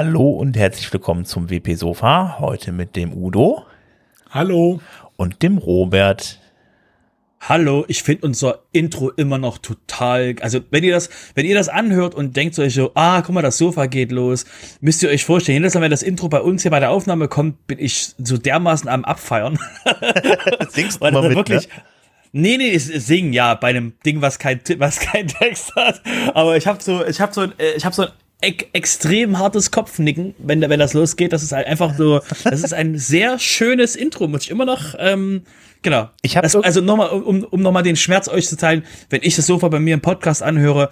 Hallo 0.00 0.30
und 0.30 0.56
herzlich 0.56 0.92
willkommen 0.92 1.24
zum 1.24 1.50
WP 1.50 1.74
Sofa. 1.74 2.36
Heute 2.38 2.70
mit 2.70 2.94
dem 2.94 3.12
Udo. 3.12 3.64
Hallo. 4.30 4.78
Und 5.16 5.42
dem 5.42 5.58
Robert. 5.58 6.38
Hallo, 7.40 7.84
ich 7.88 8.04
finde 8.04 8.24
unser 8.24 8.60
Intro 8.70 9.10
immer 9.10 9.38
noch 9.38 9.58
total, 9.58 10.36
also 10.40 10.60
wenn 10.70 10.84
ihr 10.84 10.92
das, 10.92 11.10
wenn 11.34 11.46
ihr 11.46 11.56
das 11.56 11.68
anhört 11.68 12.14
und 12.14 12.36
denkt 12.36 12.56
euch 12.60 12.74
so, 12.74 12.92
ah, 12.94 13.22
guck 13.22 13.34
mal, 13.34 13.42
das 13.42 13.58
Sofa 13.58 13.86
geht 13.86 14.12
los, 14.12 14.44
müsst 14.80 15.02
ihr 15.02 15.08
euch 15.08 15.24
vorstellen, 15.24 15.58
jedes 15.58 15.74
Mal, 15.74 15.80
wenn 15.80 15.90
das 15.90 16.04
Intro 16.04 16.28
bei 16.28 16.42
uns 16.42 16.62
hier 16.62 16.70
bei 16.70 16.78
der 16.78 16.90
Aufnahme 16.90 17.26
kommt, 17.26 17.66
bin 17.66 17.80
ich 17.80 18.14
so 18.18 18.38
dermaßen 18.38 18.88
am 18.88 19.04
Abfeiern. 19.04 19.58
Singst 20.68 21.02
du 21.02 21.10
mal 21.10 21.28
mit, 21.28 21.36
wirklich, 21.36 21.66
ne? 21.66 21.74
Nee, 22.30 22.56
nee, 22.56 22.78
singen 22.78 23.32
ja 23.32 23.54
bei 23.54 23.70
einem 23.70 23.94
Ding, 24.06 24.22
was 24.22 24.38
kein 24.38 24.60
was 24.76 25.00
kein 25.00 25.26
Text 25.26 25.74
hat, 25.74 26.00
aber 26.34 26.56
ich 26.56 26.68
habe 26.68 26.80
so 26.80 27.04
ich 27.04 27.20
habe 27.20 27.34
so 27.34 27.42
äh, 27.42 27.72
ich 27.76 27.84
habe 27.84 27.96
so 27.96 28.02
ein 28.02 28.10
extrem 28.40 29.38
hartes 29.38 29.70
Kopfnicken, 29.70 30.34
wenn, 30.38 30.60
wenn 30.60 30.78
das 30.78 30.94
losgeht. 30.94 31.32
Das 31.32 31.42
ist 31.42 31.52
halt 31.52 31.66
einfach 31.66 31.96
so, 31.96 32.20
das 32.44 32.62
ist 32.62 32.72
ein 32.72 32.96
sehr 32.96 33.38
schönes 33.38 33.96
Intro, 33.96 34.28
muss 34.28 34.44
ich 34.44 34.50
immer 34.50 34.64
noch, 34.64 34.94
ähm, 34.98 35.42
genau. 35.82 36.10
Ich 36.22 36.36
habe 36.36 36.48
also 36.62 36.80
nochmal, 36.80 37.08
um, 37.10 37.42
um 37.44 37.60
nochmal 37.60 37.82
den 37.82 37.96
Schmerz 37.96 38.28
euch 38.28 38.48
zu 38.48 38.56
teilen, 38.56 38.84
wenn 39.10 39.22
ich 39.22 39.34
das 39.34 39.46
Sofa 39.46 39.68
bei 39.68 39.80
mir 39.80 39.94
im 39.94 40.00
Podcast 40.00 40.42
anhöre, 40.42 40.90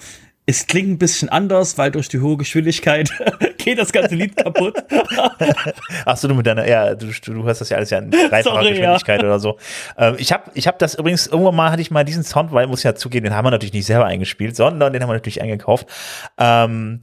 es 0.49 0.69
klingt 0.69 0.89
ein 0.89 0.99
bisschen 0.99 1.29
anders, 1.29 1.77
weil 1.77 1.91
durch 1.91 2.09
die 2.09 2.21
hohe 2.21 2.37
Geschwindigkeit 2.37 3.11
geht 3.59 3.79
das 3.79 3.93
ganze 3.93 4.15
Lied 4.15 4.37
kaputt. 4.37 4.77
Ach 6.05 6.17
so, 6.17 6.29
du 6.29 6.35
mit 6.35 6.47
deiner, 6.47 6.69
ja, 6.69 6.95
du, 6.95 7.07
du 7.07 7.45
hörst 7.45 7.61
das 7.61 7.69
ja 7.69 7.77
alles 7.77 7.91
ja 7.91 7.99
in 7.99 8.13
dreifacher 8.13 8.61
Geschwindigkeit 8.61 9.23
ja. 9.23 9.27
oder 9.27 9.41
so. 9.41 9.59
Ähm, 9.99 10.15
ich 10.19 10.33
habe 10.33 10.51
ich 10.55 10.69
hab 10.69 10.79
das 10.79 10.95
übrigens, 10.95 11.27
irgendwann 11.27 11.57
mal 11.57 11.73
hatte 11.73 11.83
ich 11.83 11.91
mal 11.91 12.05
diesen 12.05 12.23
Sound, 12.23 12.53
weil 12.53 12.69
muss 12.69 12.81
ich 12.81 12.85
ja 12.85 12.95
zugeben, 12.95 13.25
den 13.25 13.35
haben 13.35 13.45
wir 13.45 13.51
natürlich 13.51 13.73
nicht 13.73 13.87
selber 13.87 14.07
eingespielt, 14.07 14.55
sondern 14.55 14.93
den 14.93 15.03
haben 15.03 15.09
wir 15.09 15.15
natürlich 15.15 15.43
eingekauft. 15.43 15.89
Ähm, 16.39 17.01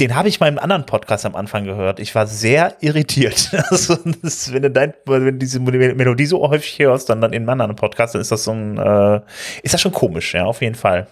den 0.00 0.14
habe 0.14 0.28
ich 0.28 0.40
mal 0.40 0.48
im 0.48 0.58
anderen 0.58 0.86
Podcast 0.86 1.26
am 1.26 1.36
Anfang 1.36 1.64
gehört. 1.64 2.00
Ich 2.00 2.14
war 2.14 2.26
sehr 2.26 2.76
irritiert. 2.80 3.50
Also, 3.70 3.96
das, 4.22 4.52
wenn 4.52 4.62
du 4.62 4.70
dein, 4.70 4.94
wenn 5.04 5.24
du 5.24 5.32
diese 5.34 5.60
Melodie 5.60 6.26
so 6.26 6.40
häufig 6.48 6.78
hörst, 6.78 7.08
dann, 7.08 7.20
dann 7.20 7.32
in 7.32 7.42
einem 7.42 7.50
anderen 7.50 7.76
Podcast, 7.76 8.14
dann 8.14 8.22
ist 8.22 8.32
das 8.32 8.44
so 8.44 8.52
ein, 8.52 8.78
äh, 8.78 9.20
ist 9.62 9.74
das 9.74 9.80
schon 9.80 9.92
komisch, 9.92 10.34
ja, 10.34 10.44
auf 10.44 10.60
jeden 10.60 10.74
Fall. 10.74 11.06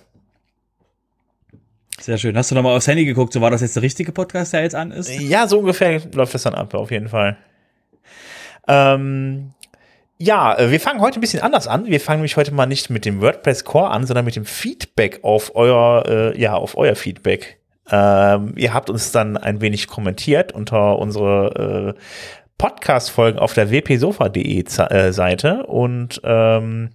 Sehr 2.00 2.18
schön. 2.18 2.36
Hast 2.36 2.50
du 2.50 2.54
nochmal 2.54 2.76
aufs 2.76 2.86
Handy 2.86 3.04
geguckt? 3.04 3.32
So 3.32 3.40
war 3.40 3.50
das 3.50 3.60
jetzt 3.60 3.76
der 3.76 3.82
richtige 3.82 4.12
Podcast, 4.12 4.52
der 4.52 4.62
jetzt 4.62 4.74
an 4.74 4.90
ist? 4.90 5.10
Ja, 5.10 5.46
so 5.46 5.58
ungefähr 5.58 6.00
läuft 6.14 6.34
das 6.34 6.42
dann 6.44 6.54
ab, 6.54 6.74
auf 6.74 6.90
jeden 6.90 7.08
Fall. 7.08 7.36
Ähm, 8.66 9.50
ja, 10.18 10.58
äh, 10.58 10.70
wir 10.70 10.80
fangen 10.80 11.00
heute 11.00 11.18
ein 11.18 11.20
bisschen 11.20 11.42
anders 11.42 11.66
an. 11.66 11.86
Wir 11.86 12.00
fangen 12.00 12.20
nämlich 12.20 12.36
heute 12.36 12.52
mal 12.52 12.66
nicht 12.66 12.90
mit 12.90 13.04
dem 13.04 13.20
WordPress 13.20 13.64
Core 13.64 13.90
an, 13.90 14.06
sondern 14.06 14.24
mit 14.24 14.36
dem 14.36 14.44
Feedback 14.44 15.20
auf 15.22 15.54
euer, 15.54 16.04
äh, 16.06 16.40
ja, 16.40 16.54
auf 16.54 16.76
euer 16.76 16.96
Feedback. 16.96 17.57
Ähm, 17.90 18.54
ihr 18.56 18.74
habt 18.74 18.90
uns 18.90 19.12
dann 19.12 19.36
ein 19.36 19.60
wenig 19.60 19.86
kommentiert 19.86 20.52
unter 20.52 20.98
unsere 20.98 21.94
äh, 21.96 22.00
Podcast-Folgen 22.58 23.38
auf 23.38 23.54
der 23.54 23.70
wpsofa.de 23.70 24.64
äh, 24.64 25.12
Seite 25.12 25.66
und 25.66 26.20
ähm, 26.24 26.90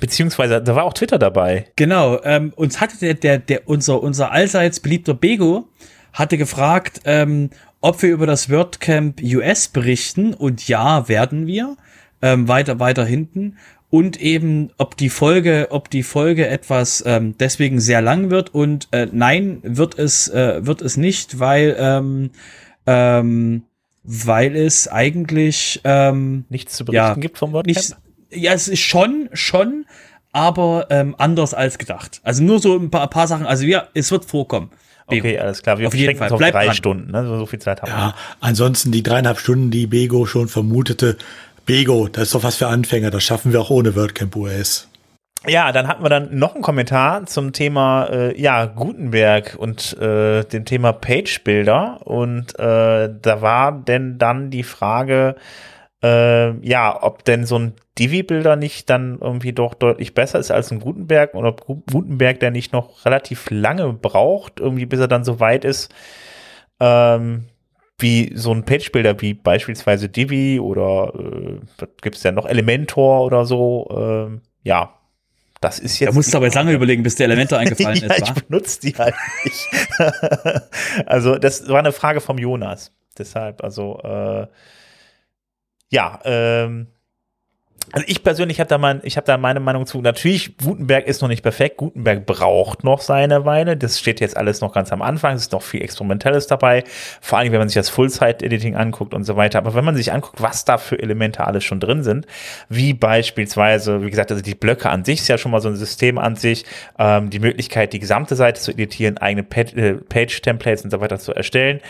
beziehungsweise 0.00 0.62
da 0.62 0.74
war 0.74 0.84
auch 0.84 0.94
Twitter 0.94 1.18
dabei. 1.18 1.66
Genau, 1.76 2.20
ähm, 2.24 2.52
uns 2.56 2.80
hatte 2.80 2.98
der, 2.98 3.14
der, 3.14 3.38
der 3.38 3.68
unser, 3.68 4.02
unser 4.02 4.32
allseits 4.32 4.80
beliebter 4.80 5.14
Bego 5.14 5.68
hatte 6.12 6.38
gefragt, 6.38 7.02
ähm, 7.04 7.50
ob 7.80 8.00
wir 8.02 8.10
über 8.10 8.26
das 8.26 8.50
WordCamp 8.50 9.20
US 9.22 9.68
berichten 9.68 10.32
und 10.32 10.66
ja, 10.66 11.08
werden 11.08 11.46
wir. 11.46 11.76
Ähm, 12.22 12.48
weiter, 12.48 12.80
weiter 12.80 13.04
hinten 13.04 13.58
und 13.94 14.20
eben, 14.20 14.72
ob 14.76 14.96
die 14.96 15.08
Folge, 15.08 15.68
ob 15.70 15.88
die 15.88 16.02
Folge 16.02 16.48
etwas 16.48 17.04
ähm, 17.06 17.36
deswegen 17.38 17.78
sehr 17.78 18.02
lang 18.02 18.28
wird 18.28 18.52
und 18.52 18.88
äh, 18.90 19.06
nein, 19.12 19.60
wird 19.62 19.96
es, 20.00 20.26
äh, 20.26 20.66
wird 20.66 20.82
es 20.82 20.96
nicht, 20.96 21.38
weil, 21.38 21.76
ähm, 21.78 22.30
ähm, 22.88 23.62
weil 24.02 24.56
es 24.56 24.88
eigentlich 24.88 25.80
ähm, 25.84 26.44
nichts 26.48 26.74
zu 26.74 26.84
berichten 26.84 27.06
ja, 27.06 27.14
gibt 27.14 27.38
vom 27.38 27.52
WordCamp. 27.52 27.76
Nicht, 27.76 27.96
ja, 28.32 28.52
es 28.52 28.66
ist 28.66 28.80
schon, 28.80 29.28
schon, 29.32 29.86
aber 30.32 30.88
ähm, 30.90 31.14
anders 31.16 31.54
als 31.54 31.78
gedacht. 31.78 32.20
Also 32.24 32.42
nur 32.42 32.58
so 32.58 32.76
ein 32.76 32.90
paar, 32.90 33.02
ein 33.02 33.10
paar 33.10 33.28
Sachen. 33.28 33.46
Also 33.46 33.64
ja, 33.64 33.86
es 33.94 34.10
wird 34.10 34.24
vorkommen. 34.24 34.72
Okay, 35.06 35.38
alles 35.38 35.62
klar. 35.62 35.78
Wir 35.78 35.86
auf 35.86 35.94
jeden 35.94 36.16
Fall. 36.16 36.32
Auf 36.32 36.38
Bleibt 36.38 36.56
drei 36.56 36.64
dran. 36.64 36.74
Stunden, 36.74 37.12
ne? 37.12 37.24
so, 37.28 37.38
so 37.38 37.46
viel 37.46 37.60
Zeit 37.60 37.80
haben 37.80 37.92
ja, 37.92 38.06
wir. 38.08 38.14
Ansonsten 38.40 38.90
die 38.90 39.04
dreieinhalb 39.04 39.38
Stunden, 39.38 39.70
die 39.70 39.86
Bego 39.86 40.26
schon 40.26 40.48
vermutete, 40.48 41.16
Bego, 41.66 42.08
das 42.08 42.24
ist 42.24 42.34
doch 42.34 42.42
was 42.42 42.56
für 42.56 42.66
Anfänger, 42.66 43.10
das 43.10 43.24
schaffen 43.24 43.52
wir 43.52 43.60
auch 43.60 43.70
ohne 43.70 43.96
WordCamp 43.96 44.36
US. 44.36 44.88
Ja, 45.46 45.72
dann 45.72 45.88
hatten 45.88 46.02
wir 46.02 46.08
dann 46.08 46.38
noch 46.38 46.54
einen 46.54 46.62
Kommentar 46.62 47.26
zum 47.26 47.52
Thema 47.52 48.06
äh, 48.06 48.40
ja 48.40 48.64
Gutenberg 48.64 49.56
und 49.58 49.96
äh, 49.98 50.44
dem 50.44 50.64
Thema 50.64 50.92
Page 50.92 51.44
Builder 51.44 52.00
und 52.04 52.58
äh, 52.58 53.10
da 53.20 53.42
war 53.42 53.72
denn 53.72 54.16
dann 54.16 54.50
die 54.50 54.62
Frage, 54.62 55.36
äh, 56.02 56.52
ja, 56.66 57.02
ob 57.02 57.24
denn 57.24 57.44
so 57.44 57.58
ein 57.58 57.74
Divi-Builder 57.98 58.56
nicht 58.56 58.88
dann 58.88 59.18
irgendwie 59.20 59.52
doch 59.52 59.74
deutlich 59.74 60.14
besser 60.14 60.38
ist 60.38 60.50
als 60.50 60.70
ein 60.70 60.80
Gutenberg 60.80 61.34
oder 61.34 61.48
ob 61.48 61.66
Gutenberg 61.66 62.40
der 62.40 62.50
nicht 62.50 62.72
noch 62.72 63.04
relativ 63.04 63.50
lange 63.50 63.92
braucht, 63.92 64.60
irgendwie 64.60 64.86
bis 64.86 65.00
er 65.00 65.08
dann 65.08 65.24
so 65.24 65.40
weit 65.40 65.64
ist, 65.64 65.92
ähm, 66.80 67.44
wie 67.98 68.32
so 68.34 68.52
ein 68.52 68.64
Page-Builder 68.64 69.20
wie 69.20 69.34
beispielsweise 69.34 70.08
Divi 70.08 70.58
oder 70.60 71.12
äh, 71.16 71.86
gibt 72.02 72.16
es 72.16 72.22
ja 72.22 72.32
noch 72.32 72.46
Elementor 72.46 73.24
oder 73.24 73.44
so. 73.44 73.88
Äh, 73.90 74.40
ja, 74.62 74.94
das 75.60 75.78
ist 75.78 75.98
jetzt. 75.98 76.10
Da 76.10 76.14
musst 76.14 76.32
du 76.32 76.36
aber 76.36 76.46
jetzt 76.46 76.54
lange 76.54 76.72
überlegen, 76.72 77.02
bis 77.02 77.16
der 77.16 77.26
Elementor 77.26 77.58
eingefallen 77.60 77.96
ja, 77.96 78.12
ist. 78.14 78.28
Ich 78.28 78.44
benutze 78.44 78.80
die 78.80 78.92
halt 78.92 79.14
nicht. 79.44 79.68
also, 81.06 81.38
das 81.38 81.68
war 81.68 81.78
eine 81.78 81.92
Frage 81.92 82.20
vom 82.20 82.38
Jonas. 82.38 82.92
Deshalb, 83.16 83.62
also, 83.62 84.00
äh, 84.02 84.46
ja, 85.90 86.18
ähm, 86.24 86.88
also 87.92 88.06
ich 88.08 88.22
persönlich 88.22 88.60
habe 88.60 88.68
da 88.68 88.78
mein, 88.78 89.00
ich 89.02 89.16
habe 89.16 89.26
da 89.26 89.36
meine 89.36 89.60
Meinung 89.60 89.86
zu. 89.86 90.00
Natürlich, 90.00 90.56
Gutenberg 90.58 91.06
ist 91.06 91.22
noch 91.22 91.28
nicht 91.28 91.42
perfekt. 91.42 91.76
Gutenberg 91.76 92.26
braucht 92.26 92.84
noch 92.84 93.00
seine 93.00 93.44
Weile. 93.44 93.76
Das 93.76 93.98
steht 93.98 94.20
jetzt 94.20 94.36
alles 94.36 94.60
noch 94.60 94.72
ganz 94.72 94.92
am 94.92 95.02
Anfang. 95.02 95.36
Es 95.36 95.42
ist 95.42 95.52
noch 95.52 95.62
viel 95.62 95.82
Experimentelles 95.82 96.46
dabei. 96.46 96.84
Vor 97.20 97.38
allem, 97.38 97.52
wenn 97.52 97.58
man 97.58 97.68
sich 97.68 97.76
das 97.76 97.88
Full-Site-Editing 97.90 98.76
anguckt 98.76 99.14
und 99.14 99.24
so 99.24 99.36
weiter. 99.36 99.58
Aber 99.58 99.74
wenn 99.74 99.84
man 99.84 99.96
sich 99.96 100.12
anguckt, 100.12 100.40
was 100.40 100.64
da 100.64 100.78
für 100.78 100.98
Elemente 100.98 101.46
alles 101.46 101.64
schon 101.64 101.80
drin 101.80 102.02
sind, 102.02 102.26
wie 102.68 102.94
beispielsweise, 102.94 104.02
wie 104.02 104.10
gesagt, 104.10 104.30
also 104.30 104.42
die 104.42 104.54
Blöcke 104.54 104.90
an 104.90 105.04
sich 105.04 105.20
ist 105.20 105.28
ja 105.28 105.38
schon 105.38 105.52
mal 105.52 105.60
so 105.60 105.68
ein 105.68 105.76
System 105.76 106.18
an 106.18 106.36
sich, 106.36 106.64
ähm, 106.98 107.30
die 107.30 107.38
Möglichkeit, 107.38 107.92
die 107.92 108.00
gesamte 108.00 108.36
Seite 108.36 108.60
zu 108.60 108.72
editieren, 108.72 109.18
eigene 109.18 109.46
äh, 109.56 109.94
Page-Templates 109.94 110.84
und 110.84 110.90
so 110.90 111.00
weiter 111.00 111.18
zu 111.18 111.32
erstellen. 111.32 111.80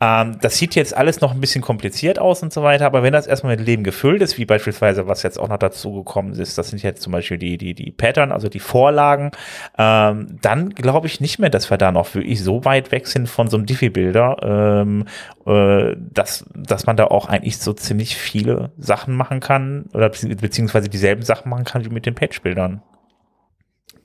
Ähm, 0.00 0.38
das 0.40 0.58
sieht 0.58 0.76
jetzt 0.76 0.96
alles 0.96 1.20
noch 1.20 1.32
ein 1.34 1.40
bisschen 1.40 1.60
kompliziert 1.60 2.20
aus 2.20 2.42
und 2.42 2.52
so 2.52 2.62
weiter, 2.62 2.86
aber 2.86 3.02
wenn 3.02 3.12
das 3.12 3.26
erstmal 3.26 3.56
mit 3.56 3.66
Leben 3.66 3.82
gefüllt 3.82 4.22
ist, 4.22 4.38
wie 4.38 4.44
beispielsweise, 4.44 5.08
was 5.08 5.24
jetzt 5.24 5.38
auch 5.38 5.48
noch 5.48 5.58
dazu 5.58 5.92
gekommen 5.92 6.34
ist, 6.34 6.56
das 6.56 6.68
sind 6.68 6.82
jetzt 6.84 7.02
zum 7.02 7.12
Beispiel 7.12 7.36
die, 7.36 7.58
die, 7.58 7.74
die 7.74 7.90
Pattern, 7.90 8.30
also 8.30 8.48
die 8.48 8.60
Vorlagen, 8.60 9.32
ähm, 9.76 10.38
dann 10.40 10.70
glaube 10.70 11.08
ich 11.08 11.20
nicht 11.20 11.40
mehr, 11.40 11.50
dass 11.50 11.68
wir 11.70 11.78
da 11.78 11.90
noch 11.90 12.14
wirklich 12.14 12.42
so 12.42 12.64
weit 12.64 12.92
weg 12.92 13.08
sind 13.08 13.28
von 13.28 13.48
so 13.48 13.56
einem 13.56 13.66
Diffie-Builder, 13.66 14.36
ähm, 14.42 15.04
äh, 15.46 15.96
dass, 15.98 16.44
dass 16.54 16.86
man 16.86 16.96
da 16.96 17.06
auch 17.06 17.26
eigentlich 17.26 17.58
so 17.58 17.72
ziemlich 17.72 18.16
viele 18.16 18.70
Sachen 18.78 19.16
machen 19.16 19.40
kann 19.40 19.86
oder 19.94 20.10
beziehungsweise 20.10 20.88
dieselben 20.88 21.22
Sachen 21.22 21.50
machen 21.50 21.64
kann 21.64 21.84
wie 21.84 21.90
mit 21.90 22.06
den 22.06 22.14
Page-Bildern. 22.14 22.82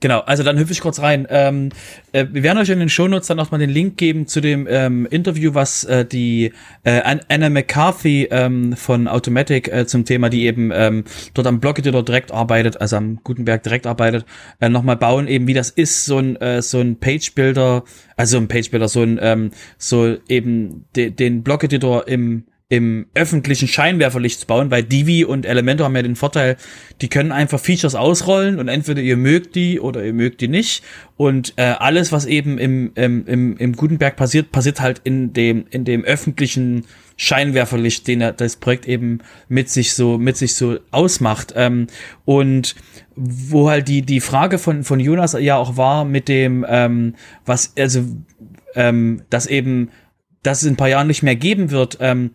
Genau, 0.04 0.20
also 0.20 0.42
dann 0.42 0.58
hüpfe 0.58 0.70
ich 0.70 0.82
kurz 0.82 1.00
rein. 1.00 1.26
Ähm, 1.30 1.70
äh, 2.12 2.26
wir 2.30 2.42
werden 2.42 2.58
euch 2.58 2.68
in 2.68 2.78
den 2.78 2.90
Shownotes 2.90 3.26
dann 3.26 3.38
nochmal 3.38 3.58
den 3.58 3.70
Link 3.70 3.96
geben 3.96 4.26
zu 4.26 4.42
dem 4.42 4.66
ähm, 4.68 5.06
Interview, 5.10 5.54
was 5.54 5.84
äh, 5.84 6.04
die 6.04 6.52
äh, 6.82 7.00
Anna 7.28 7.48
McCarthy 7.48 8.28
ähm, 8.30 8.76
von 8.76 9.08
Automatic 9.08 9.68
äh, 9.68 9.86
zum 9.86 10.04
Thema, 10.04 10.28
die 10.28 10.44
eben 10.44 10.70
ähm, 10.74 11.04
dort 11.32 11.46
am 11.46 11.58
Blog-Editor 11.58 12.04
direkt 12.04 12.32
arbeitet, 12.32 12.82
also 12.82 12.96
am 12.96 13.20
Gutenberg 13.24 13.62
direkt 13.62 13.86
arbeitet, 13.86 14.26
äh, 14.60 14.68
nochmal 14.68 14.98
bauen, 14.98 15.26
eben 15.26 15.46
wie 15.46 15.54
das 15.54 15.70
ist, 15.70 16.04
so 16.04 16.18
ein, 16.18 16.36
äh, 16.36 16.60
so 16.60 16.80
ein 16.80 17.00
Page-Builder, 17.00 17.84
also 18.18 18.36
ein 18.36 18.46
Page-Builder, 18.46 18.88
so 18.88 19.00
ein, 19.00 19.18
ähm, 19.22 19.52
so 19.78 20.18
eben 20.28 20.84
de 20.96 21.12
den 21.12 21.42
Blog-Editor 21.42 22.08
im 22.08 22.44
im 22.70 23.06
öffentlichen 23.14 23.68
Scheinwerferlicht 23.68 24.40
zu 24.40 24.46
bauen, 24.46 24.70
weil 24.70 24.82
Divi 24.82 25.24
und 25.24 25.44
Elementor 25.44 25.86
haben 25.86 25.96
ja 25.96 26.02
den 26.02 26.16
Vorteil, 26.16 26.56
die 27.02 27.08
können 27.08 27.30
einfach 27.30 27.60
Features 27.60 27.94
ausrollen 27.94 28.58
und 28.58 28.68
entweder 28.68 29.02
ihr 29.02 29.18
mögt 29.18 29.54
die 29.54 29.78
oder 29.78 30.02
ihr 30.02 30.14
mögt 30.14 30.40
die 30.40 30.48
nicht. 30.48 30.82
Und 31.16 31.52
äh, 31.56 31.62
alles, 31.78 32.10
was 32.10 32.24
eben 32.24 32.56
im, 32.58 32.92
im, 32.94 33.26
im, 33.26 33.56
im 33.58 33.76
Gutenberg 33.76 34.16
passiert, 34.16 34.50
passiert 34.50 34.80
halt 34.80 35.02
in 35.04 35.34
dem, 35.34 35.66
in 35.70 35.84
dem 35.84 36.04
öffentlichen 36.04 36.86
Scheinwerferlicht, 37.16 38.08
den 38.08 38.22
er, 38.22 38.32
das 38.32 38.56
Projekt 38.56 38.88
eben 38.88 39.18
mit 39.48 39.68
sich 39.68 39.92
so, 39.92 40.16
mit 40.16 40.38
sich 40.38 40.54
so 40.54 40.78
ausmacht. 40.90 41.52
Ähm, 41.56 41.88
und 42.24 42.76
wo 43.14 43.68
halt 43.68 43.88
die, 43.88 44.02
die 44.02 44.20
Frage 44.20 44.58
von, 44.58 44.84
von 44.84 45.00
Jonas 45.00 45.36
ja 45.38 45.56
auch 45.56 45.76
war 45.76 46.06
mit 46.06 46.28
dem, 46.28 46.64
ähm, 46.66 47.14
was, 47.44 47.74
also, 47.78 48.04
ähm, 48.74 49.22
dass 49.28 49.46
eben, 49.46 49.90
dass 50.42 50.62
es 50.62 50.64
in 50.64 50.74
ein 50.74 50.76
paar 50.76 50.88
Jahren 50.88 51.06
nicht 51.06 51.22
mehr 51.22 51.36
geben 51.36 51.70
wird, 51.70 51.98
ähm, 52.00 52.30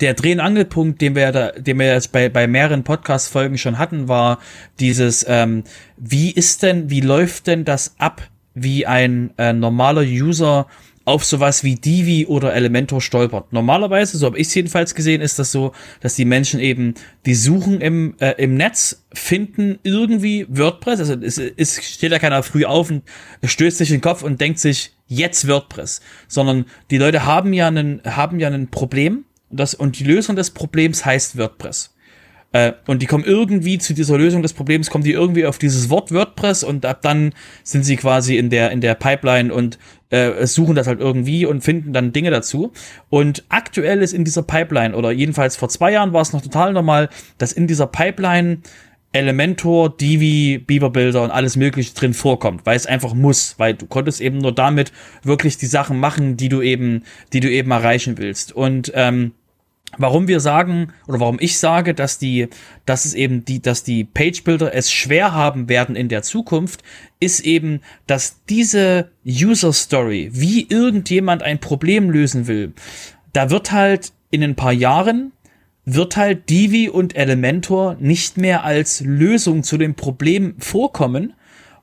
der 0.00 0.14
Dreh- 0.14 0.32
und 0.32 0.40
Angelpunkt, 0.40 1.00
den 1.00 1.14
wir, 1.14 1.32
da, 1.32 1.52
den 1.52 1.78
wir 1.78 1.86
jetzt 1.86 2.12
bei, 2.12 2.28
bei 2.28 2.46
mehreren 2.46 2.84
Podcast-Folgen 2.84 3.58
schon 3.58 3.78
hatten, 3.78 4.08
war 4.08 4.38
dieses, 4.80 5.24
ähm, 5.28 5.64
wie 5.96 6.30
ist 6.30 6.62
denn, 6.62 6.90
wie 6.90 7.00
läuft 7.00 7.46
denn 7.46 7.64
das 7.64 7.94
ab, 7.98 8.22
wie 8.54 8.86
ein 8.86 9.30
äh, 9.38 9.52
normaler 9.52 10.02
User 10.02 10.66
auf 11.08 11.24
sowas 11.24 11.64
wie 11.64 11.74
Divi 11.74 12.26
oder 12.26 12.52
Elementor 12.52 13.00
stolpert. 13.00 13.50
Normalerweise, 13.50 14.18
so 14.18 14.26
habe 14.26 14.38
ich 14.38 14.48
es 14.48 14.54
jedenfalls 14.54 14.94
gesehen, 14.94 15.22
ist 15.22 15.38
das 15.38 15.50
so, 15.50 15.72
dass 16.00 16.16
die 16.16 16.26
Menschen 16.26 16.60
eben 16.60 16.94
die 17.24 17.34
suchen 17.34 17.80
im, 17.80 18.14
äh, 18.18 18.34
im 18.36 18.56
Netz, 18.56 19.06
finden 19.14 19.78
irgendwie 19.84 20.44
WordPress, 20.50 21.00
also 21.00 21.14
es, 21.14 21.38
es 21.38 21.82
steht 21.82 22.12
ja 22.12 22.18
keiner 22.18 22.42
früh 22.42 22.66
auf 22.66 22.90
und 22.90 23.04
stößt 23.42 23.78
sich 23.78 23.88
den 23.88 24.02
Kopf 24.02 24.22
und 24.22 24.38
denkt 24.38 24.58
sich, 24.58 24.92
jetzt 25.06 25.48
WordPress, 25.48 26.02
sondern 26.28 26.66
die 26.90 26.98
Leute 26.98 27.24
haben 27.24 27.54
ja 27.54 27.68
einen, 27.68 28.02
haben 28.04 28.38
ja 28.38 28.48
ein 28.48 28.68
Problem 28.68 29.24
das, 29.50 29.74
und 29.74 29.98
die 29.98 30.04
Lösung 30.04 30.36
des 30.36 30.50
Problems 30.50 31.04
heißt 31.04 31.38
WordPress. 31.38 31.94
Äh, 32.52 32.72
und 32.86 33.02
die 33.02 33.06
kommen 33.06 33.24
irgendwie 33.24 33.78
zu 33.78 33.92
dieser 33.92 34.16
Lösung 34.16 34.42
des 34.42 34.54
Problems, 34.54 34.88
kommen 34.88 35.04
die 35.04 35.12
irgendwie 35.12 35.44
auf 35.44 35.58
dieses 35.58 35.90
Wort 35.90 36.12
WordPress 36.12 36.64
und 36.64 36.86
ab 36.86 37.02
dann 37.02 37.34
sind 37.62 37.84
sie 37.84 37.96
quasi 37.96 38.38
in 38.38 38.48
der, 38.48 38.70
in 38.70 38.80
der 38.80 38.94
Pipeline 38.94 39.52
und 39.52 39.78
äh, 40.10 40.46
suchen 40.46 40.74
das 40.74 40.86
halt 40.86 41.00
irgendwie 41.00 41.44
und 41.44 41.62
finden 41.62 41.92
dann 41.92 42.12
Dinge 42.12 42.30
dazu. 42.30 42.72
Und 43.10 43.44
aktuell 43.50 44.00
ist 44.00 44.14
in 44.14 44.24
dieser 44.24 44.42
Pipeline, 44.42 44.96
oder 44.96 45.10
jedenfalls 45.10 45.56
vor 45.56 45.68
zwei 45.68 45.92
Jahren 45.92 46.14
war 46.14 46.22
es 46.22 46.32
noch 46.32 46.40
total 46.40 46.72
normal, 46.72 47.10
dass 47.36 47.52
in 47.52 47.66
dieser 47.66 47.86
Pipeline 47.86 48.58
Elementor, 49.12 49.96
Divi, 49.96 50.58
Beaver-Bilder 50.58 51.22
und 51.22 51.30
alles 51.30 51.56
mögliche 51.56 51.94
drin 51.94 52.12
vorkommt, 52.12 52.66
weil 52.66 52.76
es 52.76 52.86
einfach 52.86 53.14
muss, 53.14 53.54
weil 53.58 53.74
du 53.74 53.86
konntest 53.86 54.20
eben 54.20 54.38
nur 54.38 54.52
damit 54.52 54.92
wirklich 55.22 55.56
die 55.56 55.66
Sachen 55.66 55.98
machen, 55.98 56.36
die 56.36 56.48
du 56.48 56.60
eben, 56.60 57.04
die 57.32 57.40
du 57.40 57.50
eben 57.50 57.70
erreichen 57.70 58.18
willst. 58.18 58.52
Und 58.52 58.92
ähm, 58.94 59.32
warum 59.96 60.28
wir 60.28 60.40
sagen 60.40 60.92
oder 61.06 61.20
warum 61.20 61.38
ich 61.40 61.58
sage, 61.58 61.94
dass 61.94 62.18
die, 62.18 62.48
dass 62.84 63.06
es 63.06 63.14
eben 63.14 63.46
die, 63.46 63.62
dass 63.62 63.82
die 63.82 64.04
Page 64.04 64.44
Builder 64.44 64.74
es 64.74 64.92
schwer 64.92 65.32
haben 65.32 65.70
werden 65.70 65.96
in 65.96 66.08
der 66.08 66.22
Zukunft, 66.22 66.82
ist 67.18 67.40
eben, 67.40 67.80
dass 68.06 68.44
diese 68.44 69.10
User 69.26 69.72
Story, 69.72 70.28
wie 70.32 70.66
irgendjemand 70.68 71.42
ein 71.42 71.60
Problem 71.60 72.10
lösen 72.10 72.46
will, 72.46 72.74
da 73.32 73.48
wird 73.48 73.72
halt 73.72 74.12
in 74.30 74.44
ein 74.44 74.54
paar 74.54 74.72
Jahren 74.72 75.32
wird 75.94 76.16
halt 76.16 76.50
Divi 76.50 76.88
und 76.88 77.16
Elementor 77.16 77.96
nicht 77.98 78.36
mehr 78.36 78.64
als 78.64 79.00
Lösung 79.00 79.62
zu 79.62 79.78
dem 79.78 79.94
Problem 79.94 80.54
vorkommen, 80.58 81.32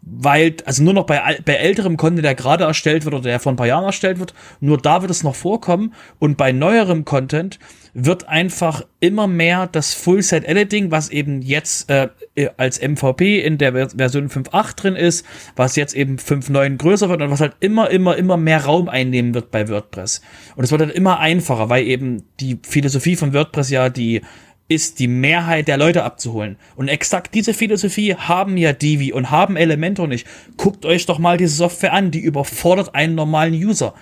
weil, 0.05 0.55
also 0.65 0.83
nur 0.83 0.93
noch 0.93 1.05
bei, 1.05 1.39
bei 1.43 1.53
älterem 1.53 1.97
Content, 1.97 2.23
der 2.23 2.35
gerade 2.35 2.63
erstellt 2.63 3.05
wird 3.05 3.15
oder 3.15 3.23
der 3.23 3.39
vor 3.39 3.51
ein 3.51 3.55
paar 3.55 3.67
Jahren 3.67 3.85
erstellt 3.85 4.19
wird, 4.19 4.33
nur 4.59 4.77
da 4.77 5.01
wird 5.01 5.11
es 5.11 5.23
noch 5.23 5.35
vorkommen 5.35 5.93
und 6.19 6.37
bei 6.37 6.51
neuerem 6.51 7.05
Content 7.05 7.59
wird 7.97 8.27
einfach 8.27 8.83
immer 8.99 9.25
mehr 9.25 9.67
das 9.67 9.93
Full-Set-Editing, 9.93 10.91
was 10.91 11.09
eben 11.09 11.41
jetzt 11.41 11.89
äh, 11.89 12.09
als 12.57 12.81
MVP 12.81 13.39
in 13.39 13.57
der 13.57 13.89
Version 13.89 14.29
5.8 14.29 14.75
drin 14.75 14.95
ist, 14.97 15.25
was 15.55 15.77
jetzt 15.77 15.95
eben 15.95 16.17
5.9 16.17 16.75
größer 16.75 17.07
wird 17.09 17.21
und 17.21 17.31
was 17.31 17.39
halt 17.39 17.55
immer, 17.61 17.89
immer, 17.89 18.17
immer 18.17 18.35
mehr 18.35 18.65
Raum 18.65 18.89
einnehmen 18.89 19.33
wird 19.33 19.49
bei 19.49 19.69
WordPress. 19.69 20.21
Und 20.57 20.65
es 20.65 20.71
wird 20.71 20.81
halt 20.81 20.93
immer 20.93 21.19
einfacher, 21.19 21.69
weil 21.69 21.85
eben 21.85 22.23
die 22.41 22.59
Philosophie 22.67 23.15
von 23.15 23.33
WordPress 23.33 23.69
ja 23.69 23.89
die 23.89 24.21
ist 24.67 24.99
die 24.99 25.07
Mehrheit 25.07 25.67
der 25.67 25.77
Leute 25.77 26.03
abzuholen. 26.03 26.57
Und 26.75 26.87
exakt 26.87 27.35
diese 27.35 27.53
Philosophie 27.53 28.15
haben 28.15 28.57
ja 28.57 28.73
Divi 28.73 29.13
und 29.13 29.29
haben 29.31 29.57
Elementor 29.57 30.07
nicht. 30.07 30.27
Guckt 30.57 30.85
euch 30.85 31.05
doch 31.05 31.19
mal 31.19 31.37
diese 31.37 31.55
Software 31.55 31.93
an, 31.93 32.11
die 32.11 32.19
überfordert 32.19 32.95
einen 32.95 33.15
normalen 33.15 33.53
User 33.53 33.93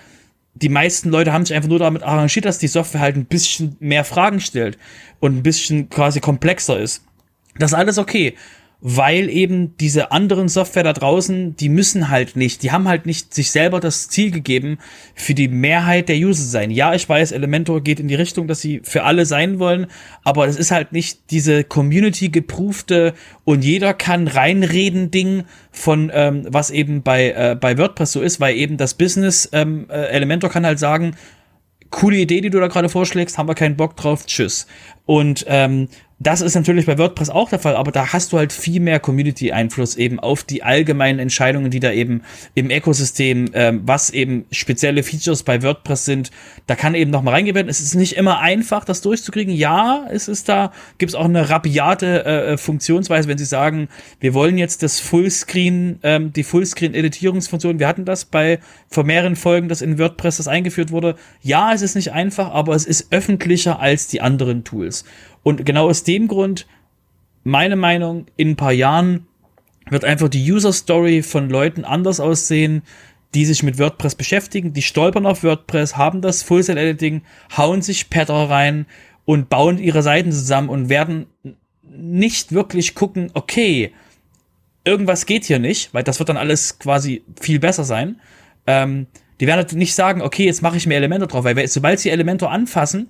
die 0.56 0.70
meisten 0.70 1.10
Leute 1.10 1.34
haben 1.34 1.46
sich 1.46 1.56
einfach 1.56 1.70
nur 1.70 1.80
damit 1.80 2.04
arrangiert, 2.04 2.46
dass 2.46 2.60
die 2.60 2.68
Software 2.68 3.02
halt 3.02 3.16
ein 3.16 3.26
bisschen 3.26 3.76
mehr 3.80 4.04
Fragen 4.04 4.40
stellt 4.40 4.78
und 5.20 5.36
ein 5.36 5.44
bisschen 5.44 5.90
quasi 5.90 6.20
komplexer 6.20 6.80
ist. 6.80 7.04
Das 7.58 7.72
ist 7.72 7.78
alles 7.78 7.98
okay 7.98 8.36
weil 8.86 9.30
eben 9.30 9.78
diese 9.78 10.12
anderen 10.12 10.50
Software 10.50 10.84
da 10.84 10.92
draußen, 10.92 11.56
die 11.56 11.70
müssen 11.70 12.10
halt 12.10 12.36
nicht, 12.36 12.64
die 12.64 12.74
haben 12.74 12.90
halt 12.90 13.06
nicht 13.06 13.34
sich 13.34 13.50
selber 13.50 13.80
das 13.80 14.10
Ziel 14.10 14.30
gegeben, 14.30 14.78
für 15.16 15.34
die 15.34 15.48
Mehrheit 15.48 16.10
der 16.10 16.18
User 16.18 16.44
sein. 16.44 16.70
Ja, 16.70 16.94
ich 16.94 17.08
weiß, 17.08 17.32
Elementor 17.32 17.82
geht 17.82 18.02
in 18.02 18.10
die 18.10 18.16
Richtung, 18.16 18.46
dass 18.46 18.60
sie 18.60 18.82
für 18.84 19.04
alle 19.04 19.26
sein 19.26 19.58
wollen, 19.58 19.88
aber 20.26 20.48
es 20.48 20.58
ist 20.58 20.72
halt 20.72 20.92
nicht 20.92 21.32
diese 21.32 21.64
Community 21.64 22.28
geprüfte 22.28 23.14
und 23.46 23.64
jeder 23.64 23.94
kann 23.94 24.28
reinreden 24.28 25.12
Ding 25.12 25.46
von 25.72 26.12
ähm, 26.14 26.46
was 26.50 26.70
eben 26.70 27.04
bei 27.04 27.32
äh, 27.32 27.56
bei 27.60 27.78
WordPress 27.78 28.12
so 28.12 28.22
ist, 28.22 28.42
weil 28.42 28.58
eben 28.58 28.76
das 28.76 28.96
Business 28.96 29.48
ähm, 29.54 29.86
äh, 29.90 30.08
Elementor 30.08 30.50
kann 30.50 30.66
halt 30.66 30.80
sagen, 30.80 31.16
coole 31.94 32.18
Idee, 32.18 32.42
die 32.42 32.50
du 32.50 32.60
da 32.60 32.68
gerade 32.68 32.90
vorschlägst, 32.90 33.38
haben 33.38 33.48
wir 33.48 33.56
keinen 33.56 33.78
Bock 33.78 33.96
drauf, 33.96 34.26
tschüss. 34.26 34.68
Und 35.06 35.46
ähm, 35.48 35.88
das 36.20 36.42
ist 36.42 36.56
natürlich 36.56 36.86
bei 36.86 36.98
WordPress 36.98 37.30
auch 37.30 37.50
der 37.50 37.60
Fall, 37.60 37.76
aber 37.76 37.92
da 37.92 38.14
hast 38.14 38.32
du 38.32 38.38
halt 38.38 38.54
viel 38.54 38.80
mehr 38.80 39.00
Community-Einfluss 39.00 39.96
eben 39.96 40.20
auf 40.20 40.44
die 40.44 40.64
allgemeinen 40.64 41.20
Entscheidungen, 41.20 41.72
die 41.72 41.80
da 41.80 41.92
eben 41.92 42.22
im 42.54 42.70
Ökosystem, 42.70 43.50
ähm, 43.54 43.82
was 43.86 44.10
eben 44.12 44.46
spezielle 44.52 45.04
Features 45.04 45.44
bei 45.44 45.62
WordPress 45.64 46.06
sind, 46.06 46.32
da 46.68 46.76
kann 46.76 46.96
eben 46.96 47.12
noch 47.12 47.24
mal 47.24 47.32
reingehen 47.32 47.56
werden. 47.56 47.68
Es 47.68 47.82
ist 47.82 47.96
nicht 47.96 48.14
immer 48.14 48.40
einfach, 48.40 48.86
das 48.86 49.02
durchzukriegen. 49.02 49.54
Ja, 49.54 50.06
es 50.12 50.28
ist 50.28 50.48
da, 50.48 50.72
gibt 50.98 51.10
es 51.10 51.16
auch 51.16 51.26
eine 51.26 51.50
rabiate 51.50 52.26
äh, 52.26 52.54
äh, 52.54 52.58
Funktionsweise, 52.58 53.28
wenn 53.28 53.38
sie 53.38 53.46
sagen, 53.46 53.90
wir 54.20 54.34
wollen 54.34 54.58
jetzt 54.58 54.84
das 54.84 55.00
Fullscreen, 55.00 56.00
ähm, 56.04 56.32
die 56.32 56.44
Fullscreen-Editierungsfunktion, 56.44 57.80
wir 57.80 57.88
hatten 57.88 58.06
das 58.06 58.26
bei 58.26 58.60
vor 58.88 59.04
mehreren 59.04 59.36
Folgen, 59.36 59.68
dass 59.68 59.82
in 59.82 59.98
WordPress 60.00 60.38
das 60.38 60.48
eingeführt 60.48 60.92
wurde. 60.92 61.16
Ja, 61.42 61.74
es 61.74 61.82
ist 61.82 61.96
nicht 61.96 62.14
einfach, 62.14 62.52
aber 62.52 62.76
es 62.76 62.86
ist 62.86 63.08
öffentlicher 63.12 63.80
als 63.80 64.08
die 64.08 64.22
anderen 64.22 64.64
Tools. 64.64 65.04
Und 65.44 65.66
genau 65.66 65.90
aus 65.90 66.04
dem 66.04 66.28
Grund, 66.28 66.66
meine 67.44 67.76
Meinung, 67.76 68.26
in 68.38 68.52
ein 68.52 68.56
paar 68.56 68.72
Jahren 68.72 69.28
wird 69.90 70.06
einfach 70.06 70.30
die 70.30 70.52
User 70.52 70.72
Story 70.72 71.22
von 71.22 71.50
Leuten 71.50 71.84
anders 71.84 72.20
aussehen, 72.20 72.84
die 73.34 73.46
sich 73.46 73.64
mit 73.64 73.80
WordPress 73.80 74.16
beschäftigen, 74.16 74.74
die 74.74 74.82
stolpern 74.82 75.26
auf 75.26 75.44
WordPress, 75.44 75.98
haben 75.98 76.22
das 76.22 76.44
Full 76.44 76.64
Set 76.64 76.78
Editing, 76.78 77.24
hauen 77.58 77.82
sich 77.82 78.10
Pattern 78.10 78.48
rein 78.48 78.86
und 79.26 79.50
bauen 79.50 79.80
ihre 79.80 80.04
Seiten 80.04 80.32
zusammen 80.32 80.70
und 80.70 80.90
werden 80.90 81.28
nicht 81.84 82.52
wirklich 82.52 82.96
gucken, 82.96 83.32
okay, 83.34 83.92
irgendwas 84.86 85.26
geht 85.26 85.46
hier 85.46 85.60
nicht, 85.60 85.94
weil 85.94 86.04
das 86.04 86.20
wird 86.20 86.30
dann 86.30 86.38
alles 86.38 86.80
quasi 86.80 87.24
viel 87.40 87.60
besser 87.60 87.84
sein. 87.84 88.20
Ähm, 88.68 89.08
die 89.40 89.48
werden 89.48 89.60
halt 89.60 89.74
nicht 89.74 89.96
sagen, 89.96 90.22
okay, 90.22 90.46
jetzt 90.46 90.62
mache 90.62 90.78
ich 90.78 90.88
mir 90.88 90.96
Elementor 90.96 91.28
drauf, 91.28 91.44
weil 91.44 91.68
sobald 91.68 92.00
sie 92.00 92.10
Elementor 92.10 92.52
anfassen, 92.52 93.10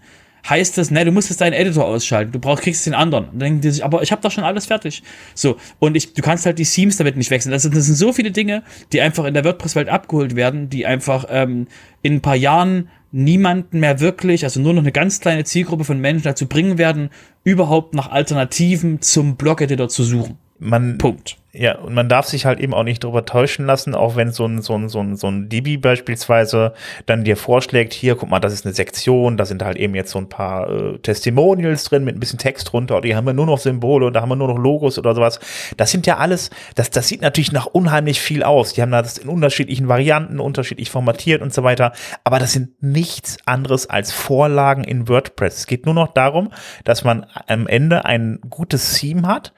heißt 0.50 0.78
es, 0.78 0.92
ne, 0.92 1.06
du 1.06 1.12
musst 1.12 1.30
jetzt 1.30 1.42
deinen 1.42 1.54
Editor 1.54 1.86
ausschalten, 1.86 2.32
du 2.32 2.40
brauchst, 2.40 2.64
kriegst 2.64 2.86
den 2.86 2.94
anderen. 2.94 3.26
Und 3.26 3.34
dann 3.34 3.40
denken 3.40 3.62
die 3.62 3.72
sich, 3.72 3.84
aber 3.84 4.02
ich 4.02 4.12
habe 4.12 4.22
doch 4.22 4.32
schon 4.32 4.44
alles 4.44 4.66
fertig. 4.66 5.04
So, 5.36 5.58
und 5.80 5.96
ich, 5.96 6.14
du 6.14 6.22
kannst 6.22 6.46
halt 6.46 6.60
die 6.60 6.66
Themes 6.66 6.98
damit 6.98 7.16
nicht 7.16 7.32
wechseln. 7.32 7.52
Das 7.52 7.64
sind, 7.64 7.76
das 7.76 7.86
sind 7.86 7.96
so 7.96 8.12
viele 8.12 8.32
Dinge, 8.32 8.64
die 8.92 9.02
einfach 9.02 9.26
in 9.26 9.34
der 9.34 9.46
WordPress-Welt 9.46 9.90
abgeholt 9.90 10.36
werden, 10.36 10.70
die 10.70 10.86
einfach 10.86 11.26
ähm, 11.30 11.68
in 12.02 12.16
ein 12.16 12.22
paar 12.22 12.36
Jahren 12.36 12.90
niemanden 13.12 13.80
mehr 13.80 14.00
wirklich, 14.00 14.44
also 14.44 14.60
nur 14.60 14.74
noch 14.74 14.82
eine 14.82 14.92
ganz 14.92 15.20
kleine 15.20 15.44
Zielgruppe 15.44 15.84
von 15.84 16.00
Menschen 16.00 16.24
dazu 16.24 16.48
bringen 16.48 16.78
werden, 16.78 17.10
überhaupt 17.44 17.94
nach 17.94 18.12
Alternativen 18.12 19.02
zum 19.02 19.38
Blog-Editor 19.38 19.88
zu 19.88 20.04
suchen. 20.04 20.38
Man, 20.60 20.98
Punkt. 20.98 21.38
Ja, 21.56 21.78
und 21.78 21.94
man 21.94 22.10
darf 22.10 22.26
sich 22.26 22.48
halt 22.48 22.60
eben 22.60 22.74
auch 22.74 22.82
nicht 22.82 23.04
darüber 23.04 23.26
täuschen 23.26 23.68
lassen, 23.68 23.94
auch 23.94 24.16
wenn 24.16 24.32
so 24.32 24.44
ein, 24.44 24.64
so 24.64 24.74
ein, 24.74 24.90
so 24.90 25.00
ein, 25.02 25.16
so 25.16 25.28
ein 25.28 25.50
DB 25.50 25.78
beispielsweise 25.78 26.74
dann 27.06 27.24
dir 27.24 27.38
vorschlägt, 27.38 27.94
hier, 27.94 28.16
guck 28.16 28.28
mal, 28.28 28.40
das 28.40 28.54
ist 28.54 28.66
eine 28.66 28.74
Sektion, 28.74 29.38
da 29.38 29.46
sind 29.46 29.64
halt 29.64 29.78
eben 29.78 29.94
jetzt 29.94 30.10
so 30.10 30.18
ein 30.18 30.30
paar 30.30 30.68
äh, 30.68 30.98
Testimonials 30.98 31.84
drin 31.84 32.06
mit 32.06 32.16
ein 32.16 32.20
bisschen 32.20 32.40
Text 32.40 32.72
drunter, 32.72 32.98
oder 32.98 33.06
hier 33.06 33.16
haben 33.16 33.28
wir 33.28 33.34
nur 33.34 33.46
noch 33.46 33.60
Symbole 33.60 34.12
da 34.12 34.22
haben 34.22 34.30
wir 34.30 34.36
nur 34.36 34.48
noch 34.48 34.58
Logos 34.58 34.98
oder 34.98 35.14
sowas. 35.14 35.40
Das 35.78 35.92
sind 35.92 36.08
ja 36.08 36.18
alles, 36.18 36.50
das, 36.74 36.90
das 36.90 37.08
sieht 37.08 37.22
natürlich 37.22 37.52
nach 37.52 37.68
unheimlich 37.68 38.20
viel 38.20 38.42
aus. 38.42 38.74
Die 38.74 38.82
haben 38.82 38.92
das 38.92 39.20
in 39.20 39.30
unterschiedlichen 39.30 39.88
Varianten, 39.88 40.40
unterschiedlich 40.40 40.90
formatiert 40.90 41.44
und 41.44 41.54
so 41.54 41.62
weiter. 41.62 41.94
Aber 42.24 42.40
das 42.40 42.54
sind 42.54 42.82
nichts 42.82 43.38
anderes 43.46 43.88
als 43.88 44.12
Vorlagen 44.12 44.84
in 44.84 45.08
WordPress. 45.08 45.58
Es 45.58 45.68
geht 45.68 45.86
nur 45.86 45.94
noch 45.94 46.14
darum, 46.14 46.52
dass 46.84 47.04
man 47.04 47.28
am 47.46 47.68
Ende 47.68 48.06
ein 48.06 48.40
gutes 48.50 48.96
Theme 48.96 49.28
hat, 49.28 49.54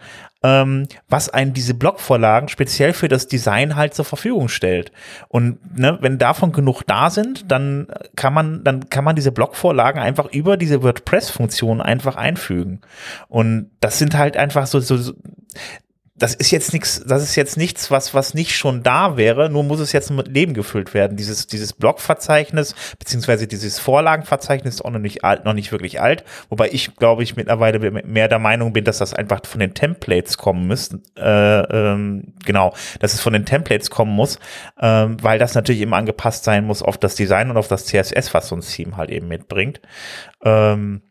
ähm, 0.46 0.88
was 1.10 1.30
einen 1.30 1.54
diese 1.54 1.74
Blockvorlagen 1.74 2.50
speziell 2.50 2.94
für 2.94 3.08
das 3.08 3.28
Design 3.28 3.76
halt 3.76 3.96
zur 3.96 4.06
Verfügung 4.06 4.48
stellt. 4.48 4.92
Und 5.28 5.58
ne, 5.76 5.98
wenn 6.02 6.20
davon 6.20 6.52
genug 6.52 6.84
da 6.86 7.10
sind, 7.10 7.52
dann 7.52 7.88
kann 8.16 8.32
man, 8.32 8.64
dann 8.64 8.90
kann 8.90 9.04
man 9.04 9.16
diese 9.16 9.32
Blockvorlagen 9.32 10.00
einfach 10.00 10.32
über 10.32 10.56
diese 10.56 10.84
WordPress-Funktion 10.84 11.82
einfach 11.82 12.16
einfügen. 12.16 12.82
Und 13.28 13.72
das 13.80 13.98
sind 13.98 14.16
halt 14.16 14.38
einfach 14.38 14.68
so, 14.68 14.80
so, 14.80 14.98
so 14.98 15.14
das 16.18 16.34
ist 16.34 16.52
jetzt 16.52 16.72
nichts, 16.72 17.04
das 17.06 17.24
ist 17.24 17.36
jetzt 17.36 17.58
nichts, 17.58 17.92
was, 17.92 18.14
was 18.14 18.34
nicht 18.34 18.56
schon 18.56 18.84
da 18.84 19.18
wäre, 19.18 19.50
nur 19.50 19.64
muss 19.64 19.82
es 19.82 19.92
jetzt 19.92 20.12
mit 20.12 20.30
Leben 20.30 20.54
gefüllt 20.54 20.94
werden. 20.94 21.18
Dieses, 21.18 21.48
dieses 21.48 21.74
Blogverzeichnis, 21.74 22.74
beziehungsweise 22.98 23.48
dieses 23.48 23.80
Vorlagenverzeichnis 23.80 24.76
ist 24.76 24.86
auch 24.86 24.92
noch 24.92 25.00
nicht 25.00 25.26
alt, 25.26 25.44
noch 25.44 25.54
nicht 25.54 25.74
wirklich 25.74 26.00
alt, 26.00 26.24
wobei 26.50 26.70
ich, 26.72 26.96
glaube 26.96 27.24
ich, 27.24 27.36
mittlerweile 27.36 27.92
mehr 27.92 28.30
der 28.30 28.40
Meinung 28.40 28.72
bin, 28.72 28.86
dass 28.86 29.00
das 29.00 29.14
einfach 29.14 29.42
von 29.46 29.60
den 29.60 29.74
Templates 29.74 30.38
kommen 30.38 30.68
müsste, 30.68 31.02
äh, 31.18 31.92
ähm, 31.92 32.34
genau, 32.46 32.74
dass 33.00 33.14
es 33.14 33.20
von 33.20 33.34
den 33.34 33.46
Templates 33.46 33.90
kommen 33.90 34.14
muss, 34.14 34.40
ähm, 34.80 35.18
weil 35.22 35.38
das 35.38 35.54
natürlich 35.54 35.82
immer 35.82 35.98
angepasst 35.98 36.46
sein 36.46 36.66
muss 36.66 36.82
auf 36.82 36.98
das 36.98 37.16
Design 37.16 37.50
und 37.50 37.58
auf 37.58 37.68
das 37.68 37.86
CSS, 37.88 38.34
was 38.34 38.48
so 38.48 38.56
ein 38.56 38.62
Theme 38.62 38.96
halt 38.96 39.10
eben 39.10 39.28
mitbringt. 39.28 39.82
Ähm, 40.44 41.02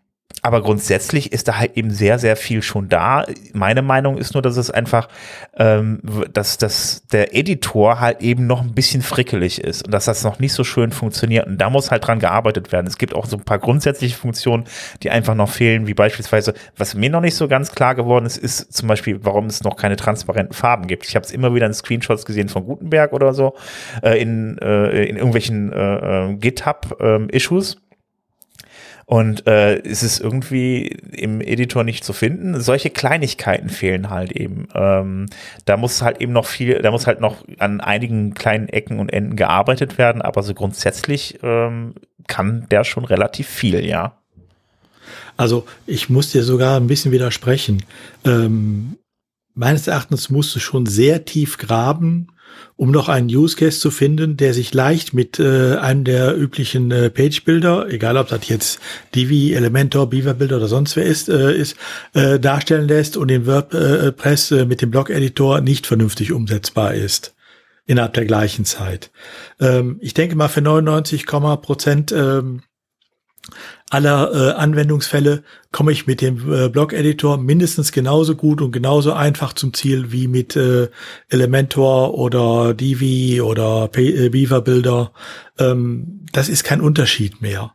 aber 0.44 0.60
grundsätzlich 0.60 1.32
ist 1.32 1.48
da 1.48 1.56
halt 1.56 1.74
eben 1.74 1.90
sehr, 1.90 2.18
sehr 2.18 2.36
viel 2.36 2.60
schon 2.60 2.90
da. 2.90 3.24
Meine 3.54 3.80
Meinung 3.80 4.18
ist 4.18 4.34
nur, 4.34 4.42
dass 4.42 4.58
es 4.58 4.70
einfach, 4.70 5.08
ähm, 5.56 6.00
dass, 6.30 6.58
dass 6.58 7.06
der 7.06 7.34
Editor 7.34 7.98
halt 7.98 8.20
eben 8.20 8.46
noch 8.46 8.60
ein 8.60 8.74
bisschen 8.74 9.00
frickelig 9.00 9.58
ist 9.58 9.86
und 9.86 9.94
dass 9.94 10.04
das 10.04 10.22
noch 10.22 10.40
nicht 10.40 10.52
so 10.52 10.62
schön 10.62 10.92
funktioniert. 10.92 11.46
Und 11.46 11.56
da 11.56 11.70
muss 11.70 11.90
halt 11.90 12.06
dran 12.06 12.18
gearbeitet 12.18 12.72
werden. 12.72 12.86
Es 12.86 12.98
gibt 12.98 13.14
auch 13.14 13.24
so 13.24 13.38
ein 13.38 13.42
paar 13.42 13.58
grundsätzliche 13.58 14.18
Funktionen, 14.18 14.64
die 15.02 15.08
einfach 15.08 15.34
noch 15.34 15.48
fehlen, 15.48 15.86
wie 15.86 15.94
beispielsweise, 15.94 16.52
was 16.76 16.94
mir 16.94 17.08
noch 17.08 17.22
nicht 17.22 17.36
so 17.36 17.48
ganz 17.48 17.72
klar 17.72 17.94
geworden 17.94 18.26
ist, 18.26 18.36
ist 18.36 18.70
zum 18.70 18.86
Beispiel, 18.86 19.20
warum 19.22 19.46
es 19.46 19.64
noch 19.64 19.76
keine 19.76 19.96
transparenten 19.96 20.54
Farben 20.54 20.88
gibt. 20.88 21.06
Ich 21.08 21.16
habe 21.16 21.24
es 21.24 21.32
immer 21.32 21.54
wieder 21.54 21.64
in 21.64 21.72
Screenshots 21.72 22.26
gesehen 22.26 22.50
von 22.50 22.66
Gutenberg 22.66 23.14
oder 23.14 23.32
so, 23.32 23.54
äh, 24.02 24.20
in, 24.20 24.58
äh, 24.58 25.06
in 25.06 25.16
irgendwelchen 25.16 25.72
äh, 25.72 26.32
äh 26.32 26.34
GitHub-Issues. 26.34 27.78
Und 29.06 29.46
äh, 29.46 29.78
ist 29.80 30.02
es 30.02 30.18
irgendwie 30.18 30.86
im 30.86 31.40
Editor 31.40 31.84
nicht 31.84 32.04
zu 32.04 32.12
finden. 32.12 32.60
Solche 32.60 32.90
Kleinigkeiten 32.90 33.68
fehlen 33.68 34.08
halt 34.08 34.32
eben. 34.32 34.68
Ähm, 34.74 35.26
da 35.66 35.76
muss 35.76 36.00
halt 36.00 36.20
eben 36.20 36.32
noch 36.32 36.46
viel, 36.46 36.80
da 36.80 36.90
muss 36.90 37.06
halt 37.06 37.20
noch 37.20 37.44
an 37.58 37.80
einigen 37.80 38.34
kleinen 38.34 38.68
Ecken 38.68 38.98
und 38.98 39.12
Enden 39.12 39.36
gearbeitet 39.36 39.98
werden, 39.98 40.22
aber 40.22 40.42
so 40.42 40.54
grundsätzlich 40.54 41.38
ähm, 41.42 41.94
kann 42.26 42.66
der 42.70 42.84
schon 42.84 43.04
relativ 43.04 43.46
viel, 43.46 43.84
ja. 43.84 44.16
Also 45.36 45.66
ich 45.86 46.08
muss 46.08 46.30
dir 46.30 46.42
sogar 46.44 46.78
ein 46.78 46.86
bisschen 46.86 47.12
widersprechen. 47.12 47.82
Ähm, 48.24 48.96
meines 49.54 49.86
Erachtens 49.86 50.30
musst 50.30 50.54
du 50.54 50.60
schon 50.60 50.86
sehr 50.86 51.24
tief 51.24 51.58
graben, 51.58 52.28
um 52.76 52.90
noch 52.90 53.08
einen 53.08 53.28
Use 53.28 53.56
Case 53.56 53.80
zu 53.80 53.90
finden, 53.90 54.36
der 54.36 54.54
sich 54.54 54.74
leicht 54.74 55.14
mit 55.14 55.38
äh, 55.38 55.76
einem 55.76 56.04
der 56.04 56.36
üblichen 56.36 56.90
äh, 56.90 57.10
Page-Builder, 57.10 57.88
egal 57.90 58.16
ob 58.16 58.28
das 58.28 58.48
jetzt 58.48 58.80
Divi, 59.14 59.54
Elementor, 59.54 60.10
Beaver 60.10 60.34
Builder 60.34 60.56
oder 60.56 60.68
sonst 60.68 60.96
wer 60.96 61.04
ist, 61.04 61.28
äh, 61.28 61.54
ist 61.56 61.76
äh, 62.14 62.40
darstellen 62.40 62.88
lässt 62.88 63.16
und 63.16 63.30
in 63.30 63.46
WordPress 63.46 64.50
äh, 64.50 64.64
mit 64.64 64.82
dem 64.82 64.90
Blog-Editor 64.90 65.60
nicht 65.60 65.86
vernünftig 65.86 66.32
umsetzbar 66.32 66.94
ist 66.94 67.34
innerhalb 67.86 68.14
der 68.14 68.24
gleichen 68.24 68.64
Zeit. 68.64 69.10
Ähm, 69.60 69.98
ich 70.00 70.14
denke 70.14 70.36
mal 70.36 70.48
für 70.48 70.62
99, 70.62 71.26
Prozent 71.26 72.12
ähm, 72.12 72.62
aller 73.90 74.32
äh, 74.32 74.52
Anwendungsfälle 74.54 75.42
komme 75.70 75.92
ich 75.92 76.06
mit 76.06 76.20
dem 76.20 76.52
äh, 76.52 76.68
Blog-Editor 76.68 77.38
mindestens 77.38 77.92
genauso 77.92 78.34
gut 78.34 78.60
und 78.60 78.72
genauso 78.72 79.12
einfach 79.12 79.52
zum 79.52 79.72
Ziel 79.74 80.10
wie 80.10 80.28
mit 80.28 80.56
äh, 80.56 80.88
Elementor 81.28 82.14
oder 82.14 82.74
Divi 82.74 83.40
oder 83.40 83.88
P 83.88 84.08
äh, 84.08 84.28
Beaver 84.30 84.62
Builder. 84.62 85.12
Ähm, 85.58 86.26
das 86.32 86.48
ist 86.48 86.64
kein 86.64 86.80
Unterschied 86.80 87.42
mehr. 87.42 87.74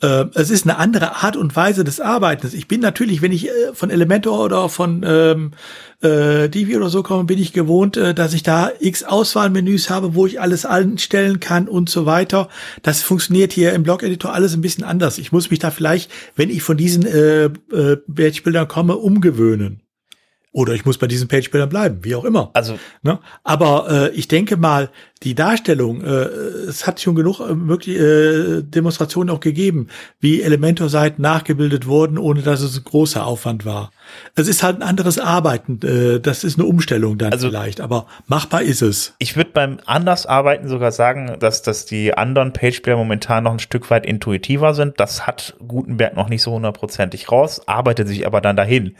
Äh, 0.00 0.26
es 0.34 0.50
ist 0.50 0.64
eine 0.64 0.78
andere 0.78 1.16
Art 1.16 1.36
und 1.36 1.56
Weise 1.56 1.82
des 1.82 2.00
Arbeitens. 2.00 2.54
Ich 2.54 2.68
bin 2.68 2.80
natürlich, 2.80 3.20
wenn 3.20 3.32
ich 3.32 3.48
äh, 3.48 3.74
von 3.74 3.90
Elementor 3.90 4.44
oder 4.44 4.68
von 4.68 5.04
ähm, 5.04 5.52
äh, 6.02 6.48
Divi 6.48 6.76
oder 6.76 6.88
so 6.88 7.02
komme, 7.02 7.24
bin 7.24 7.38
ich 7.38 7.52
gewohnt, 7.52 7.96
äh, 7.96 8.14
dass 8.14 8.32
ich 8.32 8.44
da 8.44 8.70
x 8.78 9.02
Auswahlmenüs 9.02 9.90
habe, 9.90 10.14
wo 10.14 10.26
ich 10.26 10.40
alles 10.40 10.64
einstellen 10.64 11.40
kann 11.40 11.66
und 11.66 11.90
so 11.90 12.06
weiter. 12.06 12.48
Das 12.82 13.02
funktioniert 13.02 13.52
hier 13.52 13.72
im 13.72 13.82
Blog-Editor 13.82 14.32
alles 14.32 14.54
ein 14.54 14.60
bisschen 14.60 14.84
anders. 14.84 15.18
Ich 15.18 15.32
muss 15.32 15.50
mich 15.50 15.58
da 15.58 15.72
vielleicht, 15.72 16.10
wenn 16.36 16.50
ich 16.50 16.62
von 16.62 16.76
diesen 16.76 17.04
äh, 17.04 17.46
äh, 17.46 17.96
Bildern 18.06 18.68
komme, 18.68 18.96
umgewöhnen. 18.96 19.82
Oder 20.58 20.72
ich 20.72 20.84
muss 20.84 20.98
bei 20.98 21.06
diesen 21.06 21.28
Page-Bildern 21.28 21.68
bleiben, 21.68 21.98
wie 22.02 22.16
auch 22.16 22.24
immer. 22.24 22.50
Also, 22.54 22.80
ne? 23.04 23.20
Aber 23.44 23.86
äh, 23.88 24.10
ich 24.10 24.26
denke 24.26 24.56
mal, 24.56 24.90
die 25.22 25.36
Darstellung, 25.36 26.02
äh, 26.02 26.08
es 26.68 26.84
hat 26.84 27.00
schon 27.00 27.14
genug 27.14 27.38
äh, 27.38 27.68
wirklich 27.68 27.96
äh, 27.96 28.62
Demonstrationen 28.62 29.34
auch 29.34 29.38
gegeben, 29.38 29.86
wie 30.18 30.42
Elementor-Seiten 30.42 31.22
nachgebildet 31.22 31.86
wurden, 31.86 32.18
ohne 32.18 32.42
dass 32.42 32.60
es 32.60 32.76
ein 32.76 32.82
großer 32.82 33.24
Aufwand 33.24 33.66
war. 33.66 33.92
Es 34.34 34.48
ist 34.48 34.62
halt 34.62 34.76
ein 34.76 34.82
anderes 34.82 35.18
Arbeiten. 35.18 35.80
Äh, 35.84 36.20
das 36.20 36.42
ist 36.42 36.58
eine 36.58 36.66
Umstellung 36.66 37.18
dann 37.18 37.32
also, 37.32 37.48
vielleicht, 37.48 37.80
aber 37.80 38.06
machbar 38.26 38.62
ist 38.62 38.82
es. 38.82 39.14
Ich 39.18 39.36
würde 39.36 39.50
beim 39.52 39.78
anders 39.86 40.26
Arbeiten 40.26 40.68
sogar 40.68 40.92
sagen, 40.92 41.36
dass, 41.38 41.62
dass 41.62 41.84
die 41.84 42.14
anderen 42.14 42.52
Page-Player 42.52 42.96
momentan 42.96 43.44
noch 43.44 43.52
ein 43.52 43.58
Stück 43.60 43.90
weit 43.90 44.06
intuitiver 44.06 44.74
sind. 44.74 44.98
Das 44.98 45.26
hat 45.26 45.56
Gutenberg 45.66 46.16
noch 46.16 46.28
nicht 46.28 46.42
so 46.42 46.52
hundertprozentig 46.52 47.30
raus, 47.30 47.60
arbeitet 47.66 48.08
sich 48.08 48.26
aber 48.26 48.40
dann 48.40 48.56
dahin. 48.56 48.96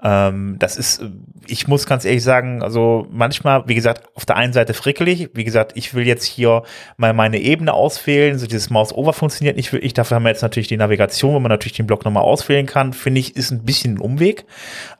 Ähm, 0.00 0.56
das 0.60 0.76
ist, 0.76 1.02
ich 1.46 1.66
muss 1.66 1.86
ganz 1.86 2.04
ehrlich 2.04 2.22
sagen, 2.22 2.62
also 2.62 3.06
manchmal, 3.10 3.66
wie 3.66 3.74
gesagt, 3.74 4.08
auf 4.14 4.24
der 4.24 4.36
einen 4.36 4.52
Seite 4.52 4.72
frickelig, 4.72 5.30
wie 5.34 5.42
gesagt, 5.42 5.72
ich 5.74 5.92
will 5.92 6.06
jetzt 6.06 6.24
hier 6.24 6.62
mal 6.96 7.12
meine 7.12 7.38
Ebene 7.38 7.72
auswählen, 7.72 8.38
so 8.38 8.46
dieses 8.46 8.70
Mouse-Over 8.70 9.12
funktioniert 9.12 9.56
nicht 9.56 9.72
wirklich. 9.72 9.94
Dafür 9.94 10.16
haben 10.16 10.22
wir 10.22 10.30
jetzt 10.30 10.42
natürlich 10.42 10.68
die 10.68 10.76
Navigation, 10.76 11.34
wo 11.34 11.40
man 11.40 11.50
natürlich 11.50 11.76
den 11.76 11.86
Block 11.86 12.04
nochmal 12.04 12.22
auswählen 12.22 12.66
kann. 12.66 12.92
Finde 12.92 13.20
ich, 13.20 13.34
ist 13.34 13.50
ein 13.50 13.64
bisschen 13.64 13.94
ein 13.94 14.00
Umweg. 14.00 14.44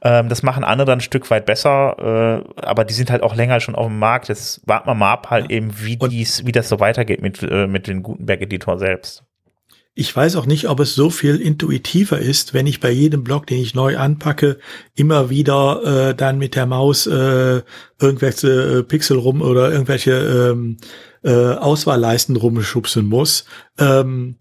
Ähm, 0.03 0.29
das 0.29 0.43
machen 0.43 0.65
andere 0.65 0.87
dann 0.87 0.99
ein 0.99 1.03
Stück 1.03 1.31
weit 1.31 1.47
besser, 1.47 2.45
äh, 2.57 2.61
aber 2.61 2.85
die 2.85 2.95
sind 2.95 3.11
halt 3.11 3.23
auch 3.23 3.37
länger 3.37 3.61
schon 3.61 3.77
auf 3.77 3.87
dem 3.87 4.01
Markt. 4.01 4.29
Jetzt 4.29 4.63
warten 4.67 4.89
wir 4.89 4.95
mal 4.95 5.13
ab, 5.13 5.31
halt 5.31 5.51
eben, 5.51 5.71
wie, 5.81 5.97
dies, 5.97 6.45
wie 6.45 6.53
das 6.53 6.69
so 6.69 6.81
weitergeht 6.81 7.23
mit, 7.23 7.41
äh, 7.43 7.69
mit 7.69 7.87
dem 7.87 8.03
Gutenberg-Editor 8.03 8.79
selbst. 8.79 9.28
Ich 9.95 10.15
weiß 10.15 10.37
auch 10.37 10.47
nicht, 10.47 10.69
ob 10.69 10.79
es 10.79 10.95
so 10.95 11.11
viel 11.11 11.41
intuitiver 11.41 12.19
ist, 12.21 12.55
wenn 12.55 12.69
ich 12.69 12.79
bei 12.79 12.91
jedem 12.91 13.25
Block, 13.25 13.47
den 13.49 13.61
ich 13.61 13.75
neu 13.75 13.99
anpacke, 13.99 14.59
immer 14.95 15.29
wieder 15.29 16.11
äh, 16.11 16.15
dann 16.15 16.39
mit 16.39 16.55
der 16.55 16.67
Maus 16.67 17.07
äh, 17.07 17.63
irgendwelche 18.01 18.79
äh, 18.79 18.83
Pixel 18.85 19.19
rum 19.19 19.43
oder 19.43 19.73
irgendwelche 19.73 20.13
ähm, 20.53 20.77
äh, 21.25 21.33
Auswahlleisten 21.33 22.37
rumschubsen 22.37 23.07
muss. 23.07 23.45
Ähm, 23.79 24.37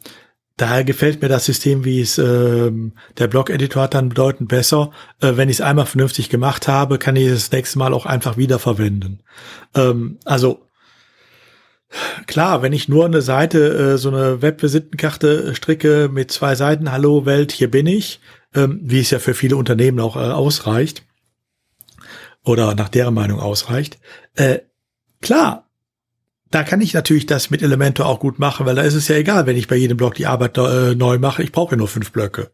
Daher 0.57 0.83
gefällt 0.83 1.21
mir 1.21 1.27
das 1.29 1.45
System, 1.45 1.85
wie 1.85 2.01
es 2.01 2.17
ähm, 2.17 2.93
der 3.19 3.27
Blog-Editor 3.27 3.83
hat, 3.83 3.93
dann 3.93 4.09
bedeutend 4.09 4.49
besser. 4.49 4.89
Äh, 5.21 5.33
wenn 5.37 5.49
ich 5.49 5.57
es 5.57 5.61
einmal 5.61 5.85
vernünftig 5.85 6.29
gemacht 6.29 6.67
habe, 6.67 6.97
kann 6.97 7.15
ich 7.15 7.27
es 7.27 7.49
das 7.49 7.51
nächste 7.51 7.77
Mal 7.77 7.93
auch 7.93 8.07
einfach 8.07 8.37
wiederverwenden. 8.37 9.21
Ähm, 9.75 10.17
also 10.25 10.66
Klar, 12.25 12.61
wenn 12.61 12.73
ich 12.73 12.89
nur 12.89 13.05
eine 13.05 13.21
Seite, 13.21 13.93
äh, 13.93 13.97
so 13.97 14.09
eine 14.09 14.41
Webvisitenkarte 14.41 15.55
stricke 15.55 16.09
mit 16.11 16.31
zwei 16.31 16.55
Seiten, 16.55 16.91
Hallo 16.91 17.25
Welt, 17.25 17.51
hier 17.51 17.71
bin 17.71 17.87
ich, 17.87 18.19
ähm, 18.53 18.79
wie 18.83 18.99
es 18.99 19.11
ja 19.11 19.19
für 19.19 19.33
viele 19.33 19.55
Unternehmen 19.55 19.99
auch 19.99 20.15
äh, 20.15 20.19
ausreicht 20.19 21.03
oder 22.43 22.75
nach 22.75 22.89
deren 22.89 23.13
Meinung 23.13 23.39
ausreicht, 23.39 23.99
äh, 24.35 24.59
klar, 25.21 25.67
da 26.51 26.63
kann 26.63 26.81
ich 26.81 26.93
natürlich 26.93 27.25
das 27.25 27.49
mit 27.49 27.61
Elementor 27.61 28.05
auch 28.05 28.19
gut 28.19 28.39
machen, 28.39 28.65
weil 28.65 28.75
da 28.75 28.81
ist 28.81 28.93
es 28.93 29.07
ja 29.07 29.17
egal, 29.17 29.45
wenn 29.45 29.57
ich 29.57 29.67
bei 29.67 29.75
jedem 29.75 29.97
Block 29.97 30.15
die 30.15 30.27
Arbeit 30.27 30.57
äh, 30.57 30.95
neu 30.95 31.17
mache. 31.17 31.43
Ich 31.43 31.51
brauche 31.51 31.71
ja 31.71 31.77
nur 31.77 31.89
fünf 31.89 32.11
Blöcke. 32.11 32.51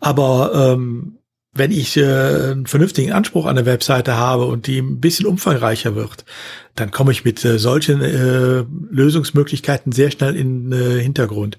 Aber 0.00 0.74
ähm, 0.74 1.18
wenn 1.54 1.70
ich 1.70 1.98
äh, 1.98 2.02
einen 2.02 2.66
vernünftigen 2.66 3.12
Anspruch 3.12 3.44
an 3.44 3.56
der 3.56 3.66
Webseite 3.66 4.16
habe 4.16 4.46
und 4.46 4.66
die 4.66 4.78
ein 4.78 5.00
bisschen 5.00 5.26
umfangreicher 5.26 5.94
wird, 5.94 6.24
dann 6.74 6.90
komme 6.90 7.12
ich 7.12 7.26
mit 7.26 7.44
äh, 7.44 7.58
solchen 7.58 8.00
äh, 8.00 8.64
Lösungsmöglichkeiten 8.90 9.92
sehr 9.92 10.10
schnell 10.10 10.34
in 10.34 10.72
äh, 10.72 11.00
Hintergrund. 11.00 11.58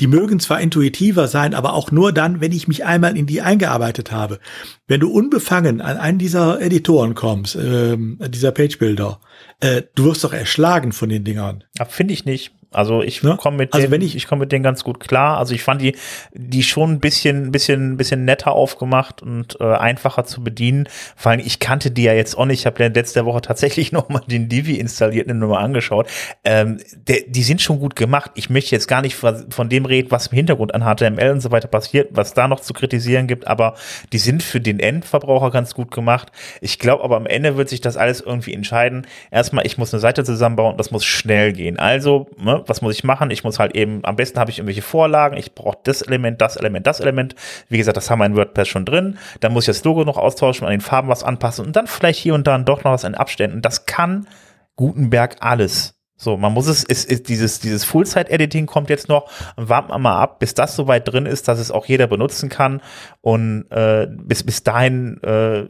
Die 0.00 0.08
mögen 0.08 0.40
zwar 0.40 0.60
intuitiver 0.60 1.28
sein, 1.28 1.54
aber 1.54 1.74
auch 1.74 1.92
nur 1.92 2.12
dann, 2.12 2.40
wenn 2.40 2.50
ich 2.50 2.66
mich 2.66 2.84
einmal 2.84 3.16
in 3.16 3.26
die 3.26 3.40
eingearbeitet 3.40 4.10
habe. 4.10 4.40
Wenn 4.88 5.00
du 5.00 5.08
unbefangen 5.08 5.80
an 5.80 5.98
einen 5.98 6.18
dieser 6.18 6.60
Editoren 6.60 7.14
kommst, 7.14 7.54
äh, 7.54 7.96
dieser 7.96 8.50
Page-Builder, 8.50 9.20
äh, 9.60 9.82
du 9.94 10.06
wirst 10.06 10.24
doch 10.24 10.32
erschlagen 10.32 10.90
von 10.90 11.08
den 11.08 11.22
Dingern. 11.22 11.62
Finde 11.88 12.14
ich 12.14 12.24
nicht. 12.24 12.57
Also 12.70 13.02
ich 13.02 13.22
ne? 13.22 13.38
komme 13.40 13.56
mit, 13.56 13.72
also 13.72 13.86
dem, 13.86 13.92
wenn 13.92 14.02
ich, 14.02 14.14
ich 14.14 14.26
komme 14.26 14.40
mit 14.40 14.52
denen 14.52 14.62
ganz 14.62 14.84
gut 14.84 15.00
klar. 15.00 15.38
Also 15.38 15.54
ich 15.54 15.62
fand 15.62 15.80
die, 15.80 15.96
die 16.34 16.62
schon 16.62 16.92
ein 16.92 17.00
bisschen, 17.00 17.50
bisschen, 17.50 17.96
bisschen 17.96 18.26
netter 18.26 18.52
aufgemacht 18.52 19.22
und 19.22 19.56
äh, 19.60 19.64
einfacher 19.64 20.24
zu 20.24 20.44
bedienen. 20.44 20.86
Vor 21.16 21.32
allem, 21.32 21.40
ich 21.40 21.60
kannte 21.60 21.90
die 21.90 22.02
ja 22.02 22.12
jetzt 22.12 22.36
auch 22.36 22.44
nicht. 22.44 22.60
Ich 22.60 22.66
habe 22.66 22.86
letzte 22.88 23.24
Woche 23.24 23.40
tatsächlich 23.40 23.92
noch 23.92 24.10
mal 24.10 24.20
den 24.26 24.48
Divi 24.48 24.74
installiert 24.74 25.28
und 25.28 25.38
mal 25.38 25.62
angeschaut. 25.62 26.08
Ähm, 26.44 26.78
der, 26.94 27.22
die 27.26 27.42
sind 27.42 27.62
schon 27.62 27.78
gut 27.78 27.96
gemacht. 27.96 28.32
Ich 28.34 28.50
möchte 28.50 28.74
jetzt 28.74 28.86
gar 28.86 29.00
nicht 29.00 29.16
von 29.16 29.68
dem 29.68 29.86
reden, 29.86 30.10
was 30.10 30.26
im 30.28 30.36
Hintergrund 30.36 30.74
an 30.74 30.82
HTML 30.82 31.30
und 31.30 31.40
so 31.40 31.50
weiter 31.50 31.68
passiert, 31.68 32.10
was 32.12 32.34
da 32.34 32.48
noch 32.48 32.60
zu 32.60 32.74
kritisieren 32.74 33.26
gibt, 33.26 33.46
aber 33.46 33.74
die 34.12 34.18
sind 34.18 34.42
für 34.42 34.60
den 34.60 34.78
Endverbraucher 34.78 35.50
ganz 35.50 35.74
gut 35.74 35.90
gemacht. 35.90 36.30
Ich 36.60 36.78
glaube 36.78 37.02
aber 37.02 37.16
am 37.16 37.26
Ende 37.26 37.56
wird 37.56 37.68
sich 37.68 37.80
das 37.80 37.96
alles 37.96 38.20
irgendwie 38.20 38.52
entscheiden. 38.52 39.06
Erstmal, 39.30 39.66
ich 39.66 39.78
muss 39.78 39.92
eine 39.94 40.00
Seite 40.00 40.24
zusammenbauen, 40.24 40.76
das 40.76 40.90
muss 40.90 41.04
schnell 41.04 41.52
gehen. 41.52 41.78
Also, 41.78 42.28
ne, 42.38 42.57
was 42.66 42.82
muss 42.82 42.94
ich 42.94 43.04
machen? 43.04 43.30
Ich 43.30 43.44
muss 43.44 43.58
halt 43.58 43.74
eben, 43.74 44.04
am 44.04 44.16
besten 44.16 44.38
habe 44.38 44.50
ich 44.50 44.58
irgendwelche 44.58 44.82
Vorlagen, 44.82 45.36
ich 45.36 45.54
brauche 45.54 45.78
das 45.84 46.02
Element, 46.02 46.40
das 46.40 46.56
Element, 46.56 46.86
das 46.86 47.00
Element. 47.00 47.34
Wie 47.68 47.78
gesagt, 47.78 47.96
das 47.96 48.10
haben 48.10 48.18
wir 48.18 48.26
in 48.26 48.36
WordPress 48.36 48.68
schon 48.68 48.84
drin. 48.84 49.18
Dann 49.40 49.52
muss 49.52 49.64
ich 49.64 49.76
das 49.76 49.84
Logo 49.84 50.04
noch 50.04 50.16
austauschen, 50.16 50.66
an 50.66 50.72
den 50.72 50.80
Farben 50.80 51.08
was 51.08 51.22
anpassen 51.22 51.66
und 51.66 51.76
dann 51.76 51.86
vielleicht 51.86 52.18
hier 52.20 52.34
und 52.34 52.46
da 52.46 52.58
doch 52.58 52.84
noch 52.84 52.92
was 52.92 53.04
in 53.04 53.14
Abständen. 53.14 53.62
Das 53.62 53.86
kann 53.86 54.26
Gutenberg 54.76 55.36
alles. 55.40 55.94
So, 56.20 56.36
man 56.36 56.52
muss 56.52 56.66
es, 56.66 56.82
ist, 56.82 57.08
ist 57.08 57.28
dieses, 57.28 57.60
dieses 57.60 57.84
Full-Site-Editing 57.84 58.66
kommt 58.66 58.90
jetzt 58.90 59.08
noch. 59.08 59.30
Warten 59.54 59.92
wir 59.92 59.98
mal 59.98 60.20
ab, 60.20 60.40
bis 60.40 60.52
das 60.52 60.74
soweit 60.74 61.06
drin 61.06 61.26
ist, 61.26 61.46
dass 61.46 61.60
es 61.60 61.70
auch 61.70 61.86
jeder 61.86 62.08
benutzen 62.08 62.48
kann. 62.48 62.80
Und 63.20 63.70
äh, 63.70 64.08
bis, 64.10 64.42
bis 64.42 64.64
dahin 64.64 65.22
äh, 65.22 65.68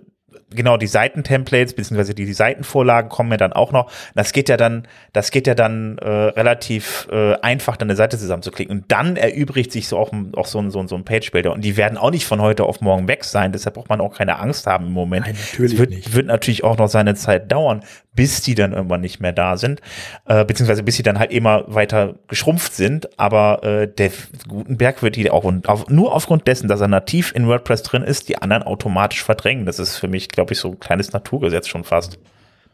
genau, 0.50 0.76
die 0.76 0.86
Seitentemplates 0.86 1.74
beziehungsweise 1.74 2.14
die, 2.14 2.24
die 2.24 2.32
Seitenvorlagen 2.32 3.08
kommen 3.08 3.30
ja 3.30 3.36
dann 3.36 3.52
auch 3.52 3.72
noch. 3.72 3.90
Das 4.14 4.32
geht 4.32 4.48
ja 4.48 4.56
dann, 4.56 4.86
das 5.12 5.30
geht 5.30 5.46
ja 5.46 5.54
dann 5.54 5.98
äh, 5.98 6.08
relativ 6.08 7.08
äh, 7.10 7.34
einfach, 7.40 7.76
dann 7.76 7.88
eine 7.88 7.96
Seite 7.96 8.18
zusammenzuklicken. 8.18 8.76
Und 8.76 8.90
dann 8.92 9.16
erübrigt 9.16 9.72
sich 9.72 9.88
so 9.88 9.98
auch, 9.98 10.12
auch 10.34 10.46
so 10.46 10.58
ein, 10.58 10.70
so 10.70 10.80
ein, 10.80 10.88
so 10.88 10.96
ein 10.96 11.04
Page-Builder. 11.04 11.52
Und 11.52 11.62
die 11.62 11.76
werden 11.76 11.98
auch 11.98 12.10
nicht 12.10 12.26
von 12.26 12.40
heute 12.40 12.64
auf 12.64 12.80
morgen 12.80 13.08
weg 13.08 13.24
sein. 13.24 13.52
Deshalb 13.52 13.74
braucht 13.74 13.88
man 13.88 14.00
auch 14.00 14.14
keine 14.14 14.38
Angst 14.38 14.66
haben 14.66 14.86
im 14.86 14.92
Moment. 14.92 15.26
Nein, 15.26 15.36
natürlich 15.36 15.72
es 15.72 15.78
wird, 15.78 15.90
nicht. 15.90 16.14
wird 16.14 16.26
natürlich 16.26 16.64
auch 16.64 16.78
noch 16.78 16.88
seine 16.88 17.14
Zeit 17.14 17.50
dauern, 17.52 17.82
bis 18.18 18.42
die 18.42 18.56
dann 18.56 18.72
irgendwann 18.72 19.00
nicht 19.00 19.20
mehr 19.20 19.30
da 19.30 19.56
sind. 19.56 19.80
Äh, 20.24 20.44
beziehungsweise 20.44 20.82
bis 20.82 20.96
sie 20.96 21.04
dann 21.04 21.20
halt 21.20 21.30
immer 21.30 21.62
weiter 21.68 22.16
geschrumpft 22.26 22.74
sind. 22.74 23.08
Aber 23.16 23.62
äh, 23.62 23.86
der 23.86 24.10
Gutenberg 24.48 25.04
wird 25.04 25.14
die 25.14 25.30
auch 25.30 25.44
und 25.44 25.68
auf, 25.68 25.88
nur 25.88 26.12
aufgrund 26.12 26.48
dessen, 26.48 26.66
dass 26.66 26.80
er 26.80 26.88
nativ 26.88 27.32
in 27.32 27.46
WordPress 27.46 27.84
drin 27.84 28.02
ist, 28.02 28.28
die 28.28 28.36
anderen 28.36 28.64
automatisch 28.64 29.22
verdrängen. 29.22 29.66
Das 29.66 29.78
ist 29.78 29.98
für 29.98 30.08
mich, 30.08 30.30
glaube 30.30 30.52
ich, 30.52 30.58
so 30.58 30.70
ein 30.70 30.80
kleines 30.80 31.12
Naturgesetz 31.12 31.68
schon 31.68 31.84
fast. 31.84 32.18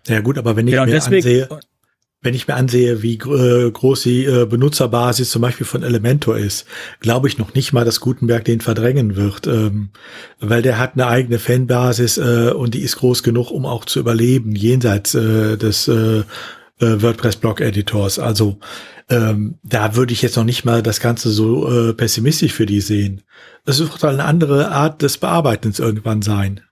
Ja 0.09 0.23
gut, 0.23 0.39
aber 0.39 0.57
wenn 0.57 0.67
ich 0.67 0.73
genau, 0.73 0.87
mir 0.87 0.97
ansehe, 0.97 1.47
wenn 2.25 2.35
ich 2.35 2.49
mir 2.49 2.54
ansehe, 2.54 3.02
wie 3.02 3.14
äh, 3.16 3.71
groß 3.71 4.02
die 4.02 4.25
äh, 4.25 4.47
Benutzerbasis 4.47 5.31
zum 5.31 5.43
Beispiel 5.43 5.66
von 5.66 5.83
Elementor 5.83 6.38
ist, 6.38 6.66
glaube 7.00 7.28
ich 7.28 7.38
noch 7.38 7.54
nicht 7.54 7.73
mal, 7.75 7.85
dass 7.85 8.00
Gutenberg 8.00 8.45
den 8.45 8.62
verdrängen 8.62 9.14
wird, 9.14 9.47
ähm, 9.47 9.90
weil 10.40 10.62
der 10.62 10.78
hat 10.78 10.95
eine 10.95 11.07
eigene 11.07 11.38
Fanbasis 11.38 12.16
äh, 12.16 12.50
und 12.50 12.73
die 12.75 12.81
ist 12.81 12.97
groß 12.97 13.23
genug, 13.23 13.50
um 13.50 13.66
auch 13.66 13.85
zu 13.85 14.00
überleben 14.00 14.57
jenseits 14.57 15.14
äh, 15.14 15.59
des 15.59 15.87
äh, 15.87 16.23
äh 16.81 17.02
WordPress-Blog-Editors. 17.02 18.19
Also 18.19 18.59
ähm, 19.11 19.59
da 19.62 19.95
würde 19.95 20.14
ich 20.14 20.23
jetzt 20.23 20.37
noch 20.37 20.45
nicht 20.45 20.64
mal 20.64 20.83
das 20.83 21.00
Ganze 21.00 21.31
so 21.31 21.71
äh, 21.71 21.93
pessimistisch 21.93 22.54
für 22.54 22.66
die 22.66 22.81
sehen. 22.81 23.21
Es 23.66 23.81
wird 23.81 24.02
halt 24.02 24.14
eine 24.14 24.25
andere 24.25 24.71
Art 24.71 25.02
des 25.02 25.19
Bearbeitens 25.19 25.78
irgendwann 25.78 26.23
sein. 26.23 26.62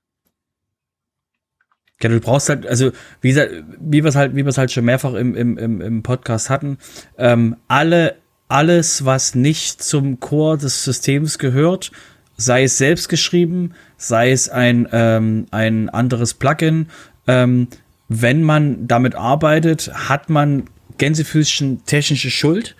Ja, 2.02 2.09
du 2.09 2.21
brauchst 2.21 2.49
halt, 2.49 2.66
also 2.66 2.90
wie 3.21 3.35
wie 3.35 4.02
wir 4.02 4.09
es 4.09 4.16
halt, 4.16 4.35
halt 4.35 4.73
schon 4.73 4.85
mehrfach 4.85 5.14
im, 5.14 5.35
im, 5.35 5.59
im, 5.59 5.80
im 5.80 6.02
Podcast 6.02 6.50
hatten, 6.50 6.78
ähm, 7.18 7.56
alle, 7.68 8.16
alles, 8.49 9.04
was 9.04 9.35
nicht 9.35 9.82
zum 9.82 10.21
Core 10.21 10.59
des 10.59 10.85
Systems 10.85 11.38
gehört, 11.38 11.92
sei 12.37 12.64
es 12.64 12.78
selbst 12.78 13.09
geschrieben, 13.09 13.73
sei 13.97 14.32
es 14.32 14.49
ein, 14.49 14.88
ähm, 14.92 15.47
ein 15.50 15.88
anderes 15.88 16.35
Plugin, 16.35 16.88
ähm, 17.26 17.68
wenn 18.09 18.42
man 18.42 18.87
damit 18.87 19.14
arbeitet, 19.14 19.90
hat 19.94 20.28
man 20.28 20.64
Gänsefüßchen 20.99 21.85
technische 21.87 22.30
Schuld, 22.30 22.76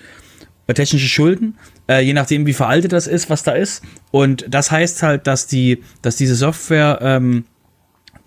äh, 0.67 0.75
technische 0.75 1.09
Schulden, 1.09 1.59
äh, 1.89 2.01
je 2.01 2.13
nachdem, 2.13 2.47
wie 2.47 2.53
veraltet 2.53 2.93
das 2.93 3.07
ist, 3.07 3.31
was 3.31 3.43
da 3.43 3.53
ist. 3.53 3.83
Und 4.11 4.47
das 4.49 4.71
heißt 4.71 5.03
halt, 5.03 5.27
dass 5.27 5.47
die, 5.47 5.83
dass 6.03 6.17
diese 6.17 6.35
Software, 6.35 6.99
ähm, 7.03 7.45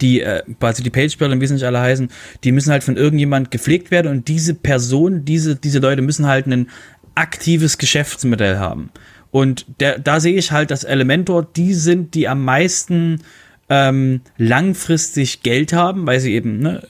die 0.02 0.22
äh, 0.22 0.44
quasi 0.60 0.84
die 0.84 0.90
Page-Builder, 0.90 1.40
wie 1.40 1.48
sie 1.48 1.54
nicht 1.54 1.66
alle 1.66 1.80
heißen, 1.80 2.10
die 2.44 2.52
müssen 2.52 2.72
halt 2.72 2.84
von 2.84 2.98
irgendjemand 2.98 3.52
gepflegt 3.52 3.92
werden 3.92 4.12
und 4.12 4.28
diese 4.28 4.54
Person, 4.54 5.26
diese, 5.26 5.56
diese 5.56 5.80
Leute 5.80 6.02
müssen 6.02 6.28
halt 6.28 6.48
ein 6.48 6.70
aktives 7.16 7.78
Geschäftsmodell 7.78 8.58
haben. 8.58 8.90
Und 9.32 9.66
der, 9.80 10.00
da 10.00 10.20
sehe 10.20 10.36
ich 10.36 10.52
halt, 10.52 10.72
dass 10.72 10.84
Elementor 10.84 11.44
die 11.44 11.74
sind, 11.74 12.14
die 12.14 12.28
am 12.28 12.44
meisten 12.44 13.22
ähm, 13.68 14.22
langfristig 14.38 15.42
Geld 15.42 15.74
haben, 15.74 16.06
weil 16.06 16.20
sie 16.20 16.34
eben, 16.34 16.60
ne, 16.60 16.84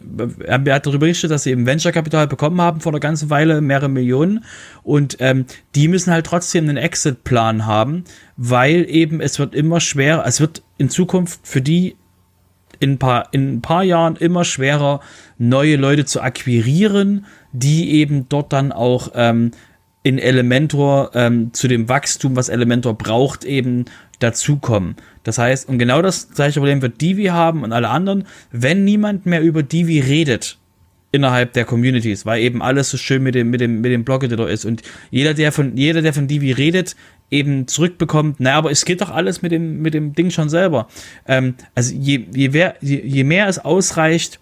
er 0.43 0.75
hat 0.75 0.85
darüber 0.85 0.99
berichtet, 0.99 1.31
dass 1.31 1.43
sie 1.43 1.51
eben 1.51 1.65
Venture-Kapital 1.65 2.27
bekommen 2.27 2.59
haben 2.59 2.81
vor 2.81 2.91
einer 2.91 2.99
ganzen 2.99 3.29
Weile, 3.29 3.61
mehrere 3.61 3.89
Millionen. 3.89 4.43
Und 4.83 5.17
ähm, 5.19 5.45
die 5.73 5.87
müssen 5.87 6.11
halt 6.11 6.25
trotzdem 6.25 6.65
einen 6.65 6.77
Exit-Plan 6.77 7.65
haben, 7.65 8.03
weil 8.35 8.85
eben 8.89 9.21
es 9.21 9.39
wird 9.39 9.55
immer 9.55 9.79
schwerer, 9.79 10.25
es 10.25 10.41
wird 10.41 10.63
in 10.77 10.89
Zukunft 10.89 11.39
für 11.43 11.61
die 11.61 11.95
in 12.79 12.93
ein 12.93 12.97
paar, 12.99 13.29
in 13.31 13.55
ein 13.55 13.61
paar 13.61 13.83
Jahren 13.83 14.15
immer 14.15 14.43
schwerer, 14.43 15.01
neue 15.37 15.75
Leute 15.75 16.05
zu 16.05 16.21
akquirieren, 16.21 17.25
die 17.51 17.91
eben 17.95 18.27
dort 18.29 18.53
dann 18.53 18.71
auch 18.71 19.11
ähm, 19.15 19.51
in 20.03 20.19
Elementor 20.19 21.11
ähm, 21.13 21.51
zu 21.53 21.67
dem 21.67 21.89
Wachstum, 21.89 22.35
was 22.35 22.49
Elementor 22.49 22.95
braucht, 22.95 23.43
eben 23.43 23.85
dazukommen. 24.19 24.95
Das 25.23 25.37
heißt, 25.37 25.67
und 25.67 25.79
genau 25.79 26.01
das 26.01 26.29
gleiche 26.29 26.59
Problem 26.59 26.81
wird 26.81 27.01
Divi 27.01 27.25
haben 27.25 27.63
und 27.63 27.73
alle 27.73 27.89
anderen, 27.89 28.25
wenn 28.51 28.83
niemand 28.83 29.25
mehr 29.25 29.41
über 29.41 29.63
Divi 29.63 29.99
redet 29.99 30.57
innerhalb 31.11 31.53
der 31.53 31.65
Communities, 31.65 32.25
weil 32.25 32.41
eben 32.41 32.61
alles 32.61 32.89
so 32.89 32.97
schön 32.97 33.23
mit 33.23 33.35
dem, 33.35 33.49
mit 33.49 33.61
dem, 33.61 33.81
mit 33.81 33.91
dem 33.91 34.03
Blog-Editor 34.03 34.49
ist 34.49 34.65
und 34.65 34.81
jeder, 35.11 35.33
der 35.33 35.51
von, 35.51 35.77
jeder, 35.77 36.01
der 36.01 36.13
von 36.13 36.27
Divi 36.27 36.51
redet, 36.51 36.95
eben 37.31 37.67
zurückbekommt, 37.67 38.39
naja, 38.39 38.57
aber 38.57 38.71
es 38.71 38.85
geht 38.85 39.01
doch 39.01 39.09
alles 39.09 39.41
mit 39.41 39.51
dem, 39.51 39.81
mit 39.81 39.93
dem 39.93 40.13
Ding 40.13 40.29
schon 40.29 40.49
selber. 40.49 40.87
Ähm, 41.27 41.55
also 41.73 41.93
je, 41.93 42.25
je, 42.33 42.49
mehr, 42.49 42.75
je, 42.81 43.01
je 43.03 43.23
mehr 43.23 43.47
es 43.47 43.59
ausreicht, 43.59 44.39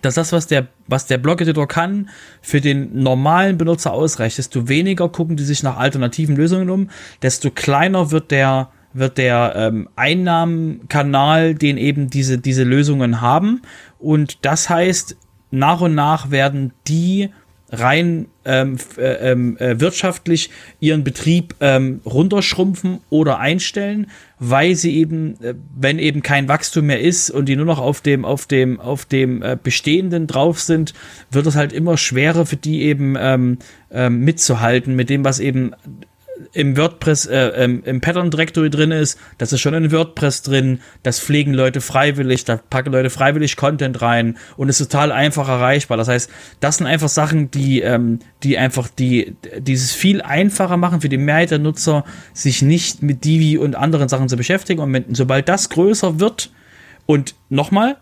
dass 0.00 0.14
das, 0.14 0.32
was 0.32 0.46
der, 0.46 0.68
was 0.86 1.06
der 1.06 1.18
Blog-Editor 1.18 1.68
kann, 1.68 2.08
für 2.40 2.60
den 2.60 3.02
normalen 3.02 3.58
Benutzer 3.58 3.92
ausreicht, 3.92 4.38
desto 4.38 4.68
weniger 4.68 5.08
gucken 5.08 5.36
die 5.36 5.44
sich 5.44 5.62
nach 5.62 5.76
alternativen 5.76 6.36
Lösungen 6.36 6.70
um, 6.70 6.88
desto 7.20 7.50
kleiner 7.50 8.10
wird 8.10 8.30
der, 8.30 8.70
wird 8.94 9.18
der 9.18 9.54
ähm, 9.56 9.88
Einnahmenkanal, 9.96 11.54
den 11.54 11.76
eben 11.76 12.08
diese, 12.08 12.38
diese 12.38 12.64
Lösungen 12.64 13.20
haben. 13.20 13.62
Und 13.98 14.44
das 14.44 14.70
heißt, 14.70 15.16
nach 15.50 15.80
und 15.82 15.94
nach 15.94 16.30
werden 16.30 16.72
die 16.88 17.30
rein 17.70 18.26
ähm, 18.44 18.76
äh, 18.96 19.30
ähm, 19.30 19.56
äh, 19.58 19.78
wirtschaftlich 19.80 20.50
ihren 20.80 21.04
Betrieb 21.04 21.54
ähm, 21.60 22.00
runterschrumpfen 22.04 23.00
oder 23.10 23.38
einstellen, 23.38 24.08
weil 24.38 24.74
sie 24.74 24.96
eben, 24.96 25.40
äh, 25.42 25.54
wenn 25.76 25.98
eben 25.98 26.22
kein 26.22 26.48
Wachstum 26.48 26.86
mehr 26.86 27.00
ist 27.00 27.30
und 27.30 27.46
die 27.46 27.56
nur 27.56 27.66
noch 27.66 27.78
auf 27.78 28.00
dem, 28.00 28.24
auf 28.24 28.46
dem, 28.46 28.80
auf 28.80 29.04
dem 29.04 29.42
äh, 29.42 29.56
Bestehenden 29.62 30.26
drauf 30.26 30.60
sind, 30.60 30.94
wird 31.30 31.46
es 31.46 31.56
halt 31.56 31.72
immer 31.72 31.96
schwerer 31.96 32.46
für 32.46 32.56
die 32.56 32.82
eben 32.82 33.16
ähm, 33.18 33.58
ähm, 33.90 34.20
mitzuhalten 34.20 34.96
mit 34.96 35.10
dem, 35.10 35.24
was 35.24 35.38
eben 35.38 35.72
im 36.52 36.76
WordPress, 36.76 37.26
äh, 37.26 37.64
im 37.64 38.00
Pattern 38.00 38.30
Directory 38.30 38.70
drin 38.70 38.90
ist, 38.90 39.18
das 39.38 39.52
ist 39.52 39.60
schon 39.60 39.74
in 39.74 39.92
WordPress 39.92 40.42
drin, 40.42 40.80
das 41.02 41.20
pflegen 41.20 41.54
Leute 41.54 41.80
freiwillig, 41.80 42.44
da 42.44 42.56
packen 42.56 42.92
Leute 42.92 43.10
freiwillig 43.10 43.56
Content 43.56 44.02
rein 44.02 44.38
und 44.56 44.68
ist 44.68 44.78
total 44.78 45.12
einfach 45.12 45.48
erreichbar. 45.48 45.96
Das 45.96 46.08
heißt, 46.08 46.30
das 46.60 46.78
sind 46.78 46.86
einfach 46.86 47.08
Sachen, 47.08 47.50
die, 47.50 47.80
ähm, 47.80 48.18
die 48.42 48.58
einfach 48.58 48.88
die, 48.88 49.36
dieses 49.58 49.92
viel 49.92 50.22
einfacher 50.22 50.76
machen 50.76 51.00
für 51.00 51.08
die 51.08 51.18
Mehrheit 51.18 51.50
der 51.50 51.58
Nutzer, 51.58 52.04
sich 52.32 52.62
nicht 52.62 53.02
mit 53.02 53.24
Divi 53.24 53.58
und 53.58 53.74
anderen 53.74 54.08
Sachen 54.08 54.28
zu 54.28 54.36
beschäftigen. 54.36 54.80
Und 54.80 54.92
wenn, 54.92 55.14
sobald 55.14 55.48
das 55.48 55.68
größer 55.68 56.20
wird 56.20 56.50
und 57.06 57.34
nochmal, 57.48 57.96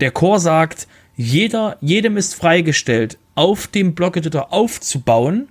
der 0.00 0.10
Core 0.10 0.40
sagt, 0.40 0.86
jeder, 1.16 1.78
jedem 1.80 2.16
ist 2.16 2.34
freigestellt, 2.34 3.18
auf 3.34 3.66
dem 3.66 3.94
Blog-Editor 3.94 4.52
aufzubauen, 4.52 5.48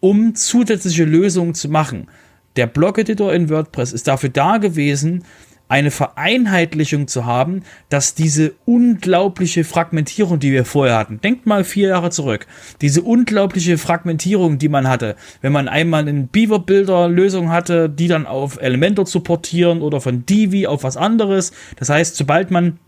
um 0.00 0.34
zusätzliche 0.34 1.04
Lösungen 1.04 1.54
zu 1.54 1.68
machen. 1.68 2.08
Der 2.56 2.66
Blog-Editor 2.66 3.32
in 3.32 3.50
WordPress 3.50 3.92
ist 3.92 4.08
dafür 4.08 4.30
da 4.30 4.58
gewesen, 4.58 5.24
eine 5.68 5.90
Vereinheitlichung 5.90 7.08
zu 7.08 7.26
haben, 7.26 7.62
dass 7.90 8.14
diese 8.14 8.54
unglaubliche 8.64 9.64
Fragmentierung, 9.64 10.38
die 10.38 10.50
wir 10.50 10.64
vorher 10.64 10.96
hatten, 10.96 11.20
denkt 11.20 11.46
mal 11.46 11.62
vier 11.62 11.88
Jahre 11.88 12.10
zurück, 12.10 12.46
diese 12.80 13.02
unglaubliche 13.02 13.76
Fragmentierung, 13.76 14.58
die 14.58 14.70
man 14.70 14.88
hatte, 14.88 15.14
wenn 15.42 15.52
man 15.52 15.68
einmal 15.68 16.08
eine 16.08 16.22
Beaver-Builder-Lösung 16.32 17.50
hatte, 17.50 17.90
die 17.90 18.08
dann 18.08 18.26
auf 18.26 18.60
Elementor 18.60 19.04
zu 19.04 19.20
portieren 19.20 19.82
oder 19.82 20.00
von 20.00 20.24
Divi 20.24 20.66
auf 20.66 20.84
was 20.84 20.96
anderes. 20.96 21.52
Das 21.76 21.90
heißt, 21.90 22.16
sobald 22.16 22.50
man 22.50 22.78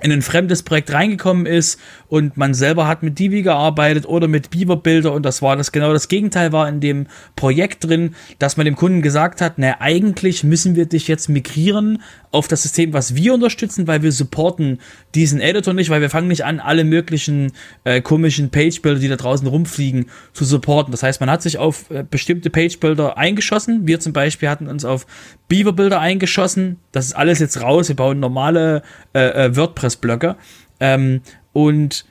in 0.00 0.12
ein 0.12 0.22
fremdes 0.22 0.62
Projekt 0.62 0.92
reingekommen 0.92 1.46
ist 1.46 1.80
und 2.06 2.36
man 2.36 2.54
selber 2.54 2.86
hat 2.86 3.02
mit 3.02 3.18
Divi 3.18 3.42
gearbeitet 3.42 4.06
oder 4.06 4.28
mit 4.28 4.50
Beaver 4.50 4.76
Builder 4.76 5.12
und 5.12 5.24
das 5.24 5.42
war 5.42 5.56
das 5.56 5.72
genau 5.72 5.92
das 5.92 6.08
Gegenteil 6.08 6.52
war 6.52 6.68
in 6.68 6.80
dem 6.80 7.06
Projekt 7.34 7.84
drin, 7.84 8.14
dass 8.38 8.56
man 8.56 8.64
dem 8.64 8.76
Kunden 8.76 9.02
gesagt 9.02 9.40
hat, 9.40 9.54
na 9.56 9.80
eigentlich 9.80 10.44
müssen 10.44 10.76
wir 10.76 10.86
dich 10.86 11.08
jetzt 11.08 11.28
migrieren 11.28 12.02
auf 12.30 12.48
das 12.48 12.62
System, 12.62 12.92
was 12.92 13.14
wir 13.14 13.34
unterstützen, 13.34 13.86
weil 13.86 14.02
wir 14.02 14.12
supporten 14.12 14.80
diesen 15.14 15.40
Editor 15.40 15.74
nicht, 15.74 15.90
weil 15.90 16.00
wir 16.00 16.10
fangen 16.10 16.28
nicht 16.28 16.44
an, 16.44 16.60
alle 16.60 16.84
möglichen 16.84 17.52
äh, 17.84 18.00
komischen 18.00 18.50
Page 18.50 18.82
Builder, 18.82 19.00
die 19.00 19.08
da 19.08 19.16
draußen 19.16 19.46
rumfliegen, 19.46 20.06
zu 20.32 20.44
supporten. 20.44 20.92
Das 20.92 21.02
heißt, 21.02 21.20
man 21.20 21.30
hat 21.30 21.42
sich 21.42 21.58
auf 21.58 21.90
äh, 21.90 22.04
bestimmte 22.08 22.50
Page 22.50 22.78
Builder 22.80 23.16
eingeschossen. 23.16 23.86
Wir 23.86 24.00
zum 24.00 24.12
Beispiel 24.12 24.48
hatten 24.48 24.68
uns 24.68 24.84
auf 24.84 25.06
Beaver 25.48 25.72
Builder 25.72 26.00
eingeschossen. 26.00 26.78
Das 26.92 27.06
ist 27.06 27.14
alles 27.14 27.38
jetzt 27.38 27.60
raus. 27.62 27.88
Wir 27.88 27.96
bauen 27.96 28.20
normale 28.20 28.82
äh, 29.14 29.46
äh 29.46 29.56
WordPress-Blöcke. 29.56 30.36
Ähm, 30.80 31.22
und 31.52 32.04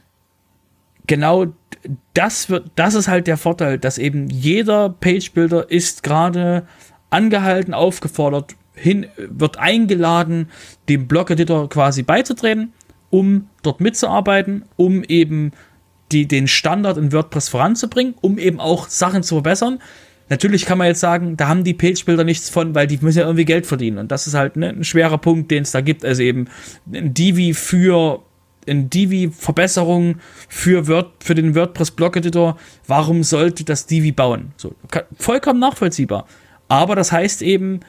genau 1.05 1.47
das 2.13 2.49
wird, 2.49 2.71
das 2.75 2.93
ist 2.93 3.07
halt 3.07 3.27
der 3.27 3.37
Vorteil, 3.37 3.77
dass 3.77 3.97
eben 3.97 4.29
jeder 4.29 4.89
Page 4.89 5.31
Builder 5.31 5.69
ist 5.69 6.03
gerade 6.03 6.67
angehalten, 7.09 7.73
aufgefordert, 7.73 8.55
hin, 8.77 9.07
wird 9.17 9.57
eingeladen, 9.57 10.49
dem 10.87 11.07
Blog-Editor 11.07 11.69
quasi 11.69 12.03
beizutreten, 12.03 12.73
um 13.09 13.49
dort 13.63 13.81
mitzuarbeiten, 13.81 14.65
um 14.75 15.03
eben 15.03 15.51
die, 16.11 16.27
den 16.27 16.47
Standard 16.47 16.97
in 16.97 17.11
WordPress 17.11 17.49
voranzubringen, 17.49 18.15
um 18.21 18.37
eben 18.37 18.59
auch 18.59 18.87
Sachen 18.87 19.23
zu 19.23 19.35
verbessern. 19.35 19.79
Natürlich 20.29 20.65
kann 20.65 20.77
man 20.77 20.87
jetzt 20.87 20.99
sagen, 20.99 21.37
da 21.37 21.47
haben 21.47 21.63
die 21.63 21.73
Page-Builder 21.73 22.23
nichts 22.23 22.49
von, 22.49 22.75
weil 22.75 22.87
die 22.87 22.97
müssen 23.01 23.19
ja 23.19 23.25
irgendwie 23.25 23.45
Geld 23.45 23.65
verdienen. 23.65 23.97
Und 23.97 24.11
das 24.11 24.27
ist 24.27 24.33
halt 24.33 24.57
ne, 24.57 24.69
ein 24.69 24.83
schwerer 24.83 25.17
Punkt, 25.17 25.51
den 25.51 25.63
es 25.63 25.71
da 25.71 25.81
gibt. 25.81 26.03
Also 26.03 26.21
eben 26.21 26.47
ein 26.91 27.13
Divi 27.13 27.53
für 27.53 28.23
ein 28.67 28.89
Divi-Verbesserung 28.89 30.17
für, 30.49 30.87
Word, 30.87 31.23
für 31.23 31.35
den 31.35 31.55
WordPress-Blog-Editor. 31.55 32.57
Warum 32.85 33.23
sollte 33.23 33.63
das 33.63 33.85
Divi 33.85 34.11
bauen? 34.11 34.51
So, 34.57 34.75
vollkommen 35.17 35.59
nachvollziehbar. 35.59 36.27
Aber 36.67 36.95
das 36.95 37.13
heißt 37.13 37.41
eben, 37.41 37.79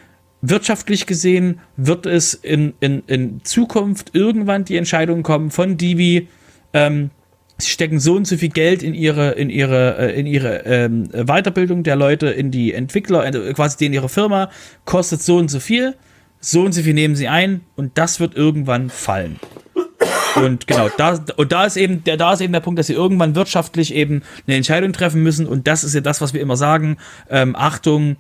wirtschaftlich 0.40 1.06
gesehen 1.06 1.60
wird 1.76 2.06
es 2.06 2.34
in, 2.34 2.74
in, 2.80 3.02
in 3.06 3.44
Zukunft 3.44 4.14
irgendwann 4.14 4.64
die 4.64 4.76
Entscheidung 4.76 5.22
kommen 5.22 5.50
von 5.50 5.76
Divi, 5.76 6.28
ähm, 6.72 7.10
sie 7.58 7.70
stecken 7.70 7.98
so 7.98 8.14
und 8.14 8.26
so 8.26 8.36
viel 8.36 8.50
Geld 8.50 8.82
in 8.82 8.94
ihre, 8.94 9.32
in 9.32 9.50
ihre, 9.50 9.98
äh, 9.98 10.18
in 10.18 10.26
ihre 10.26 10.64
ähm, 10.64 11.08
Weiterbildung 11.08 11.82
der 11.82 11.96
Leute, 11.96 12.28
in 12.28 12.50
die 12.50 12.72
Entwickler, 12.72 13.20
also 13.20 13.40
quasi 13.52 13.84
in 13.84 13.92
ihre 13.92 14.08
Firma, 14.08 14.50
kostet 14.84 15.22
so 15.22 15.36
und 15.36 15.50
so 15.50 15.58
viel, 15.58 15.94
so 16.40 16.62
und 16.62 16.72
so 16.72 16.82
viel 16.82 16.94
nehmen 16.94 17.16
sie 17.16 17.28
ein 17.28 17.62
und 17.74 17.98
das 17.98 18.20
wird 18.20 18.36
irgendwann 18.36 18.90
fallen. 18.90 19.40
Und 20.36 20.68
genau, 20.68 20.88
da, 20.96 21.18
und 21.36 21.50
da 21.50 21.64
ist 21.64 21.76
eben 21.76 22.04
der, 22.04 22.16
da 22.16 22.32
ist 22.32 22.40
eben 22.40 22.52
der 22.52 22.60
Punkt, 22.60 22.78
dass 22.78 22.86
sie 22.86 22.92
irgendwann 22.92 23.34
wirtschaftlich 23.34 23.92
eben 23.92 24.22
eine 24.46 24.56
Entscheidung 24.56 24.92
treffen 24.92 25.22
müssen. 25.22 25.46
Und 25.46 25.66
das 25.66 25.82
ist 25.82 25.94
ja 25.94 26.00
das, 26.00 26.20
was 26.20 26.32
wir 26.32 26.40
immer 26.40 26.56
sagen. 26.56 26.98
Ähm, 27.28 27.56
Achtung, 27.56 28.16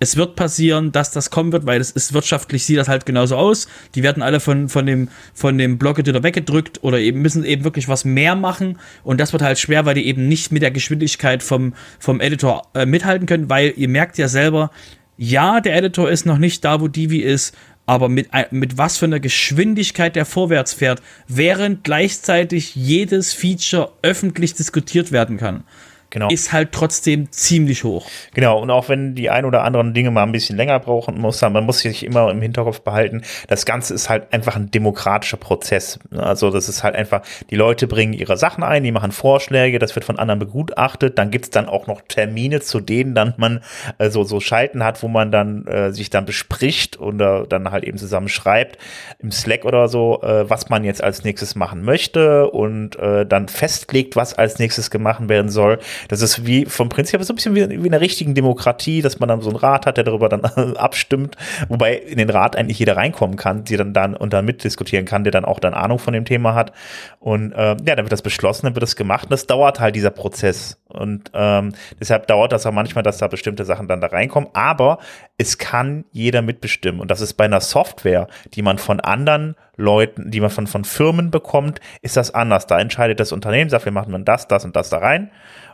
es 0.00 0.16
wird 0.16 0.34
passieren, 0.34 0.92
dass 0.92 1.10
das 1.10 1.30
kommen 1.30 1.52
wird, 1.52 1.66
weil 1.66 1.78
es 1.78 1.90
ist 1.90 2.14
wirtschaftlich 2.14 2.64
sieht 2.64 2.78
das 2.78 2.88
halt 2.88 3.04
genauso 3.04 3.36
aus. 3.36 3.68
Die 3.94 4.02
werden 4.02 4.22
alle 4.22 4.40
von, 4.40 4.70
von 4.70 4.86
dem, 4.86 5.08
von 5.34 5.58
dem 5.58 5.76
Block-Editor 5.76 6.22
weggedrückt 6.22 6.82
oder 6.82 6.98
eben 6.98 7.20
müssen 7.20 7.44
eben 7.44 7.64
wirklich 7.64 7.86
was 7.86 8.06
mehr 8.06 8.34
machen. 8.34 8.78
Und 9.04 9.20
das 9.20 9.34
wird 9.34 9.42
halt 9.42 9.58
schwer, 9.58 9.84
weil 9.84 9.94
die 9.94 10.06
eben 10.06 10.26
nicht 10.26 10.52
mit 10.52 10.62
der 10.62 10.70
Geschwindigkeit 10.70 11.42
vom, 11.42 11.74
vom 11.98 12.20
Editor 12.20 12.62
äh, 12.74 12.86
mithalten 12.86 13.26
können, 13.26 13.50
weil 13.50 13.74
ihr 13.76 13.88
merkt 13.88 14.16
ja 14.16 14.26
selber, 14.26 14.70
ja, 15.18 15.60
der 15.60 15.76
Editor 15.76 16.10
ist 16.10 16.24
noch 16.24 16.38
nicht 16.38 16.64
da, 16.64 16.80
wo 16.80 16.88
Divi 16.88 17.18
ist, 17.18 17.54
aber 17.84 18.08
mit, 18.08 18.28
äh, 18.32 18.46
mit 18.50 18.78
was 18.78 18.96
für 18.96 19.04
einer 19.04 19.20
Geschwindigkeit 19.20 20.16
der 20.16 20.24
vorwärts 20.24 20.72
fährt, 20.72 21.02
während 21.28 21.84
gleichzeitig 21.84 22.74
jedes 22.74 23.34
Feature 23.34 23.92
öffentlich 24.00 24.54
diskutiert 24.54 25.12
werden 25.12 25.36
kann 25.36 25.64
genau. 26.10 26.28
ist 26.28 26.52
halt 26.52 26.72
trotzdem 26.72 27.30
ziemlich 27.32 27.84
hoch. 27.84 28.06
Genau, 28.34 28.60
und 28.60 28.70
auch 28.70 28.88
wenn 28.88 29.14
die 29.14 29.30
ein 29.30 29.44
oder 29.44 29.64
anderen 29.64 29.94
Dinge 29.94 30.10
mal 30.10 30.22
ein 30.22 30.32
bisschen 30.32 30.56
länger 30.56 30.78
brauchen, 30.78 31.18
muss 31.18 31.40
man 31.40 31.64
muss 31.64 31.80
sich 31.80 32.04
immer 32.04 32.30
im 32.30 32.42
Hinterkopf 32.42 32.80
behalten, 32.80 33.22
das 33.48 33.64
Ganze 33.64 33.94
ist 33.94 34.08
halt 34.08 34.32
einfach 34.32 34.56
ein 34.56 34.70
demokratischer 34.70 35.36
Prozess. 35.36 35.98
Also 36.14 36.50
das 36.50 36.68
ist 36.68 36.82
halt 36.82 36.94
einfach, 36.94 37.22
die 37.50 37.56
Leute 37.56 37.86
bringen 37.86 38.12
ihre 38.12 38.36
Sachen 38.36 38.62
ein, 38.62 38.82
die 38.82 38.92
machen 38.92 39.12
Vorschläge, 39.12 39.78
das 39.78 39.94
wird 39.94 40.04
von 40.04 40.18
anderen 40.18 40.38
begutachtet, 40.38 41.18
dann 41.18 41.30
gibt's 41.30 41.50
dann 41.50 41.66
auch 41.66 41.86
noch 41.86 42.02
Termine, 42.02 42.60
zu 42.60 42.80
denen 42.80 43.14
dann 43.14 43.34
man 43.36 43.60
äh, 43.98 44.10
so, 44.10 44.24
so 44.24 44.40
Schalten 44.40 44.84
hat, 44.84 45.02
wo 45.02 45.08
man 45.08 45.32
dann 45.32 45.66
äh, 45.66 45.92
sich 45.92 46.10
dann 46.10 46.26
bespricht 46.26 47.00
oder 47.00 47.46
dann 47.46 47.70
halt 47.70 47.84
eben 47.84 47.98
zusammen 47.98 48.28
schreibt 48.28 48.78
im 49.18 49.30
Slack 49.30 49.64
oder 49.64 49.88
so, 49.88 50.22
äh, 50.22 50.48
was 50.48 50.68
man 50.68 50.84
jetzt 50.84 51.02
als 51.02 51.24
nächstes 51.24 51.54
machen 51.54 51.82
möchte 51.82 52.50
und 52.50 52.96
äh, 52.98 53.26
dann 53.26 53.48
festlegt, 53.48 54.16
was 54.16 54.34
als 54.34 54.58
nächstes 54.58 54.90
gemacht 54.90 55.10
werden 55.28 55.50
soll. 55.50 55.78
Das 56.08 56.22
ist 56.22 56.46
wie 56.46 56.66
vom 56.66 56.88
Prinzip 56.88 57.22
so 57.22 57.32
ein 57.32 57.36
bisschen 57.36 57.54
wie, 57.54 57.60
in 57.60 57.86
einer 57.86 58.00
richtigen 58.00 58.34
Demokratie, 58.34 59.02
dass 59.02 59.20
man 59.20 59.28
dann 59.28 59.40
so 59.40 59.50
einen 59.50 59.58
Rat 59.58 59.86
hat, 59.86 59.96
der 59.96 60.04
darüber 60.04 60.28
dann 60.28 60.44
abstimmt, 60.76 61.36
wobei 61.68 61.94
in 61.94 62.18
den 62.18 62.30
Rat 62.30 62.56
eigentlich 62.56 62.78
jeder 62.78 62.96
reinkommen 62.96 63.36
kann, 63.36 63.64
die 63.64 63.76
dann 63.76 63.92
dann 63.92 64.14
und 64.14 64.32
dann 64.32 64.44
mitdiskutieren 64.44 65.06
kann, 65.06 65.24
der 65.24 65.30
dann 65.30 65.44
auch 65.44 65.58
dann 65.58 65.74
Ahnung 65.74 65.98
von 65.98 66.12
dem 66.12 66.24
Thema 66.24 66.54
hat. 66.54 66.72
Und 67.18 67.52
äh, 67.52 67.76
ja, 67.84 67.96
dann 67.96 68.04
wird 68.04 68.12
das 68.12 68.22
beschlossen, 68.22 68.66
dann 68.66 68.74
wird 68.74 68.82
das 68.82 68.96
gemacht 68.96 69.24
und 69.24 69.32
das 69.32 69.46
dauert 69.46 69.80
halt 69.80 69.94
dieser 69.94 70.10
Prozess. 70.10 70.78
Und 70.88 71.30
ähm, 71.34 71.72
deshalb 72.00 72.26
dauert 72.26 72.52
das 72.52 72.66
auch 72.66 72.72
manchmal, 72.72 73.02
dass 73.02 73.18
da 73.18 73.28
bestimmte 73.28 73.64
Sachen 73.64 73.86
dann 73.86 74.00
da 74.00 74.08
reinkommen. 74.08 74.50
Aber 74.54 74.98
es 75.38 75.58
kann 75.58 76.04
jeder 76.12 76.42
mitbestimmen. 76.42 77.00
Und 77.00 77.10
das 77.10 77.20
ist 77.20 77.34
bei 77.34 77.44
einer 77.44 77.60
Software, 77.60 78.26
die 78.54 78.62
man 78.62 78.78
von 78.78 79.00
anderen 79.00 79.54
Leuten, 79.76 80.30
die 80.30 80.40
man 80.40 80.50
von, 80.50 80.66
von 80.66 80.84
Firmen 80.84 81.30
bekommt, 81.30 81.80
ist 82.02 82.16
das 82.16 82.34
anders. 82.34 82.66
Da 82.66 82.78
entscheidet 82.78 83.20
das 83.20 83.32
Unternehmen, 83.32 83.70
sagt, 83.70 83.84
wir 83.84 83.92
machen 83.92 84.24
das, 84.24 84.48
das 84.48 84.64
und 84.64 84.76
das 84.76 84.90
da 84.90 84.98
rein. 84.98 85.30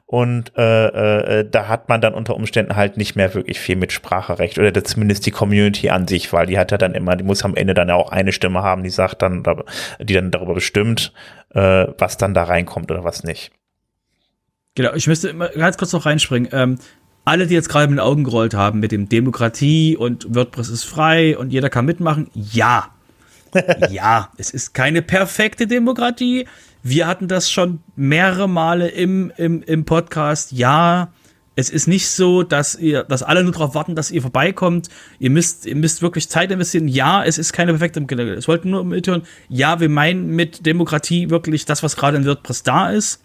Und 0.08 0.52
äh, 0.56 1.40
äh, 1.40 1.50
da 1.50 1.66
hat 1.66 1.88
man 1.88 2.00
dann 2.00 2.14
unter 2.14 2.36
Umständen 2.36 2.76
halt 2.76 2.96
nicht 2.96 3.16
mehr 3.16 3.34
wirklich 3.34 3.58
viel 3.58 3.74
mit 3.74 3.90
Spracherecht 3.90 4.56
oder 4.56 4.84
zumindest 4.84 5.26
die 5.26 5.32
Community 5.32 5.90
an 5.90 6.06
sich, 6.06 6.32
weil 6.32 6.46
die 6.46 6.58
hat 6.58 6.70
ja 6.70 6.78
dann 6.78 6.94
immer, 6.94 7.16
die 7.16 7.24
muss 7.24 7.44
am 7.44 7.56
Ende 7.56 7.74
dann 7.74 7.88
ja 7.88 7.96
auch 7.96 8.12
eine 8.12 8.30
Stimme 8.30 8.62
haben, 8.62 8.84
die 8.84 8.90
sagt 8.90 9.22
dann, 9.22 9.42
die 10.00 10.14
dann 10.14 10.30
darüber 10.30 10.54
bestimmt, 10.54 11.12
äh, 11.54 11.86
was 11.98 12.18
dann 12.18 12.34
da 12.34 12.44
reinkommt 12.44 12.92
oder 12.92 13.02
was 13.02 13.24
nicht. 13.24 13.50
Genau, 14.76 14.94
ich 14.94 15.08
müsste 15.08 15.34
ganz 15.34 15.76
kurz 15.76 15.92
noch 15.92 16.06
reinspringen. 16.06 16.50
Ähm, 16.52 16.78
alle, 17.24 17.48
die 17.48 17.54
jetzt 17.54 17.68
gerade 17.68 17.88
mit 17.88 17.96
den 17.96 18.00
Augen 18.00 18.22
gerollt 18.22 18.54
haben 18.54 18.78
mit 18.78 18.92
dem 18.92 19.08
Demokratie 19.08 19.96
und 19.96 20.32
WordPress 20.32 20.68
ist 20.68 20.84
frei 20.84 21.36
und 21.36 21.52
jeder 21.52 21.68
kann 21.68 21.84
mitmachen, 21.84 22.30
ja. 22.32 22.90
ja, 23.90 24.30
es 24.36 24.50
ist 24.50 24.72
keine 24.74 25.02
perfekte 25.02 25.66
Demokratie. 25.66 26.46
Wir 26.88 27.08
hatten 27.08 27.26
das 27.26 27.50
schon 27.50 27.80
mehrere 27.96 28.48
Male 28.48 28.86
im, 28.86 29.32
im, 29.36 29.60
im 29.64 29.84
Podcast. 29.84 30.52
Ja, 30.52 31.12
es 31.56 31.68
ist 31.68 31.88
nicht 31.88 32.06
so, 32.08 32.44
dass 32.44 32.76
ihr, 32.76 33.02
dass 33.02 33.24
alle 33.24 33.42
nur 33.42 33.50
darauf 33.50 33.74
warten, 33.74 33.96
dass 33.96 34.12
ihr 34.12 34.22
vorbeikommt. 34.22 34.88
Ihr 35.18 35.30
müsst, 35.30 35.66
ihr 35.66 35.74
müsst 35.74 36.00
wirklich 36.00 36.28
Zeit 36.28 36.52
investieren. 36.52 36.86
Ja, 36.86 37.24
es 37.24 37.38
ist 37.38 37.52
keine 37.52 37.72
perfekte 37.72 38.00
Demokratie. 38.00 38.38
Es 38.38 38.46
wollten 38.46 38.70
nur 38.70 38.84
mithören. 38.84 39.22
Ja, 39.48 39.80
wir 39.80 39.88
meinen 39.88 40.28
mit 40.28 40.64
Demokratie 40.64 41.28
wirklich 41.28 41.64
das, 41.64 41.82
was 41.82 41.96
gerade 41.96 42.18
in 42.18 42.24
WordPress 42.24 42.62
da 42.62 42.90
ist. 42.90 43.20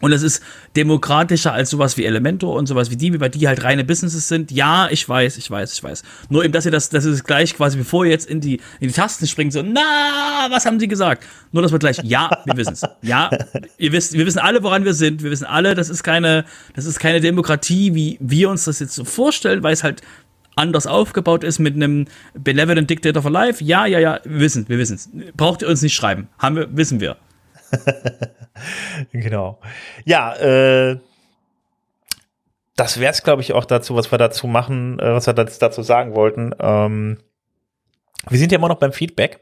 Und 0.00 0.12
es 0.12 0.22
ist 0.22 0.42
demokratischer 0.76 1.52
als 1.52 1.70
sowas 1.70 1.96
wie 1.96 2.04
Elementor 2.04 2.54
und 2.54 2.66
sowas 2.66 2.90
wie 2.90 2.96
die, 2.96 3.18
weil 3.20 3.30
die 3.30 3.46
halt 3.46 3.62
reine 3.64 3.84
Businesses 3.84 4.28
sind. 4.28 4.50
Ja, 4.50 4.88
ich 4.90 5.08
weiß, 5.08 5.38
ich 5.38 5.50
weiß, 5.50 5.72
ich 5.72 5.82
weiß. 5.82 6.02
Nur 6.28 6.44
eben, 6.44 6.52
dass 6.52 6.66
ihr 6.66 6.72
das, 6.72 6.90
das 6.90 7.24
gleich 7.24 7.56
quasi, 7.56 7.78
bevor 7.78 8.04
ihr 8.04 8.10
jetzt 8.10 8.28
in 8.28 8.40
die, 8.40 8.56
in 8.80 8.88
die 8.88 8.92
Tasten 8.92 9.26
springt, 9.26 9.52
so, 9.52 9.62
na, 9.62 10.48
was 10.50 10.66
haben 10.66 10.80
sie 10.80 10.88
gesagt? 10.88 11.24
Nur, 11.52 11.62
dass 11.62 11.72
wir 11.72 11.78
gleich, 11.78 11.98
ja, 12.02 12.28
wir 12.44 12.56
wissen 12.56 12.72
es. 12.74 12.82
Ja, 13.02 13.30
ihr 13.78 13.92
wisst, 13.92 14.12
wir 14.14 14.26
wissen 14.26 14.40
alle, 14.40 14.62
woran 14.62 14.84
wir 14.84 14.94
sind. 14.94 15.22
Wir 15.22 15.30
wissen 15.30 15.46
alle, 15.46 15.74
das 15.74 15.88
ist 15.88 16.02
keine, 16.02 16.44
das 16.74 16.84
ist 16.84 16.98
keine 16.98 17.20
Demokratie, 17.20 17.94
wie 17.94 18.18
wir 18.20 18.50
uns 18.50 18.64
das 18.64 18.80
jetzt 18.80 18.94
so 18.94 19.04
vorstellen, 19.04 19.62
weil 19.62 19.72
es 19.72 19.84
halt 19.84 20.02
anders 20.56 20.86
aufgebaut 20.86 21.44
ist 21.44 21.58
mit 21.58 21.74
einem 21.74 22.06
Benevolent 22.34 22.88
Dictator 22.90 23.22
for 23.22 23.30
Life. 23.30 23.62
Ja, 23.62 23.86
ja, 23.86 23.98
ja, 23.98 24.20
wir 24.24 24.40
wissen, 24.40 24.68
wir 24.68 24.78
wissen 24.78 24.94
es. 24.96 25.08
Braucht 25.36 25.62
ihr 25.62 25.68
uns 25.68 25.82
nicht 25.82 25.94
schreiben. 25.94 26.28
Haben 26.38 26.56
wir, 26.56 26.76
wissen 26.76 27.00
wir. 27.00 27.16
genau. 29.12 29.60
Ja, 30.04 30.34
äh, 30.36 30.98
das 32.76 32.98
wäre 32.98 33.12
es, 33.12 33.22
glaube 33.22 33.42
ich, 33.42 33.52
auch 33.52 33.64
dazu, 33.64 33.94
was 33.94 34.10
wir 34.10 34.18
dazu 34.18 34.46
machen, 34.46 34.98
äh, 34.98 35.12
was 35.12 35.26
wir 35.26 35.34
dazu 35.34 35.82
sagen 35.82 36.14
wollten. 36.14 36.54
Ähm, 36.58 37.18
wir 38.28 38.38
sind 38.38 38.52
ja 38.52 38.58
immer 38.58 38.68
noch 38.68 38.78
beim 38.78 38.92
Feedback. 38.92 39.40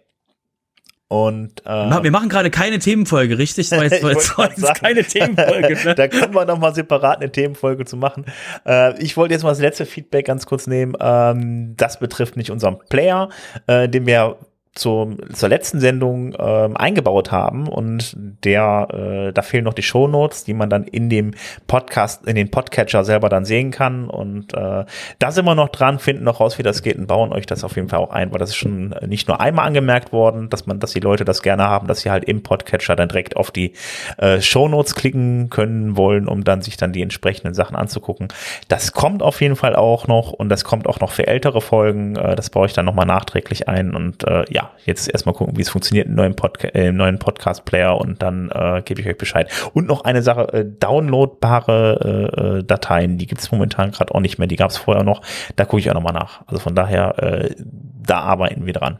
Und, 1.09 1.67
äh, 1.67 2.03
wir 2.03 2.11
machen 2.11 2.31
gerade 2.31 2.51
keine 2.51 2.79
Themenfolge, 2.79 3.37
richtig? 3.37 3.69
Das 3.69 3.79
war 3.79 3.85
jetzt, 3.85 4.03
jetzt, 4.39 4.59
jetzt 4.59 4.81
keine 4.81 5.05
Themenfolge. 5.05 5.79
Ne? 5.85 5.95
da 5.97 6.09
können 6.09 6.35
wir 6.35 6.47
noch 6.47 6.59
mal 6.59 6.75
separat 6.75 7.19
eine 7.19 7.31
Themenfolge 7.31 7.85
zu 7.85 7.99
machen. 7.99 8.25
Äh, 8.67 8.99
ich 8.99 9.15
wollte 9.19 9.35
jetzt 9.35 9.43
mal 9.43 9.51
das 9.51 9.61
letzte 9.61 9.85
Feedback 9.85 10.25
ganz 10.25 10.47
kurz 10.47 10.67
nehmen. 10.67 10.97
Ähm, 10.99 11.75
das 11.77 11.99
betrifft 11.99 12.39
nicht 12.39 12.51
unseren 12.51 12.79
Player, 12.89 13.29
äh, 13.67 13.91
den 13.91 14.07
wir 14.07 14.39
zur, 14.75 15.17
zur 15.35 15.49
letzten 15.51 15.81
Sendung 15.81 16.35
ähm, 16.39 16.77
eingebaut 16.79 17.31
haben 17.31 17.69
und 17.69 18.17
der 18.43 18.89
äh, 19.29 19.33
da 19.33 19.43
fehlen 19.43 19.65
noch 19.65 19.75
die 19.75 19.83
Shownotes, 19.83 20.45
die 20.45 20.55
man 20.55 20.71
dann 20.71 20.85
in 20.85 21.11
dem 21.11 21.33
Podcast, 21.67 22.27
in 22.27 22.37
den 22.37 22.51
Podcatcher 22.51 23.05
selber 23.05 23.29
dann 23.29 23.45
sehen 23.45 23.71
kann 23.71 24.09
und 24.09 24.55
äh, 24.55 24.85
da 25.19 25.31
sind 25.31 25.45
wir 25.45 25.55
noch 25.55 25.69
dran, 25.69 25.99
finden 25.99 26.25
noch 26.25 26.41
raus, 26.41 26.57
wie 26.59 26.63
das 26.63 26.83
geht 26.83 26.97
und 26.97 27.07
bauen 27.07 27.33
euch 27.33 27.45
das 27.45 27.65
auf 27.65 27.77
jeden 27.77 27.91
Fall 27.91 27.99
auch 27.99 28.13
ein, 28.13 28.33
weil 28.33 28.39
das 28.39 28.51
ist 28.51 28.57
schon 28.57 28.95
nicht 29.07 29.29
nur 29.29 29.43
einmal 29.43 29.67
angemerkt 29.67 30.11
worden, 30.11 30.49
dass 30.49 30.67
man, 30.67 30.81
dass 30.81 30.93
die 30.93 31.01
Leute 31.01 31.27
das 31.27 31.43
gerne 31.43 31.65
haben, 31.65 31.87
dass 31.87 32.01
sie 32.01 32.11
halt 32.11 32.25
im 32.25 32.43
Podcatcher 32.43 32.97
dann 32.97 33.09
direkt 33.11 33.37
auf 33.37 33.51
die 33.51 33.75
äh, 34.17 34.41
Shownotes 34.41 34.95
klicken 34.95 35.51
können 35.51 35.99
wollen, 35.99 36.29
um 36.29 36.45
dann 36.45 36.63
sich 36.63 36.79
dann 36.79 36.95
die 36.95 37.03
entsprechenden 37.03 37.53
Sachen 37.53 37.77
anzugucken. 37.77 38.29
Das 38.69 38.93
kommt 38.93 39.23
auf 39.23 39.43
jeden 39.43 39.57
Fall 39.57 39.77
auch 39.77 40.07
noch 40.07 40.33
und 40.33 40.49
das 40.49 40.65
kommt 40.65 40.87
auch 40.87 41.01
noch 41.01 41.11
für 41.11 41.27
ältere 41.27 41.61
Folgen, 41.61 42.17
äh, 42.17 42.37
das 42.37 42.49
baue 42.49 42.67
ich 42.67 42.73
dann 42.73 42.87
nochmal 42.87 43.07
nachträglich 43.07 43.69
ein 43.69 43.95
und 43.95 44.27
äh, 44.27 44.45
ja, 44.49 44.62
jetzt 44.85 45.09
erstmal 45.09 45.35
gucken, 45.35 45.57
wie 45.57 45.63
es 45.63 45.71
funktioniert 45.71 46.07
im 46.07 46.15
neuen, 46.15 46.35
Podca 46.35 46.69
äh, 46.69 46.93
neuen 46.93 47.19
Podcast-Player 47.19 47.97
und 47.97 48.23
dann 48.23 48.51
äh, 48.51 48.83
gebe 48.85 49.01
ich 49.01 49.07
euch 49.07 49.19
Bescheid. 49.19 49.51
Und 49.75 49.87
noch 49.87 50.05
eine 50.05 50.23
Sache, 50.23 50.53
äh, 50.53 50.65
downloadbare 50.65 52.31
äh, 52.37 52.59
äh 52.59 52.65
Dateien, 52.65 53.19
die 53.19 53.27
gibt 53.27 53.41
es 53.41 53.53
momentan 53.53 53.91
gerade 53.91 54.15
auch 54.15 54.21
nicht 54.21 54.39
mehr, 54.39 54.49
die 54.49 54.57
gab 54.57 54.71
es 54.71 54.77
vorher 54.77 55.05
noch. 55.05 55.23
Da 55.57 55.65
gucke 55.65 55.81
ich 55.81 55.91
auch 55.91 55.95
nochmal 55.95 56.13
nach. 56.13 56.43
Also 56.47 56.61
von 56.61 56.75
daher, 56.75 57.19
äh, 57.23 57.55
da 57.59 58.21
arbeiten 58.21 58.67
wir 58.67 58.73
dran. 58.73 58.99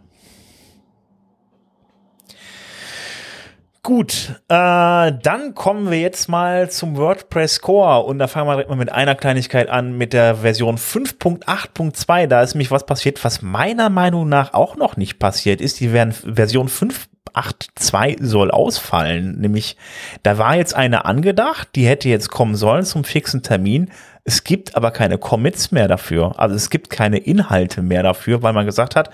Gut, 3.85 4.41
äh, 4.47 5.13
dann 5.23 5.55
kommen 5.57 5.91
wir 5.91 5.99
jetzt 5.99 6.29
mal 6.29 6.71
zum 6.71 6.97
WordPress 6.97 7.61
Core 7.63 8.05
und 8.05 8.21
da 8.21 8.29
fangen 8.29 8.47
wir 8.47 8.53
direkt 8.53 8.71
mal 8.71 8.77
mit 8.77 8.93
einer 8.93 9.17
Kleinigkeit 9.17 9.69
an, 9.69 9.99
mit 9.99 10.13
der 10.13 10.37
Version 10.37 10.77
5.8.2. 10.77 12.29
Da 12.29 12.43
ist 12.43 12.55
nämlich 12.55 12.71
was 12.71 12.87
passiert, 12.87 13.25
was 13.25 13.43
meiner 13.43 13.91
Meinung 13.91 14.29
nach 14.29 14.55
auch 14.55 14.77
noch 14.77 14.97
nicht 14.97 15.19
passiert 15.19 15.61
ist. 15.61 15.81
Die 15.81 15.89
Version 15.89 16.69
5.8.2 16.69 18.25
soll 18.25 18.53
ausfallen. 18.53 19.41
Nämlich, 19.41 19.77
da 20.23 20.39
war 20.39 20.55
jetzt 20.55 20.77
eine 20.77 21.05
angedacht, 21.05 21.71
die 21.75 21.85
hätte 21.85 22.09
jetzt 22.09 22.31
kommen 22.31 22.55
sollen 22.55 22.85
zum 22.85 23.03
fixen 23.03 23.43
Termin. 23.43 23.91
Es 24.23 24.45
gibt 24.45 24.77
aber 24.77 24.93
keine 24.93 25.19
Commits 25.19 25.73
mehr 25.73 25.89
dafür. 25.89 26.39
Also 26.39 26.55
es 26.55 26.71
gibt 26.71 26.89
keine 26.89 27.19
Inhalte 27.19 27.83
mehr 27.83 28.05
dafür, 28.05 28.45
weil 28.45 28.53
man 28.53 28.65
gesagt 28.65 28.95
hat, 28.95 29.11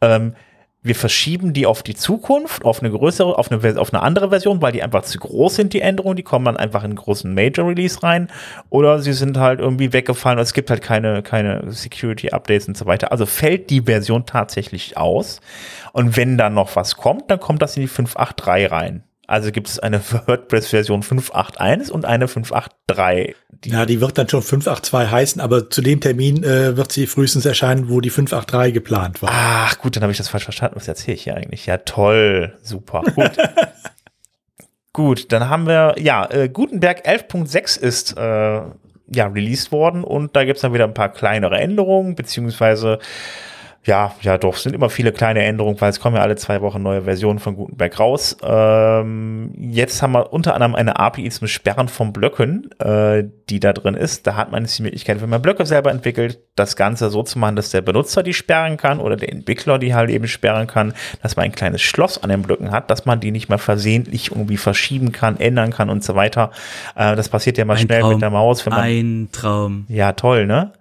ähm, 0.00 0.32
wir 0.86 0.94
verschieben 0.94 1.52
die 1.52 1.66
auf 1.66 1.82
die 1.82 1.94
Zukunft, 1.94 2.64
auf 2.64 2.80
eine 2.80 2.90
größere, 2.90 3.36
auf 3.38 3.50
eine, 3.50 3.80
auf 3.80 3.92
eine 3.92 4.02
andere 4.02 4.30
Version, 4.30 4.62
weil 4.62 4.72
die 4.72 4.82
einfach 4.82 5.02
zu 5.02 5.18
groß 5.18 5.56
sind, 5.56 5.72
die 5.72 5.80
Änderungen, 5.80 6.16
die 6.16 6.22
kommen 6.22 6.44
dann 6.44 6.56
einfach 6.56 6.82
in 6.82 6.90
einen 6.90 6.96
großen 6.96 7.32
Major 7.32 7.68
Release 7.68 8.02
rein 8.02 8.28
oder 8.70 9.00
sie 9.00 9.12
sind 9.12 9.38
halt 9.38 9.60
irgendwie 9.60 9.92
weggefallen, 9.92 10.38
es 10.38 10.52
gibt 10.52 10.70
halt 10.70 10.82
keine, 10.82 11.22
keine 11.22 11.70
Security 11.72 12.30
Updates 12.30 12.68
und 12.68 12.76
so 12.76 12.86
weiter. 12.86 13.12
Also 13.12 13.26
fällt 13.26 13.70
die 13.70 13.82
Version 13.82 14.26
tatsächlich 14.26 14.96
aus 14.96 15.40
und 15.92 16.16
wenn 16.16 16.38
dann 16.38 16.54
noch 16.54 16.76
was 16.76 16.96
kommt, 16.96 17.30
dann 17.30 17.40
kommt 17.40 17.62
das 17.62 17.76
in 17.76 17.82
die 17.82 17.88
5.8.3 17.88 18.70
rein. 18.70 19.05
Also 19.26 19.50
gibt 19.50 19.68
es 19.68 19.78
eine 19.78 20.00
WordPress-Version 20.26 21.02
5.8.1 21.02 21.90
und 21.90 22.04
eine 22.04 22.26
5.8.3. 22.26 23.34
Die 23.64 23.70
ja, 23.70 23.86
die 23.86 24.00
wird 24.00 24.18
dann 24.18 24.28
schon 24.28 24.42
5.8.2 24.42 25.10
heißen, 25.10 25.40
aber 25.40 25.70
zu 25.70 25.82
dem 25.82 26.00
Termin 26.00 26.44
äh, 26.44 26.76
wird 26.76 26.92
sie 26.92 27.06
frühestens 27.06 27.46
erscheinen, 27.46 27.88
wo 27.88 28.00
die 28.00 28.12
5.8.3 28.12 28.72
geplant 28.72 29.22
war. 29.22 29.30
Ach 29.32 29.78
gut, 29.78 29.96
dann 29.96 30.02
habe 30.02 30.12
ich 30.12 30.18
das 30.18 30.28
falsch 30.28 30.44
verstanden. 30.44 30.76
Was 30.76 30.88
erzähle 30.88 31.16
ich 31.16 31.24
hier 31.24 31.36
eigentlich? 31.36 31.66
Ja, 31.66 31.78
toll, 31.78 32.54
super, 32.62 33.02
gut. 33.14 33.32
gut, 34.92 35.32
dann 35.32 35.48
haben 35.48 35.66
wir, 35.66 35.94
ja, 35.98 36.28
äh, 36.30 36.48
Gutenberg 36.48 37.06
11.6 37.06 37.80
ist 37.80 38.16
äh, 38.16 38.60
ja 39.08 39.26
released 39.26 39.72
worden 39.72 40.04
und 40.04 40.36
da 40.36 40.44
gibt 40.44 40.56
es 40.56 40.62
dann 40.62 40.74
wieder 40.74 40.84
ein 40.84 40.94
paar 40.94 41.12
kleinere 41.12 41.58
Änderungen, 41.58 42.14
beziehungsweise 42.14 42.98
ja, 43.86 44.14
ja, 44.20 44.36
doch, 44.36 44.56
sind 44.56 44.74
immer 44.74 44.90
viele 44.90 45.12
kleine 45.12 45.44
Änderungen, 45.44 45.80
weil 45.80 45.90
es 45.90 46.00
kommen 46.00 46.16
ja 46.16 46.22
alle 46.22 46.34
zwei 46.34 46.60
Wochen 46.60 46.82
neue 46.82 47.02
Versionen 47.02 47.38
von 47.38 47.54
Gutenberg 47.54 48.00
raus. 48.00 48.36
Ähm, 48.42 49.52
jetzt 49.56 50.02
haben 50.02 50.12
wir 50.12 50.32
unter 50.32 50.54
anderem 50.54 50.74
eine 50.74 50.98
API 50.98 51.30
zum 51.30 51.46
Sperren 51.46 51.86
von 51.88 52.12
Blöcken, 52.12 52.68
äh, 52.80 53.24
die 53.48 53.60
da 53.60 53.72
drin 53.72 53.94
ist. 53.94 54.26
Da 54.26 54.34
hat 54.34 54.50
man 54.50 54.64
jetzt 54.64 54.76
die 54.78 54.82
Möglichkeit, 54.82 55.22
wenn 55.22 55.30
man 55.30 55.40
Blöcke 55.40 55.64
selber 55.66 55.92
entwickelt, 55.92 56.40
das 56.56 56.74
Ganze 56.74 57.10
so 57.10 57.22
zu 57.22 57.38
machen, 57.38 57.54
dass 57.54 57.70
der 57.70 57.80
Benutzer 57.80 58.24
die 58.24 58.34
sperren 58.34 58.76
kann 58.76 58.98
oder 58.98 59.16
der 59.16 59.30
Entwickler 59.30 59.78
die 59.78 59.94
halt 59.94 60.10
eben 60.10 60.26
sperren 60.26 60.66
kann, 60.66 60.92
dass 61.22 61.36
man 61.36 61.44
ein 61.44 61.52
kleines 61.52 61.80
Schloss 61.80 62.20
an 62.22 62.30
den 62.30 62.42
Blöcken 62.42 62.72
hat, 62.72 62.90
dass 62.90 63.06
man 63.06 63.20
die 63.20 63.30
nicht 63.30 63.48
mehr 63.48 63.58
versehentlich 63.58 64.32
irgendwie 64.32 64.56
verschieben 64.56 65.12
kann, 65.12 65.38
ändern 65.38 65.70
kann 65.70 65.90
und 65.90 66.02
so 66.02 66.16
weiter. 66.16 66.50
Äh, 66.96 67.14
das 67.14 67.28
passiert 67.28 67.56
ja 67.56 67.64
mal 67.64 67.74
ein 67.74 67.86
schnell 67.86 68.00
Traum. 68.00 68.12
mit 68.14 68.22
der 68.22 68.30
Maus. 68.30 68.66
Wenn 68.66 68.72
man, 68.72 68.80
ein 68.80 69.28
Traum. 69.30 69.86
Ja, 69.88 70.12
toll, 70.12 70.46
ne? 70.46 70.72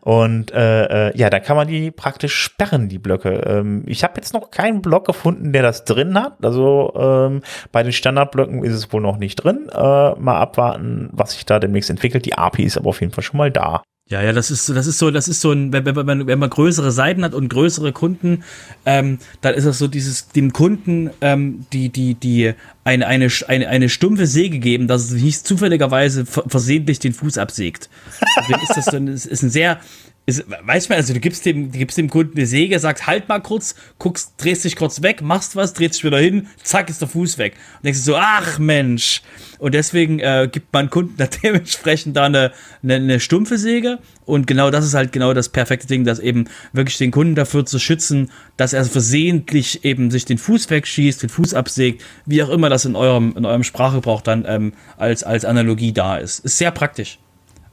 Und 0.00 0.52
äh, 0.52 1.08
äh, 1.08 1.16
ja, 1.16 1.30
da 1.30 1.40
kann 1.40 1.56
man 1.56 1.68
die 1.68 1.90
praktisch 1.90 2.34
sperren, 2.34 2.88
die 2.88 2.98
Blöcke. 2.98 3.30
Ähm, 3.46 3.84
ich 3.86 4.04
habe 4.04 4.14
jetzt 4.16 4.32
noch 4.32 4.50
keinen 4.50 4.82
Block 4.82 5.06
gefunden, 5.06 5.52
der 5.52 5.62
das 5.62 5.84
drin 5.84 6.20
hat. 6.20 6.44
Also 6.44 6.92
ähm, 6.96 7.42
bei 7.72 7.82
den 7.82 7.92
Standardblöcken 7.92 8.64
ist 8.64 8.74
es 8.74 8.92
wohl 8.92 9.00
noch 9.00 9.16
nicht 9.16 9.36
drin. 9.36 9.68
Äh, 9.72 9.78
mal 9.78 10.38
abwarten, 10.38 11.08
was 11.12 11.32
sich 11.32 11.46
da 11.46 11.58
demnächst 11.58 11.90
entwickelt. 11.90 12.26
Die 12.26 12.36
API 12.36 12.64
ist 12.64 12.76
aber 12.76 12.90
auf 12.90 13.00
jeden 13.00 13.12
Fall 13.12 13.24
schon 13.24 13.38
mal 13.38 13.50
da. 13.50 13.82
Ja, 14.08 14.22
ja, 14.22 14.32
das 14.32 14.52
ist 14.52 14.66
so, 14.66 14.72
das 14.72 14.86
ist 14.86 15.00
so, 15.00 15.10
das 15.10 15.26
ist 15.26 15.40
so 15.40 15.50
ein, 15.50 15.72
wenn, 15.72 15.84
wenn, 15.84 16.06
man, 16.06 16.26
wenn 16.28 16.38
man 16.38 16.48
größere 16.48 16.92
Seiten 16.92 17.24
hat 17.24 17.34
und 17.34 17.48
größere 17.48 17.92
Kunden, 17.92 18.44
ähm, 18.84 19.18
dann 19.40 19.54
ist 19.54 19.66
das 19.66 19.78
so 19.78 19.88
dieses, 19.88 20.28
dem 20.28 20.52
Kunden 20.52 21.10
ähm, 21.20 21.66
die, 21.72 21.88
die, 21.88 22.14
die 22.14 22.52
eine, 22.84 23.08
eine, 23.08 23.28
eine, 23.48 23.68
eine 23.68 23.88
stumpfe 23.88 24.28
Säge 24.28 24.60
geben, 24.60 24.86
dass 24.86 25.10
es 25.10 25.20
nicht 25.20 25.44
zufälligerweise 25.44 26.24
versehentlich 26.24 27.00
den 27.00 27.14
Fuß 27.14 27.36
absägt. 27.36 27.90
Deswegen 28.38 28.62
ist 28.62 28.76
das 28.76 28.84
so 28.84 28.96
ein, 28.96 29.08
ist 29.08 29.42
ein 29.42 29.50
sehr, 29.50 29.80
ist, 30.26 30.44
weißt 30.48 30.90
du, 30.90 30.94
also 30.94 31.14
du 31.14 31.20
gibst 31.20 31.46
dem, 31.46 31.70
du 31.70 31.78
gibst 31.78 31.96
dem 31.96 32.10
Kunden 32.10 32.36
eine 32.36 32.46
Säge, 32.46 32.80
sagst 32.80 33.06
halt 33.06 33.28
mal 33.28 33.40
kurz, 33.40 33.76
guckst, 34.00 34.34
drehst 34.38 34.64
dich 34.64 34.74
kurz 34.74 35.00
weg, 35.02 35.22
machst 35.22 35.54
was, 35.54 35.72
drehst 35.72 35.94
dich 35.94 36.04
wieder 36.04 36.18
hin, 36.18 36.48
zack, 36.64 36.90
ist 36.90 37.00
der 37.00 37.06
Fuß 37.06 37.38
weg. 37.38 37.54
Und 37.76 37.84
denkst 37.84 38.00
du 38.00 38.04
so, 38.04 38.16
ach 38.16 38.58
Mensch. 38.58 39.22
Und 39.60 39.74
deswegen 39.74 40.18
äh, 40.18 40.48
gibt 40.50 40.72
man 40.72 40.90
Kunden 40.90 41.14
da 41.16 41.28
dementsprechend 41.28 42.16
da 42.16 42.24
eine, 42.24 42.52
eine, 42.82 42.96
eine 42.96 43.20
stumpfe 43.20 43.56
Säge. 43.56 44.00
Und 44.24 44.48
genau 44.48 44.70
das 44.70 44.84
ist 44.84 44.94
halt 44.94 45.12
genau 45.12 45.32
das 45.32 45.48
perfekte 45.48 45.86
Ding, 45.86 46.04
das 46.04 46.18
eben 46.18 46.46
wirklich 46.72 46.98
den 46.98 47.12
Kunden 47.12 47.36
dafür 47.36 47.64
zu 47.64 47.78
schützen, 47.78 48.32
dass 48.56 48.72
er 48.72 48.84
versehentlich 48.84 49.84
eben 49.84 50.10
sich 50.10 50.24
den 50.24 50.38
Fuß 50.38 50.68
wegschießt, 50.68 51.22
den 51.22 51.30
Fuß 51.30 51.54
absägt, 51.54 52.02
wie 52.24 52.42
auch 52.42 52.48
immer 52.48 52.68
das 52.68 52.84
in 52.84 52.96
eurem, 52.96 53.34
in 53.36 53.44
eurem 53.44 53.62
Sprachgebrauch 53.62 54.22
dann 54.22 54.44
ähm, 54.48 54.72
als, 54.96 55.22
als 55.22 55.44
Analogie 55.44 55.92
da 55.92 56.16
ist. 56.16 56.40
Ist 56.40 56.58
sehr 56.58 56.72
praktisch. 56.72 57.20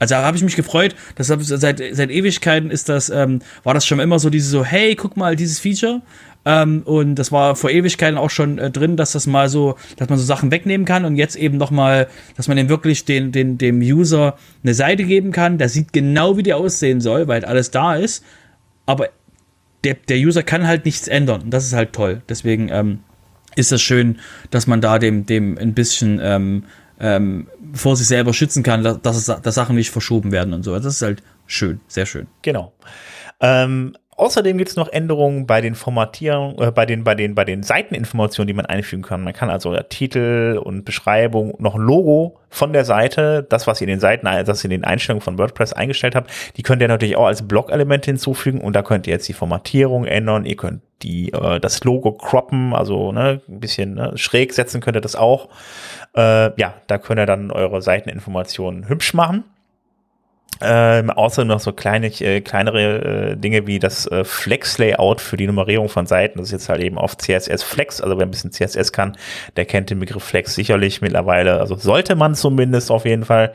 Also 0.03 0.15
da 0.15 0.25
habe 0.25 0.35
ich 0.35 0.43
mich 0.43 0.57
gefreut. 0.57 0.95
Das 1.15 1.27
seit, 1.27 1.81
seit 1.91 2.11
Ewigkeiten 2.11 2.71
ist 2.71 2.89
das, 2.89 3.09
ähm, 3.09 3.39
war 3.63 3.73
das 3.73 3.87
schon 3.87 4.01
immer 4.01 4.19
so 4.19 4.29
diese 4.29 4.49
so, 4.49 4.65
hey, 4.65 4.95
guck 4.95 5.15
mal, 5.15 5.37
dieses 5.37 5.59
Feature. 5.59 6.01
Ähm, 6.43 6.81
und 6.83 7.15
das 7.15 7.31
war 7.31 7.55
vor 7.55 7.69
Ewigkeiten 7.69 8.17
auch 8.17 8.29
schon 8.29 8.57
äh, 8.57 8.69
drin, 8.69 8.97
dass 8.97 9.13
das 9.13 9.27
mal 9.27 9.47
so, 9.47 9.77
dass 9.95 10.09
man 10.09 10.19
so 10.19 10.25
Sachen 10.25 10.51
wegnehmen 10.51 10.85
kann 10.85 11.05
und 11.05 11.15
jetzt 11.15 11.37
eben 11.37 11.55
nochmal, 11.55 12.09
dass 12.35 12.49
man 12.49 12.57
dem 12.57 12.67
wirklich 12.67 13.05
den, 13.05 13.31
den, 13.31 13.57
dem 13.57 13.79
User 13.79 14.35
eine 14.61 14.73
Seite 14.73 15.05
geben 15.05 15.31
kann, 15.31 15.57
der 15.57 15.69
sieht 15.69 15.93
genau, 15.93 16.35
wie 16.35 16.43
die 16.43 16.53
aussehen 16.53 16.99
soll, 16.99 17.29
weil 17.29 17.45
alles 17.45 17.71
da 17.71 17.95
ist. 17.95 18.25
Aber 18.85 19.07
der, 19.85 19.93
der 19.93 20.17
User 20.17 20.43
kann 20.43 20.67
halt 20.67 20.83
nichts 20.83 21.07
ändern. 21.07 21.43
Und 21.43 21.51
das 21.51 21.63
ist 21.63 21.71
halt 21.71 21.93
toll. 21.93 22.23
Deswegen 22.27 22.67
ähm, 22.67 22.99
ist 23.55 23.71
das 23.71 23.81
schön, 23.81 24.19
dass 24.51 24.67
man 24.67 24.81
da 24.81 24.99
dem, 24.99 25.25
dem 25.25 25.57
ein 25.57 25.73
bisschen 25.73 26.19
ähm, 26.21 26.65
ähm, 26.99 27.47
vor 27.73 27.95
sich 27.95 28.07
selber 28.07 28.33
schützen 28.33 28.63
kann, 28.63 28.83
dass, 28.83 29.01
dass, 29.01 29.25
dass 29.41 29.55
Sachen 29.55 29.75
nicht 29.75 29.89
verschoben 29.89 30.31
werden 30.31 30.53
und 30.53 30.63
so. 30.63 30.73
Das 30.73 30.85
ist 30.85 31.01
halt 31.01 31.23
schön, 31.47 31.81
sehr 31.87 32.05
schön. 32.05 32.27
Genau. 32.41 32.73
Ähm, 33.39 33.97
Außerdem 34.15 34.57
gibt 34.57 34.69
es 34.69 34.75
noch 34.75 34.87
Änderungen 34.89 35.47
bei 35.47 35.61
den 35.61 35.75
Formatierungen, 35.75 36.59
äh, 36.59 36.71
bei 36.71 36.85
den, 36.85 37.03
bei 37.03 37.15
den, 37.15 37.35
bei 37.35 37.45
den 37.45 37.63
Seiteninformationen, 37.63 38.47
die 38.47 38.53
man 38.53 38.65
einfügen 38.65 39.03
kann. 39.03 39.23
Man 39.23 39.33
kann 39.33 39.49
also 39.49 39.75
Titel 39.89 40.59
und 40.63 40.85
Beschreibung, 40.85 41.55
noch 41.59 41.75
Logo 41.75 42.39
von 42.49 42.71
der 42.73 42.85
Seite, 42.85 43.45
das, 43.49 43.65
was 43.65 43.81
ihr 43.81 43.87
in 43.87 43.93
den 43.93 43.99
Seiten, 43.99 44.25
das 44.25 44.63
ihr 44.63 44.65
in 44.65 44.81
den 44.81 44.83
Einstellungen 44.83 45.21
von 45.21 45.37
WordPress 45.37 45.73
eingestellt 45.73 46.15
habt, 46.15 46.29
die 46.55 46.63
könnt 46.63 46.81
ihr 46.81 46.87
natürlich 46.87 47.17
auch 47.17 47.25
als 47.25 47.47
Blockelemente 47.47 48.11
hinzufügen 48.11 48.61
und 48.61 48.75
da 48.75 48.83
könnt 48.83 49.07
ihr 49.07 49.13
jetzt 49.13 49.27
die 49.27 49.33
Formatierung 49.33 50.05
ändern, 50.05 50.45
ihr 50.45 50.55
könnt 50.55 50.81
die, 51.01 51.33
äh, 51.33 51.59
das 51.59 51.83
Logo 51.83 52.11
croppen, 52.11 52.73
also 52.73 53.11
ne, 53.11 53.41
ein 53.47 53.59
bisschen 53.59 53.95
ne, 53.95 54.13
schräg 54.15 54.53
setzen 54.53 54.81
könnt 54.81 54.97
ihr 54.97 55.01
das 55.01 55.15
auch. 55.15 55.49
Äh, 56.15 56.59
ja, 56.59 56.75
da 56.87 56.97
könnt 56.97 57.19
ihr 57.19 57.25
dann 57.25 57.51
eure 57.51 57.81
Seiteninformationen 57.81 58.87
hübsch 58.87 59.13
machen. 59.13 59.43
Ähm, 60.61 61.09
außerdem 61.09 61.47
noch 61.47 61.59
so 61.59 61.73
kleine, 61.73 62.07
äh, 62.07 62.41
kleinere 62.41 63.31
äh, 63.31 63.35
Dinge 63.35 63.67
wie 63.67 63.79
das 63.79 64.07
äh, 64.07 64.23
Flex-Layout 64.23 65.19
für 65.19 65.35
die 65.35 65.47
Nummerierung 65.47 65.89
von 65.89 66.05
Seiten. 66.05 66.37
Das 66.37 66.47
ist 66.47 66.51
jetzt 66.51 66.69
halt 66.69 66.81
eben 66.81 66.97
auf 66.97 67.17
CSS 67.17 67.63
Flex. 67.63 68.01
Also 68.01 68.17
wer 68.17 68.25
ein 68.25 68.31
bisschen 68.31 68.51
CSS 68.51 68.91
kann, 68.91 69.17
der 69.55 69.65
kennt 69.65 69.89
den 69.89 69.99
Begriff 69.99 70.23
Flex 70.23 70.55
sicherlich 70.55 71.01
mittlerweile. 71.01 71.59
Also 71.59 71.75
sollte 71.75 72.15
man 72.15 72.35
zumindest 72.35 72.91
auf 72.91 73.05
jeden 73.05 73.25
Fall, 73.25 73.53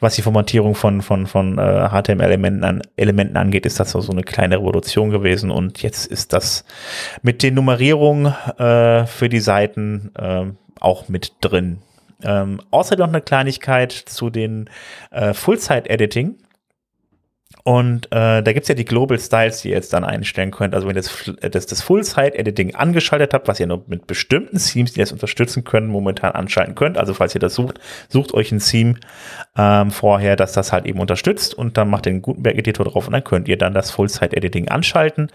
was 0.00 0.14
die 0.14 0.22
Formatierung 0.22 0.74
von, 0.74 1.02
von, 1.02 1.26
von 1.26 1.58
äh, 1.58 1.88
HTML-Elementen 1.88 2.64
an, 2.64 2.82
Elementen 2.96 3.36
angeht, 3.36 3.66
ist 3.66 3.80
das 3.80 3.90
so 3.92 4.12
eine 4.12 4.22
kleine 4.22 4.58
Revolution 4.58 5.10
gewesen. 5.10 5.50
Und 5.50 5.82
jetzt 5.82 6.06
ist 6.06 6.32
das 6.32 6.64
mit 7.22 7.42
den 7.42 7.54
Nummerierungen 7.54 8.26
äh, 8.58 9.06
für 9.06 9.28
die 9.28 9.40
Seiten 9.40 10.10
äh, 10.16 10.44
auch 10.80 11.08
mit 11.08 11.32
drin. 11.40 11.78
Ähm, 12.24 12.60
außerdem 12.70 13.04
noch 13.04 13.12
eine 13.12 13.22
Kleinigkeit 13.22 13.92
zu 13.92 14.30
den 14.30 14.70
äh, 15.10 15.34
Full-Site-Editing. 15.34 16.36
Und 17.66 18.12
äh, 18.12 18.42
da 18.42 18.52
gibt's 18.52 18.68
ja 18.68 18.74
die 18.74 18.84
Global 18.84 19.18
Styles, 19.18 19.62
die 19.62 19.70
ihr 19.70 19.74
jetzt 19.74 19.94
dann 19.94 20.04
einstellen 20.04 20.50
könnt. 20.50 20.74
Also 20.74 20.86
wenn 20.86 20.96
ihr 20.96 21.00
das, 21.00 21.32
das, 21.50 21.64
das 21.64 21.80
Full-Site-Editing 21.80 22.74
angeschaltet 22.74 23.32
habt, 23.32 23.48
was 23.48 23.58
ihr 23.58 23.66
nur 23.66 23.82
mit 23.86 24.06
bestimmten 24.06 24.58
Themes, 24.58 24.92
die 24.92 25.00
das 25.00 25.12
unterstützen 25.12 25.64
können, 25.64 25.86
momentan 25.86 26.32
anschalten 26.32 26.74
könnt. 26.74 26.98
Also 26.98 27.14
falls 27.14 27.34
ihr 27.34 27.38
das 27.38 27.54
sucht, 27.54 27.80
sucht 28.10 28.34
euch 28.34 28.52
ein 28.52 28.58
Theme 28.58 28.96
ähm, 29.56 29.90
vorher, 29.90 30.36
dass 30.36 30.52
das 30.52 30.74
halt 30.74 30.84
eben 30.84 31.00
unterstützt 31.00 31.54
und 31.54 31.78
dann 31.78 31.88
macht 31.88 32.04
den 32.04 32.20
Gutenberg-Editor 32.20 32.84
drauf 32.84 33.06
und 33.06 33.14
dann 33.14 33.24
könnt 33.24 33.48
ihr 33.48 33.56
dann 33.56 33.72
das 33.72 33.90
Full-Site-Editing 33.92 34.68
anschalten 34.68 35.30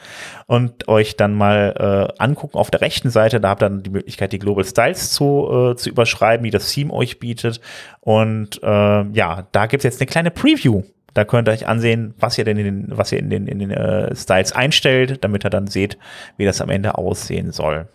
und 0.46 0.88
euch 0.88 1.18
dann 1.18 1.34
mal 1.34 2.12
äh, 2.20 2.22
angucken 2.22 2.60
auf 2.60 2.70
der 2.70 2.82
rechten 2.82 3.10
Seite. 3.10 3.40
Da 3.40 3.50
habt 3.50 3.64
ihr 3.64 3.70
dann 3.70 3.82
die 3.82 3.90
Möglichkeit, 3.90 4.34
die 4.34 4.40
Global 4.40 4.66
Styles 4.66 5.14
zu, 5.14 5.72
äh, 5.72 5.76
zu 5.76 5.90
überschreiben, 5.90 6.44
die 6.44 6.52
das 6.52 6.72
Theme 6.72 6.94
euch 6.94 7.18
bietet. 7.18 7.60
Und 8.02 8.62
äh, 8.62 8.68
ja, 8.68 9.48
da 9.52 9.66
gibt's 9.66 9.84
jetzt 9.84 10.00
eine 10.00 10.06
kleine 10.06 10.30
Preview 10.30 10.84
da 11.14 11.26
könnt 11.26 11.48
ihr 11.48 11.52
euch 11.52 11.68
ansehen, 11.68 12.14
was 12.20 12.38
ihr 12.38 12.46
denn 12.46 12.58
in 12.58 12.66
den, 12.66 12.98
was 12.98 13.12
ihr 13.12 13.20
in 13.20 13.30
den, 13.30 13.48
in 13.48 13.60
den 13.60 13.72
äh, 13.72 14.16
Styles 14.16 14.52
einstellt, 14.52 15.24
damit 15.24 15.46
ihr 15.46 15.50
dann 15.50 15.68
seht, 15.68 15.98
wie 16.38 16.46
das 16.46 16.62
am 16.62 16.70
Ende 16.70 16.98
aussehen 16.98 17.52
soll. 17.52 17.88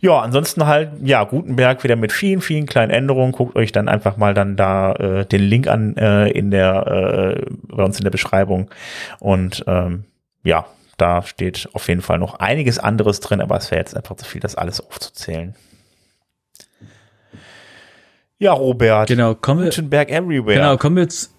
Ja, 0.00 0.20
ansonsten 0.20 0.66
halt, 0.66 0.90
ja, 1.02 1.24
Gutenberg 1.24 1.82
wieder 1.82 1.96
mit 1.96 2.12
vielen, 2.12 2.40
vielen 2.40 2.66
kleinen 2.66 2.90
Änderungen. 2.90 3.32
Guckt 3.32 3.56
euch 3.56 3.72
dann 3.72 3.88
einfach 3.88 4.16
mal 4.16 4.34
dann 4.34 4.56
da 4.56 4.92
äh, 4.92 5.24
den 5.24 5.42
Link 5.42 5.66
an 5.68 5.96
äh, 5.96 6.28
in 6.28 6.50
der, 6.50 6.86
äh, 7.38 7.46
bei 7.62 7.84
uns 7.84 7.98
in 7.98 8.04
der 8.04 8.10
Beschreibung. 8.10 8.70
Und 9.18 9.64
ähm, 9.66 10.04
ja, 10.42 10.66
da 10.98 11.22
steht 11.22 11.68
auf 11.72 11.88
jeden 11.88 12.02
Fall 12.02 12.18
noch 12.18 12.38
einiges 12.38 12.78
anderes 12.78 13.20
drin, 13.20 13.40
aber 13.40 13.56
es 13.56 13.70
wäre 13.70 13.80
jetzt 13.80 13.96
einfach 13.96 14.16
zu 14.16 14.24
viel, 14.24 14.40
das 14.40 14.56
alles 14.56 14.80
aufzuzählen. 14.80 15.54
Ja, 18.38 18.52
Robert. 18.52 19.08
Genau, 19.08 19.34
kommen 19.34 19.60
wir, 19.60 19.70
Gutenberg 19.70 20.10
Everywhere. 20.10 20.56
Genau, 20.56 20.76
kommen 20.76 20.96
wir 20.96 21.04
jetzt 21.04 21.32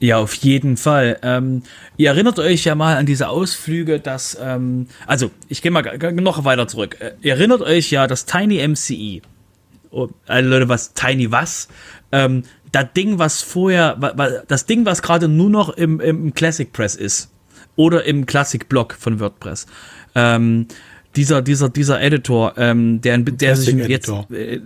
ja, 0.00 0.18
auf 0.18 0.34
jeden 0.34 0.76
Fall. 0.76 1.18
Ähm, 1.22 1.62
ihr 1.96 2.10
erinnert 2.10 2.38
euch 2.38 2.64
ja 2.64 2.74
mal 2.74 2.96
an 2.96 3.06
diese 3.06 3.28
Ausflüge, 3.28 4.00
dass, 4.00 4.36
ähm, 4.40 4.86
also 5.06 5.30
ich 5.48 5.62
gehe 5.62 5.70
mal 5.70 5.82
noch 6.14 6.44
weiter 6.44 6.66
zurück. 6.68 6.96
Äh, 7.00 7.12
ihr 7.22 7.34
erinnert 7.34 7.62
euch 7.62 7.90
ja, 7.90 8.06
dass 8.06 8.26
Tiny 8.26 8.66
MCE, 8.66 9.22
oh, 9.90 10.08
also 10.26 10.50
Leute, 10.50 10.68
was, 10.68 10.94
Tiny 10.94 11.30
was? 11.30 11.68
Ähm, 12.12 12.42
das 12.72 12.92
Ding, 12.96 13.18
was 13.18 13.42
vorher, 13.42 13.94
das 14.48 14.66
Ding, 14.66 14.84
was 14.84 15.00
gerade 15.00 15.28
nur 15.28 15.48
noch 15.48 15.70
im, 15.70 16.00
im 16.00 16.34
Classic 16.34 16.70
Press 16.72 16.96
ist 16.96 17.30
oder 17.76 18.04
im 18.04 18.26
Classic 18.26 18.68
Blog 18.68 18.94
von 18.98 19.20
WordPress. 19.20 19.66
Ähm, 20.16 20.66
dieser, 21.14 21.42
dieser, 21.42 21.68
dieser 21.68 22.00
Editor, 22.00 22.54
ähm, 22.56 23.00
der, 23.00 23.18
der 23.18 23.56
sich 23.56 23.74
jetzt, 23.88 24.08
äh, 24.30 24.60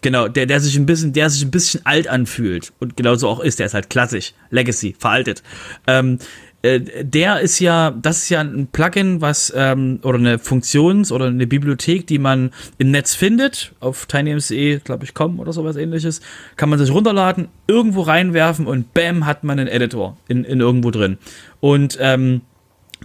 genau, 0.00 0.28
der, 0.28 0.46
der 0.46 0.60
sich 0.60 0.76
ein 0.76 0.86
bisschen, 0.86 1.12
der 1.12 1.30
sich 1.30 1.42
ein 1.42 1.50
bisschen 1.50 1.84
alt 1.84 2.08
anfühlt 2.08 2.72
und 2.78 2.96
genauso 2.96 3.28
auch 3.28 3.40
ist, 3.40 3.58
der 3.58 3.66
ist 3.66 3.74
halt 3.74 3.90
klassisch, 3.90 4.34
Legacy, 4.50 4.94
veraltet. 4.98 5.42
Ähm, 5.86 6.18
äh, 6.62 6.80
der 7.04 7.40
ist 7.40 7.58
ja, 7.58 7.90
das 7.90 8.18
ist 8.18 8.28
ja 8.28 8.40
ein 8.40 8.68
Plugin, 8.70 9.20
was 9.20 9.52
ähm, 9.56 10.00
oder 10.02 10.18
eine 10.18 10.38
Funktions- 10.38 11.10
oder 11.10 11.26
eine 11.26 11.46
Bibliothek, 11.46 12.06
die 12.06 12.18
man 12.18 12.50
im 12.76 12.90
Netz 12.90 13.14
findet, 13.14 13.72
auf 13.80 14.06
tinymce, 14.06 14.80
glaube 14.84 15.04
ich, 15.04 15.14
com 15.14 15.40
oder 15.40 15.52
sowas 15.52 15.76
ähnliches, 15.76 16.20
kann 16.56 16.68
man 16.68 16.78
sich 16.78 16.90
runterladen, 16.90 17.48
irgendwo 17.66 18.02
reinwerfen 18.02 18.66
und 18.66 18.92
bam, 18.92 19.24
hat 19.24 19.42
man 19.42 19.58
einen 19.58 19.68
Editor 19.68 20.18
in, 20.28 20.44
in 20.44 20.60
irgendwo 20.60 20.90
drin. 20.90 21.16
Und 21.60 21.96
ähm, 22.00 22.42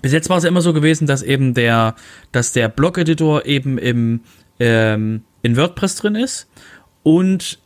bis 0.02 0.12
jetzt 0.12 0.30
war 0.30 0.38
es 0.38 0.44
ja 0.44 0.50
immer 0.50 0.62
so 0.62 0.74
gewesen, 0.74 1.08
dass 1.08 1.24
eben 1.24 1.54
der, 1.54 1.96
dass 2.34 2.52
der 2.52 2.68
Blog-Editor 2.68 3.46
eben 3.46 3.78
im, 3.78 4.20
ähm, 4.60 5.22
in 5.44 5.56
WordPress 5.56 5.96
drin 5.96 6.16
ist 6.16 6.50
und 7.06 7.60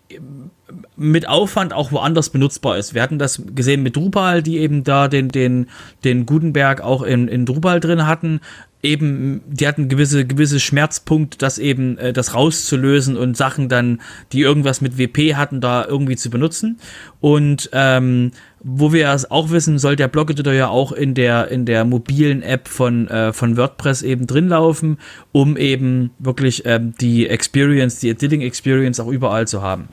mit 0.98 1.30
Aufwand 1.30 1.72
auch 1.72 1.94
woanders 1.94 2.30
benutzbar 2.30 2.78
ist. 2.78 2.94
Wir 2.94 3.02
hatten 3.02 3.20
das 3.20 3.42
gesehen 3.56 3.84
mit 3.84 3.96
Drupal, 3.96 4.44
die 4.44 4.58
eben 4.58 4.84
da 4.84 5.08
den, 5.08 5.30
den, 5.30 5.68
den 6.04 6.26
Gutenberg 6.26 6.82
auch 6.82 7.04
in, 7.04 7.30
in 7.30 7.46
Drupal 7.46 7.80
drin 7.80 8.06
hatten. 8.06 8.42
Eben, 8.84 9.42
die 9.48 9.66
hatten 9.66 9.88
gewisse, 9.88 10.26
gewisse 10.26 10.60
Schmerzpunkt, 10.60 11.42
das 11.42 11.58
eben, 11.58 11.98
äh, 11.98 12.12
das 12.12 12.34
rauszulösen 12.34 13.16
und 13.16 13.38
Sachen 13.38 13.70
dann, 13.70 14.02
die 14.34 14.42
irgendwas 14.42 14.82
mit 14.82 14.98
WP 14.98 15.36
hatten, 15.36 15.62
da 15.62 15.86
irgendwie 15.86 16.18
zu 16.18 16.30
benutzen. 16.30 16.80
Und 17.22 17.70
ähm, 17.72 18.32
wo 18.62 18.92
wir 18.92 19.10
es 19.10 19.30
auch 19.30 19.52
wissen, 19.52 19.80
soll 19.80 19.96
der 19.96 20.08
Blog-Editor 20.08 20.54
ja 20.54 20.68
auch 20.68 20.92
in 20.92 21.14
der, 21.14 21.50
in 21.50 21.66
der 21.66 21.86
mobilen 21.86 22.42
App 22.42 22.68
von, 22.68 23.08
äh, 23.08 23.32
von 23.32 23.58
WordPress 23.58 24.02
eben 24.02 24.28
drin 24.28 24.50
laufen, 24.50 24.98
um 25.32 25.56
eben 25.58 26.12
wirklich 26.20 26.64
ähm, 26.66 26.94
die 27.00 27.28
Experience, 27.28 28.00
die 28.00 28.10
Editing 28.10 28.42
Experience 28.42 29.00
auch 29.00 29.08
überall 29.08 29.48
zu 29.48 29.62
haben. 29.62 29.88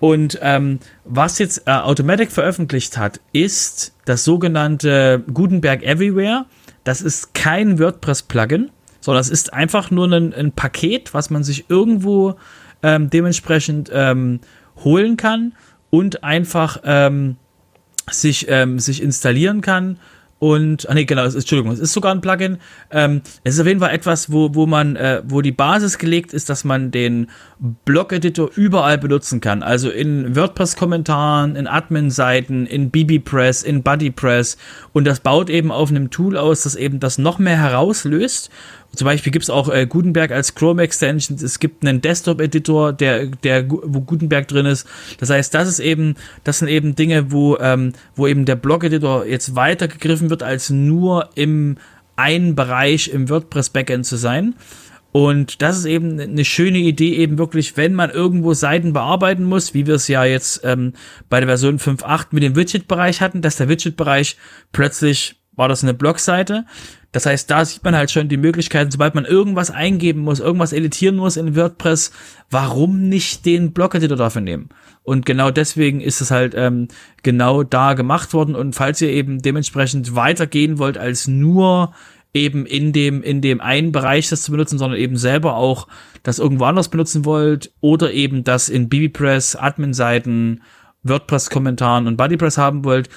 Und 0.00 0.38
ähm, 0.42 0.78
was 1.04 1.38
jetzt 1.38 1.66
äh, 1.66 1.72
Automatic 1.72 2.30
veröffentlicht 2.30 2.96
hat, 2.96 3.20
ist 3.32 3.94
das 4.04 4.24
sogenannte 4.24 5.24
Gutenberg 5.32 5.82
Everywhere. 5.82 6.46
Das 6.84 7.02
ist 7.02 7.34
kein 7.34 7.78
WordPress-Plugin, 7.78 8.70
sondern 9.00 9.20
es 9.20 9.28
ist 9.28 9.52
einfach 9.52 9.90
nur 9.90 10.06
ein, 10.06 10.32
ein, 10.32 10.52
Paket, 10.52 11.14
was 11.14 11.30
man 11.30 11.42
sich 11.42 11.68
irgendwo 11.68 12.36
ähm, 12.82 13.10
dementsprechend 13.10 13.90
ähm, 13.92 14.40
holen 14.84 15.16
kann 15.16 15.52
und 15.90 16.22
einfach 16.22 16.80
ähm, 16.84 17.36
sich, 18.12 18.46
ähm, 18.48 18.78
sich 18.78 19.02
installieren 19.02 19.60
kann 19.60 19.98
und, 20.40 20.88
ah 20.88 20.94
nee, 20.94 21.04
genau, 21.04 21.24
es 21.24 21.34
ist, 21.34 21.44
Entschuldigung, 21.44 21.72
es 21.72 21.80
ist 21.80 21.92
sogar 21.92 22.14
ein 22.14 22.20
Plugin. 22.20 22.58
Ähm, 22.92 23.22
es 23.42 23.54
ist 23.54 23.60
auf 23.60 23.66
jeden 23.66 23.80
Fall 23.80 23.90
etwas, 23.90 24.30
wo, 24.30 24.54
wo 24.54 24.66
man, 24.66 24.94
äh, 24.94 25.20
wo 25.24 25.40
die 25.40 25.50
Basis 25.50 25.98
gelegt 25.98 26.32
ist, 26.32 26.48
dass 26.48 26.62
man 26.62 26.92
den 26.92 27.28
Blog-Editor 27.84 28.50
überall 28.54 28.98
benutzen 28.98 29.40
kann. 29.40 29.64
Also 29.64 29.90
in 29.90 30.36
WordPress-Kommentaren, 30.36 31.56
in 31.56 31.66
Admin-Seiten, 31.66 32.66
in 32.66 32.90
BBPress, 32.90 33.64
in 33.64 33.82
BuddyPress. 33.82 34.58
Und 34.92 35.06
das 35.06 35.20
baut 35.20 35.50
eben 35.50 35.72
auf 35.72 35.90
einem 35.90 36.10
Tool 36.10 36.36
aus, 36.36 36.62
das 36.62 36.76
eben 36.76 37.00
das 37.00 37.18
noch 37.18 37.40
mehr 37.40 37.58
herauslöst 37.58 38.50
zum 38.94 39.04
Beispiel 39.04 39.32
gibt 39.32 39.44
es 39.44 39.50
auch 39.50 39.68
äh, 39.68 39.86
Gutenberg 39.86 40.30
als 40.30 40.54
Chrome 40.54 40.82
Extension. 40.82 41.38
Es 41.42 41.58
gibt 41.60 41.86
einen 41.86 42.00
Desktop-Editor, 42.00 42.92
der, 42.92 43.26
der, 43.26 43.68
wo 43.68 44.00
Gutenberg 44.00 44.48
drin 44.48 44.66
ist. 44.66 44.88
Das 45.18 45.30
heißt, 45.30 45.54
das 45.54 45.68
ist 45.68 45.78
eben, 45.78 46.16
das 46.44 46.58
sind 46.58 46.68
eben 46.68 46.96
Dinge, 46.96 47.30
wo, 47.30 47.56
ähm, 47.58 47.92
wo 48.16 48.26
eben 48.26 48.44
der 48.44 48.56
Blog-Editor 48.56 49.26
jetzt 49.26 49.54
weitergegriffen 49.54 50.30
wird, 50.30 50.42
als 50.42 50.70
nur 50.70 51.30
im 51.34 51.76
einen 52.16 52.56
Bereich 52.56 53.08
im 53.08 53.28
WordPress-Backend 53.28 54.04
zu 54.04 54.16
sein. 54.16 54.54
Und 55.12 55.62
das 55.62 55.78
ist 55.78 55.84
eben 55.84 56.20
eine 56.20 56.44
schöne 56.44 56.78
Idee, 56.78 57.14
eben 57.16 57.38
wirklich, 57.38 57.76
wenn 57.76 57.94
man 57.94 58.10
irgendwo 58.10 58.52
Seiten 58.52 58.92
bearbeiten 58.92 59.44
muss, 59.44 59.74
wie 59.74 59.86
wir 59.86 59.94
es 59.94 60.08
ja 60.08 60.24
jetzt 60.24 60.62
ähm, 60.64 60.92
bei 61.28 61.40
der 61.40 61.48
Version 61.48 61.78
5.8 61.78 62.26
mit 62.32 62.42
dem 62.42 62.56
Widget-Bereich 62.56 63.20
hatten, 63.20 63.40
dass 63.40 63.56
der 63.56 63.68
Widget-Bereich 63.68 64.36
plötzlich 64.72 65.36
war 65.58 65.68
das 65.68 65.82
eine 65.82 65.94
Blogseite. 65.94 66.64
Das 67.12 67.24
heißt, 67.24 67.50
da 67.50 67.64
sieht 67.64 67.84
man 67.84 67.96
halt 67.96 68.10
schon 68.10 68.28
die 68.28 68.36
Möglichkeiten, 68.36 68.90
sobald 68.90 69.14
man 69.14 69.24
irgendwas 69.24 69.70
eingeben 69.70 70.20
muss, 70.20 70.40
irgendwas 70.40 70.74
editieren 70.74 71.16
muss 71.16 71.38
in 71.38 71.56
WordPress, 71.56 72.12
warum 72.50 73.08
nicht 73.08 73.46
den 73.46 73.72
Blog-Editor 73.72 74.16
dafür 74.16 74.42
nehmen? 74.42 74.68
Und 75.04 75.24
genau 75.24 75.50
deswegen 75.50 76.02
ist 76.02 76.20
es 76.20 76.30
halt 76.30 76.54
ähm, 76.54 76.88
genau 77.22 77.62
da 77.62 77.94
gemacht 77.94 78.34
worden. 78.34 78.54
Und 78.54 78.74
falls 78.74 79.00
ihr 79.00 79.08
eben 79.08 79.40
dementsprechend 79.40 80.14
weitergehen 80.14 80.78
wollt, 80.78 80.98
als 80.98 81.26
nur 81.26 81.94
eben 82.34 82.66
in 82.66 82.92
dem, 82.92 83.22
in 83.22 83.40
dem 83.40 83.62
einen 83.62 83.90
Bereich 83.90 84.28
das 84.28 84.42
zu 84.42 84.52
benutzen, 84.52 84.78
sondern 84.78 85.00
eben 85.00 85.16
selber 85.16 85.56
auch 85.56 85.88
das 86.22 86.38
irgendwo 86.38 86.64
anders 86.64 86.90
benutzen 86.90 87.24
wollt 87.24 87.72
oder 87.80 88.12
eben 88.12 88.44
das 88.44 88.68
in 88.68 88.90
BBPress, 88.90 89.56
Admin-Seiten, 89.56 90.62
WordPress-Kommentaren 91.04 92.06
und 92.06 92.16
BuddyPress 92.16 92.58
haben 92.58 92.84
wollt, 92.84 93.08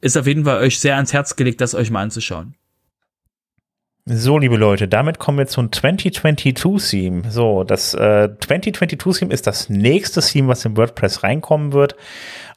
ist 0.00 0.18
auf 0.18 0.26
jeden 0.26 0.44
Fall 0.44 0.58
euch 0.58 0.80
sehr 0.80 0.96
ans 0.96 1.12
Herz 1.12 1.36
gelegt, 1.36 1.60
das 1.60 1.76
euch 1.76 1.92
mal 1.92 2.02
anzuschauen. 2.02 2.56
So, 4.12 4.38
liebe 4.38 4.56
Leute, 4.56 4.88
damit 4.88 5.20
kommen 5.20 5.38
wir 5.38 5.46
zum 5.46 5.68
2022-Theme. 5.68 7.30
So, 7.30 7.62
das 7.62 7.94
äh, 7.94 8.28
2022-Theme 8.40 9.32
ist 9.32 9.46
das 9.46 9.68
nächste 9.68 10.20
Theme, 10.20 10.48
was 10.48 10.64
in 10.64 10.76
WordPress 10.76 11.22
reinkommen 11.22 11.72
wird. 11.72 11.94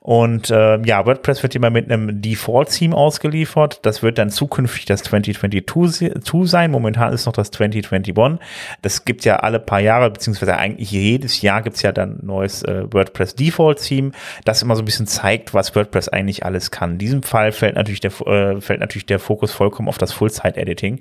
Und 0.04 0.50
äh, 0.50 0.82
ja, 0.86 1.06
WordPress 1.06 1.44
wird 1.44 1.56
immer 1.56 1.70
mit 1.70 1.89
einem 1.89 2.22
Default-Theme 2.22 2.94
ausgeliefert. 2.94 3.80
Das 3.84 4.04
wird 4.04 4.18
dann 4.18 4.30
zukünftig 4.30 4.84
das 4.84 5.02
2022 5.04 6.12
sein. 6.44 6.72
Momentan 6.72 7.13
ist 7.13 7.26
noch 7.26 7.32
das 7.32 7.52
2021. 7.52 8.46
Das 8.82 9.06
gibt 9.06 9.24
ja 9.24 9.38
alle 9.38 9.62
paar 9.62 9.80
Jahre, 9.80 10.12
beziehungsweise 10.12 10.58
eigentlich 10.58 10.92
jedes 10.92 11.42
Jahr 11.42 11.62
gibt's 11.62 11.84
ja 11.84 11.94
dann 11.94 12.20
neues 12.22 12.63
äh, 12.63 12.84
WordPress 12.92 13.36
Default-Theme, 13.36 14.12
das 14.44 14.62
immer 14.62 14.76
so 14.76 14.82
ein 14.82 14.86
bisschen 14.86 15.08
zeigt, 15.08 15.54
was 15.54 15.74
WordPress 15.74 16.10
eigentlich 16.10 16.46
alles 16.46 16.70
kann. 16.70 16.94
In 16.94 16.98
diesem 16.98 17.24
Fall 17.24 17.54
fällt 17.54 17.76
natürlich 17.76 18.02
der, 18.02 18.12
äh, 18.28 18.60
fällt 18.60 18.82
natürlich 18.82 19.06
der 19.06 19.20
Fokus 19.20 19.54
vollkommen 19.54 19.88
auf 19.88 19.98
das 19.98 20.12
Full-Site-Editing. 20.12 21.00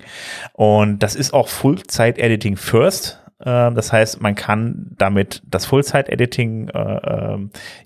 Und 0.53 0.99
das 0.99 1.15
ist 1.15 1.33
auch 1.33 1.49
Full-Site-Editing 1.49 2.55
first. 2.55 3.22
Ähm, 3.45 3.75
das 3.75 3.91
heißt, 3.91 4.21
man 4.21 4.35
kann 4.35 4.91
damit 4.97 5.41
das 5.45 5.65
Full-Site-Editing 5.65 6.69
äh, 6.69 6.79
äh, 6.79 7.37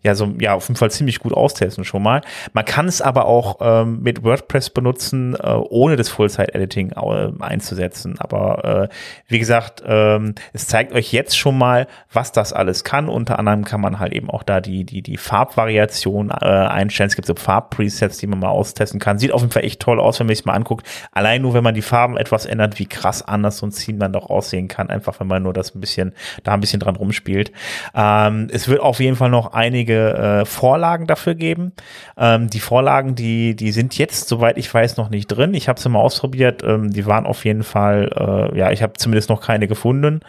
ja 0.04 0.16
so 0.16 0.34
ja 0.40 0.54
auf 0.54 0.68
jeden 0.68 0.78
Fall 0.78 0.92
ziemlich 0.92 1.20
gut 1.20 1.34
austesten 1.34 1.84
schon 1.84 2.04
mal. 2.04 2.22
Man 2.54 2.66
kann 2.66 2.88
es 2.88 3.02
aber 3.02 3.26
auch 3.26 3.58
ähm, 3.62 4.02
mit 4.02 4.24
WordPress 4.24 4.70
benutzen, 4.70 5.36
äh, 5.36 5.54
ohne 5.54 5.96
das 5.96 6.10
Full-Site-Editing 6.10 6.92
äh, 6.92 7.32
einzusetzen. 7.40 8.16
Aber 8.20 8.90
äh, 8.92 8.96
wie 9.28 9.40
gesagt, 9.40 9.84
ähm, 9.86 10.36
es 10.54 10.68
zeigt 10.68 10.94
euch 10.94 11.12
jetzt 11.12 11.38
schon 11.38 11.58
mal, 11.58 11.88
was 12.12 12.32
das 12.32 12.54
alles 12.54 12.84
kann. 12.84 13.10
Unter 13.10 13.40
anderem 13.40 13.64
kann 13.64 13.82
man 13.82 14.00
halt 14.00 14.14
eben 14.14 14.30
auch 14.30 14.44
da 14.44 14.62
die 14.62 14.84
die 14.84 15.02
die 15.02 15.18
Farbvariation 15.18 16.30
äh, 16.30 16.46
einstellen. 16.46 17.08
Es 17.08 17.16
gibt 17.16 17.28
so 17.28 17.36
Farbpresets, 17.36 18.18
die 18.18 18.28
man 18.28 18.40
mal 18.40 18.50
austesten 18.50 19.00
kann. 19.00 19.20
Sieht 19.20 19.32
auf 19.32 19.42
jeden 19.42 19.52
Fall 19.54 19.64
echt 19.64 19.80
toll 19.80 20.00
aus, 20.00 20.20
wenn 20.20 20.28
man 20.28 20.36
sich 20.36 20.46
mal 20.46 20.54
anguckt. 20.54 20.88
Allein 21.12 21.42
nur, 21.42 21.54
wenn 21.54 21.64
man 21.64 21.74
die 21.74 21.82
Farben 21.82 22.18
etwas 22.18 22.46
ändert, 22.46 22.80
wie 22.80 22.86
krass 22.86 23.22
anders 23.22 23.58
so 23.58 23.66
ein 23.66 23.72
Theme 23.72 24.00
dann 24.00 24.14
doch 24.14 24.30
aussehen 24.30 24.68
kann, 24.68 24.90
einfach 24.90 25.20
wenn 25.20 25.28
man 25.28 25.47
nur 25.48 25.54
das 25.54 25.74
ein 25.74 25.80
bisschen, 25.80 26.14
da 26.44 26.54
ein 26.54 26.60
bisschen 26.60 26.80
dran 26.80 26.96
rumspielt. 26.96 27.52
Ähm, 27.96 28.48
es 28.52 28.68
wird 28.68 28.82
auf 28.82 29.00
jeden 29.00 29.16
Fall 29.16 29.30
noch 29.30 29.54
einige 29.54 30.14
äh, 30.14 30.46
Vorlagen 30.46 31.08
dafür 31.08 31.36
geben. 31.36 31.72
Ähm, 32.18 32.50
die 32.50 32.60
Vorlagen, 32.60 33.16
die, 33.16 33.56
die 33.56 33.72
sind 33.72 33.98
jetzt, 33.98 34.28
soweit 34.28 34.58
ich 34.58 34.72
weiß, 34.72 34.98
noch 34.98 35.10
nicht 35.10 35.28
drin. 35.28 35.54
Ich 35.54 35.68
habe 35.70 35.80
sie 35.80 35.90
mal 35.90 36.00
ausprobiert. 36.00 36.64
Ähm, 36.64 36.92
die 36.92 37.06
waren 37.06 37.26
auf 37.26 37.46
jeden 37.46 37.64
Fall, 37.64 38.12
äh, 38.54 38.58
ja, 38.58 38.72
ich 38.72 38.84
habe 38.84 38.94
zumindest 38.94 39.30
noch 39.30 39.42
keine 39.42 39.68
gefunden. 39.68 40.20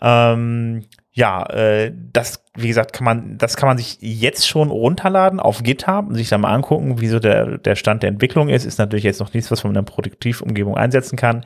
Ähm, 0.00 0.84
ja, 1.18 1.42
äh, 1.50 1.92
das, 2.12 2.44
wie 2.54 2.68
gesagt, 2.68 2.92
kann 2.92 3.04
man, 3.04 3.38
das 3.38 3.56
kann 3.56 3.66
man 3.68 3.76
sich 3.76 3.98
jetzt 4.00 4.46
schon 4.46 4.70
runterladen 4.70 5.40
auf 5.40 5.64
GitHub 5.64 6.06
und 6.06 6.14
sich 6.14 6.28
dann 6.28 6.42
mal 6.42 6.54
angucken, 6.54 7.00
wie 7.00 7.08
so 7.08 7.18
der, 7.18 7.58
der 7.58 7.74
Stand 7.74 8.04
der 8.04 8.10
Entwicklung 8.10 8.48
ist. 8.48 8.64
Ist 8.64 8.78
natürlich 8.78 9.02
jetzt 9.02 9.18
noch 9.18 9.34
nichts, 9.34 9.50
was 9.50 9.64
man 9.64 9.72
in 9.72 9.78
einer 9.78 9.84
Produktivumgebung 9.84 10.76
einsetzen 10.76 11.16
kann. 11.16 11.44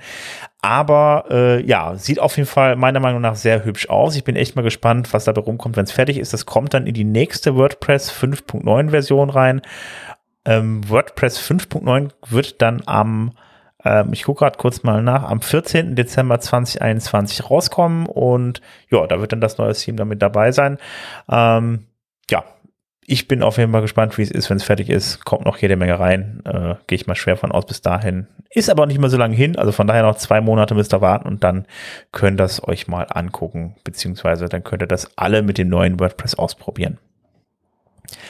Aber 0.63 1.25
äh, 1.29 1.67
ja, 1.67 1.97
sieht 1.97 2.21
auf 2.21 2.37
jeden 2.37 2.49
Fall 2.49 2.77
meiner 2.77 3.01
Meinung 3.01 3.21
nach 3.21 3.35
sehr 3.35 3.65
hübsch 3.65 3.89
aus. 3.89 4.15
Ich 4.15 4.23
bin 4.23 4.37
echt 4.37 4.55
mal 4.55 4.63
gespannt, 4.63 5.13
was 5.13 5.25
dabei 5.25 5.41
rumkommt, 5.41 5.77
wenn 5.77 5.85
es 5.85 5.93
fertig 5.93 6.19
ist. 6.19 6.33
Das 6.33 6.47
kommt 6.47 6.73
dann 6.73 6.87
in 6.87 6.95
die 6.95 7.05
nächste 7.05 7.57
WordPress 7.57 8.13
5.9 8.13 8.91
Version 8.91 9.29
rein. 9.29 9.63
Ähm, 10.45 10.89
WordPress 10.89 11.41
5.9 11.41 12.11
wird 12.31 12.63
dann 12.63 12.83
am 12.87 13.33
ähm, 13.85 14.13
ich 14.13 14.25
gucke 14.25 14.41
gerade 14.41 14.59
kurz 14.59 14.83
mal 14.83 15.03
nach, 15.03 15.25
am 15.25 15.41
14. 15.41 15.97
Dezember 15.97 16.39
2021 16.39 17.51
rauskommen 17.51 18.07
und 18.07 18.61
ja, 18.91 19.07
da 19.07 19.21
wird 19.21 19.33
dann 19.33 19.41
das 19.41 19.59
neue 19.59 19.75
Team 19.75 19.97
damit 19.97 20.23
dabei 20.23 20.53
sein. 20.53 20.79
Ähm, 21.29 21.87
ja, 22.31 22.45
ich 23.13 23.29
bin 23.29 23.43
auf 23.43 23.59
jeden 23.59 23.73
Fall 23.73 23.83
gespannt, 23.83 24.17
wie 24.17 24.23
es 24.23 24.31
ist, 24.31 24.49
wenn 24.49 24.57
es 24.57 24.63
fertig 24.65 24.89
ist. 24.89 25.23
Kommt 25.27 25.45
noch 25.45 25.59
jede 25.59 25.77
Menge 25.77 26.01
rein. 26.01 26.41
Äh, 26.47 26.77
Gehe 26.87 26.97
ich 26.97 27.07
mal 27.07 27.15
schwer 27.15 27.37
von 27.37 27.53
aus 27.53 27.67
bis 27.67 27.83
dahin. 27.83 28.27
Ist 28.49 28.71
aber 28.71 28.87
nicht 28.87 28.99
mehr 28.99 29.11
so 29.11 29.19
lange 29.19 29.37
hin. 29.37 29.59
Also 29.59 29.71
von 29.71 29.87
daher 29.87 30.03
noch 30.03 30.17
zwei 30.17 30.41
Monate 30.41 30.75
müsst 30.75 30.95
ihr 30.95 31.03
warten 31.03 31.29
und 31.29 31.45
dann 31.45 31.67
könnt 32.11 32.41
ihr 32.41 32.45
es 32.45 32.67
euch 32.67 32.89
mal 32.89 33.07
angucken. 33.11 33.77
Beziehungsweise 33.85 34.49
dann 34.49 34.65
könnt 34.65 34.83
ihr 34.83 34.89
das 34.89 35.11
alle 35.19 35.43
mit 35.43 35.59
dem 35.59 35.69
neuen 35.69 36.01
WordPress 36.01 36.37
ausprobieren. 36.37 36.97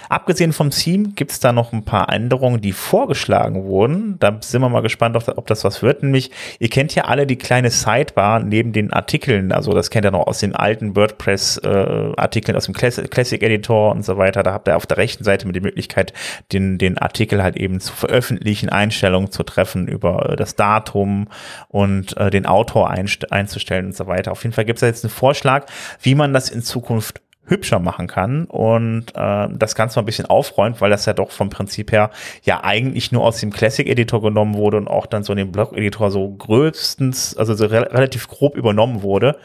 Abgesehen 0.08 0.52
vom 0.52 0.70
Theme 0.70 1.10
gibt 1.14 1.32
es 1.32 1.40
da 1.40 1.52
noch 1.52 1.72
ein 1.72 1.84
paar 1.84 2.08
Änderungen, 2.12 2.60
die 2.60 2.72
vorgeschlagen 2.72 3.64
wurden. 3.64 4.18
Da 4.18 4.38
sind 4.40 4.60
wir 4.60 4.68
mal 4.68 4.82
gespannt, 4.82 5.16
ob 5.16 5.46
das 5.46 5.64
was 5.64 5.82
wird. 5.82 6.02
Nämlich, 6.02 6.30
ihr 6.58 6.68
kennt 6.68 6.94
ja 6.94 7.04
alle 7.04 7.26
die 7.26 7.36
kleine 7.36 7.70
Sidebar 7.70 8.40
neben 8.40 8.72
den 8.72 8.92
Artikeln. 8.92 9.52
Also 9.52 9.72
das 9.72 9.90
kennt 9.90 10.04
ihr 10.04 10.10
noch 10.10 10.26
aus 10.26 10.38
den 10.38 10.54
alten 10.54 10.94
WordPress-Artikeln, 10.94 12.54
äh, 12.54 12.58
aus 12.58 12.66
dem 12.66 12.74
Classic 12.74 13.42
Editor 13.42 13.92
und 13.92 14.04
so 14.04 14.18
weiter. 14.18 14.42
Da 14.42 14.52
habt 14.52 14.68
ihr 14.68 14.76
auf 14.76 14.86
der 14.86 14.98
rechten 14.98 15.24
Seite 15.24 15.46
mit 15.46 15.56
die 15.56 15.60
Möglichkeit, 15.60 16.12
den, 16.52 16.78
den 16.78 16.98
Artikel 16.98 17.42
halt 17.42 17.56
eben 17.56 17.80
zu 17.80 17.92
veröffentlichen, 17.92 18.68
Einstellungen 18.68 19.30
zu 19.30 19.42
treffen 19.42 19.88
über 19.88 20.30
äh, 20.30 20.36
das 20.36 20.56
Datum 20.56 21.28
und 21.68 22.16
äh, 22.16 22.30
den 22.30 22.46
Autor 22.46 22.90
einzustellen 22.90 23.86
und 23.86 23.96
so 23.96 24.06
weiter. 24.06 24.32
Auf 24.32 24.42
jeden 24.42 24.54
Fall 24.54 24.64
gibt 24.64 24.78
es 24.78 24.86
jetzt 24.86 25.04
einen 25.04 25.10
Vorschlag, 25.10 25.66
wie 26.00 26.14
man 26.14 26.34
das 26.34 26.50
in 26.50 26.62
Zukunft 26.62 27.21
hübscher 27.44 27.80
machen 27.80 28.06
kann 28.06 28.44
und 28.44 29.06
äh, 29.14 29.48
das 29.50 29.74
Ganze 29.74 29.98
mal 29.98 30.02
ein 30.02 30.06
bisschen 30.06 30.26
aufräumt, 30.26 30.80
weil 30.80 30.90
das 30.90 31.06
ja 31.06 31.12
doch 31.12 31.32
vom 31.32 31.50
Prinzip 31.50 31.90
her 31.90 32.10
ja 32.44 32.62
eigentlich 32.62 33.10
nur 33.10 33.24
aus 33.24 33.40
dem 33.40 33.50
Classic 33.50 33.86
Editor 33.86 34.22
genommen 34.22 34.54
wurde 34.54 34.76
und 34.76 34.88
auch 34.88 35.06
dann 35.06 35.24
so 35.24 35.32
in 35.32 35.38
dem 35.38 35.52
Blog 35.52 35.76
Editor 35.76 36.10
so 36.10 36.28
größtens, 36.30 37.36
also 37.36 37.54
so 37.54 37.66
re 37.66 37.92
relativ 37.92 38.28
grob 38.28 38.56
übernommen 38.56 39.02
wurde. 39.02 39.38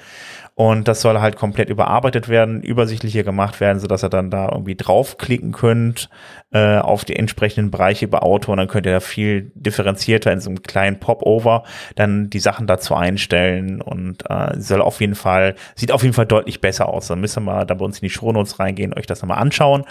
Und 0.58 0.88
das 0.88 1.02
soll 1.02 1.20
halt 1.22 1.36
komplett 1.36 1.70
überarbeitet 1.70 2.30
werden, 2.30 2.64
übersichtlicher 2.64 3.22
gemacht 3.22 3.60
werden, 3.60 3.80
sodass 3.80 4.04
ihr 4.04 4.10
dann 4.10 4.32
da 4.32 4.50
irgendwie 4.50 4.74
draufklicken 4.74 5.52
könnt 5.52 6.10
äh, 6.52 6.80
auf 6.80 7.06
die 7.06 7.16
entsprechenden 7.16 7.70
Bereiche 7.70 8.06
über 8.06 8.24
Auto 8.24 8.52
und 8.52 8.58
dann 8.58 8.68
könnt 8.68 8.88
ihr 8.88 8.94
da 8.94 9.00
viel 9.00 9.52
differenzierter 9.54 10.32
in 10.32 10.40
so 10.40 10.50
einem 10.50 10.64
kleinen 10.64 11.00
Popover 11.00 11.62
dann 11.94 12.32
die 12.32 12.40
Sachen 12.40 12.66
dazu 12.66 12.96
einstellen 12.96 13.82
und 13.84 14.28
äh, 14.32 14.60
soll 14.60 14.82
auf 14.82 15.00
jeden 15.00 15.14
Fall, 15.14 15.54
sieht 15.76 15.92
auf 15.92 16.02
jeden 16.02 16.16
Fall 16.16 16.26
deutlich 16.26 16.60
besser 16.60 16.90
aus. 16.90 17.06
Dann 17.06 17.22
müssen 17.22 17.44
wir 17.44 17.64
da 17.64 17.76
bei 17.76 17.86
uns 17.86 18.00
in 18.00 18.08
die 18.08 18.10
Shownotes 18.10 18.58
reingehen, 18.58 18.96
euch 18.96 19.06
das 19.06 19.22
nochmal 19.22 19.38
anschauen. 19.38 19.84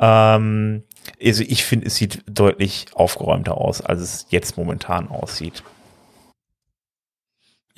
Ähm, 0.00 0.82
also 1.24 1.44
ich 1.46 1.62
finde, 1.62 1.86
es 1.86 1.94
sieht 1.94 2.24
deutlich 2.26 2.86
aufgeräumter 2.92 3.56
aus, 3.56 3.80
als 3.80 4.00
es 4.00 4.26
jetzt 4.30 4.56
momentan 4.56 5.06
aussieht. 5.06 5.62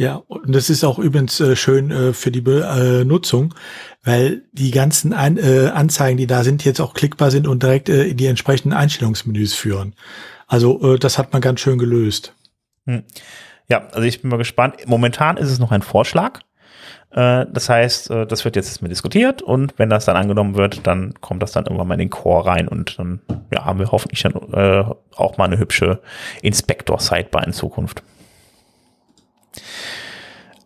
Ja, 0.01 0.23
und 0.29 0.55
das 0.55 0.71
ist 0.71 0.83
auch 0.83 0.99
übrigens 0.99 1.41
äh, 1.41 1.55
schön 1.55 1.91
äh, 1.91 2.15
für 2.15 2.31
die 2.31 2.41
Benutzung, 2.41 3.55
weil 4.03 4.45
die 4.51 4.71
ganzen 4.71 5.13
An 5.13 5.37
äh, 5.37 5.67
Anzeigen, 5.75 6.17
die 6.17 6.27
da 6.27 6.43
sind, 6.43 6.65
jetzt 6.65 6.81
auch 6.81 6.95
klickbar 6.95 7.31
sind 7.31 7.47
und 7.47 7.63
direkt 7.63 7.91
äh, 7.91 8.05
in 8.05 8.17
die 8.17 8.25
entsprechenden 8.25 8.73
Einstellungsmenüs 8.73 9.53
führen. 9.53 9.95
Also 10.47 10.95
äh, 10.95 10.99
das 10.99 11.19
hat 11.19 11.35
man 11.35 11.43
ganz 11.43 11.61
schön 11.61 11.77
gelöst. 11.77 12.35
Hm. 12.87 13.03
Ja, 13.69 13.89
also 13.89 14.01
ich 14.01 14.23
bin 14.23 14.31
mal 14.31 14.39
gespannt. 14.39 14.77
Momentan 14.87 15.37
ist 15.37 15.51
es 15.51 15.59
noch 15.59 15.71
ein 15.71 15.83
Vorschlag. 15.83 16.41
Äh, 17.11 17.45
das 17.53 17.69
heißt, 17.69 18.11
äh, 18.11 18.27
das 18.27 18.47
wird 18.47 18.57
jetzt 18.57 18.81
mit 18.81 18.91
diskutiert 18.91 19.43
und 19.43 19.79
wenn 19.79 19.91
das 19.91 20.07
dann 20.07 20.17
angenommen 20.17 20.55
wird, 20.55 20.87
dann 20.87 21.13
kommt 21.21 21.43
das 21.43 21.53
dann 21.53 21.67
irgendwann 21.67 21.89
mal 21.89 21.95
in 21.97 22.01
den 22.01 22.09
Core 22.09 22.47
rein 22.47 22.69
und 22.69 22.99
dann 22.99 23.21
ja, 23.53 23.67
haben 23.67 23.79
wir 23.79 23.93
hoffentlich 23.93 24.23
dann 24.23 24.33
äh, 24.55 24.83
auch 25.15 25.37
mal 25.37 25.45
eine 25.45 25.59
hübsche 25.59 26.01
Inspector-Sidebar 26.41 27.47
in 27.47 27.53
Zukunft. 27.53 28.03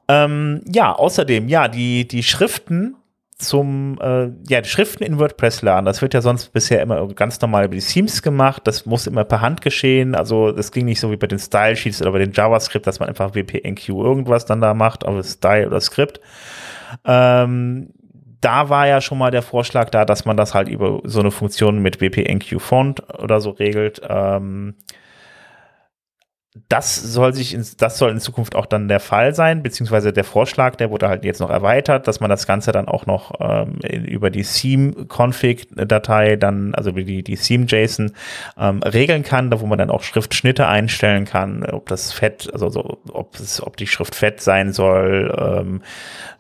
Ähm, 0.09 0.62
ja, 0.70 0.93
außerdem, 0.93 1.49
ja, 1.49 1.68
die, 1.68 2.07
die 2.07 2.22
Schriften 2.22 2.97
zum, 3.37 3.99
äh, 4.01 4.30
ja, 4.49 4.61
die 4.61 4.68
Schriften 4.68 5.03
in 5.03 5.18
WordPress 5.18 5.62
laden. 5.62 5.87
Das 5.87 6.03
wird 6.03 6.14
ja 6.14 6.22
sonst 6.22 6.53
bisher 6.53 6.80
immer 6.82 7.07
ganz 7.14 7.41
normal 7.41 7.64
über 7.64 7.74
die 7.74 7.80
Themes 7.80 8.22
gemacht. 8.22 8.62
Das 8.64 8.87
muss 8.87 9.07
immer 9.07 9.24
per 9.24 9.41
Hand 9.41 9.61
geschehen. 9.61 10.14
Also, 10.14 10.53
das 10.53 10.72
ging 10.72 10.85
nicht 10.85 11.01
so 11.01 11.11
wie 11.11 11.16
bei 11.16 11.26
den 11.26 11.39
Style 11.39 11.76
Sheets 11.76 12.01
oder 12.01 12.12
bei 12.12 12.18
den 12.18 12.32
JavaScript, 12.32 12.87
dass 12.87 13.01
man 13.01 13.09
einfach 13.09 13.35
WPNQ 13.35 13.89
irgendwas 13.89 14.47
dann 14.47 14.61
da 14.61 14.74
macht, 14.74 15.05
also 15.05 15.22
Style 15.22 15.66
oder 15.66 15.80
Skript. 15.80 16.20
Ähm, 17.05 17.91
da 18.41 18.68
war 18.68 18.87
ja 18.87 19.01
schon 19.01 19.18
mal 19.18 19.30
der 19.30 19.43
Vorschlag 19.43 19.91
da, 19.91 20.05
dass 20.05 20.26
man 20.26 20.37
das 20.37 20.55
halt 20.55 20.68
über 20.68 21.01
so 21.05 21.20
eine 21.20 21.30
Funktion 21.30 21.80
mit 21.80 22.01
WPNQ 22.01 22.61
Font 22.61 23.03
oder 23.18 23.41
so 23.41 23.51
regelt. 23.51 24.03
Ähm, 24.07 24.74
das 26.68 26.94
soll 26.94 27.34
sich 27.34 27.52
in, 27.52 27.66
das 27.78 27.98
soll 27.98 28.12
in 28.12 28.20
Zukunft 28.20 28.55
auch 28.55 28.66
dann 28.66 28.86
der 28.86 29.00
Fall 29.00 29.34
sein, 29.34 29.64
beziehungsweise 29.64 30.12
der 30.12 30.22
Vorschlag, 30.22 30.76
der 30.76 30.88
wurde 30.88 31.09
halt 31.09 31.24
jetzt 31.24 31.40
noch 31.40 31.50
erweitert, 31.50 32.07
dass 32.07 32.20
man 32.20 32.30
das 32.30 32.46
Ganze 32.46 32.70
dann 32.70 32.86
auch 32.86 33.07
noch 33.07 33.32
ähm, 33.40 33.80
über 33.82 34.30
die 34.30 34.44
Theme-Config-Datei 34.44 36.36
dann, 36.36 36.72
also 36.76 36.90
über 36.90 37.02
die, 37.02 37.24
die 37.24 37.36
Theme-JSON 37.36 38.12
ähm, 38.57 38.82
regeln 38.84 39.24
kann, 39.24 39.50
da 39.50 39.61
wo 39.61 39.66
man 39.66 39.78
dann 39.78 39.90
auch 39.90 40.05
Schriftschnitte 40.05 40.68
einstellen 40.68 41.24
kann, 41.24 41.64
ob 41.64 41.88
das 41.88 42.12
fett, 42.12 42.48
also 42.52 42.68
so, 42.68 42.98
ob 43.12 43.34
es, 43.34 43.61
ob 43.61 43.76
die 43.76 43.88
Schrift 43.88 44.14
fett 44.14 44.40
sein 44.40 44.72
soll, 44.72 45.34
ähm, 45.36 45.82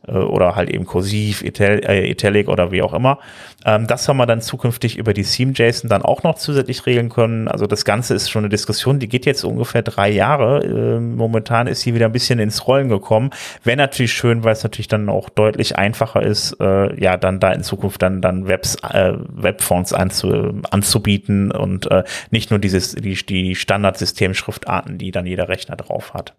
äh, 0.06 0.12
oder 0.12 0.54
halt 0.54 0.70
eben 0.70 0.86
kursiv, 0.86 1.42
äh, 1.42 2.10
italic 2.10 2.48
oder 2.48 2.70
wie 2.70 2.82
auch 2.82 2.94
immer. 2.94 3.18
Ähm, 3.64 3.86
das 3.86 4.04
soll 4.04 4.14
man 4.14 4.28
dann 4.28 4.42
zukünftig 4.42 4.96
über 4.96 5.12
die 5.12 5.24
Theme-JSON 5.24 5.88
dann 5.88 6.02
auch 6.02 6.22
noch 6.22 6.36
zusätzlich 6.36 6.86
regeln 6.86 7.08
können. 7.08 7.48
Also 7.48 7.66
das 7.66 7.84
Ganze 7.84 8.14
ist 8.14 8.30
schon 8.30 8.42
eine 8.42 8.50
Diskussion, 8.50 8.98
die 8.98 9.08
geht 9.08 9.26
jetzt 9.26 9.44
ungefähr 9.44 9.82
drei 9.82 10.03
Jahre. 10.08 10.64
Äh, 10.64 11.00
momentan 11.00 11.66
ist 11.66 11.82
sie 11.82 11.94
wieder 11.94 12.06
ein 12.06 12.12
bisschen 12.12 12.38
ins 12.38 12.66
Rollen 12.66 12.88
gekommen. 12.88 13.30
Wäre 13.62 13.76
natürlich 13.76 14.12
schön, 14.12 14.44
weil 14.44 14.52
es 14.52 14.62
natürlich 14.62 14.88
dann 14.88 15.08
auch 15.08 15.28
deutlich 15.28 15.76
einfacher 15.76 16.22
ist, 16.22 16.56
äh, 16.60 17.00
ja, 17.00 17.16
dann 17.16 17.40
da 17.40 17.52
in 17.52 17.62
Zukunft 17.62 18.02
dann, 18.02 18.20
dann 18.20 18.46
Webs, 18.46 18.76
äh, 18.82 19.12
Webfonts 19.16 19.92
anzu, 19.92 20.60
anzubieten 20.70 21.50
und 21.50 21.90
äh, 21.90 22.04
nicht 22.30 22.50
nur 22.50 22.58
dieses, 22.58 22.94
die, 22.94 23.14
die 23.14 23.54
Standardsystemschriftarten, 23.54 24.98
die 24.98 25.10
dann 25.10 25.26
jeder 25.26 25.48
Rechner 25.48 25.76
drauf 25.76 26.14
hat. 26.14 26.34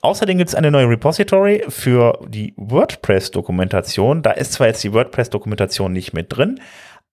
Außerdem 0.00 0.38
gibt 0.38 0.48
es 0.48 0.54
eine 0.54 0.70
neue 0.70 0.88
Repository 0.88 1.64
für 1.68 2.18
die 2.28 2.54
WordPress-Dokumentation. 2.56 4.22
Da 4.22 4.32
ist 4.32 4.52
zwar 4.52 4.66
jetzt 4.66 4.82
die 4.82 4.92
WordPress-Dokumentation 4.92 5.92
nicht 5.92 6.12
mit 6.12 6.36
drin, 6.36 6.60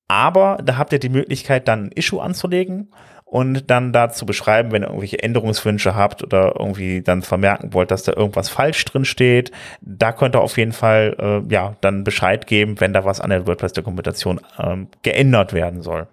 aber 0.08 0.58
da 0.64 0.78
habt 0.78 0.94
ihr 0.94 1.00
die 1.00 1.10
Möglichkeit, 1.10 1.68
dann 1.68 1.86
ein 1.86 1.92
Issue 1.92 2.22
anzulegen 2.22 2.90
und 3.34 3.72
dann 3.72 3.92
dazu 3.94 4.28
beschreiben, 4.28 4.72
wenn 4.72 4.84
ihr 4.84 4.90
irgendwelche 4.90 5.24
Änderungswünsche 5.24 5.96
habt 5.96 6.22
oder 6.22 6.54
irgendwie 6.60 7.02
dann 7.02 7.24
vermerken 7.24 7.74
wollt, 7.74 7.90
dass 7.90 8.04
da 8.04 8.14
irgendwas 8.14 8.48
falsch 8.48 8.86
drin 8.86 9.06
steht. 9.06 9.52
Da 9.82 10.12
könnt 10.12 10.36
ihr 10.36 10.42
auf 10.42 10.56
jeden 10.56 10.72
Fall 10.72 11.16
äh, 11.18 11.52
ja 11.52 11.76
dann 11.82 12.04
Bescheid 12.04 12.46
geben, 12.46 12.80
wenn 12.80 12.94
da 12.94 13.06
was 13.06 13.20
an 13.20 13.32
der 13.32 13.48
WordPress-Dokumentation 13.48 14.40
ähm, 14.60 14.88
geändert 15.02 15.52
werden 15.52 15.82
soll. 15.82 16.06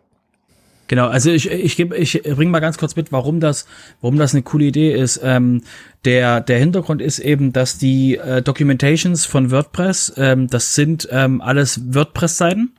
Genau, 0.88 1.08
also 1.08 1.30
ich, 1.30 1.50
ich, 1.50 1.76
geb, 1.76 1.92
ich 1.92 2.22
bringe 2.22 2.50
mal 2.50 2.60
ganz 2.60 2.78
kurz 2.78 2.96
mit, 2.96 3.12
warum 3.12 3.38
das, 3.38 3.66
warum 4.00 4.16
das 4.16 4.32
eine 4.32 4.42
coole 4.42 4.64
Idee 4.64 4.94
ist. 4.94 5.20
Ähm, 5.22 5.60
der, 6.06 6.40
der 6.40 6.58
Hintergrund 6.58 7.02
ist 7.02 7.18
eben, 7.18 7.52
dass 7.52 7.76
die 7.76 8.16
äh, 8.16 8.40
Documentations 8.40 9.26
von 9.26 9.50
WordPress, 9.50 10.14
ähm, 10.16 10.46
das 10.46 10.74
sind 10.74 11.06
ähm, 11.12 11.42
alles 11.42 11.82
WordPress-Seiten. 11.94 12.72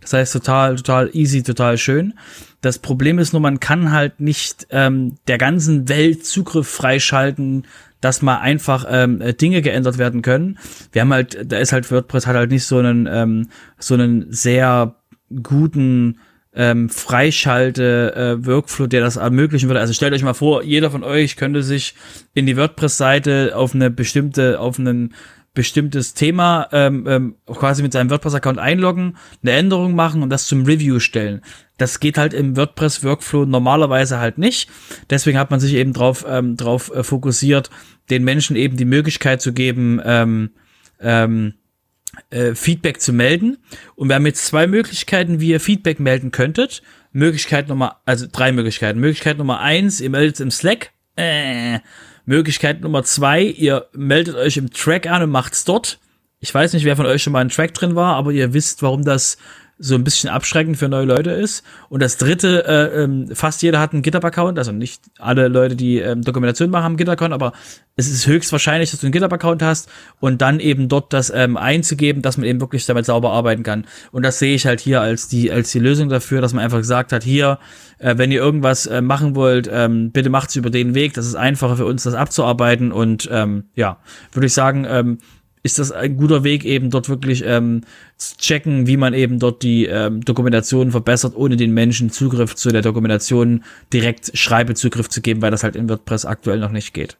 Das 0.00 0.12
heißt, 0.12 0.32
total, 0.34 0.76
total 0.76 1.10
easy, 1.14 1.42
total 1.42 1.76
schön. 1.78 2.14
Das 2.60 2.78
Problem 2.78 3.18
ist 3.18 3.32
nur, 3.32 3.40
man 3.40 3.60
kann 3.60 3.92
halt 3.92 4.20
nicht 4.20 4.66
ähm, 4.70 5.16
der 5.28 5.38
ganzen 5.38 5.88
Welt 5.88 6.26
Zugriff 6.26 6.68
freischalten, 6.68 7.66
dass 8.00 8.22
mal 8.22 8.38
einfach 8.38 8.84
ähm, 8.88 9.22
Dinge 9.40 9.62
geändert 9.62 9.98
werden 9.98 10.22
können. 10.22 10.58
Wir 10.92 11.02
haben 11.02 11.12
halt, 11.12 11.38
da 11.50 11.58
ist 11.58 11.72
halt 11.72 11.90
WordPress 11.90 12.26
hat 12.26 12.36
halt 12.36 12.50
nicht 12.50 12.64
so 12.64 12.78
einen, 12.78 13.08
ähm, 13.10 13.48
so 13.78 13.94
einen 13.94 14.32
sehr 14.32 14.94
guten 15.42 16.18
ähm, 16.54 16.88
Freischalte-Workflow, 16.88 18.86
äh, 18.86 18.88
der 18.88 19.00
das 19.00 19.16
ermöglichen 19.16 19.68
würde. 19.68 19.80
Also 19.80 19.92
stellt 19.92 20.12
euch 20.12 20.22
mal 20.22 20.34
vor, 20.34 20.62
jeder 20.64 20.90
von 20.90 21.04
euch 21.04 21.36
könnte 21.36 21.62
sich 21.62 21.94
in 22.34 22.46
die 22.46 22.56
WordPress-Seite 22.56 23.52
auf 23.54 23.74
eine 23.74 23.90
bestimmte, 23.90 24.58
auf 24.58 24.78
einen 24.78 25.14
bestimmtes 25.58 26.14
Thema 26.14 26.68
ähm, 26.70 27.04
ähm, 27.08 27.34
quasi 27.46 27.82
mit 27.82 27.92
seinem 27.92 28.10
WordPress-Account 28.10 28.60
einloggen, 28.60 29.16
eine 29.42 29.50
Änderung 29.50 29.96
machen 29.96 30.22
und 30.22 30.30
das 30.30 30.46
zum 30.46 30.64
Review 30.64 31.00
stellen. 31.00 31.42
Das 31.78 31.98
geht 31.98 32.16
halt 32.16 32.32
im 32.32 32.56
WordPress-Workflow 32.56 33.44
normalerweise 33.44 34.20
halt 34.20 34.38
nicht. 34.38 34.70
Deswegen 35.10 35.36
hat 35.36 35.50
man 35.50 35.58
sich 35.58 35.74
eben 35.74 35.92
drauf, 35.92 36.24
ähm, 36.28 36.56
drauf 36.56 36.92
äh, 36.94 37.02
fokussiert, 37.02 37.70
den 38.08 38.22
Menschen 38.22 38.54
eben 38.54 38.76
die 38.76 38.84
Möglichkeit 38.84 39.42
zu 39.42 39.52
geben, 39.52 40.00
ähm, 40.04 40.50
ähm, 41.00 41.54
äh, 42.30 42.54
Feedback 42.54 43.00
zu 43.00 43.12
melden. 43.12 43.58
Und 43.96 44.06
wir 44.06 44.14
haben 44.14 44.26
jetzt 44.26 44.46
zwei 44.46 44.68
Möglichkeiten, 44.68 45.40
wie 45.40 45.48
ihr 45.48 45.60
Feedback 45.60 45.98
melden 45.98 46.30
könntet. 46.30 46.82
Möglichkeit 47.10 47.66
Nummer, 47.66 47.96
also 48.06 48.28
drei 48.30 48.52
Möglichkeiten. 48.52 49.00
Möglichkeit 49.00 49.38
Nummer 49.38 49.58
eins, 49.58 50.00
ihr 50.00 50.10
meldet 50.10 50.36
es 50.36 50.40
im 50.40 50.52
Slack. 50.52 50.92
Äh. 51.16 51.80
Möglichkeit 52.28 52.82
Nummer 52.82 53.02
zwei, 53.04 53.42
ihr 53.42 53.86
meldet 53.92 54.36
euch 54.36 54.56
im 54.58 54.70
Track 54.70 55.06
an 55.06 55.22
und 55.22 55.30
macht's 55.30 55.64
dort. 55.64 55.98
Ich 56.40 56.54
weiß 56.54 56.74
nicht, 56.74 56.84
wer 56.84 56.94
von 56.94 57.06
euch 57.06 57.22
schon 57.22 57.32
mal 57.32 57.42
in 57.42 57.48
Track 57.48 57.74
drin 57.74 57.96
war, 57.96 58.14
aber 58.14 58.30
ihr 58.30 58.52
wisst, 58.52 58.82
warum 58.82 59.04
das 59.04 59.38
so 59.78 59.94
ein 59.94 60.02
bisschen 60.02 60.28
abschreckend 60.28 60.76
für 60.76 60.88
neue 60.88 61.04
Leute 61.04 61.30
ist. 61.30 61.62
Und 61.88 62.02
das 62.02 62.16
dritte, 62.16 62.64
äh, 62.66 63.04
ähm, 63.04 63.28
fast 63.32 63.62
jeder 63.62 63.78
hat 63.78 63.92
einen 63.92 64.02
GitHub-Account, 64.02 64.58
also 64.58 64.72
nicht 64.72 65.02
alle 65.18 65.46
Leute, 65.48 65.76
die 65.76 65.98
ähm, 65.98 66.22
Dokumentation 66.22 66.70
machen, 66.70 66.82
haben 66.84 66.92
einen 66.92 66.96
GitHub-Account, 66.96 67.32
aber 67.32 67.52
es 67.94 68.08
ist 68.08 68.26
höchstwahrscheinlich, 68.26 68.90
dass 68.90 69.00
du 69.00 69.06
einen 69.06 69.12
GitHub-Account 69.12 69.62
hast 69.62 69.88
und 70.18 70.42
dann 70.42 70.58
eben 70.58 70.88
dort 70.88 71.12
das 71.12 71.30
ähm, 71.30 71.56
einzugeben, 71.56 72.22
dass 72.22 72.36
man 72.36 72.46
eben 72.46 72.60
wirklich 72.60 72.86
damit 72.86 73.06
sauber 73.06 73.32
arbeiten 73.32 73.62
kann. 73.62 73.86
Und 74.10 74.24
das 74.24 74.40
sehe 74.40 74.54
ich 74.54 74.66
halt 74.66 74.80
hier 74.80 75.00
als 75.00 75.28
die, 75.28 75.52
als 75.52 75.70
die 75.70 75.78
Lösung 75.78 76.08
dafür, 76.08 76.40
dass 76.40 76.52
man 76.52 76.64
einfach 76.64 76.78
gesagt 76.78 77.12
hat, 77.12 77.22
hier, 77.22 77.58
äh, 77.98 78.18
wenn 78.18 78.32
ihr 78.32 78.40
irgendwas 78.40 78.86
äh, 78.86 79.00
machen 79.00 79.36
wollt, 79.36 79.68
ähm, 79.72 80.10
bitte 80.10 80.30
macht's 80.30 80.56
über 80.56 80.70
den 80.70 80.94
Weg, 80.94 81.14
das 81.14 81.26
ist 81.26 81.36
einfacher 81.36 81.76
für 81.76 81.86
uns, 81.86 82.02
das 82.02 82.14
abzuarbeiten 82.14 82.90
und 82.90 83.28
ähm, 83.30 83.64
ja, 83.76 83.98
würde 84.32 84.46
ich 84.46 84.54
sagen, 84.54 84.86
ähm, 84.88 85.18
ist 85.62 85.78
das 85.78 85.92
ein 85.92 86.16
guter 86.16 86.44
Weg, 86.44 86.64
eben 86.64 86.90
dort 86.90 87.08
wirklich 87.08 87.44
ähm, 87.44 87.82
zu 88.16 88.36
checken, 88.36 88.86
wie 88.86 88.96
man 88.96 89.14
eben 89.14 89.38
dort 89.38 89.62
die 89.62 89.86
ähm, 89.86 90.24
Dokumentation 90.24 90.90
verbessert, 90.90 91.34
ohne 91.36 91.56
den 91.56 91.72
Menschen 91.72 92.10
Zugriff 92.10 92.54
zu 92.54 92.70
der 92.70 92.82
Dokumentation 92.82 93.64
direkt 93.92 94.36
Schreibezugriff 94.36 95.08
zu 95.08 95.20
geben, 95.20 95.42
weil 95.42 95.50
das 95.50 95.62
halt 95.62 95.76
in 95.76 95.88
WordPress 95.88 96.24
aktuell 96.24 96.58
noch 96.58 96.72
nicht 96.72 96.94
geht. 96.94 97.16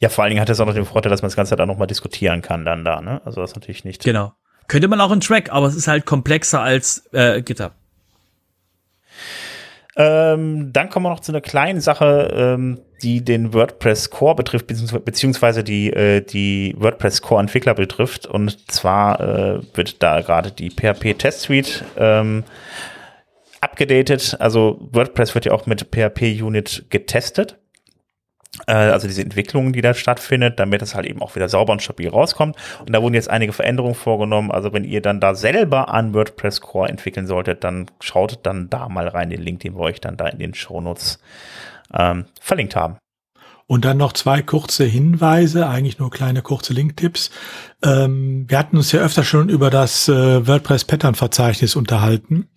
Ja, 0.00 0.08
vor 0.08 0.24
allen 0.24 0.32
Dingen 0.32 0.40
hat 0.40 0.50
es 0.50 0.58
auch 0.58 0.66
noch 0.66 0.74
den 0.74 0.84
Vorteil, 0.84 1.10
dass 1.10 1.22
man 1.22 1.28
das 1.28 1.36
Ganze 1.36 1.54
dann 1.54 1.68
nochmal 1.68 1.86
diskutieren 1.86 2.42
kann 2.42 2.64
dann 2.64 2.84
da, 2.84 3.00
ne? 3.00 3.22
Also 3.24 3.40
das 3.40 3.50
ist 3.50 3.56
natürlich 3.56 3.84
nicht. 3.84 4.02
Genau. 4.02 4.32
Könnte 4.66 4.88
man 4.88 5.00
auch 5.00 5.12
in 5.12 5.20
Track, 5.20 5.52
aber 5.52 5.66
es 5.66 5.76
ist 5.76 5.86
halt 5.86 6.06
komplexer 6.06 6.60
als 6.60 7.04
äh, 7.12 7.42
GitHub. 7.42 7.72
Ähm, 9.94 10.72
dann 10.72 10.88
kommen 10.88 11.06
wir 11.06 11.10
noch 11.10 11.20
zu 11.20 11.32
einer 11.32 11.40
kleinen 11.40 11.80
Sache, 11.80 12.30
ähm, 12.32 12.80
die 13.02 13.24
den 13.24 13.52
WordPress 13.52 14.10
Core 14.10 14.36
betrifft, 14.36 14.66
beziehungsweise 14.66 15.64
die, 15.64 15.92
äh, 15.92 16.20
die 16.20 16.74
WordPress 16.78 17.22
Core 17.22 17.40
Entwickler 17.40 17.74
betrifft. 17.74 18.26
Und 18.26 18.70
zwar 18.70 19.20
äh, 19.20 19.60
wird 19.74 20.02
da 20.02 20.20
gerade 20.20 20.50
die 20.50 20.70
PHP 20.70 21.18
Test 21.18 21.42
Suite 21.42 21.84
ähm, 21.96 22.44
abgedatet. 23.60 24.36
Also 24.38 24.78
WordPress 24.92 25.34
wird 25.34 25.46
ja 25.46 25.52
auch 25.52 25.66
mit 25.66 25.88
PHP 25.90 26.42
Unit 26.42 26.86
getestet. 26.90 27.58
Äh, 28.66 28.72
also 28.72 29.08
diese 29.08 29.22
Entwicklung, 29.22 29.72
die 29.72 29.80
da 29.80 29.94
stattfindet, 29.94 30.60
damit 30.60 30.82
es 30.82 30.94
halt 30.94 31.06
eben 31.06 31.22
auch 31.22 31.34
wieder 31.34 31.48
sauber 31.48 31.72
und 31.72 31.82
stabil 31.82 32.08
rauskommt. 32.08 32.56
Und 32.80 32.92
da 32.92 33.02
wurden 33.02 33.14
jetzt 33.14 33.30
einige 33.30 33.52
Veränderungen 33.52 33.94
vorgenommen. 33.94 34.50
Also 34.50 34.72
wenn 34.72 34.84
ihr 34.84 35.00
dann 35.00 35.20
da 35.20 35.34
selber 35.34 35.88
an 35.88 36.14
WordPress 36.14 36.60
Core 36.60 36.88
entwickeln 36.88 37.26
solltet, 37.26 37.64
dann 37.64 37.86
schaut 38.00 38.40
dann 38.44 38.68
da 38.70 38.88
mal 38.88 39.08
rein, 39.08 39.30
den 39.30 39.42
Link, 39.42 39.60
den 39.60 39.74
wir 39.74 39.80
euch 39.80 40.00
dann 40.00 40.16
da 40.16 40.28
in 40.28 40.38
den 40.38 40.54
Shownotes 40.54 41.20
ähm, 41.94 42.26
verlinkt 42.40 42.76
haben. 42.76 42.96
Und 43.66 43.84
dann 43.84 43.96
noch 43.96 44.12
zwei 44.12 44.42
kurze 44.42 44.84
Hinweise, 44.84 45.66
eigentlich 45.66 45.98
nur 45.98 46.10
kleine 46.10 46.42
kurze 46.42 46.74
Linktipps. 46.74 47.30
Ähm, 47.82 48.44
wir 48.48 48.58
hatten 48.58 48.76
uns 48.76 48.92
ja 48.92 49.00
öfter 49.00 49.24
schon 49.24 49.48
über 49.48 49.70
das 49.70 50.08
äh, 50.08 50.46
WordPress 50.46 50.84
Pattern 50.84 51.14
Verzeichnis 51.14 51.74
unterhalten. 51.74 52.48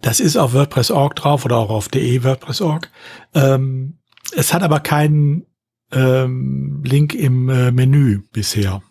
Das 0.00 0.18
ist 0.18 0.36
auf 0.36 0.52
WordPress.org 0.52 1.14
drauf 1.14 1.44
oder 1.44 1.56
auch 1.56 1.70
auf 1.70 1.88
de 1.88 2.24
WordPress.org. 2.24 2.90
Ähm, 3.34 3.98
es 4.34 4.52
hat 4.52 4.62
aber 4.62 4.80
keinen 4.80 5.46
ähm, 5.92 6.82
Link 6.84 7.14
im 7.14 7.48
äh, 7.48 7.70
Menü 7.70 8.22
bisher. 8.32 8.82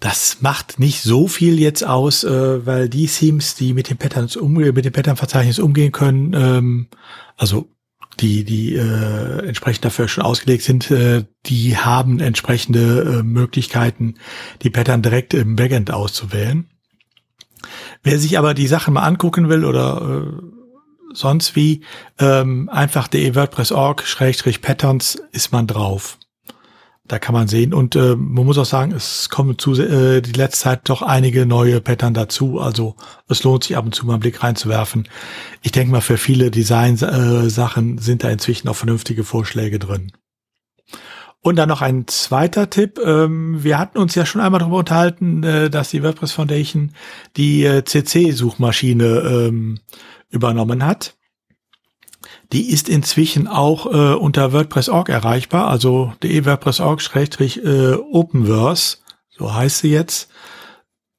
Das 0.00 0.38
macht 0.40 0.80
nicht 0.80 1.02
so 1.02 1.28
viel 1.28 1.60
jetzt 1.60 1.86
aus, 1.86 2.24
äh, 2.24 2.66
weil 2.66 2.88
die 2.88 3.06
Themes, 3.06 3.54
die 3.54 3.74
mit 3.74 3.90
dem 3.90 3.98
Patterns 3.98 4.36
um, 4.36 4.54
mit 4.54 4.84
dem 4.84 4.92
Pattern-Verzeichnis 4.92 5.58
umgehen 5.58 5.92
können, 5.92 6.32
ähm, 6.34 6.88
also 7.36 7.68
die, 8.20 8.44
die 8.44 8.74
äh, 8.74 9.46
entsprechend 9.46 9.84
dafür 9.84 10.08
schon 10.08 10.24
ausgelegt 10.24 10.62
sind, 10.62 10.90
äh, 10.90 11.24
die 11.46 11.76
haben 11.76 12.20
entsprechende 12.20 13.18
äh, 13.18 13.22
Möglichkeiten, 13.22 14.14
die 14.62 14.70
Pattern 14.70 15.02
direkt 15.02 15.34
im 15.34 15.56
Backend 15.56 15.90
auszuwählen. 15.90 16.68
Wer 18.02 18.18
sich 18.18 18.38
aber 18.38 18.54
die 18.54 18.66
Sachen 18.66 18.94
mal 18.94 19.02
angucken 19.02 19.48
will 19.48 19.64
oder 19.64 20.26
äh, 20.28 20.42
sonst 21.12 21.56
wie, 21.56 21.84
ähm, 22.18 22.68
einfach 22.68 23.08
de 23.08 23.34
WordPress.org, 23.34 24.06
Schrägstrich 24.06 24.62
Patterns 24.62 25.22
ist 25.32 25.52
man 25.52 25.66
drauf. 25.66 26.18
Da 27.10 27.18
kann 27.18 27.32
man 27.32 27.48
sehen. 27.48 27.74
Und 27.74 27.96
äh, 27.96 28.14
man 28.14 28.46
muss 28.46 28.56
auch 28.56 28.64
sagen, 28.64 28.92
es 28.92 29.30
kommen 29.30 29.58
zu 29.58 29.72
äh, 29.72 30.20
die 30.20 30.30
letzte 30.30 30.60
Zeit 30.60 30.88
doch 30.88 31.02
einige 31.02 31.44
neue 31.44 31.80
Pattern 31.80 32.14
dazu. 32.14 32.60
Also 32.60 32.94
es 33.26 33.42
lohnt 33.42 33.64
sich 33.64 33.76
ab 33.76 33.84
und 33.84 33.96
zu 33.96 34.06
mal 34.06 34.12
einen 34.12 34.20
Blick 34.20 34.44
reinzuwerfen. 34.44 35.08
Ich 35.60 35.72
denke 35.72 35.90
mal, 35.90 36.02
für 36.02 36.18
viele 36.18 36.52
Design-Sachen 36.52 37.98
äh, 37.98 38.00
sind 38.00 38.22
da 38.22 38.30
inzwischen 38.30 38.68
auch 38.68 38.76
vernünftige 38.76 39.24
Vorschläge 39.24 39.80
drin. 39.80 40.12
Und 41.40 41.56
dann 41.56 41.68
noch 41.68 41.82
ein 41.82 42.06
zweiter 42.06 42.70
Tipp. 42.70 43.00
Ähm, 43.04 43.64
wir 43.64 43.80
hatten 43.80 43.98
uns 43.98 44.14
ja 44.14 44.24
schon 44.24 44.40
einmal 44.40 44.60
darüber 44.60 44.78
unterhalten, 44.78 45.42
äh, 45.42 45.68
dass 45.68 45.90
die 45.90 46.04
WordPress 46.04 46.30
Foundation 46.30 46.92
die 47.36 47.64
äh, 47.64 47.82
CC-Suchmaschine 47.82 49.48
ähm, 49.48 49.80
übernommen 50.28 50.86
hat. 50.86 51.16
Die 52.52 52.70
ist 52.70 52.88
inzwischen 52.88 53.46
auch 53.46 53.86
äh, 53.86 54.14
unter 54.14 54.52
WordPress.org 54.52 55.08
erreichbar, 55.08 55.68
also 55.68 56.12
de 56.22 56.44
WordPress.org-openverse, 56.44 58.96
so 59.30 59.54
heißt 59.54 59.78
sie 59.78 59.92
jetzt, 59.92 60.28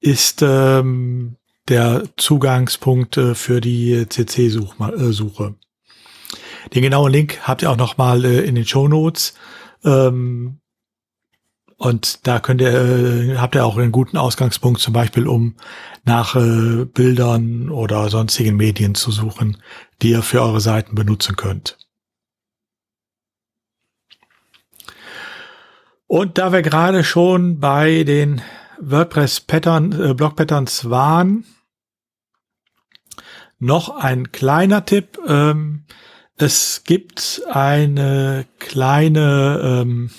ist 0.01 0.41
ähm, 0.41 1.37
der 1.69 2.03
Zugangspunkt 2.17 3.15
äh, 3.17 3.35
für 3.35 3.61
die 3.61 4.07
CC-Suche. 4.09 5.55
Den 6.73 6.81
genauen 6.81 7.11
Link 7.11 7.39
habt 7.43 7.61
ihr 7.61 7.71
auch 7.71 7.77
nochmal 7.77 8.25
äh, 8.25 8.41
in 8.41 8.55
den 8.55 8.65
Show 8.65 8.87
Notes. 8.87 9.35
Ähm, 9.83 10.57
und 11.77 12.27
da 12.27 12.39
könnt 12.39 12.61
ihr, 12.61 12.73
äh, 12.73 13.37
habt 13.37 13.55
ihr 13.55 13.65
auch 13.65 13.77
einen 13.77 13.91
guten 13.91 14.17
Ausgangspunkt, 14.17 14.81
zum 14.81 14.93
Beispiel 14.93 15.27
um 15.27 15.55
nach 16.03 16.35
äh, 16.35 16.85
Bildern 16.85 17.69
oder 17.69 18.09
sonstigen 18.09 18.55
Medien 18.55 18.93
zu 18.93 19.11
suchen, 19.11 19.57
die 20.01 20.11
ihr 20.11 20.23
für 20.23 20.41
eure 20.41 20.61
Seiten 20.61 20.95
benutzen 20.95 21.35
könnt. 21.35 21.77
Und 26.07 26.37
da 26.37 26.51
wir 26.51 26.61
gerade 26.61 27.03
schon 27.03 27.59
bei 27.59 28.03
den 28.03 28.41
WordPress 28.79 29.41
Pattern, 29.41 29.91
äh, 29.93 30.13
Blog 30.13 30.35
Patterns 30.35 30.89
waren, 30.89 31.45
noch 33.59 33.95
ein 33.95 34.31
kleiner 34.31 34.85
Tipp. 34.85 35.19
Ähm, 35.25 35.85
es 36.35 36.83
gibt 36.83 37.43
eine 37.49 38.45
kleine 38.59 39.61
ähm, 39.63 40.09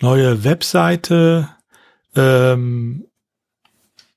neue 0.00 0.42
Webseite, 0.42 1.50
ähm, 2.16 3.06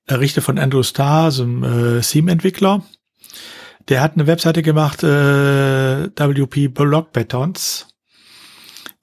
errichtet 0.05 0.43
von 0.43 0.57
Andrew 0.57 0.83
Starr, 0.83 1.31
so 1.31 1.43
einem 1.43 1.63
äh, 1.97 2.01
Theme-Entwickler. 2.01 2.83
Der 3.89 4.01
hat 4.01 4.13
eine 4.13 4.27
Webseite 4.27 4.61
gemacht, 4.61 5.03
äh, 5.03 6.09
WP 6.09 6.67
Blog 6.69 7.13
Patterns. 7.13 7.87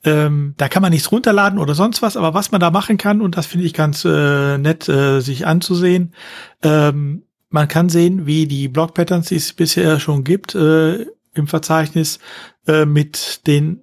Ähm, 0.05 0.55
da 0.57 0.69
kann 0.69 0.83
man 0.83 0.93
nichts 0.93 1.11
runterladen 1.11 1.59
oder 1.59 1.75
sonst 1.75 2.03
was, 2.03 2.17
aber 2.17 2.33
was 2.33 2.53
man 2.53 2.61
da 2.61 2.71
machen 2.71 2.99
kann, 2.99 3.21
und 3.21 3.37
das 3.37 3.47
finde 3.47 3.67
ich 3.67 3.75
ganz 3.75 4.05
äh, 4.05 4.57
nett, 4.57 4.89
äh, 4.89 5.21
sich 5.21 5.47
anzusehen, 5.47 6.15
ähm, 6.63 7.25
man 7.51 7.67
kann 7.67 7.89
sehen, 7.89 8.27
wie 8.27 8.47
die 8.47 8.69
Blog 8.69 8.95
Patterns, 8.95 9.29
die 9.29 9.37
es 9.37 9.53
bisher 9.53 9.99
schon 9.99 10.23
gibt, 10.23 10.55
äh, 10.55 11.07
im 11.35 11.47
Verzeichnis 11.47 12.21
äh, 12.67 12.85
mit 12.85 13.47
den 13.47 13.83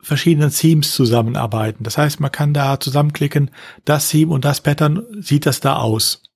verschiedenen 0.00 0.50
Themes 0.50 0.92
zusammenarbeiten. 0.92 1.84
Das 1.84 1.98
heißt, 1.98 2.20
man 2.20 2.30
kann 2.32 2.54
da 2.54 2.78
zusammenklicken, 2.78 3.50
das 3.84 4.08
Theme 4.10 4.32
und 4.32 4.44
das 4.44 4.60
Pattern, 4.60 5.04
sieht 5.20 5.46
das 5.46 5.60
da 5.60 5.76
aus. 5.76 6.27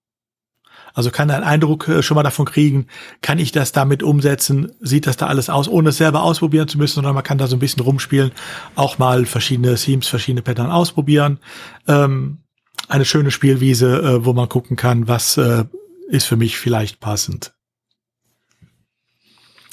Also 0.94 1.10
kann 1.10 1.30
einen 1.30 1.44
Eindruck 1.44 1.88
äh, 1.88 2.02
schon 2.02 2.14
mal 2.14 2.22
davon 2.22 2.46
kriegen, 2.46 2.86
kann 3.20 3.38
ich 3.38 3.52
das 3.52 3.72
damit 3.72 4.02
umsetzen, 4.02 4.72
sieht 4.80 5.06
das 5.06 5.16
da 5.16 5.26
alles 5.26 5.48
aus, 5.48 5.68
ohne 5.68 5.90
es 5.90 5.96
selber 5.96 6.22
ausprobieren 6.22 6.68
zu 6.68 6.78
müssen, 6.78 6.96
sondern 6.96 7.14
man 7.14 7.24
kann 7.24 7.38
da 7.38 7.46
so 7.46 7.56
ein 7.56 7.60
bisschen 7.60 7.82
rumspielen, 7.82 8.32
auch 8.74 8.98
mal 8.98 9.24
verschiedene 9.26 9.74
Themes, 9.74 10.08
verschiedene 10.08 10.42
Pattern 10.42 10.70
ausprobieren. 10.70 11.38
Ähm, 11.88 12.38
eine 12.88 13.04
schöne 13.04 13.30
Spielwiese, 13.30 14.02
äh, 14.02 14.24
wo 14.24 14.32
man 14.32 14.48
gucken 14.48 14.76
kann, 14.76 15.08
was 15.08 15.36
äh, 15.36 15.64
ist 16.08 16.26
für 16.26 16.36
mich 16.36 16.58
vielleicht 16.58 17.00
passend. 17.00 17.54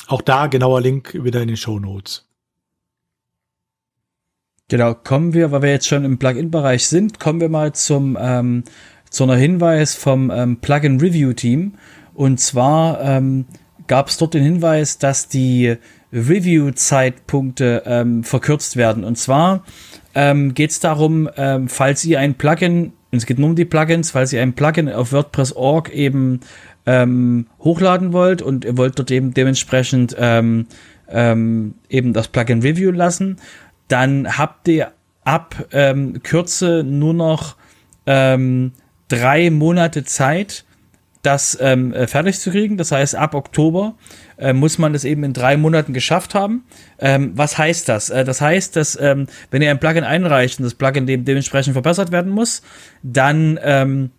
Auch 0.07 0.22
da 0.22 0.47
genauer 0.47 0.82
Link 0.82 1.13
wieder 1.13 1.41
in 1.41 1.49
den 1.49 1.57
Show 1.57 1.80
Notes. 1.80 2.26
Genau, 4.70 4.93
kommen 4.93 5.34
wir, 5.34 5.51
weil 5.51 5.63
wir 5.63 5.72
jetzt 5.72 5.88
schon 5.88 6.05
im 6.05 6.20
Plugin-Bereich 6.20 6.88
sind, 6.88 7.20
kommen 7.20 7.41
wir 7.41 7.49
mal 7.49 7.74
zum 7.74 8.17
ähm, 8.20 8.63
einer 9.24 9.36
Hinweis 9.36 9.95
vom 9.95 10.32
ähm, 10.32 10.57
Plugin 10.57 10.99
Review 10.99 11.34
Team. 11.34 11.74
Und 12.14 12.39
zwar 12.39 13.01
ähm, 13.01 13.45
gab 13.88 14.07
es 14.07 14.18
dort 14.18 14.34
den 14.34 14.43
Hinweis, 14.43 14.97
dass 14.97 15.28
die 15.28 15.78
Review-Zeitpunkte 16.12 17.84
ähm, 17.86 18.24
verkürzt 18.24 18.76
werden. 18.76 19.03
Und 19.03 19.18
zwar 19.18 19.64
ähm, 20.16 20.53
geht 20.53 20.72
es 20.72 20.80
darum, 20.80 21.30
ähm, 21.38 21.68
falls 21.68 22.03
ihr 22.05 22.20
ein 22.20 22.36
Plugin, 22.36 22.93
es 23.12 23.26
geht 23.26 23.39
nur 23.39 23.49
um 23.49 23.55
die 23.55 23.66
Plugins, 23.66 24.12
falls 24.12 24.34
ihr 24.34 24.41
ein 24.41 24.53
Plugin 24.53 24.89
auf 24.89 25.12
WordPress.org 25.12 25.89
eben 25.89 26.41
ähm, 26.86 27.47
hochladen 27.60 28.14
wollt 28.14 28.41
und 28.41 28.66
ihr 28.66 28.78
wollt 28.78 28.97
dort 28.97 29.12
eben 29.12 29.34
dementsprechend 29.34 30.16
ähm, 30.18 30.68
ähm, 31.07 31.76
eben 31.89 32.14
das 32.14 32.28
Plugin 32.28 32.62
Review 32.62 32.91
lassen, 32.91 33.38
dann 33.88 34.38
habt 34.38 34.68
ihr 34.68 34.91
ab 35.24 35.68
ähm, 35.72 36.22
Kürze 36.24 36.84
nur 36.84 37.14
noch 37.14 37.55
ähm, 38.05 38.72
drei 39.10 39.49
Monate 39.49 40.05
Zeit, 40.05 40.64
das 41.22 41.57
ähm, 41.60 41.93
äh, 41.93 42.07
fertig 42.07 42.39
zu 42.39 42.51
kriegen. 42.51 42.78
Das 42.78 42.91
heißt, 42.91 43.16
ab 43.16 43.36
Oktober 43.36 43.95
äh, 44.38 44.53
muss 44.53 44.78
man 44.78 44.93
das 44.93 45.03
eben 45.03 45.24
in 45.24 45.34
drei 45.34 45.57
Monaten 45.57 45.93
geschafft 45.93 46.34
haben. 46.34 46.64
Ähm, 46.97 47.34
was 47.36 47.57
heißt 47.57 47.89
das? 47.89 48.10
Äh, 48.10 48.24
das 48.24 48.39
heißt, 48.39 48.76
dass 48.76 48.97
ähm, 48.99 49.28
wenn 49.51 49.62
ihr 49.62 49.70
ein 49.70 49.80
Plugin 49.80 50.05
einreicht 50.05 50.60
und 50.60 50.64
das 50.64 50.76
Plugin 50.76 51.07
dem, 51.07 51.26
dementsprechend 51.26 51.74
verbessert 51.74 52.12
werden 52.12 52.32
muss, 52.32 52.62
dann 53.03 53.60
ähm, 53.62 54.12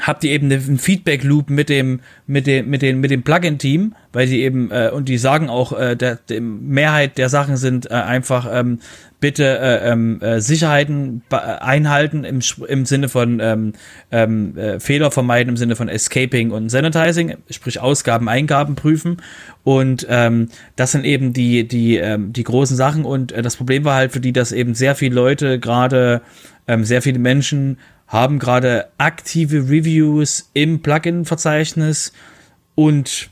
habt 0.00 0.24
ihr 0.24 0.32
eben 0.32 0.50
einen 0.50 0.78
Feedback 0.78 1.22
Loop 1.22 1.50
mit 1.50 1.68
dem 1.68 2.00
mit 2.26 2.46
dem 2.46 2.70
mit 2.70 2.80
dem 2.80 3.00
mit 3.00 3.10
dem 3.10 3.22
Plugin 3.22 3.58
Team, 3.58 3.94
weil 4.12 4.26
die 4.26 4.40
eben 4.40 4.70
äh, 4.70 4.90
und 4.92 5.08
die 5.08 5.18
sagen 5.18 5.50
auch 5.50 5.78
äh, 5.78 5.96
der, 5.96 6.16
der 6.16 6.40
Mehrheit 6.40 7.18
der 7.18 7.28
Sachen 7.28 7.56
sind 7.56 7.90
äh, 7.90 7.94
einfach 7.94 8.48
ähm, 8.50 8.78
bitte 9.20 9.58
äh, 9.58 9.90
ähm, 9.90 10.20
äh, 10.22 10.40
Sicherheiten 10.40 11.22
einhalten 11.30 12.24
im, 12.24 12.40
im 12.66 12.86
Sinne 12.86 13.08
von 13.08 13.38
ähm, 13.40 13.74
ähm, 14.10 14.56
äh, 14.56 14.80
Fehler 14.80 15.10
vermeiden 15.10 15.50
im 15.50 15.56
Sinne 15.58 15.76
von 15.76 15.88
Escaping 15.88 16.50
und 16.50 16.70
Sanitizing, 16.70 17.36
sprich 17.50 17.78
Ausgaben, 17.78 18.28
Eingaben 18.28 18.74
prüfen. 18.74 19.18
Und 19.62 20.06
ähm, 20.08 20.48
das 20.74 20.92
sind 20.92 21.04
eben 21.04 21.34
die 21.34 21.68
die 21.68 21.98
ähm, 21.98 22.32
die 22.32 22.44
großen 22.44 22.76
Sachen. 22.76 23.04
Und 23.04 23.30
äh, 23.30 23.42
das 23.42 23.56
Problem 23.56 23.84
war 23.84 23.94
halt 23.94 24.12
für 24.12 24.20
die, 24.20 24.32
dass 24.32 24.52
eben 24.52 24.74
sehr 24.74 24.96
viele 24.96 25.14
Leute 25.14 25.60
gerade 25.60 26.22
ähm, 26.66 26.84
sehr 26.84 27.02
viele 27.02 27.18
Menschen 27.18 27.76
haben 28.12 28.38
gerade 28.38 28.88
aktive 28.98 29.70
Reviews 29.70 30.50
im 30.52 30.82
Plugin-Verzeichnis 30.82 32.12
und 32.74 33.30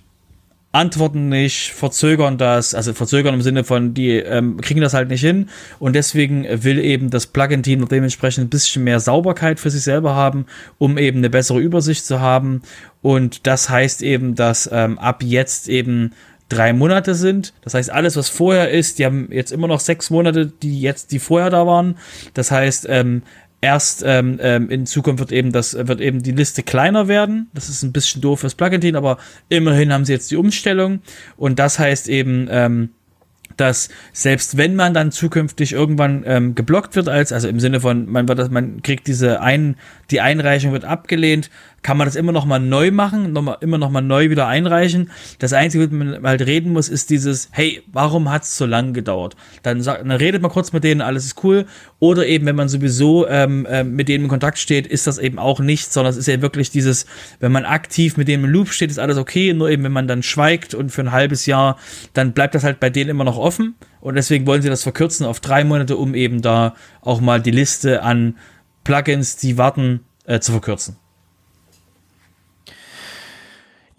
antworten 0.72 1.28
nicht, 1.28 1.72
verzögern 1.72 2.38
das, 2.38 2.74
also 2.74 2.94
verzögern 2.94 3.34
im 3.34 3.42
Sinne 3.42 3.64
von, 3.64 3.92
die 3.92 4.12
ähm, 4.12 4.58
kriegen 4.60 4.80
das 4.80 4.94
halt 4.94 5.10
nicht 5.10 5.20
hin 5.20 5.50
und 5.80 5.94
deswegen 5.94 6.46
will 6.64 6.78
eben 6.78 7.10
das 7.10 7.26
Plugin-Team 7.26 7.88
dementsprechend 7.88 8.46
ein 8.46 8.50
bisschen 8.50 8.84
mehr 8.84 9.00
Sauberkeit 9.00 9.60
für 9.60 9.70
sich 9.70 9.82
selber 9.82 10.14
haben, 10.14 10.46
um 10.78 10.96
eben 10.96 11.18
eine 11.18 11.28
bessere 11.28 11.58
Übersicht 11.58 12.06
zu 12.06 12.20
haben 12.20 12.62
und 13.02 13.46
das 13.46 13.68
heißt 13.68 14.02
eben, 14.02 14.34
dass 14.34 14.70
ähm, 14.72 14.98
ab 14.98 15.22
jetzt 15.22 15.68
eben 15.68 16.12
drei 16.48 16.72
Monate 16.72 17.14
sind. 17.14 17.52
Das 17.62 17.74
heißt, 17.74 17.90
alles, 17.90 18.16
was 18.16 18.28
vorher 18.28 18.70
ist, 18.70 18.98
die 18.98 19.04
haben 19.04 19.28
jetzt 19.30 19.52
immer 19.52 19.68
noch 19.68 19.80
sechs 19.80 20.10
Monate, 20.10 20.46
die 20.46 20.80
jetzt, 20.80 21.12
die 21.12 21.20
vorher 21.20 21.48
da 21.48 21.64
waren. 21.66 21.96
Das 22.34 22.50
heißt, 22.50 22.86
ähm, 22.88 23.22
erst 23.60 24.02
ähm, 24.06 24.38
ähm, 24.40 24.70
in 24.70 24.86
Zukunft 24.86 25.20
wird 25.20 25.32
eben 25.32 25.52
das 25.52 25.74
wird 25.74 26.00
eben 26.00 26.22
die 26.22 26.32
Liste 26.32 26.62
kleiner 26.62 27.08
werden. 27.08 27.48
Das 27.54 27.68
ist 27.68 27.82
ein 27.82 27.92
bisschen 27.92 28.20
doof 28.20 28.40
fürs 28.40 28.54
Plugin, 28.54 28.96
aber 28.96 29.18
immerhin 29.48 29.92
haben 29.92 30.04
sie 30.04 30.12
jetzt 30.12 30.30
die 30.30 30.36
Umstellung 30.36 31.00
und 31.36 31.58
das 31.58 31.78
heißt 31.78 32.08
eben 32.08 32.48
ähm, 32.50 32.90
dass 33.56 33.90
selbst 34.12 34.56
wenn 34.56 34.74
man 34.74 34.94
dann 34.94 35.12
zukünftig 35.12 35.72
irgendwann 35.72 36.22
ähm, 36.26 36.54
geblockt 36.54 36.96
wird 36.96 37.08
als 37.08 37.32
also 37.32 37.48
im 37.48 37.60
Sinne 37.60 37.80
von 37.80 38.10
man 38.10 38.26
wird 38.28 38.50
man 38.50 38.82
kriegt 38.82 39.06
diese 39.06 39.40
ein 39.40 39.76
die 40.10 40.20
Einreichung 40.20 40.72
wird 40.72 40.84
abgelehnt 40.84 41.50
kann 41.82 41.96
man 41.96 42.06
das 42.06 42.14
immer 42.14 42.32
noch 42.32 42.44
mal 42.44 42.58
neu 42.58 42.90
machen, 42.90 43.32
noch 43.32 43.42
mal, 43.42 43.56
immer 43.60 43.78
noch 43.78 43.90
mal 43.90 44.02
neu 44.02 44.28
wieder 44.28 44.46
einreichen. 44.46 45.10
Das 45.38 45.52
Einzige, 45.52 45.84
was 45.84 45.90
man 45.90 46.22
halt 46.22 46.42
reden 46.42 46.72
muss, 46.72 46.88
ist 46.88 47.08
dieses, 47.10 47.48
hey, 47.52 47.82
warum 47.90 48.30
hat 48.30 48.42
es 48.42 48.56
so 48.58 48.66
lange 48.66 48.92
gedauert? 48.92 49.34
Dann, 49.62 49.80
sagt, 49.80 50.02
dann 50.02 50.10
redet 50.10 50.42
man 50.42 50.50
kurz 50.50 50.72
mit 50.72 50.84
denen, 50.84 51.00
alles 51.00 51.24
ist 51.24 51.42
cool. 51.42 51.64
Oder 51.98 52.26
eben, 52.26 52.44
wenn 52.46 52.56
man 52.56 52.68
sowieso 52.68 53.26
ähm, 53.28 53.66
äh, 53.66 53.82
mit 53.82 54.08
denen 54.08 54.24
in 54.24 54.30
Kontakt 54.30 54.58
steht, 54.58 54.86
ist 54.86 55.06
das 55.06 55.18
eben 55.18 55.38
auch 55.38 55.60
nicht, 55.60 55.92
sondern 55.92 56.10
es 56.10 56.18
ist 56.18 56.26
ja 56.26 56.42
wirklich 56.42 56.70
dieses, 56.70 57.06
wenn 57.40 57.52
man 57.52 57.64
aktiv 57.64 58.16
mit 58.16 58.28
denen 58.28 58.44
im 58.44 58.50
Loop 58.50 58.68
steht, 58.68 58.90
ist 58.90 58.98
alles 58.98 59.16
okay. 59.16 59.54
Nur 59.54 59.70
eben, 59.70 59.82
wenn 59.82 59.92
man 59.92 60.06
dann 60.06 60.22
schweigt 60.22 60.74
und 60.74 60.90
für 60.90 61.00
ein 61.00 61.12
halbes 61.12 61.46
Jahr, 61.46 61.78
dann 62.12 62.32
bleibt 62.32 62.54
das 62.54 62.64
halt 62.64 62.80
bei 62.80 62.90
denen 62.90 63.10
immer 63.10 63.24
noch 63.24 63.38
offen. 63.38 63.74
Und 64.02 64.16
deswegen 64.16 64.46
wollen 64.46 64.62
sie 64.62 64.68
das 64.68 64.82
verkürzen 64.82 65.24
auf 65.24 65.40
drei 65.40 65.64
Monate, 65.64 65.96
um 65.96 66.14
eben 66.14 66.42
da 66.42 66.74
auch 67.00 67.20
mal 67.20 67.40
die 67.40 67.50
Liste 67.50 68.02
an 68.02 68.36
Plugins, 68.84 69.36
die 69.36 69.58
warten, 69.58 70.00
äh, 70.24 70.40
zu 70.40 70.52
verkürzen. 70.52 70.96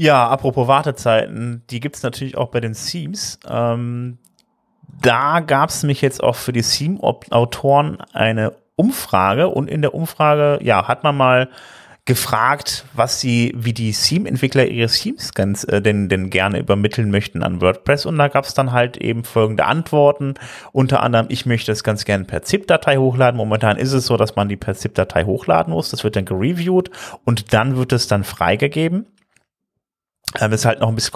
Ja, 0.01 0.27
apropos 0.29 0.67
Wartezeiten, 0.67 1.61
die 1.69 1.79
gibt 1.79 1.95
es 1.95 2.01
natürlich 2.01 2.35
auch 2.35 2.47
bei 2.47 2.59
den 2.59 2.73
Themes. 2.73 3.39
Ähm, 3.47 4.17
da 4.99 5.41
gab 5.41 5.69
es 5.69 5.83
mich 5.83 6.01
jetzt 6.01 6.23
auch 6.23 6.35
für 6.35 6.51
die 6.51 6.63
Theme-Autoren 6.63 7.99
eine 8.11 8.53
Umfrage 8.75 9.49
und 9.49 9.69
in 9.69 9.83
der 9.83 9.93
Umfrage, 9.93 10.57
ja, 10.63 10.87
hat 10.87 11.03
man 11.03 11.15
mal 11.15 11.49
gefragt, 12.05 12.83
was 12.95 13.19
sie, 13.19 13.53
wie 13.55 13.73
die 13.73 13.91
Theme-Entwickler 13.91 14.65
ihre 14.65 14.89
Themes 14.89 15.35
ganz 15.35 15.65
äh, 15.65 15.83
denn, 15.83 16.09
denn 16.09 16.31
gerne 16.31 16.57
übermitteln 16.57 17.11
möchten 17.11 17.43
an 17.43 17.61
WordPress. 17.61 18.07
Und 18.07 18.17
da 18.17 18.27
gab 18.27 18.45
es 18.45 18.55
dann 18.55 18.71
halt 18.71 18.97
eben 18.97 19.23
folgende 19.23 19.65
Antworten. 19.65 20.33
Unter 20.71 21.03
anderem, 21.03 21.27
ich 21.29 21.45
möchte 21.45 21.71
das 21.71 21.83
ganz 21.83 22.05
gerne 22.05 22.23
per 22.23 22.41
ZIP-Datei 22.41 22.97
hochladen. 22.97 23.37
Momentan 23.37 23.77
ist 23.77 23.93
es 23.93 24.07
so, 24.07 24.17
dass 24.17 24.35
man 24.35 24.49
die 24.49 24.57
per 24.57 24.73
ZIP-Datei 24.73 25.25
hochladen 25.25 25.71
muss. 25.71 25.91
Das 25.91 26.03
wird 26.03 26.15
dann 26.15 26.25
gereviewt 26.25 26.89
und 27.23 27.53
dann 27.53 27.77
wird 27.77 27.93
es 27.93 28.07
dann 28.07 28.23
freigegeben. 28.23 29.05
Das 30.33 30.43
ähm, 30.43 30.53
ist 30.53 30.65
halt 30.65 30.79
noch 30.79 30.87
ein 30.87 30.95
bisschen 30.95 31.13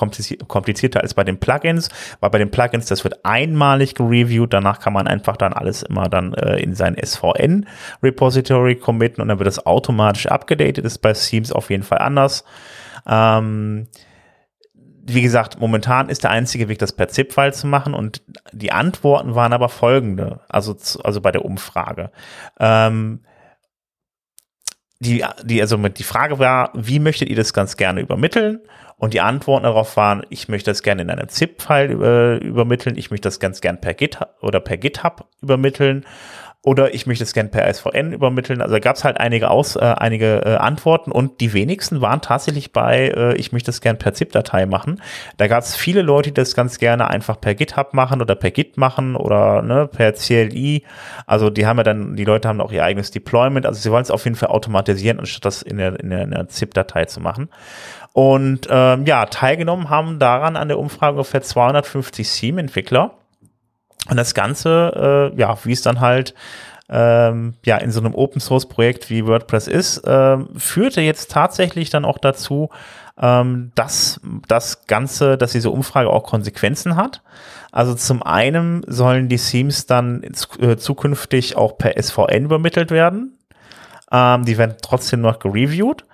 komplizierter 0.47 1.01
als 1.01 1.13
bei 1.13 1.23
den 1.23 1.39
Plugins, 1.39 1.89
weil 2.19 2.29
bei 2.29 2.37
den 2.37 2.51
Plugins, 2.51 2.87
das 2.87 3.03
wird 3.03 3.23
einmalig 3.23 3.95
gereviewt, 3.95 4.53
danach 4.53 4.79
kann 4.79 4.93
man 4.93 5.07
einfach 5.07 5.37
dann 5.37 5.53
alles 5.53 5.83
immer 5.83 6.09
dann 6.09 6.33
äh, 6.33 6.57
in 6.57 6.75
sein 6.75 6.95
SVN-Repository 7.01 8.75
committen 8.75 9.21
und 9.21 9.29
dann 9.29 9.39
wird 9.39 9.47
das 9.47 9.65
automatisch 9.65 10.27
abgedatet, 10.27 10.85
ist 10.85 10.99
bei 10.99 11.13
Themes 11.13 11.51
auf 11.51 11.69
jeden 11.69 11.83
Fall 11.83 11.99
anders. 11.99 12.43
Ähm, 13.07 13.87
wie 15.07 15.21
gesagt, 15.21 15.59
momentan 15.59 16.09
ist 16.09 16.23
der 16.23 16.31
einzige 16.31 16.67
Weg, 16.67 16.79
das 16.79 16.91
per 16.91 17.07
ZIP-File 17.07 17.53
zu 17.53 17.67
machen 17.67 17.93
und 17.93 18.23
die 18.51 18.71
Antworten 18.71 19.35
waren 19.35 19.53
aber 19.53 19.69
folgende, 19.69 20.39
also, 20.49 20.75
also 21.03 21.21
bei 21.21 21.31
der 21.31 21.45
Umfrage. 21.45 22.11
Ähm, 22.59 23.19
die, 24.99 25.23
die, 25.43 25.61
also 25.61 25.77
die 25.77 26.03
Frage 26.03 26.39
war, 26.39 26.71
wie 26.73 26.99
möchtet 26.99 27.29
ihr 27.29 27.35
das 27.35 27.53
ganz 27.53 27.77
gerne 27.77 28.01
übermitteln? 28.01 28.61
Und 29.05 29.13
die 29.13 29.21
Antworten 29.21 29.65
darauf 29.65 29.97
waren, 29.97 30.25
ich 30.31 30.47
möchte 30.47 30.71
das 30.71 30.81
gerne 30.81 31.03
in 31.03 31.11
einem 31.11 31.29
ZIP-File 31.29 31.91
über, 31.91 32.41
übermitteln, 32.41 32.97
ich 32.97 33.11
möchte 33.11 33.27
das 33.27 33.39
ganz 33.39 33.61
gern 33.61 33.79
per 33.79 33.93
GitHub 33.93 34.29
oder 34.41 34.59
per 34.59 34.77
GitHub 34.77 35.27
übermitteln 35.43 36.07
oder 36.63 36.95
ich 36.95 37.05
möchte 37.05 37.23
es 37.23 37.33
gerne 37.33 37.49
per 37.49 37.71
SVN 37.71 38.13
übermitteln. 38.13 38.63
Also 38.63 38.79
gab 38.79 38.95
es 38.95 39.03
halt 39.03 39.19
einige 39.19 39.51
Aus, 39.51 39.75
äh, 39.75 39.81
einige 39.81 40.41
äh, 40.43 40.55
Antworten 40.55 41.11
und 41.11 41.39
die 41.39 41.53
wenigsten 41.53 42.01
waren 42.01 42.21
tatsächlich 42.21 42.73
bei, 42.73 43.09
äh, 43.09 43.35
ich 43.35 43.51
möchte 43.51 43.69
es 43.69 43.79
gerne 43.79 43.99
per 43.99 44.15
ZIP-Datei 44.15 44.65
machen. 44.65 44.99
Da 45.37 45.45
gab 45.45 45.61
es 45.61 45.75
viele 45.75 46.01
Leute, 46.01 46.31
die 46.31 46.33
das 46.33 46.55
ganz 46.55 46.79
gerne 46.79 47.07
einfach 47.07 47.39
per 47.39 47.53
GitHub 47.53 47.93
machen 47.93 48.23
oder 48.23 48.33
per 48.33 48.49
Git 48.49 48.77
machen 48.77 49.15
oder 49.15 49.61
ne, 49.61 49.87
per 49.87 50.13
CLI. 50.13 50.83
Also 51.27 51.51
die 51.51 51.67
haben 51.67 51.77
ja 51.77 51.83
dann, 51.83 52.15
die 52.15 52.25
Leute 52.25 52.47
haben 52.47 52.59
auch 52.59 52.71
ihr 52.71 52.83
eigenes 52.83 53.11
Deployment. 53.11 53.67
Also 53.67 53.79
sie 53.79 53.91
wollen 53.91 54.01
es 54.01 54.09
auf 54.09 54.23
jeden 54.23 54.35
Fall 54.35 54.49
automatisieren, 54.49 55.19
anstatt 55.19 55.45
das 55.45 55.61
in 55.61 55.77
der, 55.77 55.99
in 55.99 56.09
der, 56.09 56.23
in 56.23 56.31
der 56.31 56.47
ZIP-Datei 56.47 57.05
zu 57.05 57.19
machen. 57.19 57.49
Und 58.15 58.69
ähm, 58.69 59.05
ja, 59.05 59.25
teilgenommen 59.25 59.89
haben 59.89 60.19
daran 60.19 60.55
an 60.55 60.69
der 60.69 60.79
Umfrage 60.79 61.17
ungefähr 61.17 61.41
250 61.41 62.31
Theme-Entwickler. 62.31 63.11
Und 64.09 64.15
das 64.15 64.33
Ganze, 64.33 65.33
äh, 65.35 65.37
ja, 65.37 65.57
wie 65.65 65.73
es 65.73 65.81
dann 65.81 65.99
halt 65.99 66.33
ähm, 66.87 67.55
ja 67.65 67.75
in 67.75 67.91
so 67.91 67.99
einem 67.99 68.15
Open 68.15 68.39
Source 68.39 68.69
Projekt 68.69 69.09
wie 69.09 69.27
WordPress 69.27 69.67
ist, 69.67 69.97
äh, 70.07 70.37
führte 70.55 71.01
jetzt 71.01 71.29
tatsächlich 71.29 71.89
dann 71.89 72.05
auch 72.05 72.17
dazu, 72.17 72.69
ähm, 73.21 73.73
dass 73.75 74.21
das 74.47 74.87
Ganze, 74.87 75.37
dass 75.37 75.51
diese 75.51 75.69
Umfrage 75.69 76.09
auch 76.09 76.23
Konsequenzen 76.23 76.95
hat. 76.95 77.21
Also 77.73 77.95
zum 77.95 78.23
einen 78.23 78.85
sollen 78.87 79.27
die 79.27 79.35
Themes 79.35 79.87
dann 79.87 80.23
äh, 80.61 80.77
zukünftig 80.77 81.57
auch 81.57 81.77
per 81.77 82.01
SVN 82.01 82.45
übermittelt 82.45 82.91
werden. 82.91 83.37
Ähm, 84.09 84.45
die 84.45 84.57
werden 84.57 84.77
trotzdem 84.81 85.19
noch 85.19 85.39
gereviewt. 85.39 86.05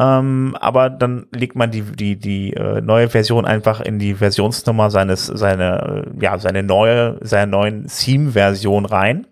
Ähm, 0.00 0.56
aber 0.58 0.88
dann 0.88 1.26
legt 1.30 1.56
man 1.56 1.70
die, 1.70 1.82
die, 1.82 2.16
die 2.16 2.54
äh, 2.54 2.80
neue 2.80 3.10
Version 3.10 3.44
einfach 3.44 3.82
in 3.82 3.98
die 3.98 4.14
Versionsnummer 4.14 4.90
seines, 4.90 5.26
seine, 5.26 6.06
äh, 6.18 6.24
ja, 6.24 6.38
seine 6.38 6.62
neue, 6.62 7.18
seine 7.20 7.50
neuen 7.50 7.86
Theme-Version 7.86 8.86
rein. 8.86 9.26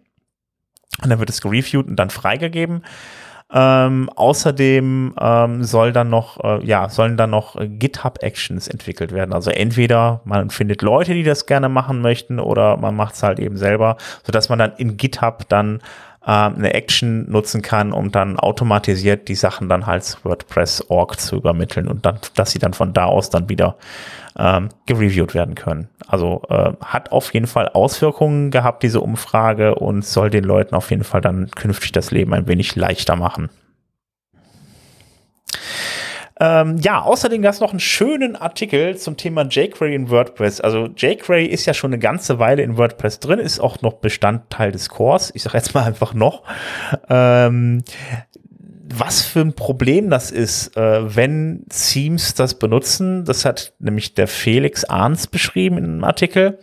Und 1.02 1.08
dann 1.08 1.20
wird 1.20 1.30
es 1.30 1.40
gereviewt 1.40 1.86
und 1.86 1.96
dann 1.96 2.10
freigegeben. 2.10 2.82
Ähm, 3.50 4.10
außerdem 4.14 5.14
ähm, 5.18 5.64
soll 5.64 5.92
dann 5.92 6.10
noch, 6.10 6.44
äh, 6.44 6.62
ja, 6.66 6.90
sollen 6.90 7.16
dann 7.16 7.30
noch 7.30 7.56
GitHub 7.58 8.18
Actions 8.20 8.68
entwickelt 8.68 9.12
werden. 9.12 9.32
Also 9.32 9.50
entweder 9.50 10.20
man 10.24 10.50
findet 10.50 10.82
Leute, 10.82 11.14
die 11.14 11.22
das 11.22 11.46
gerne 11.46 11.70
machen 11.70 12.02
möchten, 12.02 12.40
oder 12.40 12.76
man 12.76 12.94
macht 12.94 13.14
es 13.14 13.22
halt 13.22 13.38
eben 13.38 13.56
selber, 13.56 13.96
sodass 14.22 14.50
man 14.50 14.58
dann 14.58 14.72
in 14.76 14.98
GitHub 14.98 15.48
dann 15.48 15.80
äh, 16.24 16.30
eine 16.30 16.74
Action 16.74 17.30
nutzen 17.30 17.62
kann, 17.62 17.92
um 17.92 18.10
dann 18.10 18.38
automatisiert 18.38 19.28
die 19.28 19.34
Sachen 19.34 19.68
dann 19.68 19.86
halt 19.86 20.18
WordPress.org 20.22 21.18
zu 21.18 21.36
übermitteln 21.36 21.88
und 21.88 22.04
dann, 22.04 22.18
dass 22.34 22.50
sie 22.52 22.58
dann 22.58 22.74
von 22.74 22.92
da 22.92 23.04
aus 23.04 23.30
dann 23.30 23.48
wieder 23.48 23.76
ähm, 24.38 24.68
gereviewt 24.86 25.34
werden 25.34 25.54
können. 25.54 25.88
Also 26.06 26.42
äh, 26.48 26.72
hat 26.84 27.12
auf 27.12 27.34
jeden 27.34 27.46
Fall 27.46 27.68
Auswirkungen 27.68 28.50
gehabt, 28.50 28.82
diese 28.82 29.00
Umfrage, 29.00 29.74
und 29.74 30.04
soll 30.04 30.30
den 30.30 30.44
Leuten 30.44 30.74
auf 30.74 30.90
jeden 30.90 31.04
Fall 31.04 31.20
dann 31.20 31.50
künftig 31.50 31.92
das 31.92 32.10
Leben 32.10 32.32
ein 32.34 32.46
wenig 32.46 32.76
leichter 32.76 33.16
machen. 33.16 33.50
Ähm, 36.40 36.76
ja, 36.78 37.02
außerdem 37.02 37.42
gab 37.42 37.54
es 37.54 37.60
noch 37.60 37.70
einen 37.70 37.80
schönen 37.80 38.36
Artikel 38.36 38.96
zum 38.96 39.16
Thema 39.16 39.42
jQuery 39.42 39.94
in 39.94 40.10
WordPress. 40.10 40.60
Also 40.60 40.88
jQuery 40.96 41.46
ist 41.46 41.66
ja 41.66 41.74
schon 41.74 41.92
eine 41.92 41.98
ganze 41.98 42.38
Weile 42.38 42.62
in 42.62 42.76
WordPress 42.76 43.20
drin, 43.20 43.38
ist 43.38 43.60
auch 43.60 43.82
noch 43.82 43.94
Bestandteil 43.94 44.72
des 44.72 44.88
Cores. 44.88 45.32
Ich 45.34 45.42
sage 45.42 45.56
jetzt 45.56 45.74
mal 45.74 45.84
einfach 45.84 46.14
noch. 46.14 46.42
Ähm, 47.08 47.82
was 48.94 49.22
für 49.22 49.40
ein 49.40 49.52
Problem 49.52 50.08
das 50.08 50.30
ist, 50.30 50.76
äh, 50.76 51.14
wenn 51.14 51.66
Themes 51.68 52.34
das 52.34 52.58
benutzen. 52.58 53.24
Das 53.24 53.44
hat 53.44 53.74
nämlich 53.78 54.14
der 54.14 54.28
Felix 54.28 54.84
Arns 54.84 55.26
beschrieben 55.26 55.76
in 55.76 55.84
einem 55.84 56.04
Artikel. 56.04 56.58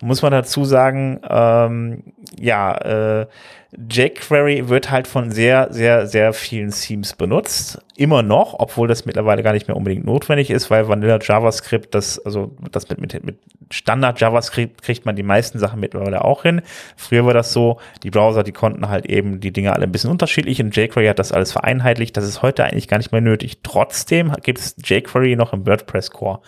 Da 0.00 0.06
muss 0.06 0.22
man 0.22 0.32
dazu 0.32 0.64
sagen, 0.64 1.20
ähm, 1.28 2.02
ja, 2.38 3.20
äh, 3.20 3.26
jQuery 3.72 4.68
wird 4.68 4.90
halt 4.90 5.06
von 5.06 5.30
sehr, 5.30 5.68
sehr, 5.70 6.06
sehr 6.06 6.32
vielen 6.32 6.70
Themes 6.70 7.12
benutzt. 7.12 7.80
Immer 7.96 8.22
noch, 8.22 8.56
obwohl 8.58 8.88
das 8.88 9.06
mittlerweile 9.06 9.42
gar 9.42 9.52
nicht 9.52 9.68
mehr 9.68 9.76
unbedingt 9.76 10.04
notwendig 10.04 10.50
ist, 10.50 10.70
weil 10.70 10.88
Vanilla 10.88 11.18
JavaScript, 11.20 11.94
das, 11.94 12.18
also 12.24 12.56
das 12.72 12.88
mit, 12.88 13.00
mit, 13.00 13.24
mit 13.24 13.38
Standard 13.70 14.20
JavaScript 14.20 14.82
kriegt 14.82 15.06
man 15.06 15.14
die 15.14 15.22
meisten 15.22 15.60
Sachen 15.60 15.78
mittlerweile 15.78 16.24
auch 16.24 16.42
hin. 16.42 16.62
Früher 16.96 17.24
war 17.24 17.34
das 17.34 17.52
so, 17.52 17.78
die 18.02 18.10
Browser, 18.10 18.42
die 18.42 18.52
konnten 18.52 18.88
halt 18.88 19.06
eben 19.06 19.38
die 19.38 19.52
Dinge 19.52 19.72
alle 19.72 19.84
ein 19.84 19.92
bisschen 19.92 20.10
unterschiedlich 20.10 20.60
und 20.60 20.74
jQuery 20.74 21.06
hat 21.06 21.20
das 21.20 21.30
alles 21.30 21.52
vereinheitlicht. 21.52 22.16
Das 22.16 22.24
ist 22.24 22.42
heute 22.42 22.64
eigentlich 22.64 22.88
gar 22.88 22.98
nicht 22.98 23.12
mehr 23.12 23.20
nötig. 23.20 23.58
Trotzdem 23.62 24.32
gibt 24.42 24.58
es 24.58 24.74
jQuery 24.82 25.36
noch 25.36 25.52
im 25.52 25.64
WordPress 25.66 26.10
Core. 26.10 26.40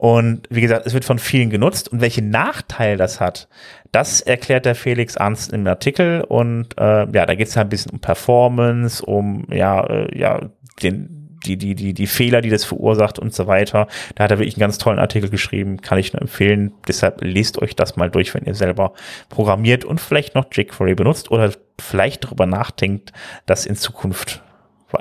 Und 0.00 0.46
wie 0.48 0.62
gesagt, 0.62 0.86
es 0.86 0.94
wird 0.94 1.04
von 1.04 1.18
vielen 1.18 1.50
genutzt. 1.50 1.92
Und 1.92 2.00
welchen 2.00 2.30
Nachteil 2.30 2.96
das 2.96 3.20
hat, 3.20 3.48
das 3.92 4.22
erklärt 4.22 4.64
der 4.64 4.74
Felix 4.74 5.16
Ernst 5.16 5.52
im 5.52 5.66
Artikel. 5.66 6.22
Und 6.22 6.68
äh, 6.78 7.06
ja, 7.12 7.26
da 7.26 7.34
geht 7.34 7.48
es 7.48 7.56
halt 7.58 7.66
ein 7.66 7.68
bisschen 7.68 7.92
um 7.92 8.00
Performance, 8.00 9.04
um 9.04 9.44
ja, 9.50 9.84
äh, 9.84 10.18
ja, 10.18 10.40
den, 10.82 11.38
die, 11.44 11.58
die, 11.58 11.74
die, 11.74 11.92
die 11.92 12.06
Fehler, 12.06 12.40
die 12.40 12.48
das 12.48 12.64
verursacht 12.64 13.18
und 13.18 13.34
so 13.34 13.46
weiter. 13.46 13.88
Da 14.14 14.24
hat 14.24 14.30
er 14.30 14.38
wirklich 14.38 14.54
einen 14.54 14.62
ganz 14.62 14.78
tollen 14.78 14.98
Artikel 14.98 15.28
geschrieben, 15.28 15.82
kann 15.82 15.98
ich 15.98 16.14
nur 16.14 16.22
empfehlen. 16.22 16.72
Deshalb 16.88 17.22
lest 17.22 17.60
euch 17.60 17.76
das 17.76 17.96
mal 17.96 18.08
durch, 18.08 18.32
wenn 18.32 18.46
ihr 18.46 18.54
selber 18.54 18.94
programmiert 19.28 19.84
und 19.84 20.00
vielleicht 20.00 20.34
noch 20.34 20.46
jQuery 20.50 20.94
benutzt 20.94 21.30
oder 21.30 21.52
vielleicht 21.78 22.24
darüber 22.24 22.46
nachdenkt, 22.46 23.12
das 23.44 23.66
in 23.66 23.76
Zukunft 23.76 24.42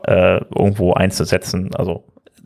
äh, 0.06 0.44
irgendwo 0.54 0.94
einzusetzen. 0.94 1.74
Also 1.74 2.04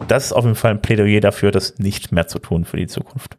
das 0.08 0.26
ist 0.26 0.34
auf 0.34 0.44
jeden 0.44 0.56
Fall 0.56 0.72
ein 0.72 0.82
Plädoyer 0.82 1.22
dafür, 1.22 1.52
das 1.52 1.80
nicht 1.80 2.12
mehr 2.12 2.28
zu 2.28 2.40
tun 2.40 2.66
für 2.66 2.78
die 2.78 2.88
Zukunft. 2.88 3.38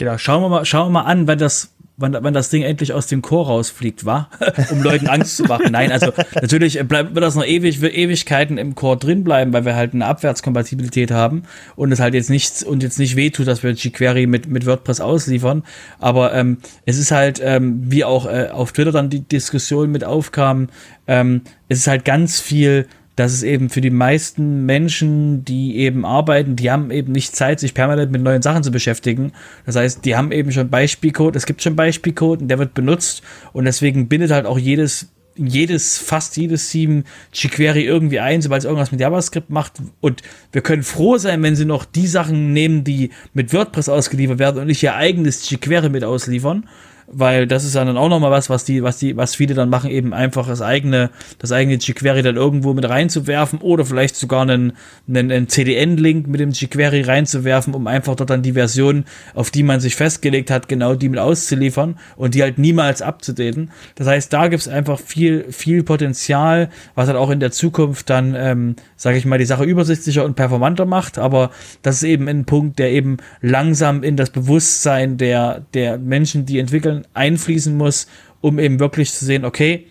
Genau, 0.00 0.16
schauen 0.16 0.42
wir 0.42 0.48
mal, 0.48 0.64
schauen 0.64 0.86
wir 0.86 1.02
mal 1.02 1.02
an, 1.02 1.26
wenn 1.26 1.38
das, 1.38 1.74
wann, 1.98 2.16
wann 2.18 2.32
das 2.32 2.48
Ding 2.48 2.62
endlich 2.62 2.94
aus 2.94 3.06
dem 3.06 3.20
Chor 3.20 3.48
rausfliegt, 3.48 4.06
war, 4.06 4.30
um 4.70 4.82
Leuten 4.82 5.08
Angst 5.08 5.36
zu 5.36 5.44
machen. 5.44 5.72
Nein, 5.72 5.92
also 5.92 6.10
natürlich 6.40 6.80
bleibt, 6.88 7.14
wird 7.14 7.22
das 7.22 7.34
noch 7.34 7.44
ewig, 7.44 7.82
wird 7.82 7.94
Ewigkeiten 7.94 8.56
im 8.56 8.74
Chor 8.74 8.96
drin 8.96 9.24
bleiben, 9.24 9.52
weil 9.52 9.66
wir 9.66 9.76
halt 9.76 9.92
eine 9.92 10.06
Abwärtskompatibilität 10.06 11.10
haben 11.10 11.42
und 11.76 11.92
es 11.92 12.00
halt 12.00 12.14
jetzt 12.14 12.30
nichts 12.30 12.62
und 12.62 12.82
jetzt 12.82 12.98
nicht 12.98 13.14
wehtut, 13.14 13.46
dass 13.46 13.62
wir 13.62 13.72
jQuery 13.72 14.26
mit, 14.26 14.46
mit 14.46 14.64
WordPress 14.64 15.02
ausliefern. 15.02 15.64
Aber 15.98 16.32
ähm, 16.32 16.58
es 16.86 16.96
ist 16.96 17.10
halt, 17.10 17.38
ähm, 17.44 17.82
wie 17.84 18.04
auch 18.04 18.24
äh, 18.24 18.48
auf 18.50 18.72
Twitter 18.72 18.92
dann 18.92 19.10
die 19.10 19.20
Diskussion 19.20 19.92
mit 19.92 20.02
aufkam, 20.02 20.68
ähm, 21.06 21.42
es 21.68 21.76
ist 21.76 21.88
halt 21.88 22.06
ganz 22.06 22.40
viel 22.40 22.86
dass 23.16 23.32
es 23.32 23.42
eben 23.42 23.70
für 23.70 23.80
die 23.80 23.90
meisten 23.90 24.64
Menschen, 24.64 25.44
die 25.44 25.76
eben 25.76 26.04
arbeiten, 26.04 26.56
die 26.56 26.70
haben 26.70 26.90
eben 26.90 27.12
nicht 27.12 27.36
Zeit, 27.36 27.60
sich 27.60 27.74
permanent 27.74 28.12
mit 28.12 28.22
neuen 28.22 28.42
Sachen 28.42 28.62
zu 28.62 28.70
beschäftigen. 28.70 29.32
Das 29.66 29.76
heißt, 29.76 30.04
die 30.04 30.16
haben 30.16 30.32
eben 30.32 30.52
schon 30.52 30.70
Beispielcode, 30.70 31.36
es 31.36 31.46
gibt 31.46 31.62
schon 31.62 31.76
Beispielcode 31.76 32.42
und 32.42 32.48
der 32.48 32.58
wird 32.58 32.74
benutzt 32.74 33.22
und 33.52 33.64
deswegen 33.64 34.08
bindet 34.08 34.30
halt 34.30 34.46
auch 34.46 34.58
jedes 34.58 35.08
jedes, 35.36 35.96
fast 35.98 36.36
jedes 36.36 36.68
Team 36.68 37.04
jQuery 37.32 37.84
irgendwie 37.84 38.20
ein, 38.20 38.42
sobald 38.42 38.60
es 38.60 38.64
irgendwas 38.64 38.92
mit 38.92 39.00
JavaScript 39.00 39.48
macht. 39.48 39.74
Und 40.00 40.22
wir 40.52 40.60
können 40.60 40.82
froh 40.82 41.16
sein, 41.18 41.42
wenn 41.42 41.56
sie 41.56 41.64
noch 41.64 41.84
die 41.84 42.08
Sachen 42.08 42.52
nehmen, 42.52 42.84
die 42.84 43.10
mit 43.32 43.52
WordPress 43.52 43.88
ausgeliefert 43.88 44.38
werden 44.38 44.60
und 44.60 44.66
nicht 44.66 44.82
ihr 44.82 44.96
eigenes 44.96 45.48
jQuery 45.48 45.88
mit 45.88 46.04
ausliefern 46.04 46.68
weil 47.12 47.46
das 47.46 47.64
ist 47.64 47.74
dann 47.74 47.96
auch 47.96 48.08
nochmal 48.08 48.30
was, 48.30 48.48
was 48.50 48.64
die, 48.64 48.82
was 48.82 48.98
die, 48.98 49.16
was 49.16 49.34
viele 49.34 49.54
dann 49.54 49.68
machen, 49.68 49.90
eben 49.90 50.14
einfach 50.14 50.46
das 50.46 50.62
eigene, 50.62 51.10
das 51.38 51.52
eigene 51.52 51.76
jQuery 51.76 52.22
dann 52.22 52.36
irgendwo 52.36 52.72
mit 52.72 52.88
reinzuwerfen 52.88 53.58
oder 53.60 53.84
vielleicht 53.84 54.16
sogar 54.16 54.42
einen, 54.42 54.72
einen, 55.08 55.30
einen 55.30 55.48
CDN-Link 55.48 56.28
mit 56.28 56.40
dem 56.40 56.50
jQuery 56.50 57.02
reinzuwerfen, 57.02 57.74
um 57.74 57.86
einfach 57.86 58.14
dort 58.14 58.30
dann 58.30 58.42
die 58.42 58.52
Version, 58.52 59.04
auf 59.34 59.50
die 59.50 59.62
man 59.62 59.80
sich 59.80 59.96
festgelegt 59.96 60.50
hat, 60.50 60.68
genau 60.68 60.94
die 60.94 61.08
mit 61.08 61.18
auszuliefern 61.18 61.96
und 62.16 62.34
die 62.34 62.42
halt 62.42 62.58
niemals 62.58 63.02
abzudaten. 63.02 63.70
Das 63.96 64.06
heißt, 64.06 64.32
da 64.32 64.48
gibt 64.48 64.62
es 64.62 64.68
einfach 64.68 65.00
viel, 65.00 65.46
viel 65.50 65.82
Potenzial, 65.82 66.70
was 66.94 67.08
halt 67.08 67.18
auch 67.18 67.30
in 67.30 67.40
der 67.40 67.50
Zukunft 67.50 68.08
dann, 68.10 68.34
ähm, 68.36 68.76
sage 68.96 69.18
ich 69.18 69.26
mal, 69.26 69.38
die 69.38 69.44
Sache 69.44 69.64
übersichtlicher 69.64 70.24
und 70.24 70.36
performanter 70.36 70.86
macht, 70.86 71.18
aber 71.18 71.50
das 71.82 71.96
ist 71.96 72.02
eben 72.04 72.28
ein 72.28 72.44
Punkt, 72.44 72.78
der 72.78 72.92
eben 72.92 73.16
langsam 73.40 74.02
in 74.02 74.16
das 74.16 74.30
Bewusstsein 74.30 75.16
der, 75.16 75.62
der 75.74 75.98
Menschen, 75.98 76.46
die 76.46 76.58
entwickeln, 76.58 76.99
einfließen 77.14 77.76
muss, 77.76 78.06
um 78.40 78.58
eben 78.58 78.80
wirklich 78.80 79.12
zu 79.12 79.24
sehen, 79.24 79.44
okay, 79.44 79.86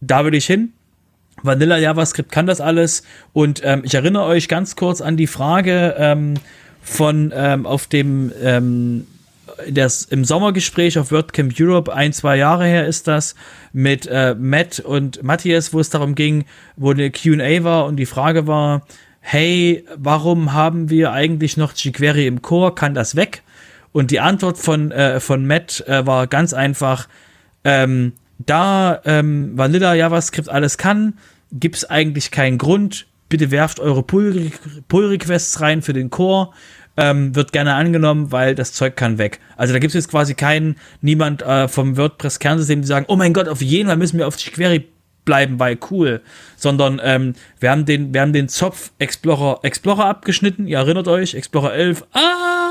da 0.00 0.24
will 0.24 0.34
ich 0.34 0.46
hin. 0.46 0.72
Vanilla 1.42 1.78
JavaScript 1.78 2.30
kann 2.30 2.46
das 2.46 2.60
alles. 2.60 3.02
Und 3.32 3.62
ähm, 3.64 3.82
ich 3.84 3.94
erinnere 3.94 4.24
euch 4.24 4.48
ganz 4.48 4.76
kurz 4.76 5.00
an 5.00 5.16
die 5.16 5.26
Frage 5.26 5.94
ähm, 5.98 6.34
von 6.82 7.32
ähm, 7.34 7.66
auf 7.66 7.86
dem 7.86 8.32
ähm, 8.42 9.06
das 9.68 10.04
im 10.04 10.24
Sommergespräch 10.24 10.98
auf 10.98 11.12
WordCamp 11.12 11.54
Europe, 11.58 11.92
ein, 11.92 12.12
zwei 12.12 12.36
Jahre 12.36 12.66
her 12.66 12.86
ist 12.86 13.08
das, 13.08 13.34
mit 13.72 14.06
äh, 14.06 14.34
Matt 14.38 14.80
und 14.80 15.22
Matthias, 15.22 15.72
wo 15.72 15.80
es 15.80 15.90
darum 15.90 16.14
ging, 16.14 16.44
wo 16.76 16.90
eine 16.90 17.10
QA 17.10 17.64
war 17.64 17.86
und 17.86 17.96
die 17.96 18.06
Frage 18.06 18.46
war, 18.46 18.86
hey, 19.20 19.84
warum 19.96 20.52
haben 20.52 20.88
wir 20.88 21.12
eigentlich 21.12 21.56
noch 21.56 21.74
jQuery 21.74 22.26
im 22.26 22.42
Core? 22.42 22.74
Kann 22.74 22.94
das 22.94 23.16
weg? 23.16 23.42
Und 23.92 24.10
die 24.10 24.20
Antwort 24.20 24.58
von, 24.58 24.90
äh, 24.92 25.20
von 25.20 25.46
Matt 25.46 25.84
äh, 25.86 26.06
war 26.06 26.26
ganz 26.26 26.52
einfach, 26.52 27.08
ähm, 27.64 28.12
da 28.38 29.00
ähm, 29.04 29.56
Vanilla 29.56 29.94
JavaScript 29.94 30.48
alles 30.48 30.78
kann, 30.78 31.14
gibt 31.52 31.76
es 31.76 31.90
eigentlich 31.90 32.30
keinen 32.30 32.58
Grund. 32.58 33.06
Bitte 33.28 33.50
werft 33.50 33.80
eure 33.80 34.02
Pull-Requests 34.02 35.60
rein 35.60 35.82
für 35.82 35.92
den 35.92 36.10
Core. 36.10 36.50
Ähm, 36.96 37.34
wird 37.34 37.52
gerne 37.52 37.74
angenommen, 37.74 38.32
weil 38.32 38.54
das 38.54 38.72
Zeug 38.72 38.96
kann 38.96 39.18
weg. 39.18 39.40
Also 39.56 39.72
da 39.72 39.78
gibt 39.78 39.90
es 39.90 39.94
jetzt 39.94 40.10
quasi 40.10 40.34
keinen, 40.34 40.76
niemand 41.00 41.42
äh, 41.42 41.68
vom 41.68 41.96
WordPress-Kernsystem, 41.96 42.82
die 42.82 42.86
sagen, 42.86 43.06
oh 43.08 43.16
mein 43.16 43.32
Gott, 43.32 43.48
auf 43.48 43.62
jeden 43.62 43.88
Fall 43.88 43.96
müssen 43.96 44.18
wir 44.18 44.26
auf 44.26 44.36
jQuery 44.38 44.86
bleiben, 45.24 45.58
weil 45.58 45.78
cool. 45.90 46.20
Sondern 46.56 47.00
ähm, 47.02 47.34
wir 47.60 47.70
haben 47.70 47.84
den, 47.84 48.12
wir 48.12 48.20
haben 48.20 48.32
den 48.32 48.48
Zopf 48.48 48.90
Explorer, 48.98 49.60
Explorer 49.62 50.06
abgeschnitten. 50.06 50.66
Ihr 50.66 50.78
erinnert 50.78 51.08
euch, 51.08 51.34
Explorer 51.34 51.72
11. 51.72 52.04
Ah! 52.12 52.69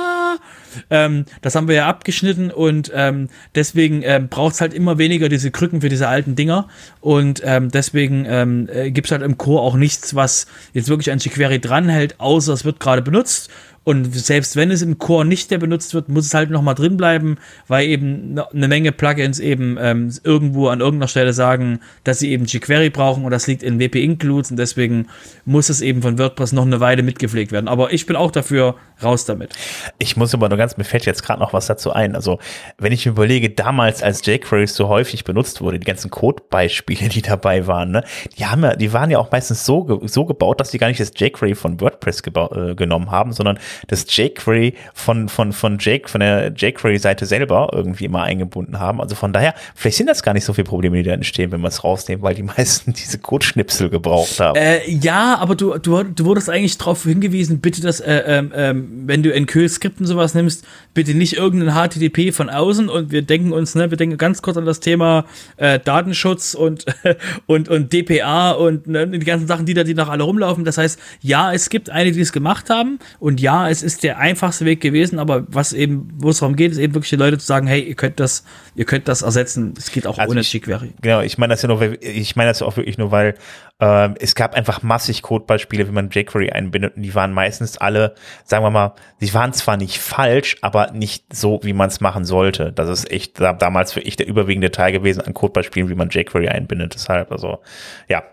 Ähm, 0.89 1.25
das 1.41 1.55
haben 1.55 1.67
wir 1.67 1.75
ja 1.75 1.87
abgeschnitten 1.87 2.51
und 2.51 2.91
ähm, 2.93 3.29
deswegen 3.55 4.01
ähm, 4.03 4.27
braucht 4.29 4.55
es 4.55 4.61
halt 4.61 4.73
immer 4.73 4.97
weniger 4.97 5.29
diese 5.29 5.51
Krücken 5.51 5.81
für 5.81 5.89
diese 5.89 6.07
alten 6.07 6.35
Dinger. 6.35 6.67
Und 7.01 7.41
ähm, 7.45 7.69
deswegen 7.71 8.25
ähm, 8.27 8.69
äh, 8.71 8.91
gibt 8.91 9.07
es 9.07 9.11
halt 9.11 9.21
im 9.21 9.37
Core 9.37 9.61
auch 9.61 9.75
nichts, 9.75 10.15
was 10.15 10.47
jetzt 10.73 10.89
wirklich 10.89 11.11
an 11.11 11.19
jQuery 11.19 11.59
dranhält, 11.59 12.19
außer 12.19 12.53
es 12.53 12.65
wird 12.65 12.79
gerade 12.79 13.01
benutzt. 13.01 13.49
Und 13.89 14.13
selbst 14.13 14.55
wenn 14.55 14.69
es 14.69 14.83
im 14.83 14.99
Core 14.99 15.25
nicht 15.25 15.49
mehr 15.49 15.57
benutzt 15.57 15.95
wird, 15.95 16.09
muss 16.09 16.27
es 16.27 16.35
halt 16.35 16.51
nochmal 16.51 16.75
drin 16.75 16.95
bleiben, 16.95 17.37
weil 17.67 17.87
eben 17.87 18.39
eine 18.53 18.67
Menge 18.67 18.91
Plugins 18.91 19.39
eben 19.39 19.79
ähm, 19.81 20.13
irgendwo 20.23 20.67
an 20.67 20.79
irgendeiner 20.79 21.07
Stelle 21.07 21.33
sagen, 21.33 21.79
dass 22.03 22.19
sie 22.19 22.29
eben 22.29 22.45
jQuery 22.45 22.91
brauchen 22.91 23.25
und 23.25 23.31
das 23.31 23.47
liegt 23.47 23.63
in 23.63 23.79
WP-Includes 23.79 24.51
und 24.51 24.57
deswegen 24.57 25.07
muss 25.43 25.69
es 25.69 25.81
eben 25.81 26.03
von 26.03 26.19
WordPress 26.19 26.51
noch 26.51 26.67
eine 26.67 26.79
Weile 26.79 27.01
mitgepflegt 27.01 27.51
werden. 27.51 27.67
Aber 27.67 27.91
ich 27.91 28.05
bin 28.05 28.15
auch 28.15 28.29
dafür 28.29 28.75
raus 29.03 29.25
damit. 29.25 29.55
Ich 29.97 30.17
muss 30.17 30.35
aber 30.35 30.49
nur 30.49 30.57
ganz, 30.59 30.77
mir 30.77 30.83
fällt 30.83 31.07
jetzt 31.07 31.23
gerade 31.23 31.39
noch 31.39 31.53
was 31.53 31.65
dazu 31.65 31.91
ein. 31.91 32.15
Also, 32.15 32.37
wenn 32.77 32.91
ich 32.91 33.07
mir 33.07 33.13
überlege, 33.13 33.49
damals, 33.49 34.03
als 34.03 34.23
jQuery 34.23 34.67
so 34.67 34.87
häufig 34.87 35.23
benutzt 35.23 35.61
wurde, 35.61 35.79
die 35.79 35.85
ganzen 35.85 36.11
Codebeispiele, 36.11 37.09
die 37.09 37.23
dabei 37.23 37.65
waren, 37.65 37.89
ne, 37.89 38.03
die 38.37 38.45
haben 38.45 38.63
ja, 38.63 38.75
die 38.75 38.93
waren 38.93 39.09
ja 39.09 39.17
auch 39.17 39.31
meistens 39.31 39.65
so, 39.65 39.99
so 40.05 40.25
gebaut, 40.25 40.59
dass 40.59 40.69
die 40.69 40.77
gar 40.77 40.89
nicht 40.89 40.99
das 40.99 41.11
jQuery 41.15 41.55
von 41.55 41.81
WordPress 41.81 42.21
äh, 42.21 42.75
genommen 42.75 43.09
haben, 43.09 43.33
sondern 43.33 43.57
das 43.87 44.05
jQuery 44.15 44.73
von, 44.93 45.29
von, 45.29 45.53
von 45.53 45.77
Jake, 45.79 46.09
von 46.09 46.19
der 46.19 46.51
jQuery-Seite 46.53 47.25
selber 47.25 47.69
irgendwie 47.73 48.05
immer 48.05 48.23
eingebunden 48.23 48.79
haben. 48.79 49.01
Also 49.01 49.15
von 49.15 49.33
daher, 49.33 49.53
vielleicht 49.75 49.97
sind 49.97 50.07
das 50.07 50.23
gar 50.23 50.33
nicht 50.33 50.45
so 50.45 50.53
viele 50.53 50.65
Probleme, 50.65 50.97
die 50.97 51.03
da 51.03 51.13
entstehen, 51.13 51.51
wenn 51.51 51.61
man 51.61 51.69
es 51.69 51.83
rausnehmen, 51.83 52.23
weil 52.23 52.35
die 52.35 52.43
meisten 52.57 52.93
diese 52.93 53.19
Codeschnipsel 53.19 53.89
gebraucht 53.89 54.39
haben. 54.39 54.57
Äh, 54.57 54.89
ja, 54.89 55.37
aber 55.37 55.55
du, 55.55 55.77
du, 55.77 56.03
du 56.03 56.25
wurdest 56.25 56.49
eigentlich 56.49 56.77
darauf 56.77 57.03
hingewiesen, 57.03 57.59
bitte 57.59 57.81
das, 57.81 57.99
äh, 57.99 58.23
ähm, 58.27 59.03
wenn 59.05 59.23
du 59.23 59.29
NQL-Skripten 59.33 60.05
sowas 60.05 60.33
nimmst, 60.33 60.65
bitte 60.93 61.13
nicht 61.13 61.33
irgendein 61.33 61.75
HTTP 61.75 62.33
von 62.33 62.49
außen 62.49 62.89
und 62.89 63.11
wir 63.11 63.21
denken 63.21 63.51
uns, 63.51 63.75
ne, 63.75 63.89
wir 63.89 63.97
denken 63.97 64.17
ganz 64.17 64.41
kurz 64.41 64.57
an 64.57 64.65
das 64.65 64.79
Thema 64.79 65.25
äh, 65.57 65.79
Datenschutz 65.79 66.53
und, 66.53 66.85
und, 67.45 67.69
und 67.69 67.93
DPA 67.93 68.51
und 68.51 68.87
ne, 68.87 69.07
die 69.07 69.19
ganzen 69.19 69.47
Sachen, 69.47 69.65
die 69.65 69.73
da, 69.73 69.83
die 69.83 69.93
noch 69.93 70.09
alle 70.09 70.23
rumlaufen. 70.23 70.65
Das 70.65 70.77
heißt, 70.77 70.99
ja, 71.21 71.53
es 71.53 71.69
gibt 71.69 71.89
einige, 71.89 72.15
die 72.15 72.21
es 72.21 72.31
gemacht 72.31 72.69
haben 72.69 72.99
und 73.19 73.39
ja, 73.39 73.58
es 73.67 73.83
ist 73.83 74.03
der 74.03 74.17
einfachste 74.19 74.65
Weg 74.65 74.81
gewesen, 74.81 75.19
aber 75.19 75.43
was 75.47 75.73
eben, 75.73 76.09
wo 76.17 76.29
es 76.29 76.39
darum 76.39 76.55
geht, 76.55 76.71
ist 76.71 76.77
eben 76.77 76.93
wirklich 76.93 77.09
die 77.09 77.15
Leute 77.15 77.37
zu 77.37 77.45
sagen, 77.45 77.67
hey, 77.67 77.81
ihr 77.81 77.95
könnt 77.95 78.19
das, 78.19 78.43
ihr 78.75 78.85
könnt 78.85 79.07
das 79.07 79.21
ersetzen. 79.21 79.73
Es 79.77 79.91
geht 79.91 80.05
auch 80.05 80.17
also 80.17 80.31
ohne 80.31 80.41
jQuery. 80.41 80.93
Genau, 81.01 81.21
ich 81.21 81.37
meine 81.37 81.53
das 81.53 81.61
ja 81.61 81.67
nur, 81.67 81.81
ich 82.01 82.35
meine 82.35 82.49
das 82.49 82.59
ja 82.59 82.67
auch 82.67 82.77
wirklich 82.77 82.97
nur, 82.97 83.11
weil 83.11 83.35
ähm, 83.79 84.15
es 84.19 84.35
gab 84.35 84.55
einfach 84.55 84.83
massig 84.83 85.21
Codebeispiele, 85.21 85.87
wie 85.87 85.91
man 85.91 86.09
jQuery 86.09 86.51
einbindet 86.51 86.95
und 86.95 87.01
die 87.01 87.15
waren 87.15 87.33
meistens 87.33 87.77
alle, 87.77 88.13
sagen 88.43 88.63
wir 88.63 88.71
mal, 88.71 88.93
sie 89.19 89.33
waren 89.33 89.53
zwar 89.53 89.77
nicht 89.77 89.99
falsch, 89.99 90.57
aber 90.61 90.91
nicht 90.91 91.33
so, 91.33 91.59
wie 91.63 91.73
man 91.73 91.89
es 91.89 91.99
machen 91.99 92.25
sollte. 92.25 92.71
Das 92.71 92.89
ist 92.89 93.11
echt 93.11 93.39
da, 93.39 93.53
damals 93.53 93.93
für 93.93 94.01
ich 94.01 94.15
der 94.15 94.27
überwiegende 94.27 94.71
Teil 94.71 94.91
gewesen 94.91 95.21
an 95.21 95.33
Codebeispielen, 95.33 95.89
wie 95.89 95.95
man 95.95 96.09
jQuery 96.09 96.49
einbindet. 96.49 96.93
Deshalb, 96.93 97.31
also, 97.31 97.59
ja, 98.07 98.23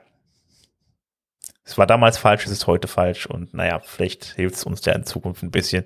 es 1.67 1.77
war 1.77 1.87
damals 1.87 2.17
falsch, 2.17 2.47
es 2.47 2.53
ist 2.53 2.67
heute 2.69 2.87
falsch 2.87 3.27
und 3.27 3.53
naja, 3.53 3.81
vielleicht 3.85 4.37
hilft 4.37 4.55
es 4.55 4.65
uns 4.65 4.85
ja 4.85 4.93
in 4.93 5.05
Zukunft 5.05 5.43
ein 5.43 5.51
bisschen. 5.51 5.85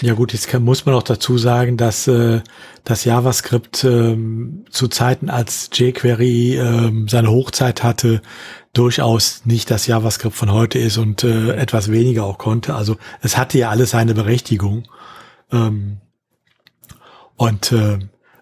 Ja 0.00 0.14
gut, 0.14 0.32
jetzt 0.32 0.48
kann, 0.48 0.64
muss 0.64 0.86
man 0.86 0.94
auch 0.94 1.02
dazu 1.02 1.36
sagen, 1.36 1.76
dass 1.76 2.08
äh, 2.08 2.40
das 2.84 3.04
JavaScript 3.04 3.84
ähm, 3.84 4.64
zu 4.70 4.88
Zeiten, 4.88 5.28
als 5.28 5.68
jQuery 5.74 6.56
ähm, 6.56 7.06
seine 7.06 7.30
Hochzeit 7.30 7.82
hatte, 7.82 8.22
durchaus 8.72 9.42
nicht 9.44 9.70
das 9.70 9.86
JavaScript 9.86 10.34
von 10.34 10.52
heute 10.52 10.78
ist 10.78 10.96
und 10.96 11.22
äh, 11.22 11.52
etwas 11.52 11.90
weniger 11.90 12.24
auch 12.24 12.38
konnte. 12.38 12.74
Also 12.74 12.96
es 13.20 13.36
hatte 13.36 13.58
ja 13.58 13.68
alles 13.68 13.90
seine 13.90 14.14
Berechtigung. 14.14 14.84
Ähm, 15.52 15.98
und 17.36 17.72
äh, 17.72 17.98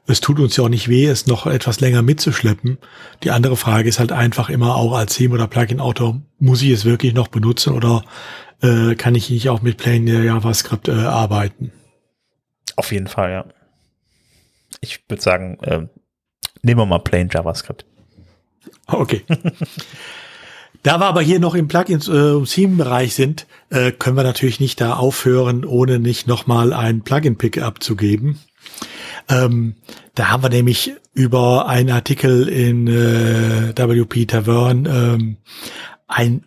es 0.08 0.22
tut 0.22 0.40
uns 0.40 0.56
ja 0.56 0.64
auch 0.64 0.68
nicht 0.70 0.88
weh, 0.88 1.06
es 1.06 1.26
noch 1.26 1.46
etwas 1.46 1.80
länger 1.80 2.00
mitzuschleppen. 2.00 2.78
Die 3.22 3.30
andere 3.30 3.56
Frage 3.56 3.88
ist 3.88 3.98
halt 3.98 4.10
einfach 4.10 4.48
immer 4.48 4.74
auch 4.74 4.94
als 4.94 5.14
Theme- 5.14 5.34
oder 5.34 5.46
Plugin-Autor, 5.46 6.20
muss 6.38 6.62
ich 6.62 6.70
es 6.70 6.86
wirklich 6.86 7.12
noch 7.12 7.28
benutzen 7.28 7.74
oder 7.74 8.04
äh, 8.62 8.94
kann 8.94 9.14
ich 9.14 9.28
nicht 9.28 9.50
auch 9.50 9.60
mit 9.60 9.76
Plain 9.76 10.06
JavaScript 10.06 10.88
äh, 10.88 10.92
arbeiten? 10.92 11.72
Auf 12.74 12.90
jeden 12.90 13.06
Fall, 13.06 13.30
ja. 13.30 13.44
Ich 14.80 15.04
würde 15.08 15.22
sagen, 15.22 15.58
äh, 15.60 15.86
nehmen 16.62 16.80
wir 16.80 16.86
mal 16.86 17.00
Plain 17.00 17.28
JavaScript. 17.30 17.84
Okay. 18.86 19.22
Da 20.84 21.00
wir 21.00 21.06
aber 21.06 21.22
hier 21.22 21.40
noch 21.40 21.56
im 21.56 21.66
Plugins 21.66 22.06
äh, 22.08 22.40
Theme-Bereich 22.40 23.12
sind, 23.12 23.48
äh, 23.68 23.90
können 23.90 24.16
wir 24.16 24.22
natürlich 24.22 24.60
nicht 24.60 24.80
da 24.80 24.94
aufhören, 24.94 25.64
ohne 25.64 25.98
nicht 25.98 26.28
nochmal 26.28 26.72
ein 26.72 27.02
Plugin-Pick 27.02 27.60
abzugeben. 27.60 28.38
Ähm, 29.28 29.76
da 30.14 30.30
haben 30.30 30.42
wir 30.42 30.48
nämlich 30.48 30.92
über 31.12 31.68
einen 31.68 31.90
Artikel 31.90 32.48
in 32.48 32.88
äh, 32.88 33.76
WP 33.76 34.26
Tavern 34.26 34.86
ähm, 34.86 35.36
ein 36.06 36.44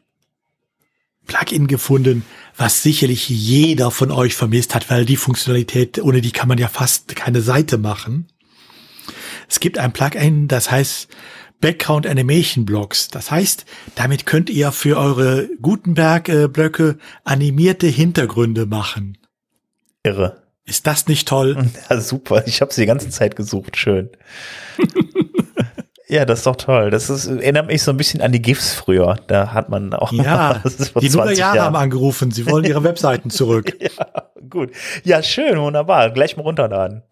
Plugin 1.25 1.67
gefunden, 1.67 2.25
was 2.57 2.83
sicherlich 2.83 3.29
jeder 3.29 3.91
von 3.91 4.11
euch 4.11 4.35
vermisst 4.35 4.75
hat, 4.75 4.89
weil 4.89 5.05
die 5.05 5.15
Funktionalität, 5.15 6.01
ohne 6.01 6.21
die 6.21 6.31
kann 6.31 6.47
man 6.47 6.57
ja 6.57 6.67
fast 6.67 7.15
keine 7.15 7.41
Seite 7.41 7.77
machen. 7.77 8.27
Es 9.47 9.59
gibt 9.59 9.77
ein 9.77 9.93
Plugin, 9.93 10.47
das 10.47 10.71
heißt 10.71 11.07
Background 11.61 12.07
Animation 12.07 12.65
Blocks. 12.65 13.07
Das 13.07 13.31
heißt, 13.31 13.65
damit 13.95 14.25
könnt 14.25 14.49
ihr 14.49 14.71
für 14.71 14.97
eure 14.97 15.47
Gutenberg-Blöcke 15.61 16.97
animierte 17.23 17.87
Hintergründe 17.87 18.65
machen. 18.65 19.17
Irre. 20.03 20.41
Ist 20.71 20.87
das 20.87 21.07
nicht 21.07 21.27
toll? 21.27 21.57
Ja, 21.89 21.99
super. 21.99 22.47
Ich 22.47 22.61
habe 22.61 22.73
sie 22.73 22.83
die 22.83 22.87
ganze 22.87 23.09
Zeit 23.09 23.35
gesucht. 23.35 23.75
Schön. 23.75 24.09
ja, 26.07 26.23
das 26.23 26.39
ist 26.39 26.45
doch 26.45 26.55
toll. 26.55 26.91
Das 26.91 27.09
ist, 27.09 27.27
erinnert 27.27 27.67
mich 27.67 27.83
so 27.83 27.91
ein 27.91 27.97
bisschen 27.97 28.21
an 28.21 28.31
die 28.31 28.41
GIFs 28.41 28.73
früher. 28.73 29.17
Da 29.27 29.51
hat 29.51 29.67
man 29.67 29.93
auch. 29.93 30.13
Ja, 30.13 30.63
die 31.01 31.09
Nullerjahre 31.09 31.59
haben 31.59 31.75
angerufen. 31.75 32.31
Sie 32.31 32.49
wollen 32.49 32.63
ihre 32.63 32.85
Webseiten 32.85 33.29
zurück. 33.29 33.75
ja, 33.81 34.29
gut. 34.49 34.71
Ja, 35.03 35.21
schön, 35.21 35.59
wunderbar. 35.59 36.09
Gleich 36.11 36.37
mal 36.37 36.43
runterladen. 36.43 37.03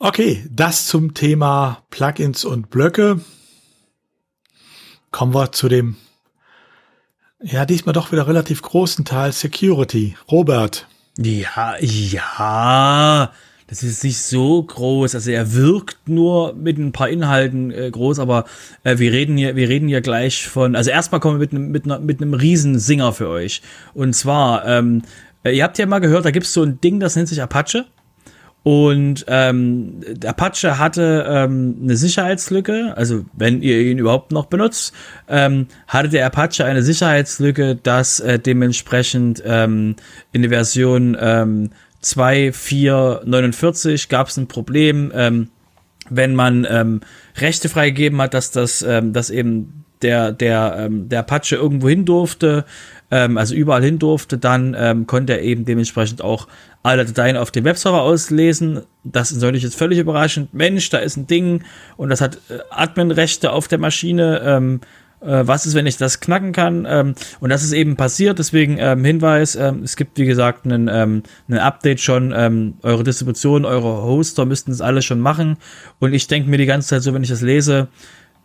Okay, 0.00 0.44
das 0.50 0.88
zum 0.88 1.14
Thema 1.14 1.84
Plugins 1.90 2.44
und 2.44 2.70
Blöcke. 2.70 3.20
Kommen 5.12 5.34
wir 5.36 5.52
zu 5.52 5.68
dem, 5.68 5.96
ja, 7.40 7.64
diesmal 7.64 7.92
doch 7.92 8.10
wieder 8.10 8.26
relativ 8.26 8.60
großen 8.60 9.04
Teil 9.04 9.30
Security. 9.30 10.16
Robert. 10.28 10.88
Ja, 11.20 11.74
ja. 11.80 13.32
Das 13.66 13.82
ist 13.82 14.04
nicht 14.04 14.18
so 14.18 14.62
groß. 14.62 15.16
Also 15.16 15.30
er 15.30 15.52
wirkt 15.52 16.08
nur 16.08 16.54
mit 16.54 16.78
ein 16.78 16.92
paar 16.92 17.08
Inhalten 17.08 17.72
äh, 17.72 17.90
groß, 17.90 18.20
aber 18.20 18.44
äh, 18.84 18.98
wir 18.98 19.12
reden 19.12 19.36
hier, 19.36 19.56
wir 19.56 19.68
reden 19.68 19.88
hier 19.88 20.00
gleich 20.00 20.46
von. 20.48 20.76
Also 20.76 20.90
erstmal 20.90 21.20
kommen 21.20 21.38
wir 21.38 21.40
mit 21.40 21.52
einem 21.52 21.70
mit, 21.70 21.84
einer, 21.84 21.98
mit 21.98 22.22
einem 22.22 22.34
Riesensinger 22.34 23.12
für 23.12 23.28
euch. 23.28 23.62
Und 23.94 24.14
zwar, 24.14 24.64
ähm, 24.66 25.02
äh, 25.42 25.56
ihr 25.56 25.64
habt 25.64 25.76
ja 25.76 25.86
mal 25.86 25.98
gehört, 25.98 26.24
da 26.24 26.30
gibt's 26.30 26.52
so 26.52 26.62
ein 26.62 26.80
Ding, 26.80 27.00
das 27.00 27.16
nennt 27.16 27.28
sich 27.28 27.42
Apache. 27.42 27.86
Und 28.64 29.24
ähm, 29.28 30.00
Apache 30.26 30.78
hatte 30.78 31.24
ähm, 31.28 31.76
eine 31.82 31.96
Sicherheitslücke, 31.96 32.92
also 32.96 33.24
wenn 33.32 33.62
ihr 33.62 33.80
ihn 33.80 33.98
überhaupt 33.98 34.32
noch 34.32 34.46
benutzt, 34.46 34.92
ähm, 35.28 35.68
hatte 35.86 36.08
der 36.10 36.26
Apache 36.26 36.64
eine 36.64 36.82
Sicherheitslücke, 36.82 37.76
dass 37.76 38.18
äh, 38.20 38.38
dementsprechend 38.38 39.42
ähm, 39.46 39.96
in 40.32 40.42
der 40.42 40.50
Version 40.50 41.16
ähm, 41.18 41.70
2.4.49 42.02 44.08
gab 44.08 44.28
es 44.28 44.36
ein 44.36 44.46
Problem, 44.48 45.12
ähm, 45.14 45.48
wenn 46.10 46.34
man 46.34 46.66
ähm, 46.68 47.00
Rechte 47.36 47.68
freigegeben 47.68 48.20
hat, 48.20 48.34
dass 48.34 48.50
das, 48.50 48.82
ähm, 48.82 49.12
dass 49.12 49.30
eben 49.30 49.84
der, 50.02 50.32
der, 50.32 50.76
ähm, 50.78 51.08
der 51.08 51.20
Apache 51.20 51.54
irgendwo 51.56 51.88
hin 51.88 52.04
durfte, 52.04 52.64
ähm, 53.10 53.38
also 53.38 53.54
überall 53.54 53.82
hin 53.82 53.98
durfte, 53.98 54.38
dann 54.38 54.76
ähm, 54.78 55.06
konnte 55.06 55.34
er 55.34 55.42
eben 55.42 55.64
dementsprechend 55.64 56.22
auch 56.22 56.48
alle 56.82 57.04
Dateien 57.04 57.36
auf 57.36 57.50
dem 57.50 57.64
Webserver 57.64 58.02
auslesen. 58.02 58.82
Das 59.04 59.30
ist 59.30 59.40
natürlich 59.40 59.62
jetzt 59.62 59.76
völlig 59.76 59.98
überraschend. 59.98 60.52
Mensch, 60.54 60.90
da 60.90 60.98
ist 60.98 61.16
ein 61.16 61.26
Ding 61.26 61.64
und 61.96 62.10
das 62.10 62.20
hat 62.20 62.36
äh, 62.48 62.58
Adminrechte 62.70 63.52
auf 63.52 63.68
der 63.68 63.78
Maschine. 63.78 64.42
Ähm, 64.44 64.80
äh, 65.20 65.46
was 65.46 65.66
ist, 65.66 65.74
wenn 65.74 65.86
ich 65.86 65.96
das 65.96 66.20
knacken 66.20 66.52
kann? 66.52 66.86
Ähm, 66.88 67.14
und 67.40 67.50
das 67.50 67.64
ist 67.64 67.72
eben 67.72 67.96
passiert. 67.96 68.38
Deswegen 68.38 68.76
ähm, 68.78 69.04
Hinweis: 69.04 69.56
ähm, 69.56 69.82
Es 69.82 69.96
gibt 69.96 70.18
wie 70.18 70.26
gesagt 70.26 70.64
einen, 70.64 70.88
ähm, 70.88 71.22
einen 71.48 71.58
Update 71.58 72.00
schon. 72.00 72.32
Ähm, 72.36 72.74
eure 72.82 73.04
Distribution, 73.04 73.64
eure 73.64 74.02
Hoster 74.02 74.44
müssten 74.44 74.70
das 74.70 74.80
alles 74.80 75.04
schon 75.04 75.20
machen. 75.20 75.56
Und 75.98 76.12
ich 76.12 76.28
denke 76.28 76.48
mir 76.48 76.58
die 76.58 76.66
ganze 76.66 76.88
Zeit 76.88 77.02
so, 77.02 77.14
wenn 77.14 77.22
ich 77.22 77.30
das 77.30 77.42
lese. 77.42 77.88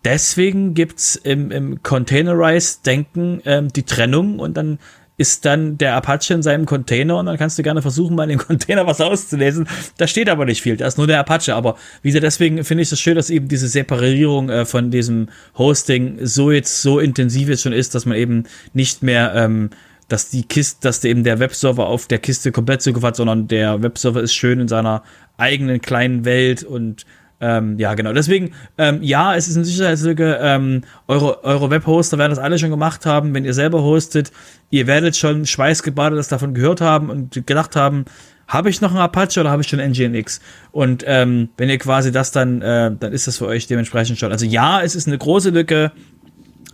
Deswegen 0.06 0.74
gibt's 0.74 1.16
im, 1.16 1.52
im 1.52 1.82
Containerized-Denken 1.82 3.42
ähm, 3.46 3.68
die 3.72 3.84
Trennung 3.84 4.40
und 4.40 4.58
dann 4.58 4.80
ist 5.16 5.46
dann 5.46 5.78
der 5.78 5.96
Apache 5.96 6.34
in 6.34 6.42
seinem 6.42 6.66
Container 6.66 7.18
und 7.18 7.28
dann 7.28 7.38
kannst 7.38 7.58
du 7.60 7.64
gerne 7.64 7.82
versuchen, 7.82 8.16
mal 8.16 8.24
in 8.24 8.38
dem 8.38 8.40
Container 8.48 8.88
was 8.88 9.00
auszulesen. 9.00 9.68
Da 9.98 10.08
steht 10.08 10.28
aber 10.28 10.46
nicht 10.46 10.62
viel, 10.62 10.76
da 10.76 10.88
ist 10.88 10.98
nur 10.98 11.08
der 11.08 11.20
Apache. 11.20 11.56
Aber 11.56 11.78
wie 12.02 12.10
gesagt, 12.10 12.24
deswegen 12.24 12.64
finde 12.64 12.82
ich 12.82 12.92
es 12.92 13.00
schön, 13.00 13.16
dass 13.16 13.30
eben 13.30 13.48
diese 13.48 13.68
Separierung 13.68 14.50
äh, 14.50 14.66
von 14.66 14.92
diesem 14.92 15.30
Hosting 15.58 16.18
so 16.26 16.52
jetzt 16.52 16.82
so 16.82 17.00
intensiv 17.00 17.48
jetzt 17.48 17.62
schon 17.62 17.74
ist, 17.74 17.94
dass 17.96 18.06
man 18.06 18.18
eben 18.18 18.46
nicht 18.74 19.04
mehr, 19.04 19.34
ähm, 19.36 19.70
dass 20.08 20.30
die 20.30 20.44
Kiste, 20.44 20.80
dass 20.82 21.04
eben 21.04 21.24
der 21.24 21.40
Webserver 21.40 21.88
auf 21.88 22.08
der 22.08 22.20
Kiste 22.20 22.52
komplett 22.52 22.82
Zugriff 22.82 23.04
hat, 23.04 23.16
sondern 23.16 23.48
der 23.48 23.84
Webserver 23.84 24.22
ist 24.22 24.34
schön 24.34 24.60
in 24.60 24.68
seiner 24.68 25.04
eigenen 25.38 25.80
kleinen 25.80 26.26
Welt 26.26 26.64
und 26.64 27.06
ähm, 27.44 27.78
ja, 27.78 27.94
genau. 27.94 28.14
Deswegen, 28.14 28.54
ähm, 28.78 29.00
ja, 29.04 29.36
es 29.36 29.50
ist 29.50 29.58
eine 29.58 29.66
Sicherheitslücke. 29.66 30.40
Ähm, 30.42 30.84
eure, 31.10 31.44
eure 31.44 31.70
Webhoster 31.70 32.18
werden 32.18 32.30
das 32.30 32.40
alle 32.40 32.58
schon 32.58 32.70
gemacht 32.70 33.06
haben. 33.06 33.34
Wenn 33.34 33.44
ihr 33.44 33.54
selber 33.54 33.84
hostet, 33.84 34.32
ihr 34.70 34.88
werdet 34.88 35.18
schon 35.18 35.46
schweißgebadet 35.46 36.18
das 36.18 36.30
davon 36.30 36.54
gehört 36.54 36.80
haben 36.80 37.10
und 37.10 37.46
gedacht 37.46 37.76
haben, 37.76 38.06
habe 38.48 38.70
ich 38.70 38.80
noch 38.80 38.92
einen 38.92 39.02
Apache 39.02 39.42
oder 39.42 39.52
habe 39.52 39.62
ich 39.62 39.68
schon 39.68 39.80
Nginx? 39.80 40.40
Und 40.72 41.04
ähm, 41.06 41.50
wenn 41.58 41.68
ihr 41.68 41.80
quasi 41.80 42.14
das 42.14 42.32
dann, 42.32 42.62
äh, 42.62 42.92
dann 42.98 43.12
ist 43.12 43.28
das 43.28 43.40
für 43.40 43.48
euch 43.48 43.68
dementsprechend 43.68 44.18
schon. 44.20 44.32
Also 44.32 44.46
ja, 44.46 44.82
es 44.82 44.96
ist 44.96 45.08
eine 45.08 45.18
große 45.18 45.50
Lücke. 45.50 45.92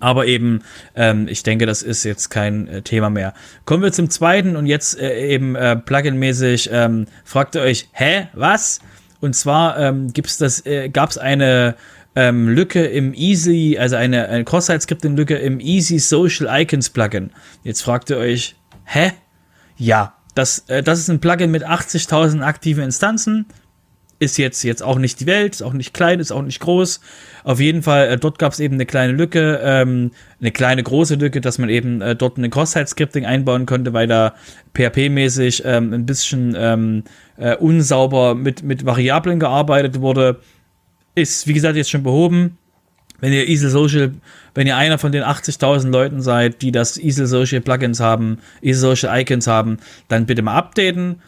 Aber 0.02 0.28
eben, 0.28 0.62
ähm, 0.96 1.28
ich 1.28 1.44
denke, 1.44 1.66
das 1.66 1.82
ist 1.82 2.06
jetzt 2.06 2.30
kein 2.30 2.68
äh, 2.68 2.82
Thema 2.84 3.10
mehr. 3.10 3.34
Kommen 3.66 3.84
wir 3.84 3.92
zum 3.92 4.10
zweiten 4.10 4.56
und 4.56 4.66
jetzt 4.66 4.98
äh, 4.98 5.28
eben 5.28 5.56
äh, 5.56 5.76
Plugin-mäßig. 5.76 6.70
Ähm, 6.72 7.06
fragt 7.26 7.56
ihr 7.56 7.62
euch, 7.62 7.90
hä, 7.92 8.28
was? 8.34 8.80
Und 9.22 9.36
zwar 9.36 9.78
ähm, 9.78 10.14
gibt's 10.14 10.38
das, 10.38 10.66
äh, 10.66 10.90
gab 10.90 11.10
es 11.10 11.18
eine 11.18 11.76
ähm, 12.16 12.48
Lücke 12.48 12.86
im 12.86 13.14
Easy, 13.14 13.78
also 13.80 13.96
eine, 13.96 14.28
eine 14.30 14.44
Cross-Site-Scripting-Lücke 14.44 15.36
im 15.36 15.60
Easy 15.60 16.00
Social 16.00 16.48
Icons 16.62 16.90
Plugin. 16.90 17.32
Jetzt 17.64 17.82
fragt 17.82 18.10
ihr 18.10 18.18
euch, 18.18 18.56
hä? 18.86 19.12
Ja, 19.78 20.16
das, 20.36 20.66
äh, 20.68 20.84
das 20.84 21.00
ist 21.00 21.10
ein 21.10 21.20
Plugin 21.20 21.52
mit 21.52 21.66
80.000 21.66 22.42
aktiven 22.42 22.84
Instanzen 22.84 23.46
ist 24.20 24.38
jetzt, 24.38 24.64
jetzt 24.64 24.84
auch 24.84 25.00
nicht 25.00 25.20
die 25.22 25.26
Welt, 25.26 25.56
ist 25.56 25.62
auch 25.62 25.74
nicht 25.74 25.94
klein, 25.94 26.20
ist 26.20 26.32
auch 26.32 26.42
nicht 26.42 26.60
groß. 26.60 27.00
Auf 27.46 27.60
jeden 27.60 27.82
Fall, 27.82 28.10
äh, 28.10 28.18
dort 28.18 28.38
gab 28.38 28.52
es 28.52 28.60
eben 28.60 28.76
eine 28.76 28.86
kleine 28.86 29.14
Lücke, 29.14 29.62
ähm, 29.64 30.12
eine 30.42 30.52
kleine 30.52 30.84
große 30.84 31.16
Lücke, 31.16 31.40
dass 31.40 31.58
man 31.58 31.70
eben 31.70 32.02
äh, 32.02 32.16
dort 32.16 32.38
eine 32.38 32.50
Cross-Site-Scripting 32.50 33.26
einbauen 33.26 33.66
konnte, 33.66 33.94
weil 33.94 34.08
da 34.08 34.36
PHP-mäßig 34.76 35.64
ähm, 35.66 35.94
ein 35.94 36.06
bisschen 36.06 36.54
ähm, 36.58 37.04
äh, 37.38 37.56
unsauber 37.56 38.36
mit, 38.36 38.62
mit 38.62 38.86
Variablen 38.86 39.40
gearbeitet 39.40 40.02
wurde. 40.02 40.42
Ist, 41.16 41.48
wie 41.48 41.54
gesagt, 41.54 41.78
jetzt 41.78 41.90
schon 41.90 42.04
behoben. 42.04 42.58
Wenn 43.22 43.34
ihr 43.34 43.48
Easel 43.48 43.70
Social, 43.70 44.14
wenn 44.54 44.68
ihr 44.68 44.78
einer 44.78 44.98
von 44.98 45.12
den 45.12 45.24
80.000 45.24 45.90
Leuten 45.90 46.22
seid, 46.22 46.62
die 46.62 46.72
das 46.72 46.98
Easel 46.98 47.28
Social 47.28 47.60
Plugins 47.62 48.00
haben, 48.00 48.40
Easel 48.62 48.96
Social 48.96 49.20
Icons 49.20 49.48
haben, 49.48 49.78
dann 50.08 50.26
bitte 50.26 50.42
mal 50.42 50.56
updaten 50.56 51.22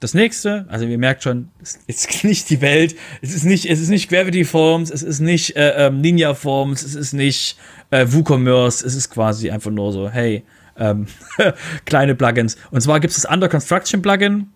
das 0.00 0.14
nächste, 0.14 0.64
also 0.68 0.84
ihr 0.84 0.98
merkt 0.98 1.24
schon, 1.24 1.48
es 1.60 1.78
ist 1.86 2.24
nicht 2.24 2.50
die 2.50 2.60
Welt, 2.60 2.94
es 3.20 3.34
ist 3.34 3.44
nicht, 3.44 3.66
es 3.66 3.80
ist 3.80 3.88
nicht 3.88 4.08
Gravity 4.08 4.44
Forms, 4.44 4.90
es 4.90 5.02
ist 5.02 5.20
nicht 5.20 5.56
äh, 5.56 5.86
ähm, 5.86 6.00
Ninja 6.00 6.34
Forms, 6.34 6.82
es 6.82 6.94
ist 6.94 7.12
nicht 7.12 7.58
äh, 7.90 8.06
WooCommerce, 8.08 8.86
es 8.86 8.94
ist 8.94 9.10
quasi 9.10 9.50
einfach 9.50 9.70
nur 9.70 9.92
so, 9.92 10.08
hey, 10.08 10.44
ähm, 10.78 11.06
kleine 11.84 12.14
Plugins. 12.14 12.56
Und 12.70 12.80
zwar 12.80 13.00
gibt 13.00 13.12
es 13.12 13.22
das 13.22 13.30
Under 13.30 13.48
Construction 13.48 14.00
Plugin. 14.00 14.48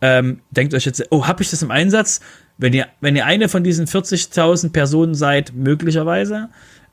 Ähm, 0.00 0.40
denkt 0.50 0.74
euch 0.74 0.84
jetzt, 0.84 1.04
oh, 1.10 1.26
habe 1.26 1.42
ich 1.42 1.50
das 1.50 1.62
im 1.62 1.70
Einsatz? 1.70 2.20
Wenn 2.58 2.72
ihr, 2.72 2.86
wenn 3.00 3.16
ihr 3.16 3.26
eine 3.26 3.48
von 3.48 3.64
diesen 3.64 3.86
40.000 3.86 4.70
Personen 4.70 5.14
seid, 5.14 5.52
möglicherweise. 5.54 6.48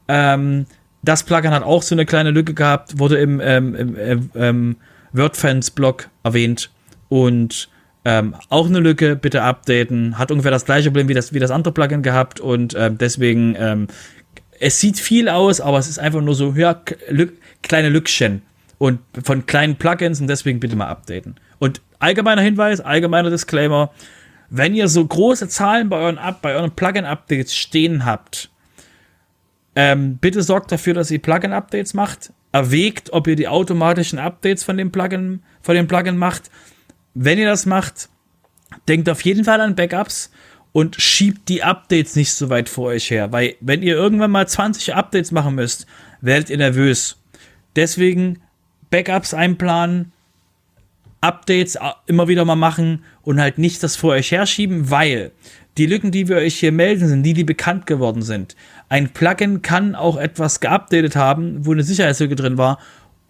Ähm, 0.08 0.66
das 1.04 1.24
Plugin 1.24 1.52
hat 1.52 1.64
auch 1.64 1.84
so 1.84 1.94
eine 1.96 2.06
kleine 2.06 2.32
Lücke 2.32 2.54
gehabt, 2.54 2.98
wurde 2.98 3.18
im, 3.18 3.40
ähm, 3.40 3.76
im, 3.76 3.96
im 3.96 4.30
ähm, 4.36 4.76
WordFans-Blog 5.12 6.10
erwähnt 6.24 6.72
und 7.10 7.70
ähm, 8.06 8.36
auch 8.50 8.68
eine 8.68 8.80
Lücke, 8.80 9.16
bitte 9.16 9.42
updaten. 9.42 10.18
Hat 10.18 10.32
ungefähr 10.32 10.52
das 10.52 10.66
gleiche 10.66 10.90
Problem 10.90 11.08
wie 11.08 11.14
das, 11.14 11.34
wie 11.34 11.40
das 11.40 11.52
andere 11.52 11.74
Plugin 11.74 12.04
gehabt 12.04 12.40
und 12.40 12.76
ähm, 12.78 12.98
deswegen, 12.98 13.56
ähm, 13.58 13.88
es 14.60 14.80
sieht 14.80 15.00
viel 15.00 15.30
aus, 15.30 15.62
aber 15.62 15.78
es 15.78 15.88
ist 15.88 16.00
einfach 16.00 16.22
nur 16.22 16.36
so, 16.36 16.54
ja, 16.56 16.82
Lück, 17.10 17.34
kleine 17.62 17.90
Lückchen 17.90 18.42
und 18.78 19.00
von 19.24 19.46
kleinen 19.46 19.76
Plugins 19.78 20.20
und 20.22 20.28
deswegen 20.28 20.60
bitte 20.60 20.76
mal 20.76 20.88
updaten. 20.88 21.36
Und 21.60 21.82
allgemeiner 22.00 22.42
Hinweis, 22.42 22.82
allgemeiner 22.82 23.30
Disclaimer, 23.30 23.92
wenn 24.50 24.76
ihr 24.76 24.88
so 24.88 25.06
große 25.06 25.48
Zahlen 25.48 25.90
bei 25.90 25.98
euren, 25.98 26.20
bei 26.42 26.54
euren 26.54 26.72
Plugin-Updates 26.72 27.56
stehen 27.56 28.06
habt, 28.06 28.50
ähm, 29.76 30.18
bitte 30.18 30.44
sorgt 30.44 30.72
dafür, 30.72 30.94
dass 30.94 31.10
ihr 31.10 31.20
Plugin-Updates 31.20 31.94
macht. 31.94 32.32
Erwägt, 32.52 33.12
ob 33.14 33.28
ihr 33.28 33.36
die 33.36 33.48
automatischen 33.48 34.20
Updates 34.20 34.64
von 34.64 34.78
dem 34.78 34.92
Plugin, 34.92 35.42
von 35.62 35.76
dem 35.76 35.88
Plugin 35.88 36.18
macht. 36.18 36.52
Wenn 37.14 37.38
ihr 37.38 37.48
das 37.48 37.66
macht, 37.66 38.10
denkt 38.88 39.10
auf 39.10 39.22
jeden 39.22 39.44
Fall 39.44 39.62
an 39.62 39.76
Backups 39.76 40.32
und 40.72 40.96
schiebt 40.96 41.50
die 41.50 41.64
Updates 41.64 42.16
nicht 42.16 42.34
so 42.34 42.50
weit 42.50 42.68
vor 42.70 42.86
euch 42.86 43.10
her, 43.12 43.32
weil 43.32 43.56
wenn 43.62 43.84
ihr 43.84 43.96
irgendwann 43.96 44.32
mal 44.32 44.48
20 44.48 44.96
Updates 44.96 45.32
machen 45.32 45.56
müsst, 45.56 45.86
werdet 46.22 46.50
ihr 46.50 46.58
nervös. 46.58 47.18
Deswegen 47.76 48.42
Backups 48.90 49.34
einplanen, 49.34 50.12
Updates 51.22 51.78
immer 52.06 52.28
wieder 52.28 52.44
mal 52.44 52.56
machen 52.56 53.04
und 53.22 53.40
halt 53.40 53.58
nicht 53.58 53.82
das 53.82 53.96
vor 53.96 54.12
euch 54.12 54.32
herschieben, 54.32 54.90
weil 54.90 55.32
die 55.78 55.86
Lücken, 55.86 56.12
die 56.12 56.28
wir 56.28 56.38
euch 56.38 56.60
hier 56.60 56.72
melden, 56.72 57.08
sind 57.08 57.24
die, 57.24 57.34
die 57.34 57.44
bekannt 57.44 57.88
geworden 57.88 58.22
sind. 58.22 58.56
Ein 58.90 59.10
Plugin 59.10 59.62
kann 59.62 59.96
auch 59.96 60.18
etwas 60.18 60.60
geupdatet 60.60 61.16
haben, 61.16 61.66
wo 61.66 61.72
eine 61.72 61.84
Sicherheitslücke 61.84 62.36
drin 62.36 62.58
war, 62.58 62.78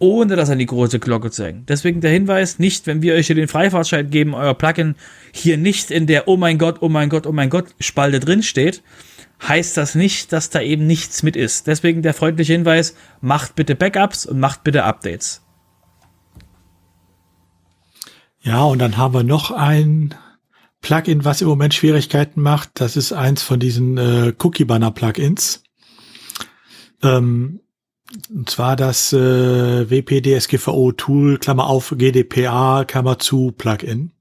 ohne 0.04 0.36
das 0.36 0.50
an 0.50 0.58
die 0.58 0.66
große 0.66 0.98
Glocke 0.98 1.30
zu 1.30 1.44
hängen. 1.44 1.64
Deswegen 1.66 2.00
der 2.00 2.10
Hinweis, 2.10 2.58
nicht, 2.58 2.86
wenn 2.86 3.02
wir 3.02 3.14
euch 3.14 3.26
hier 3.26 3.36
den 3.36 3.48
Freifahrtschein 3.48 4.10
geben, 4.10 4.34
euer 4.34 4.54
Plugin 4.54 4.96
hier 5.32 5.56
nicht 5.56 5.90
in 5.90 6.06
der 6.06 6.28
Oh 6.28 6.36
mein 6.36 6.58
Gott, 6.58 6.76
oh 6.80 6.88
mein 6.88 7.08
Gott, 7.08 7.26
oh 7.26 7.32
mein 7.32 7.50
Gott 7.50 7.74
Spalte 7.80 8.20
drin 8.20 8.42
steht, 8.42 8.82
heißt 9.42 9.76
das 9.76 9.94
nicht, 9.94 10.32
dass 10.32 10.50
da 10.50 10.60
eben 10.60 10.86
nichts 10.86 11.22
mit 11.22 11.36
ist. 11.36 11.66
Deswegen 11.66 12.02
der 12.02 12.14
freundliche 12.14 12.52
Hinweis, 12.52 12.94
macht 13.20 13.54
bitte 13.54 13.74
Backups 13.74 14.26
und 14.26 14.38
macht 14.38 14.62
bitte 14.62 14.84
Updates. 14.84 15.42
Ja, 18.42 18.64
und 18.64 18.78
dann 18.78 18.98
haben 18.98 19.14
wir 19.14 19.22
noch 19.22 19.50
ein 19.50 20.14
Plugin, 20.82 21.24
was 21.24 21.40
im 21.40 21.48
Moment 21.48 21.72
Schwierigkeiten 21.72 22.42
macht. 22.42 22.72
Das 22.74 22.96
ist 22.96 23.14
eins 23.14 23.42
von 23.42 23.58
diesen 23.58 23.96
äh, 23.96 24.34
Cookie 24.38 24.66
Banner 24.66 24.90
Plugins. 24.90 25.62
Ähm, 27.02 27.60
und 28.30 28.50
zwar 28.50 28.76
das 28.76 29.12
äh, 29.12 29.90
WPDSGVO 29.90 30.92
Tool, 30.92 31.38
Klammer 31.38 31.66
auf 31.66 31.94
GDPR, 31.96 32.84
Klammer 32.86 33.18
zu 33.18 33.52
Plugin. 33.56 34.12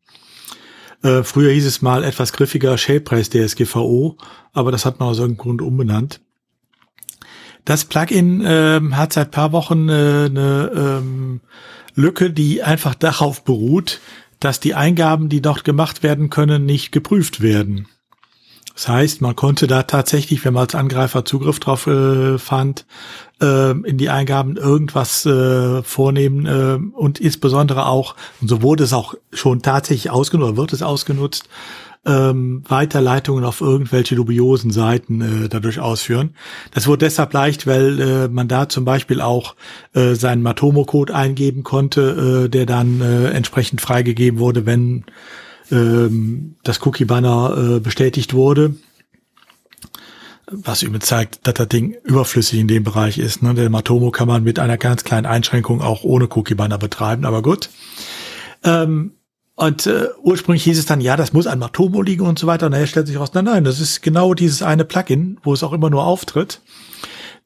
Äh, 1.04 1.24
früher 1.24 1.52
hieß 1.52 1.66
es 1.66 1.82
mal 1.82 2.04
etwas 2.04 2.34
griffiger 2.34 2.78
Shapepreis 2.78 3.30
DSGVO, 3.30 4.18
aber 4.54 4.72
das 4.72 4.86
hat 4.86 5.00
man 5.00 5.10
aus 5.10 5.20
irgendeinem 5.20 5.44
Grund 5.44 5.62
umbenannt. 5.62 6.22
Das 7.66 7.86
Plugin 7.86 8.44
äh, 8.44 8.82
hat 8.92 9.14
seit 9.14 9.32
paar 9.32 9.52
Wochen 9.52 9.90
äh, 9.90 9.92
eine 9.92 10.72
ähm, 10.76 11.42
Lücke, 11.96 12.32
die 12.32 12.64
einfach 12.64 12.96
darauf 12.96 13.44
beruht, 13.44 14.02
dass 14.40 14.60
die 14.60 14.76
Eingaben, 14.76 15.30
die 15.30 15.42
dort 15.42 15.64
gemacht 15.64 16.04
werden 16.04 16.30
können, 16.30 16.66
nicht 16.66 16.92
geprüft 16.92 17.42
werden. 17.42 17.88
Das 18.76 18.88
heißt, 18.88 19.22
man 19.22 19.36
konnte 19.36 19.68
da 19.68 19.84
tatsächlich, 19.84 20.44
wenn 20.44 20.54
man 20.54 20.62
als 20.62 20.76
Angreifer 20.76 21.26
Zugriff 21.26 21.60
drauf 21.60 21.86
äh, 21.86 22.40
fand, 22.40 22.86
äh, 23.42 23.72
in 23.72 23.98
die 23.98 24.10
Eingaben 24.10 24.58
irgendwas 24.58 25.26
äh, 25.26 25.84
vornehmen 25.84 26.46
äh, 26.46 26.80
und 26.98 27.20
insbesondere 27.20 27.86
auch, 27.86 28.16
und 28.42 28.48
so 28.48 28.62
wurde 28.62 28.86
es 28.86 28.94
auch 28.94 29.14
schon 29.32 29.62
tatsächlich 29.62 30.10
ausgenutzt, 30.10 30.50
oder 30.50 30.58
wird 30.58 30.74
es 30.74 30.82
ausgenutzt, 30.82 31.50
ähm, 32.06 32.64
Weiterleitungen 32.68 33.46
auf 33.46 33.62
irgendwelche 33.62 34.16
dubiosen 34.16 34.72
Seiten 34.72 35.22
äh, 35.22 35.50
dadurch 35.50 35.80
ausführen. 35.80 36.36
Das 36.72 36.88
wurde 36.88 37.06
deshalb 37.06 37.32
leicht, 37.34 37.66
weil 37.66 38.00
äh, 38.00 38.28
man 38.28 38.48
da 38.48 38.68
zum 38.68 38.86
Beispiel 38.86 39.22
auch 39.22 39.56
äh, 39.94 40.16
seinen 40.16 40.42
Matomo-Code 40.42 41.16
eingeben 41.16 41.64
konnte, 41.64 42.46
äh, 42.46 42.50
der 42.50 42.66
dann 42.66 43.02
äh, 43.02 43.30
entsprechend 43.30 43.80
freigegeben 43.80 44.40
wurde, 44.40 44.66
wenn 44.66 45.06
ähm, 45.72 46.56
das 46.64 46.86
Cookie-Banner 46.86 47.76
äh, 47.76 47.80
bestätigt 47.80 48.34
wurde. 48.34 48.76
Was 50.52 50.84
übrigens 50.84 51.06
zeigt, 51.06 51.48
dass 51.48 51.54
das 51.56 51.70
Ding 51.70 51.96
überflüssig 52.04 52.60
in 52.60 52.68
dem 52.68 52.84
Bereich 52.84 53.18
ist. 53.18 53.42
Ne? 53.42 53.54
Der 53.54 53.70
Matomo 53.70 54.12
kann 54.12 54.28
man 54.28 54.44
mit 54.44 54.60
einer 54.60 54.78
ganz 54.78 55.04
kleinen 55.04 55.26
Einschränkung 55.26 55.82
auch 55.82 56.04
ohne 56.04 56.28
Cookie-Banner 56.30 56.78
betreiben, 56.78 57.26
aber 57.26 57.42
gut. 57.42 57.70
Ähm, 58.64 59.14
und 59.56 59.86
äh, 59.86 60.08
ursprünglich 60.22 60.64
hieß 60.64 60.80
es 60.80 60.86
dann, 60.86 61.00
ja, 61.00 61.16
das 61.16 61.32
muss 61.32 61.48
an 61.48 61.60
Matomo 61.60 62.02
liegen 62.02 62.26
und 62.26 62.40
so 62.40 62.48
weiter. 62.48 62.66
Und 62.66 62.72
daher 62.72 62.88
stellt 62.88 63.08
sich 63.08 63.18
raus, 63.20 63.32
nein, 63.34 63.46
nein, 63.46 63.64
das 63.64 63.80
ist 63.80 64.02
genau 64.02 64.34
dieses 64.34 64.62
eine 64.62 64.84
Plugin, 64.84 65.40
wo 65.44 65.54
es 65.54 65.64
auch 65.64 65.74
immer 65.74 65.90
nur 65.90 66.06
auftritt. 66.06 66.62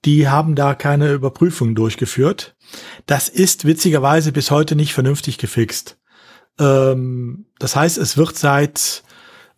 Die 0.06 0.30
haben 0.30 0.56
da 0.56 0.74
keine 0.74 1.12
Überprüfungen 1.12 1.76
durchgeführt. 1.76 2.56
Das 3.06 3.30
ist 3.30 3.66
witzigerweise 3.66 4.32
bis 4.32 4.52
heute 4.52 4.76
nicht 4.76 4.94
vernünftig 4.94 5.38
gefixt. 5.38 5.98
Ähm, 6.60 7.46
das 7.60 7.76
heißt, 7.76 7.98
es 7.98 8.18
wird 8.18 8.38
seit 8.38 9.04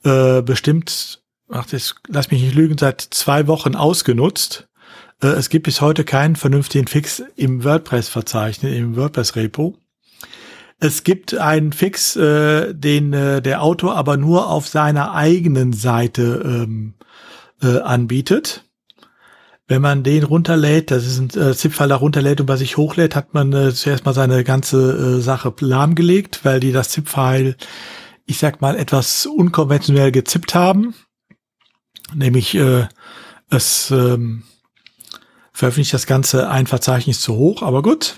äh, 0.03 0.41
bestimmt, 0.41 1.21
ach, 1.49 1.65
das, 1.65 1.95
lass 2.07 2.31
mich 2.31 2.41
nicht 2.41 2.55
lügen, 2.55 2.77
seit 2.77 3.01
zwei 3.01 3.47
Wochen 3.47 3.75
ausgenutzt. 3.75 4.67
Äh, 5.21 5.27
es 5.27 5.49
gibt 5.49 5.65
bis 5.65 5.81
heute 5.81 6.03
keinen 6.03 6.35
vernünftigen 6.35 6.87
Fix 6.87 7.23
im 7.35 7.63
WordPress-Verzeichnis, 7.63 8.75
im 8.75 8.95
WordPress-Repo. 8.95 9.77
Es 10.81 11.03
gibt 11.03 11.37
einen 11.37 11.73
Fix, 11.73 12.15
äh, 12.15 12.73
den 12.73 13.11
äh, 13.11 13.41
der 13.41 13.61
Autor 13.61 13.95
aber 13.95 14.15
nur 14.15 14.49
auf 14.49 14.67
seiner 14.67 15.13
eigenen 15.13 15.73
Seite 15.73 16.41
ähm, 16.45 16.93
äh, 17.61 17.79
anbietet. 17.79 18.63
Wenn 19.69 19.83
man 19.83 20.01
den 20.01 20.23
runterlädt, 20.23 20.89
das 20.89 21.05
ist 21.05 21.19
ein 21.19 21.29
äh, 21.39 21.55
ZIP-File 21.55 21.89
da 21.89 21.95
runterlädt 21.95 22.41
und 22.41 22.47
bei 22.47 22.55
sich 22.55 22.75
hochlädt, 22.75 23.15
hat 23.15 23.35
man 23.35 23.53
äh, 23.53 23.71
zuerst 23.71 24.03
mal 24.03 24.15
seine 24.15 24.43
ganze 24.43 25.17
äh, 25.19 25.21
Sache 25.21 25.53
lahmgelegt, 25.59 26.43
weil 26.43 26.59
die 26.59 26.71
das 26.71 26.89
ZIP-File, 26.89 27.55
ich 28.25 28.39
sag 28.39 28.61
mal, 28.61 28.75
etwas 28.75 29.27
unkonventionell 29.27 30.11
gezippt 30.11 30.55
haben. 30.55 30.95
Nämlich 32.15 32.55
äh, 32.55 32.87
es 33.51 33.91
ähm, 33.91 34.41
veröffentlicht 35.53 35.93
das 35.93 36.07
Ganze 36.07 36.49
ein 36.49 36.65
Verzeichnis 36.65 37.21
zu 37.21 37.35
hoch, 37.35 37.61
aber 37.61 37.83
gut, 37.83 38.17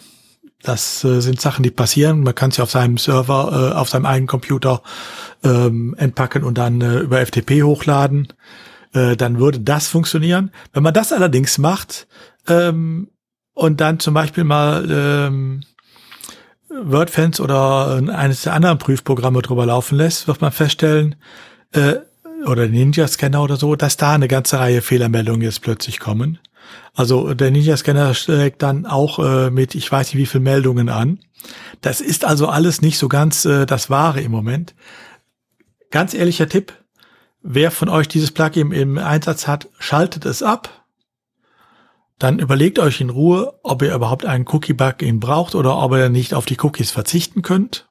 das 0.64 1.04
äh, 1.04 1.20
sind 1.20 1.42
Sachen, 1.42 1.64
die 1.64 1.72
passieren. 1.72 2.22
Man 2.22 2.34
kann 2.34 2.52
sie 2.52 2.62
auf 2.62 2.72
seinem 2.72 2.98
Server, 2.98 3.74
äh, 3.74 3.78
auf 3.78 3.90
seinem 3.90 4.06
eigenen 4.06 4.28
Computer 4.28 4.84
ähm, 5.44 5.96
entpacken 5.98 6.46
und 6.46 6.58
dann 6.58 6.80
äh, 6.80 7.00
über 7.00 7.26
FTP 7.26 7.64
hochladen. 7.64 8.32
Äh, 8.94 9.16
dann 9.16 9.40
würde 9.40 9.60
das 9.60 9.88
funktionieren. 9.88 10.52
Wenn 10.74 10.84
man 10.84 10.94
das 10.94 11.14
allerdings 11.14 11.58
macht 11.58 12.08
ähm, 12.48 13.10
und 13.54 13.82
dann 13.82 14.00
zum 14.00 14.14
Beispiel 14.14 14.44
mal 14.44 14.88
ähm, 14.90 15.62
WordFans 16.70 17.40
oder 17.40 18.02
eines 18.14 18.44
der 18.44 18.54
anderen 18.54 18.78
Prüfprogramme 18.78 19.42
drüber 19.42 19.66
laufen 19.66 19.98
lässt, 19.98 20.28
wird 20.28 20.42
man 20.42 20.52
feststellen, 20.52 21.16
äh, 21.74 21.96
oder 22.46 22.68
Ninja 22.68 23.08
Scanner 23.08 23.44
oder 23.44 23.58
so, 23.58 23.76
dass 23.76 23.98
da 23.98 24.14
eine 24.14 24.28
ganze 24.28 24.60
Reihe 24.60 24.82
Fehlermeldungen 24.82 25.42
jetzt 25.42 25.62
plötzlich 25.62 26.00
kommen. 26.00 26.40
Also 26.94 27.34
der 27.34 27.52
Ninja-Scanner 27.52 28.14
steckt 28.14 28.62
dann 28.62 28.86
auch 28.86 29.20
äh, 29.20 29.50
mit, 29.50 29.76
ich 29.76 29.92
weiß 29.92 30.08
nicht 30.08 30.18
wie 30.18 30.26
viel 30.26 30.42
Meldungen 30.42 30.90
an. 30.90 31.20
Das 31.82 32.02
ist 32.02 32.26
also 32.26 32.48
alles 32.48 32.82
nicht 32.82 32.98
so 32.98 33.08
ganz 33.08 33.46
äh, 33.46 33.66
das 33.66 33.90
Wahre 33.90 34.22
im 34.22 34.32
Moment. 34.32 34.76
Ganz 35.90 36.14
ehrlicher 36.14 36.48
Tipp, 36.48 36.74
wer 37.42 37.72
von 37.72 37.90
euch 37.90 38.08
dieses 38.08 38.32
Plugin 38.32 38.72
im 38.72 38.98
Einsatz 38.98 39.48
hat, 39.48 39.70
schaltet 39.80 40.26
es 40.26 40.44
ab. 40.44 40.86
Dann 42.20 42.40
überlegt 42.40 42.78
euch 42.78 43.02
in 43.02 43.10
Ruhe, 43.10 43.60
ob 43.64 43.82
ihr 43.82 43.96
überhaupt 43.96 44.26
einen 44.26 44.46
Cookie-Plugin 44.48 45.20
braucht 45.20 45.56
oder 45.56 45.78
ob 45.78 45.94
ihr 45.94 46.10
nicht 46.10 46.34
auf 46.34 46.46
die 46.46 46.58
Cookies 46.62 46.92
verzichten 46.92 47.42
könnt. 47.42 47.88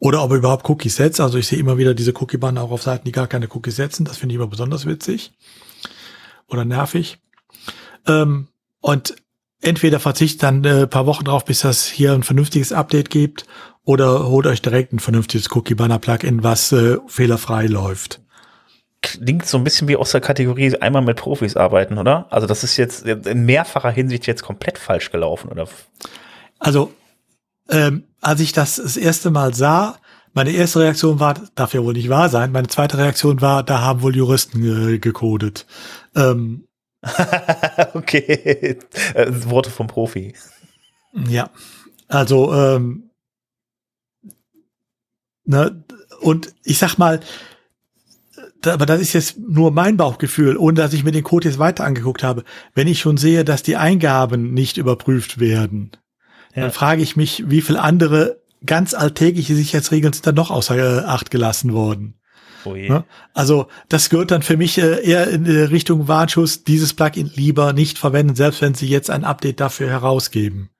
Oder 0.00 0.24
ob 0.24 0.32
ihr 0.32 0.38
überhaupt 0.38 0.68
Cookies 0.68 0.96
setzt. 0.96 1.20
Also 1.20 1.38
ich 1.38 1.46
sehe 1.46 1.58
immer 1.58 1.78
wieder 1.78 1.94
diese 1.94 2.12
Cookie-Banner 2.12 2.62
auch 2.62 2.72
auf 2.72 2.82
Seiten, 2.82 3.04
die 3.04 3.12
gar 3.12 3.28
keine 3.28 3.48
Cookies 3.50 3.76
setzen. 3.76 4.04
Das 4.04 4.16
finde 4.16 4.34
ich 4.34 4.40
immer 4.40 4.48
besonders 4.48 4.86
witzig. 4.86 5.32
Oder 6.48 6.64
nervig. 6.64 7.18
Ähm, 8.08 8.48
und 8.80 9.14
entweder 9.60 10.00
verzichtet 10.00 10.42
dann 10.42 10.64
äh, 10.64 10.86
paar 10.86 11.06
Wochen 11.06 11.24
drauf, 11.24 11.44
bis 11.44 11.60
das 11.60 11.86
hier 11.86 12.12
ein 12.12 12.22
vernünftiges 12.22 12.72
Update 12.72 13.10
gibt, 13.10 13.46
oder 13.84 14.26
holt 14.26 14.46
euch 14.46 14.62
direkt 14.62 14.92
ein 14.92 14.98
vernünftiges 14.98 15.54
Cookie 15.54 15.74
Banner 15.74 15.98
Plugin, 15.98 16.42
was 16.42 16.72
äh, 16.72 16.98
fehlerfrei 17.06 17.66
läuft. 17.66 18.20
Klingt 19.02 19.46
so 19.46 19.56
ein 19.56 19.64
bisschen 19.64 19.88
wie 19.88 19.96
aus 19.96 20.12
der 20.12 20.20
Kategorie 20.20 20.76
einmal 20.76 21.02
mit 21.02 21.16
Profis 21.16 21.56
arbeiten, 21.56 21.98
oder? 21.98 22.26
Also 22.30 22.46
das 22.46 22.64
ist 22.64 22.76
jetzt 22.76 23.06
in 23.06 23.46
mehrfacher 23.46 23.90
Hinsicht 23.90 24.26
jetzt 24.26 24.42
komplett 24.42 24.78
falsch 24.78 25.10
gelaufen, 25.10 25.48
oder? 25.48 25.68
Also 26.58 26.92
ähm, 27.70 28.04
als 28.20 28.40
ich 28.40 28.52
das 28.52 28.76
das 28.76 28.96
erste 28.96 29.30
Mal 29.30 29.54
sah, 29.54 29.98
meine 30.32 30.50
erste 30.52 30.80
Reaktion 30.80 31.18
war, 31.18 31.34
darf 31.54 31.74
ja 31.74 31.82
wohl 31.82 31.94
nicht 31.94 32.08
wahr 32.08 32.28
sein. 32.28 32.52
Meine 32.52 32.68
zweite 32.68 32.98
Reaktion 32.98 33.40
war, 33.40 33.62
da 33.62 33.80
haben 33.80 34.02
wohl 34.02 34.14
Juristen 34.14 34.94
äh, 34.94 34.98
gecodet. 34.98 35.66
Ähm, 36.14 36.66
okay. 37.94 38.78
Äh, 39.14 39.26
Worte 39.46 39.70
vom 39.70 39.86
Profi. 39.86 40.34
Ja. 41.26 41.50
Also, 42.08 42.52
ähm, 42.52 43.10
Ne? 45.50 45.82
Und 46.20 46.54
ich 46.62 46.78
sag 46.78 46.96
mal, 46.96 47.18
aber 48.66 48.86
das 48.86 49.00
ist 49.00 49.12
jetzt 49.12 49.38
nur 49.38 49.70
mein 49.70 49.96
Bauchgefühl, 49.96 50.56
ohne 50.56 50.74
dass 50.74 50.92
ich 50.92 51.04
mir 51.04 51.12
den 51.12 51.24
Code 51.24 51.48
jetzt 51.48 51.58
weiter 51.58 51.84
angeguckt 51.84 52.22
habe. 52.22 52.44
Wenn 52.74 52.88
ich 52.88 53.00
schon 53.00 53.16
sehe, 53.16 53.44
dass 53.44 53.62
die 53.62 53.76
Eingaben 53.76 54.52
nicht 54.52 54.76
überprüft 54.76 55.40
werden, 55.40 55.92
ja. 56.54 56.62
dann 56.62 56.70
frage 56.70 57.02
ich 57.02 57.16
mich, 57.16 57.44
wie 57.48 57.62
viel 57.62 57.76
andere 57.76 58.40
ganz 58.64 58.94
alltägliche 58.94 59.54
Sicherheitsregeln 59.54 60.12
sind 60.12 60.26
dann 60.26 60.34
noch 60.34 60.50
außer 60.50 61.08
Acht 61.08 61.30
gelassen 61.30 61.72
worden. 61.72 62.20
Oh 62.64 62.74
ne? 62.74 63.04
Also 63.32 63.68
das 63.88 64.10
gehört 64.10 64.30
dann 64.30 64.42
für 64.42 64.56
mich 64.56 64.76
äh, 64.78 65.02
eher 65.02 65.28
in 65.28 65.46
Richtung 65.46 66.08
Warnschuss, 66.08 66.64
dieses 66.64 66.92
Plugin 66.92 67.30
lieber 67.34 67.72
nicht 67.72 67.98
verwenden, 67.98 68.34
selbst 68.34 68.60
wenn 68.60 68.74
sie 68.74 68.86
jetzt 68.86 69.10
ein 69.10 69.24
Update 69.24 69.60
dafür 69.60 69.88
herausgeben. 69.88 70.70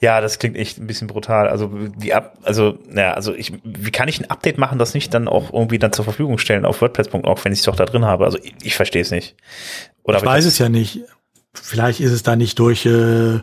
Ja, 0.00 0.20
das 0.20 0.38
klingt 0.38 0.56
echt 0.56 0.78
ein 0.78 0.86
bisschen 0.86 1.06
brutal. 1.06 1.48
Also 1.48 1.70
die 1.96 2.14
Ab 2.14 2.38
also 2.42 2.78
ja, 2.94 3.12
also 3.12 3.34
ich 3.34 3.52
wie 3.64 3.90
kann 3.90 4.08
ich 4.08 4.20
ein 4.20 4.30
Update 4.30 4.58
machen, 4.58 4.78
das 4.78 4.94
nicht 4.94 5.12
dann 5.14 5.28
auch 5.28 5.52
irgendwie 5.52 5.78
dann 5.78 5.92
zur 5.92 6.04
Verfügung 6.04 6.38
stellen 6.38 6.64
auf 6.64 6.80
WordPress.org, 6.80 7.44
wenn 7.44 7.52
ich 7.52 7.60
es 7.60 7.64
doch 7.64 7.76
da 7.76 7.84
drin 7.84 8.04
habe? 8.04 8.24
Also 8.24 8.38
ich, 8.42 8.54
ich 8.62 8.74
verstehe 8.74 9.02
es 9.02 9.10
nicht. 9.10 9.36
Oder 10.02 10.18
ich 10.18 10.24
weiß 10.24 10.44
es 10.44 10.58
ja 10.58 10.68
nicht. 10.68 11.00
Vielleicht 11.52 12.00
ist 12.00 12.12
es 12.12 12.22
da 12.22 12.36
nicht 12.36 12.58
durch 12.58 12.86
äh, 12.86 13.40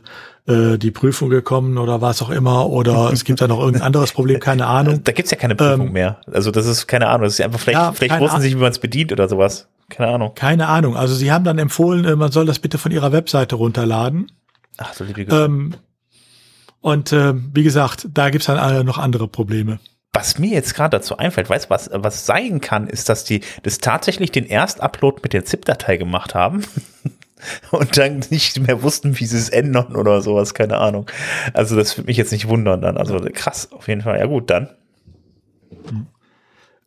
äh, 0.47 0.77
die 0.77 0.91
Prüfung 0.91 1.29
gekommen 1.29 1.77
oder 1.77 2.01
was 2.01 2.21
auch 2.21 2.29
immer 2.29 2.69
oder 2.69 3.09
es 3.13 3.25
gibt 3.25 3.41
da 3.41 3.47
noch 3.47 3.59
irgendein 3.59 3.83
anderes 3.83 4.13
Problem, 4.13 4.39
keine 4.39 4.65
Ahnung. 4.65 5.01
Da 5.03 5.11
gibt's 5.11 5.31
ja 5.31 5.37
keine 5.37 5.55
Prüfung 5.55 5.87
ähm, 5.87 5.93
mehr. 5.93 6.21
Also 6.31 6.51
das 6.51 6.65
ist 6.65 6.87
keine 6.87 7.07
Ahnung, 7.09 7.23
das 7.23 7.33
ist 7.33 7.41
einfach 7.41 7.59
vielleicht, 7.59 7.77
ja, 7.77 7.91
vielleicht 7.91 8.19
wussten 8.19 8.41
sie 8.41 8.47
nicht, 8.47 8.57
wie 8.57 8.61
man 8.61 8.71
es 8.71 8.79
bedient 8.79 9.11
oder 9.11 9.27
sowas. 9.27 9.67
Keine 9.89 10.11
Ahnung. 10.11 10.33
Keine 10.35 10.67
Ahnung. 10.67 10.97
Also 10.97 11.15
sie 11.15 11.31
haben 11.31 11.43
dann 11.43 11.59
empfohlen, 11.59 12.05
äh, 12.05 12.15
man 12.15 12.31
soll 12.31 12.45
das 12.45 12.59
bitte 12.59 12.77
von 12.77 12.91
ihrer 12.91 13.11
Webseite 13.11 13.55
runterladen. 13.55 14.31
Ach 14.77 14.93
so, 14.93 15.03
liebe 15.03 15.23
ähm, 15.33 15.75
Und 16.81 17.11
äh, 17.11 17.33
wie 17.53 17.63
gesagt, 17.63 18.07
da 18.13 18.29
gibt's 18.29 18.47
dann 18.47 18.57
äh, 18.57 18.83
noch 18.83 18.97
andere 18.97 19.27
Probleme. 19.27 19.79
Was 20.13 20.39
mir 20.39 20.49
jetzt 20.49 20.73
gerade 20.73 20.97
dazu 20.97 21.17
einfällt, 21.17 21.49
weißt 21.49 21.65
du, 21.65 21.69
was, 21.69 21.89
was 21.93 22.25
sein 22.25 22.61
kann, 22.61 22.87
ist, 22.87 23.09
dass 23.09 23.23
die 23.23 23.41
das 23.63 23.77
tatsächlich 23.79 24.31
den 24.31 24.45
Erstupload 24.45 25.19
mit 25.21 25.33
der 25.33 25.45
ZIP-Datei 25.45 25.97
gemacht 25.97 26.33
haben 26.33 26.63
und 27.71 27.97
dann 27.97 28.23
nicht 28.29 28.59
mehr 28.59 28.81
wussten, 28.81 29.19
wie 29.19 29.25
sie 29.25 29.37
es 29.37 29.49
ändern 29.49 29.95
oder 29.95 30.21
sowas, 30.21 30.53
keine 30.53 30.77
Ahnung. 30.77 31.09
Also 31.53 31.75
das 31.75 31.97
würde 31.97 32.07
mich 32.07 32.17
jetzt 32.17 32.31
nicht 32.31 32.47
wundern 32.47 32.81
dann. 32.81 32.97
Also 32.97 33.19
krass, 33.31 33.71
auf 33.71 33.87
jeden 33.87 34.01
Fall. 34.01 34.17
Ja 34.17 34.25
gut, 34.25 34.49
dann. 34.49 34.69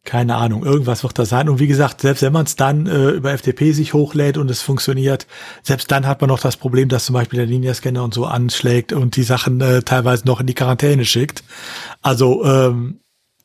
Keine 0.05 0.37
Ahnung, 0.37 0.65
irgendwas 0.65 1.03
wird 1.03 1.19
da 1.19 1.27
sein. 1.27 1.49
Und 1.51 1.59
wie 1.59 1.67
gesagt, 1.67 2.01
selbst 2.01 2.23
wenn 2.23 2.33
man 2.33 2.47
es 2.47 2.57
dann 2.57 2.87
äh, 2.87 3.11
über 3.11 3.37
FTP 3.37 3.73
sich 3.73 3.93
hochlädt 3.93 4.39
und 4.39 4.51
es 4.51 4.63
funktioniert, 4.63 5.27
selbst 5.63 5.91
dann 5.91 6.07
hat 6.07 6.23
man 6.23 6.29
noch 6.29 6.41
das 6.41 6.57
Problem, 6.57 6.89
dass 6.89 7.05
zum 7.05 7.13
Beispiel 7.13 7.37
der 7.37 7.47
Linia-Scanner 7.47 8.03
und 8.03 8.15
so 8.15 8.25
anschlägt 8.25 8.95
und 8.95 9.17
die 9.17 9.23
Sachen 9.23 9.61
äh, 9.61 9.83
teilweise 9.83 10.27
noch 10.27 10.41
in 10.41 10.47
die 10.47 10.55
Quarantäne 10.55 11.05
schickt. 11.05 11.45
Also 12.01 12.45
ähm, 12.47 13.01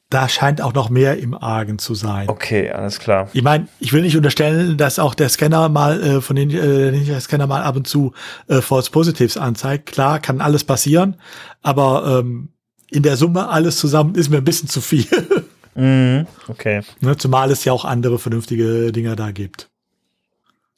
da 0.10 0.30
scheint 0.30 0.62
auch 0.62 0.74
noch 0.74 0.90
mehr 0.90 1.18
im 1.18 1.34
Argen 1.34 1.78
zu 1.78 1.94
sein. 1.94 2.30
Okay, 2.30 2.70
alles 2.70 3.00
klar. 3.00 3.28
Ich 3.34 3.44
meine, 3.44 3.68
ich 3.80 3.92
will 3.92 4.04
nicht 4.04 4.16
unterstellen, 4.16 4.78
dass 4.78 4.98
auch 4.98 5.14
der 5.14 5.28
Scanner 5.28 5.68
mal 5.68 6.02
äh, 6.02 6.22
von 6.22 6.38
den 6.38 6.52
äh, 6.52 6.92
der 7.04 7.20
Scanner 7.20 7.48
mal 7.48 7.64
ab 7.64 7.76
und 7.76 7.86
zu 7.88 8.14
äh, 8.48 8.62
False 8.62 8.92
Positives 8.92 9.36
anzeigt. 9.36 9.88
Klar, 9.88 10.20
kann 10.20 10.40
alles 10.40 10.64
passieren, 10.64 11.18
aber 11.62 12.20
ähm, 12.20 12.50
in 12.92 13.04
der 13.04 13.18
Summe 13.18 13.50
alles 13.50 13.78
zusammen 13.78 14.16
ist 14.16 14.30
mir 14.30 14.38
ein 14.38 14.46
bisschen 14.46 14.70
zu 14.70 14.80
viel. 14.80 15.08
mm, 15.76 16.28
okay. 16.48 16.82
Ne, 17.02 17.18
zumal 17.18 17.52
es 17.52 17.66
ja 17.66 17.74
auch 17.74 17.86
andere 17.86 18.20
vernünftige 18.20 18.92
Dinger 18.92 19.16
da 19.16 19.32
gibt. 19.32 19.70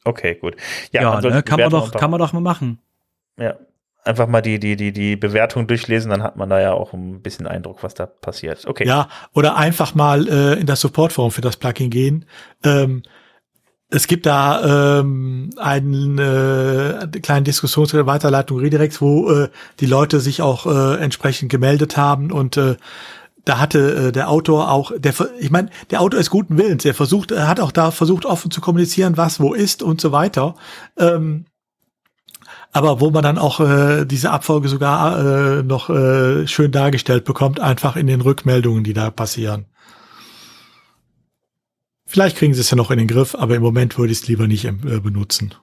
Okay, 0.04 0.36
gut. 0.36 0.56
Ja, 0.92 1.02
ja 1.02 1.22
ne, 1.22 1.44
kann 1.44 1.60
man 1.60 1.70
doch, 1.70 1.92
kann 1.92 2.12
man 2.12 2.20
doch 2.20 2.34
mal 2.34 2.40
machen. 2.40 2.80
Ja, 3.38 3.56
einfach 4.08 4.28
mal 4.28 4.42
die, 4.42 4.60
die, 4.60 4.76
die, 4.76 4.92
die 4.92 5.16
Bewertung 5.16 5.68
durchlesen, 5.68 6.10
dann 6.10 6.24
hat 6.24 6.38
man 6.38 6.50
da 6.50 6.60
ja 6.60 6.74
auch 6.74 6.94
ein 6.94 7.22
bisschen 7.22 7.46
Eindruck, 7.46 7.84
was 7.84 7.94
da 7.94 8.06
passiert. 8.06 8.66
Okay. 8.66 8.88
Ja, 8.88 9.10
oder 9.34 9.58
einfach 9.58 9.94
mal 9.94 10.28
äh, 10.28 10.60
in 10.60 10.66
das 10.66 10.82
Supportforum 10.82 11.32
für 11.32 11.42
das 11.42 11.58
Plugin 11.58 11.90
gehen. 11.90 12.26
Ähm, 12.64 13.04
es 13.90 14.08
gibt 14.08 14.26
da 14.26 15.00
ähm, 15.00 15.52
einen 15.58 16.18
äh, 16.18 17.08
kleinen 17.22 17.46
Diskussions- 17.46 17.94
oder 17.94 18.06
Weiterleitung 18.06 18.60
Redirects, 18.60 19.02
wo 19.02 19.32
äh, 19.32 19.50
die 19.80 19.86
Leute 19.86 20.20
sich 20.20 20.42
auch 20.42 20.66
äh, 20.66 21.02
entsprechend 21.02 21.50
gemeldet 21.50 21.96
haben 21.96 22.32
und 22.32 22.58
äh, 22.58 22.76
da 23.48 23.60
hatte 23.60 24.08
äh, 24.08 24.12
der 24.12 24.30
Autor 24.30 24.72
auch, 24.72 24.92
der, 24.98 25.14
ich 25.40 25.52
meine, 25.52 25.70
der 25.90 26.02
Autor 26.02 26.20
ist 26.20 26.30
guten 26.30 26.58
Willens, 26.58 26.84
er 26.84 26.94
versucht, 26.94 27.32
er 27.32 27.48
hat 27.48 27.60
auch 27.60 27.72
da 27.72 27.92
versucht 27.92 28.26
offen 28.26 28.52
zu 28.52 28.60
kommunizieren, 28.60 29.16
was 29.16 29.40
wo 29.40 29.54
ist 29.54 29.82
und 29.82 30.02
so 30.02 30.12
weiter. 30.12 30.56
Ähm, 30.98 31.46
aber 32.74 33.00
wo 33.00 33.10
man 33.10 33.24
dann 33.24 33.38
auch 33.38 33.62
äh, 33.62 34.06
diese 34.06 34.32
Abfolge 34.32 34.68
sogar 34.68 35.60
äh, 35.60 35.64
noch 35.64 35.90
äh, 35.90 36.46
schön 36.48 36.72
dargestellt 36.72 37.24
bekommt, 37.24 37.62
einfach 37.62 37.96
in 37.96 38.08
den 38.08 38.20
Rückmeldungen, 38.20 38.84
die 38.84 38.94
da 38.94 39.10
passieren. 39.10 39.66
Vielleicht 42.06 42.38
kriegen 42.38 42.54
sie 42.54 42.62
es 42.62 42.70
ja 42.70 42.78
noch 42.78 42.92
in 42.92 42.98
den 42.98 43.08
Griff, 43.08 43.36
aber 43.36 43.56
im 43.56 43.62
Moment 43.62 43.98
würde 43.98 44.12
ich 44.12 44.20
es 44.20 44.28
lieber 44.28 44.48
nicht 44.48 44.66
äh, 44.66 44.72
benutzen. 44.72 45.56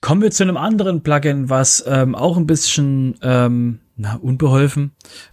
Kommen 0.00 0.22
wir 0.22 0.30
zu 0.30 0.44
einem 0.44 0.56
anderen 0.56 1.02
Plugin, 1.02 1.48
was 1.50 1.84
ähm, 1.86 2.14
auch 2.14 2.36
ein 2.36 2.46
bisschen 2.46 3.18
ähm, 3.22 3.80
na, 4.02 4.16
unbeholfen, 4.16 4.92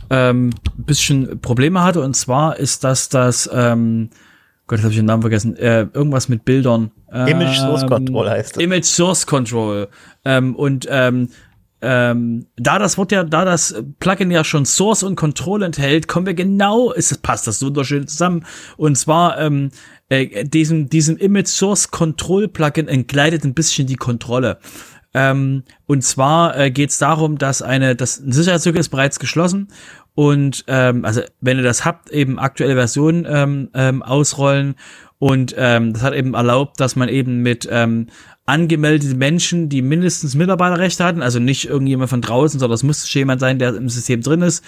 ähm, 0.09 0.51
ein 0.78 0.84
bisschen 0.86 1.41
Probleme 1.41 1.84
hatte. 1.84 2.01
Und 2.01 2.15
zwar 2.15 2.57
ist 2.57 2.84
das 2.84 3.09
das 3.09 3.49
ähm, 3.51 4.09
Gott, 4.67 4.78
jetzt 4.78 4.84
habe 4.84 4.93
ich 4.93 4.99
den 4.99 5.07
Namen 5.07 5.24
vergessen. 5.24 5.57
Äh, 5.57 5.88
irgendwas 5.93 6.30
mit 6.30 6.45
Bildern. 6.45 6.91
Image 7.11 7.57
Source 7.57 7.82
ähm, 7.82 7.89
Control 7.89 8.30
heißt 8.30 8.55
es. 8.55 8.63
Image 8.63 8.86
Source 8.86 9.26
Control. 9.26 9.88
Ähm, 10.24 10.55
und 10.55 10.88
ähm, 10.91 11.30
ähm, 11.82 12.45
da 12.55 12.78
das 12.78 12.97
Wort 12.99 13.11
ja, 13.11 13.24
da 13.24 13.45
das 13.45 13.74
Plugin 13.99 14.30
ja 14.30 14.43
schon 14.43 14.67
Source 14.67 15.01
und 15.01 15.15
Control 15.15 15.63
enthält, 15.63 16.07
kommen 16.07 16.28
wir 16.28 16.36
genau, 16.36 16.91
ist, 16.91 17.20
passt 17.24 17.47
das 17.47 17.63
wunderschön 17.63 18.07
zusammen. 18.07 18.45
Und 18.78 18.95
zwar 18.95 19.39
ähm, 19.39 19.72
äh, 20.09 20.45
diesem, 20.45 20.88
diesem 20.88 21.17
Image 21.17 21.47
Source 21.47 21.89
Control 21.89 22.47
Plugin 22.47 22.88
entgleitet 22.88 23.45
ein 23.45 23.55
bisschen 23.55 23.88
die 23.88 23.95
Kontrolle. 23.95 24.59
Ähm, 25.14 25.64
und 25.88 26.03
zwar 26.03 26.57
äh, 26.57 26.72
geht 26.72 26.91
es 26.91 26.97
darum, 26.97 27.38
dass 27.38 27.62
eine, 27.62 27.95
das 27.95 28.20
ein 28.20 28.32
Sicherheitslücke 28.32 28.80
ist 28.80 28.89
bereits 28.89 29.20
geschlossen. 29.20 29.70
Und 30.16 30.66
ähm, 30.68 31.05
also 31.05 31.22
wenn 31.41 31.57
ihr 31.57 31.64
das 31.64 31.86
habt, 31.86 32.10
eben 32.12 32.39
aktuelle 32.39 32.76
Versionen 32.76 33.26
ähm, 33.30 33.70
ähm, 33.74 34.03
ausrollen. 34.03 34.76
Und 35.18 35.53
ähm, 35.57 35.93
das 35.93 36.01
hat 36.03 36.14
eben 36.14 36.34
erlaubt, 36.34 36.80
dass 36.80 36.95
man 36.95 37.10
eben 37.10 37.41
mit 37.41 37.68
ähm, 37.72 38.07
angemeldeten 38.45 39.18
Menschen, 39.18 39.70
die 39.70 39.82
mindestens 39.82 40.36
Mitarbeiterrechte 40.36 41.03
hatten, 41.03 41.22
also 41.22 41.39
nicht 41.39 41.66
irgendjemand 41.66 42.10
von 42.10 42.22
draußen, 42.22 42.60
sondern 42.60 42.76
es 42.76 42.84
muss 42.84 43.14
jemand 43.14 43.39
sein, 43.39 43.60
der 43.60 43.76
im 43.76 43.89
System 43.89 44.22
drin 44.22 44.41
ist, 44.41 44.64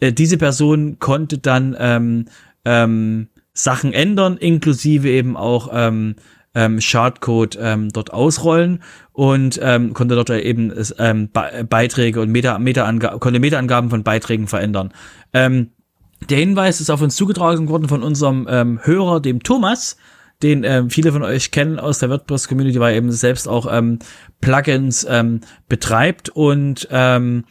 äh, 0.00 0.12
diese 0.12 0.38
Person 0.38 0.98
konnte 0.98 1.38
dann 1.38 1.76
ähm, 1.78 2.26
ähm, 2.64 3.28
Sachen 3.52 3.92
ändern, 3.92 4.36
inklusive 4.36 5.08
eben 5.08 5.36
auch 5.36 5.68
ähm, 5.72 6.16
ähm, 6.54 6.80
Shardcode 6.80 7.58
ähm, 7.60 7.90
dort 7.90 8.12
ausrollen 8.12 8.82
und 9.12 9.58
ähm, 9.62 9.92
konnte 9.92 10.14
dort 10.14 10.30
eben 10.30 10.72
ähm, 10.98 11.30
Beiträge 11.68 12.20
und 12.20 12.30
Meta, 12.30 12.58
Meta 12.58 12.90
konnte 13.18 13.40
Meta-Angaben 13.40 13.90
von 13.90 14.02
Beiträgen 14.02 14.46
verändern. 14.46 14.92
Ähm, 15.32 15.70
der 16.28 16.38
Hinweis 16.38 16.80
ist 16.80 16.90
auf 16.90 17.02
uns 17.02 17.16
zugetragen 17.16 17.68
worden 17.68 17.88
von 17.88 18.02
unserem 18.02 18.46
ähm, 18.48 18.80
Hörer, 18.82 19.20
dem 19.20 19.42
Thomas, 19.42 19.96
den 20.42 20.64
ähm, 20.64 20.90
viele 20.90 21.12
von 21.12 21.22
euch 21.22 21.50
kennen 21.50 21.78
aus 21.78 21.98
der 21.98 22.10
WordPress-Community, 22.10 22.80
weil 22.80 22.92
er 22.92 22.98
eben 22.98 23.12
selbst 23.12 23.48
auch 23.48 23.66
ähm, 23.70 23.98
Plugins 24.40 25.06
ähm, 25.08 25.40
betreibt 25.68 26.28
und 26.30 26.88
ähm, 26.90 27.44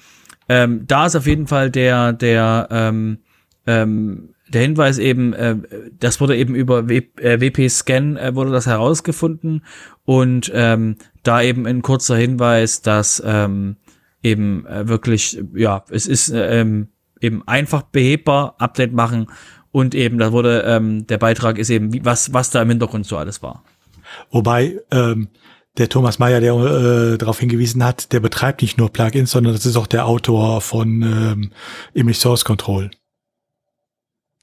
ähm, 0.49 0.83
da 0.87 1.05
ist 1.05 1.15
auf 1.15 1.25
jeden 1.25 1.47
Fall 1.47 1.71
der 1.71 2.13
der 2.13 2.67
ähm, 2.71 3.19
ähm, 3.65 4.33
der 4.53 4.61
Hinweis 4.61 4.97
eben, 4.97 5.33
äh, 5.33 5.57
das 5.99 6.21
wurde 6.21 6.37
eben 6.37 6.55
über 6.55 6.87
w, 6.87 7.01
äh, 7.17 7.39
WP-Scan 7.39 8.17
äh, 8.17 8.35
wurde 8.35 8.51
das 8.51 8.67
herausgefunden 8.67 9.63
und 10.05 10.51
ähm, 10.53 10.97
da 11.23 11.41
eben 11.41 11.65
ein 11.65 11.81
kurzer 11.81 12.15
Hinweis, 12.15 12.81
dass 12.81 13.21
ähm, 13.25 13.77
eben 14.21 14.65
äh, 14.65 14.87
wirklich, 14.87 15.41
ja, 15.53 15.83
es 15.89 16.07
ist 16.07 16.29
äh, 16.29 16.61
ähm, 16.61 16.89
eben 17.19 17.47
einfach 17.47 17.83
behebbar, 17.83 18.55
Update 18.59 18.93
machen 18.93 19.27
und 19.71 19.95
eben, 19.95 20.17
da 20.19 20.31
wurde, 20.31 20.63
ähm, 20.67 21.07
der 21.07 21.17
Beitrag 21.17 21.57
ist 21.57 21.69
eben, 21.69 21.93
wie, 21.93 22.05
was, 22.05 22.33
was 22.33 22.51
da 22.51 22.61
im 22.61 22.69
Hintergrund 22.69 23.05
so 23.05 23.17
alles 23.17 23.41
war. 23.41 23.63
Wobei, 24.29 24.79
ähm, 24.91 25.29
der 25.77 25.89
Thomas 25.89 26.19
Meyer, 26.19 26.39
der 26.39 26.53
äh, 26.53 27.17
darauf 27.17 27.39
hingewiesen 27.39 27.83
hat, 27.83 28.13
der 28.13 28.19
betreibt 28.19 28.61
nicht 28.61 28.77
nur 28.77 28.91
Plugins, 28.91 29.31
sondern 29.31 29.53
das 29.53 29.65
ist 29.65 29.75
auch 29.75 29.87
der 29.87 30.05
Autor 30.05 30.61
von 30.61 31.01
ähm, 31.01 31.51
Image 31.93 32.17
Source 32.17 32.45
Control. 32.45 32.91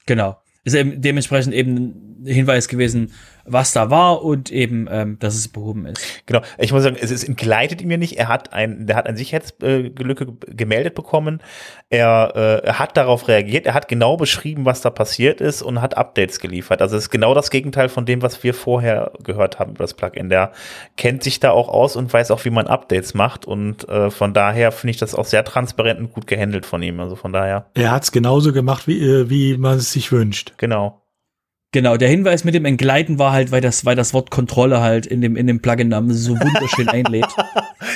Genau. 0.05 0.37
Ist 0.63 0.75
eben 0.75 1.01
dementsprechend 1.01 1.53
eben 1.53 2.10
Hinweis 2.25 2.67
gewesen, 2.67 3.11
was 3.45 3.73
da 3.73 3.89
war 3.89 4.23
und 4.23 4.51
eben, 4.51 4.87
ähm, 4.89 5.17
dass 5.19 5.35
es 5.35 5.47
behoben 5.47 5.85
ist. 5.85 6.01
Genau. 6.25 6.41
Ich 6.57 6.71
muss 6.71 6.83
sagen, 6.83 6.97
es, 6.99 7.11
es 7.11 7.23
entgleitet 7.23 7.81
ihm 7.81 7.91
ja 7.91 7.97
nicht. 7.97 8.17
Er 8.17 8.27
hat 8.27 8.53
ein, 8.53 8.85
der 8.87 8.95
hat 8.95 9.07
eine 9.07 9.17
Sicherheitslücke 9.17 10.27
gemeldet 10.47 10.95
bekommen. 10.95 11.41
Er, 11.89 12.33
äh, 12.35 12.67
er 12.67 12.79
hat 12.79 12.97
darauf 12.97 13.27
reagiert. 13.27 13.65
Er 13.65 13.73
hat 13.73 13.87
genau 13.87 14.17
beschrieben, 14.17 14.65
was 14.65 14.81
da 14.81 14.89
passiert 14.89 15.41
ist 15.41 15.61
und 15.61 15.81
hat 15.81 15.97
Updates 15.97 16.39
geliefert. 16.39 16.81
Also 16.81 16.95
es 16.95 17.03
ist 17.03 17.09
genau 17.09 17.33
das 17.33 17.49
Gegenteil 17.49 17.89
von 17.89 18.05
dem, 18.05 18.21
was 18.21 18.43
wir 18.43 18.53
vorher 18.53 19.11
gehört 19.23 19.59
haben 19.59 19.71
über 19.71 19.83
das 19.83 19.93
Plugin. 19.93 20.29
Der 20.29 20.51
kennt 20.97 21.23
sich 21.23 21.39
da 21.39 21.51
auch 21.51 21.69
aus 21.69 21.95
und 21.95 22.11
weiß 22.11 22.31
auch, 22.31 22.45
wie 22.45 22.51
man 22.51 22.67
Updates 22.67 23.13
macht. 23.13 23.45
Und 23.45 23.87
äh, 23.89 24.11
von 24.11 24.33
daher 24.33 24.71
finde 24.71 24.91
ich 24.91 24.97
das 24.97 25.15
auch 25.15 25.25
sehr 25.25 25.43
transparent 25.43 25.99
und 25.99 26.13
gut 26.13 26.27
gehandelt 26.27 26.65
von 26.65 26.81
ihm. 26.83 26.99
Also 26.99 27.15
von 27.15 27.33
daher. 27.33 27.65
Er 27.73 27.91
hat 27.91 28.03
es 28.03 28.11
genauso 28.11 28.53
gemacht, 28.53 28.87
wie, 28.87 28.99
äh, 29.01 29.29
wie 29.29 29.57
man 29.57 29.77
es 29.77 29.91
sich 29.91 30.11
wünscht. 30.11 30.53
Genau. 30.57 31.00
Genau, 31.73 31.95
der 31.95 32.09
Hinweis 32.09 32.43
mit 32.43 32.53
dem 32.53 32.65
Entgleiten 32.65 33.17
war 33.17 33.31
halt, 33.31 33.51
weil 33.51 33.61
das, 33.61 33.85
weil 33.85 33.95
das 33.95 34.13
Wort 34.13 34.29
Kontrolle 34.29 34.81
halt 34.81 35.05
in 35.05 35.21
dem, 35.21 35.37
in 35.37 35.47
dem 35.47 35.61
Plugin-Namen 35.61 36.11
so 36.13 36.37
wunderschön 36.37 36.89
einlädt. 36.89 37.33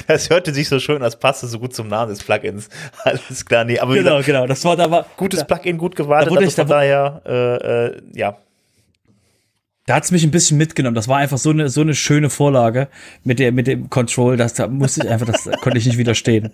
Das 0.08 0.30
hörte 0.30 0.54
sich 0.54 0.70
so 0.70 0.80
schön, 0.80 1.04
als 1.04 1.18
passte 1.18 1.48
so 1.48 1.60
gut 1.60 1.76
zum 1.76 1.90
Namen 1.90 2.10
des 2.10 2.24
Plugins. 2.24 2.70
Alles 3.04 3.46
klar, 3.46 3.66
nee, 3.66 3.78
aber 3.78 3.96
genau, 3.96 4.12
gesagt, 4.12 4.28
genau, 4.28 4.48
das 4.48 4.64
war 4.64 4.78
da 4.78 4.90
war 4.90 5.06
gutes 5.18 5.46
Plugin, 5.46 5.78
gut 5.78 5.98
gewartet, 5.98 6.34
da 6.34 6.40
also 6.40 6.52
von 6.52 6.68
daher, 6.68 7.22
äh, 7.26 7.86
äh, 7.88 8.02
ja, 8.14 8.38
da 9.86 9.96
hat's 9.96 10.12
mich 10.12 10.24
ein 10.24 10.32
bisschen 10.32 10.58
mitgenommen. 10.58 10.96
Das 10.96 11.08
war 11.08 11.18
einfach 11.18 11.38
so 11.38 11.52
eine 11.52 11.70
so 11.70 11.82
eine 11.82 11.94
schöne 11.94 12.32
Vorlage 12.32 12.88
mit 13.24 13.38
der 13.38 13.52
mit 13.52 13.68
dem 13.68 13.90
Control, 13.90 14.36
dass 14.36 14.56
da 14.56 14.68
musste 14.68 15.06
ich 15.06 15.10
einfach, 15.10 15.28
das 15.28 15.44
konnte 15.62 15.78
ich 15.78 15.86
nicht 15.86 16.00
widerstehen. 16.00 16.54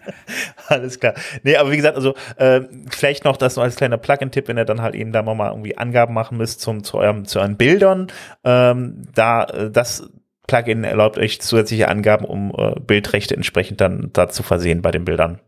Alles 0.67 0.99
klar. 0.99 1.13
Nee, 1.43 1.55
aber 1.55 1.71
wie 1.71 1.77
gesagt, 1.77 1.95
also 1.95 2.13
äh, 2.35 2.61
vielleicht 2.89 3.23
noch 3.23 3.37
das 3.37 3.55
noch 3.55 3.63
als 3.63 3.77
kleiner 3.77 3.97
Plugin-Tipp, 3.97 4.49
wenn 4.49 4.57
ihr 4.57 4.65
dann 4.65 4.81
halt 4.81 4.95
eben 4.95 5.13
da 5.13 5.23
mal 5.23 5.49
irgendwie 5.49 5.77
Angaben 5.77 6.13
machen 6.13 6.37
müsst 6.37 6.59
zum 6.59 6.83
zu 6.83 6.97
eurem 6.97 7.25
zu 7.25 7.39
euren 7.39 7.55
Bildern, 7.55 8.07
ähm, 8.43 9.03
da 9.15 9.45
äh, 9.45 9.71
das 9.71 10.09
Plugin 10.47 10.83
erlaubt 10.83 11.17
euch 11.17 11.39
zusätzliche 11.39 11.87
Angaben, 11.87 12.25
um 12.25 12.51
äh, 12.57 12.77
Bildrechte 12.81 13.35
entsprechend 13.35 13.79
dann 13.79 14.09
da 14.11 14.27
zu 14.27 14.43
versehen 14.43 14.81
bei 14.81 14.91
den 14.91 15.05
Bildern. 15.05 15.39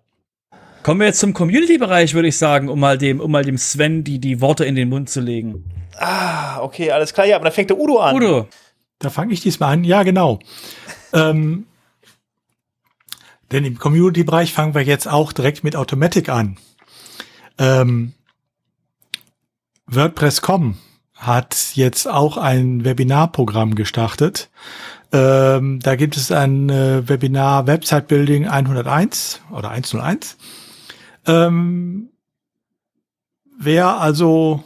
Kommen 0.84 1.02
wir 1.02 1.08
jetzt 1.08 1.20
zum 1.20 1.34
Community-Bereich, 1.34 2.14
würde 2.14 2.30
ich 2.30 2.38
sagen, 2.38 2.70
um 2.70 2.80
mal 2.80 2.98
dem, 2.98 3.20
um 3.20 3.32
mal 3.32 3.44
dem 3.44 3.58
Sven 3.58 4.06
die, 4.06 4.20
die 4.20 4.40
Worte 4.40 4.64
in 4.64 4.76
den 4.76 4.90
Mund 4.90 5.10
zu 5.10 5.20
legen. 5.20 5.66
Ah, 5.98 6.62
okay, 6.62 6.92
alles 6.92 7.14
klar. 7.14 7.26
Ja, 7.26 7.36
aber 7.36 7.46
dann 7.46 7.54
fängt 7.54 7.70
der 7.70 7.80
Udo 7.80 8.00
an. 8.00 8.16
Udo. 8.16 8.48
Da 9.00 9.10
fange 9.10 9.34
ich 9.34 9.42
diesmal 9.42 9.74
an. 9.74 9.84
Ja, 9.84 10.04
genau. 10.04 10.40
ähm, 11.14 11.66
denn 13.52 13.66
im 13.66 13.78
Community-Bereich 13.78 14.54
fangen 14.54 14.74
wir 14.74 14.82
jetzt 14.82 15.08
auch 15.08 15.32
direkt 15.32 15.64
mit 15.64 15.76
Automatic 15.76 16.30
an. 16.30 16.58
Ähm, 17.60 18.14
WordPress.com 19.86 20.78
hat 21.16 21.72
jetzt 21.76 22.08
auch 22.08 22.38
ein 22.38 22.84
Webinarprogramm 22.84 23.76
gestartet. 23.76 24.50
Ähm, 25.12 25.80
da 25.80 25.96
gibt 25.96 26.18
es 26.18 26.32
ein 26.32 26.70
äh, 26.70 27.08
Webinar 27.08 27.68
Website 27.68 28.08
Building 28.08 28.48
101 28.48 29.42
oder 29.52 29.70
101. 29.70 30.38
Ähm, 31.28 32.10
wer 33.60 34.00
also 34.02 34.64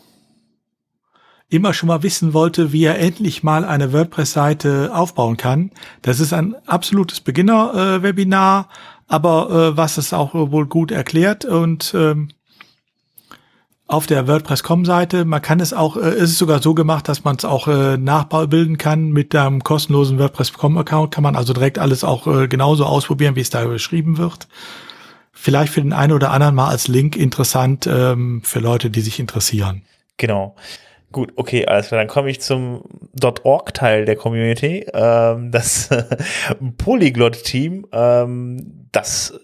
immer 1.50 1.74
schon 1.74 1.88
mal 1.88 2.04
wissen 2.04 2.34
wollte, 2.34 2.74
wie 2.74 2.84
er 2.84 3.00
endlich 3.00 3.44
mal 3.44 3.64
eine 3.64 3.94
WordPress-Seite 3.94 4.92
aufbauen 4.94 5.38
kann. 5.38 5.72
Das 6.02 6.20
ist 6.20 6.34
ein 6.34 6.56
absolutes 6.66 7.22
Beginner-Webinar, 7.22 8.70
aber 9.08 9.50
äh, 9.50 9.78
was 9.78 9.98
es 9.98 10.14
auch 10.14 10.34
wohl 10.34 10.68
gut 10.68 10.92
erklärt 10.92 11.46
und 11.46 11.94
ähm, 11.96 12.30
auf 13.88 14.06
der 14.06 14.28
WordPress.com-Seite. 14.28 15.24
Man 15.24 15.42
kann 15.42 15.62
es 15.62 15.74
auch, 15.74 15.96
äh, 15.96 16.10
ist 16.16 16.32
es 16.32 16.38
sogar 16.38 16.62
so 16.62 16.74
gemacht, 16.74 17.08
dass 17.08 17.24
man 17.24 17.38
es 17.38 17.46
auch 17.46 17.68
äh, 17.68 17.98
nachbilden 17.98 18.78
kann 18.78 19.12
mit 19.12 19.34
einem 19.34 19.64
kostenlosen 19.64 20.20
WordPress.com-Account. 20.20 21.14
Kann 21.14 21.24
man 21.24 21.38
also 21.38 21.54
direkt 21.54 21.80
alles 21.80 22.04
auch 22.04 22.28
äh, 22.28 22.48
genauso 22.48 22.86
ausprobieren, 22.86 23.38
wie 23.38 23.42
es 23.42 23.50
da 23.50 23.64
beschrieben 23.64 24.18
wird. 24.18 24.50
Vielleicht 25.32 25.72
für 25.72 25.82
den 25.82 25.94
einen 25.94 26.14
oder 26.14 26.32
anderen 26.32 26.56
mal 26.56 26.68
als 26.68 26.88
Link 26.90 27.16
interessant 27.16 27.88
ähm, 27.88 28.42
für 28.44 28.60
Leute, 28.60 28.90
die 28.90 29.02
sich 29.02 29.20
interessieren. 29.20 29.84
Genau. 30.18 30.56
Gut, 31.12 31.32
okay, 31.36 31.66
alles 31.66 31.88
klar. 31.88 32.02
Dann 32.02 32.10
komme 32.10 32.30
ich 32.30 32.42
zum 32.42 32.84
.org-Teil 33.22 34.06
der 34.06 34.16
Community. 34.16 34.86
Ähm, 34.94 35.52
das 35.52 35.90
Polyglot-Team, 36.78 37.88
ähm, 37.92 38.88
das 38.92 39.40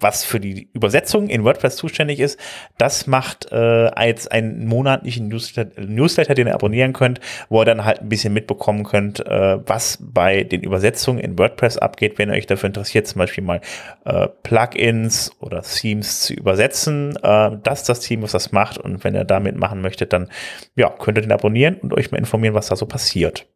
was 0.00 0.24
für 0.24 0.40
die 0.40 0.68
Übersetzung 0.72 1.28
in 1.28 1.44
WordPress 1.44 1.76
zuständig 1.76 2.20
ist, 2.20 2.38
das 2.78 3.06
macht 3.06 3.50
äh, 3.50 3.56
als 3.56 4.28
einen 4.28 4.66
monatlichen 4.66 5.28
Newsletter, 5.28 5.80
Newsletter, 5.80 6.34
den 6.34 6.46
ihr 6.48 6.54
abonnieren 6.54 6.92
könnt, 6.92 7.20
wo 7.48 7.62
ihr 7.62 7.64
dann 7.64 7.84
halt 7.84 8.00
ein 8.00 8.08
bisschen 8.08 8.32
mitbekommen 8.32 8.84
könnt, 8.84 9.24
äh, 9.26 9.58
was 9.66 9.98
bei 10.00 10.44
den 10.44 10.62
Übersetzungen 10.62 11.18
in 11.20 11.38
WordPress 11.38 11.78
abgeht, 11.78 12.18
wenn 12.18 12.30
ihr 12.30 12.36
euch 12.36 12.46
dafür 12.46 12.68
interessiert, 12.68 13.06
zum 13.06 13.20
Beispiel 13.20 13.44
mal 13.44 13.60
äh, 14.04 14.28
Plugins 14.42 15.32
oder 15.40 15.62
Themes 15.62 16.20
zu 16.20 16.34
übersetzen. 16.34 17.16
Äh, 17.22 17.58
das 17.62 17.80
ist 17.80 17.88
das 17.88 18.00
Team, 18.00 18.22
was 18.22 18.32
das 18.32 18.52
macht 18.52 18.78
und 18.78 19.04
wenn 19.04 19.14
ihr 19.14 19.24
damit 19.24 19.56
machen 19.56 19.80
möchtet, 19.80 20.12
dann 20.12 20.28
ja, 20.74 20.90
könnt 20.90 21.18
ihr 21.18 21.22
den 21.22 21.32
abonnieren 21.32 21.76
und 21.76 21.94
euch 21.94 22.10
mal 22.10 22.18
informieren, 22.18 22.54
was 22.54 22.68
da 22.68 22.76
so 22.76 22.86
passiert. 22.86 23.46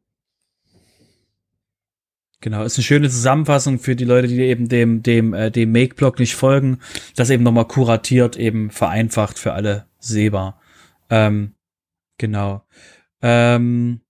Genau, 2.43 2.65
ist 2.65 2.79
eine 2.79 2.85
schöne 2.85 3.11
Zusammenfassung 3.11 3.79
für 3.79 3.95
die 3.95 4.07
Leute, 4.07 4.29
die 4.29 4.41
eben 4.41 4.69
dem, 4.69 5.03
dem, 5.03 5.35
äh, 5.35 5.51
dem 5.51 5.73
Make-Blog 5.73 6.19
nicht 6.19 6.35
folgen. 6.35 6.79
Das 7.15 7.29
eben 7.29 7.45
nochmal 7.45 7.67
kuratiert, 7.67 8.37
eben 8.39 8.71
vereinfacht 8.71 9.39
für 9.39 9.53
alle 9.53 9.87
sehbar. 9.99 10.59
Ähm, 11.11 11.53
genau. 12.17 12.63
Ähm, 13.21 14.01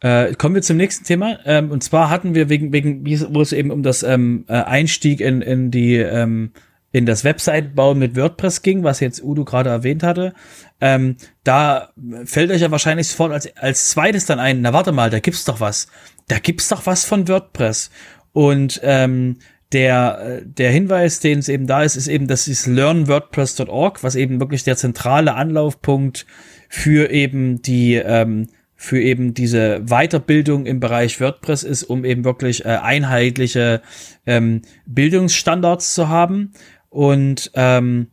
äh, 0.00 0.32
kommen 0.34 0.54
wir 0.54 0.62
zum 0.62 0.76
nächsten 0.76 1.04
Thema. 1.04 1.40
Ähm, 1.44 1.72
und 1.72 1.82
zwar 1.82 2.08
hatten 2.08 2.36
wir 2.36 2.48
wegen, 2.48 2.72
wegen, 2.72 3.04
wo 3.34 3.40
es 3.40 3.52
eben 3.52 3.72
um 3.72 3.82
das 3.82 4.04
ähm, 4.04 4.44
äh, 4.46 4.52
Einstieg 4.52 5.20
in, 5.20 5.42
in 5.42 5.72
die 5.72 5.96
ähm, 5.96 6.52
in 6.90 7.06
das 7.06 7.24
Website-Bauen 7.24 7.98
mit 7.98 8.16
WordPress 8.16 8.62
ging, 8.62 8.82
was 8.82 9.00
jetzt 9.00 9.22
Udo 9.22 9.44
gerade 9.44 9.70
erwähnt 9.70 10.02
hatte, 10.02 10.32
ähm, 10.80 11.16
da 11.44 11.90
fällt 12.24 12.50
euch 12.50 12.62
ja 12.62 12.70
wahrscheinlich 12.70 13.08
sofort 13.08 13.32
als, 13.32 13.56
als 13.56 13.90
zweites 13.90 14.26
dann 14.26 14.38
ein, 14.38 14.62
na 14.62 14.72
warte 14.72 14.92
mal, 14.92 15.10
da 15.10 15.20
gibt's 15.20 15.44
doch 15.44 15.60
was. 15.60 15.88
Da 16.28 16.38
gibt's 16.38 16.68
doch 16.68 16.86
was 16.86 17.04
von 17.04 17.28
WordPress. 17.28 17.90
Und 18.32 18.80
ähm, 18.82 19.36
der, 19.72 20.40
der 20.44 20.70
Hinweis, 20.70 21.20
den 21.20 21.40
es 21.40 21.48
eben 21.48 21.66
da 21.66 21.82
ist, 21.82 21.96
ist 21.96 22.08
eben, 22.08 22.26
das 22.26 22.48
ist 22.48 22.66
learnwordpress.org, 22.66 24.02
was 24.02 24.14
eben 24.14 24.40
wirklich 24.40 24.64
der 24.64 24.76
zentrale 24.76 25.34
Anlaufpunkt 25.34 26.26
für 26.70 27.10
eben 27.10 27.60
die 27.60 27.96
ähm, 27.96 28.48
für 28.80 29.00
eben 29.00 29.34
diese 29.34 29.80
Weiterbildung 29.86 30.64
im 30.64 30.78
Bereich 30.78 31.20
WordPress 31.20 31.64
ist, 31.64 31.82
um 31.82 32.04
eben 32.04 32.24
wirklich 32.24 32.64
äh, 32.64 32.68
einheitliche 32.68 33.82
ähm, 34.24 34.62
Bildungsstandards 34.86 35.94
zu 35.94 36.08
haben. 36.08 36.52
Und 36.90 37.50
ähm, 37.54 38.08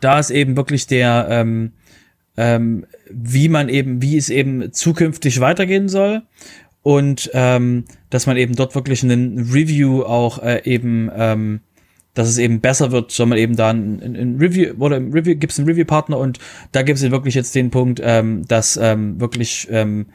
da 0.00 0.18
ist 0.18 0.30
eben 0.30 0.56
wirklich 0.56 0.86
der, 0.86 1.26
ähm, 1.30 1.72
ähm, 2.36 2.86
wie 3.10 3.48
man 3.48 3.68
eben, 3.68 4.02
wie 4.02 4.16
es 4.16 4.30
eben 4.30 4.72
zukünftig 4.72 5.40
weitergehen 5.40 5.88
soll. 5.88 6.22
Und 6.82 7.30
ähm, 7.32 7.84
dass 8.10 8.26
man 8.26 8.36
eben 8.36 8.54
dort 8.54 8.74
wirklich 8.74 9.02
einen 9.02 9.50
Review 9.50 10.02
auch 10.02 10.42
äh, 10.42 10.60
eben, 10.64 11.10
ähm, 11.16 11.60
dass 12.12 12.28
es 12.28 12.38
eben 12.38 12.60
besser 12.60 12.92
wird, 12.92 13.10
soll 13.10 13.26
man 13.26 13.38
eben 13.38 13.56
da 13.56 13.70
ein, 13.70 14.00
ein 14.02 14.36
Review 14.38 14.74
oder 14.78 14.98
im 14.98 15.10
Review 15.10 15.34
gibt 15.34 15.52
es 15.52 15.58
einen 15.58 15.66
Review-Partner 15.66 16.18
und 16.18 16.38
da 16.72 16.82
gibt 16.82 16.98
es 16.98 17.10
wirklich 17.10 17.34
jetzt 17.34 17.54
den 17.54 17.70
Punkt, 17.70 18.00
ähm, 18.04 18.46
dass 18.46 18.76
ähm, 18.76 19.18
wirklich 19.18 19.66
ähm, 19.70 20.06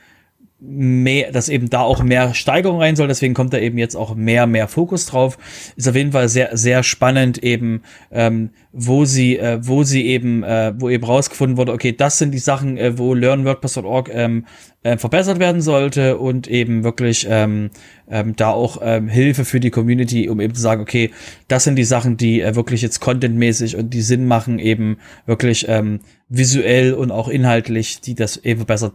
mehr, 0.60 1.31
dass 1.31 1.48
eben 1.48 1.69
da 1.69 1.81
auch 1.81 2.03
mehr 2.03 2.34
Steigerung 2.34 2.80
rein 2.80 2.95
soll, 2.95 3.07
deswegen 3.07 3.34
kommt 3.34 3.53
da 3.53 3.57
eben 3.60 3.77
jetzt 3.77 3.95
auch 3.95 4.15
mehr, 4.15 4.45
mehr 4.45 4.68
Fokus 4.68 5.06
drauf. 5.06 5.38
Ist 5.76 5.88
auf 5.88 5.95
jeden 5.95 6.11
Fall 6.11 6.27
sehr, 6.27 6.57
sehr 6.57 6.84
spannend 6.84 7.38
eben, 7.41 7.81
ähm, 8.11 8.49
wo 8.73 9.06
sie, 9.06 9.38
äh, 9.38 9.60
wo 9.61 9.84
sie 9.84 10.06
eben, 10.06 10.44
äh, 10.44 10.73
wo 10.77 10.90
eben 10.90 11.06
rausgefunden 11.06 11.57
wurde, 11.57 11.72
okay, 11.72 11.94
das 11.94 12.18
sind 12.18 12.31
die 12.31 12.40
Sachen, 12.40 12.77
äh, 12.77 12.98
wo 12.98 13.14
learnwordpress.org 13.14 14.10
ähm, 14.14 14.45
äh, 14.81 14.97
verbessert 14.97 15.39
werden 15.39 15.61
sollte 15.61 16.18
und 16.18 16.47
eben 16.47 16.84
wirklich 16.84 17.27
ähm, 17.30 17.69
ähm, 18.10 18.35
da 18.35 18.51
auch 18.51 18.80
ähm, 18.81 19.10
Hilfe 19.10 19.43
für 19.43 19.60
die 19.60 19.72
Community, 19.72 20.30
um 20.30 20.39
eben 20.39 20.56
zu 20.56 20.61
sagen, 20.61 20.81
okay, 20.81 21.11
das 21.49 21.65
sind 21.65 21.76
die 21.76 21.84
Sachen, 21.84 22.15
die 22.15 22.41
äh, 22.41 22.56
wirklich 22.56 22.81
jetzt 22.81 23.01
contentmäßig 23.01 23.76
und 23.76 23.93
die 23.93 24.01
Sinn 24.01 24.26
machen, 24.26 24.57
eben 24.57 24.97
wirklich 25.26 25.65
ähm, 25.68 25.99
visuell 26.30 26.93
und 26.93 27.11
auch 27.11 27.27
inhaltlich, 27.27 27.99
die 27.99 28.15
das 28.15 28.38
eben 28.38 28.60
verbessert, 28.60 28.93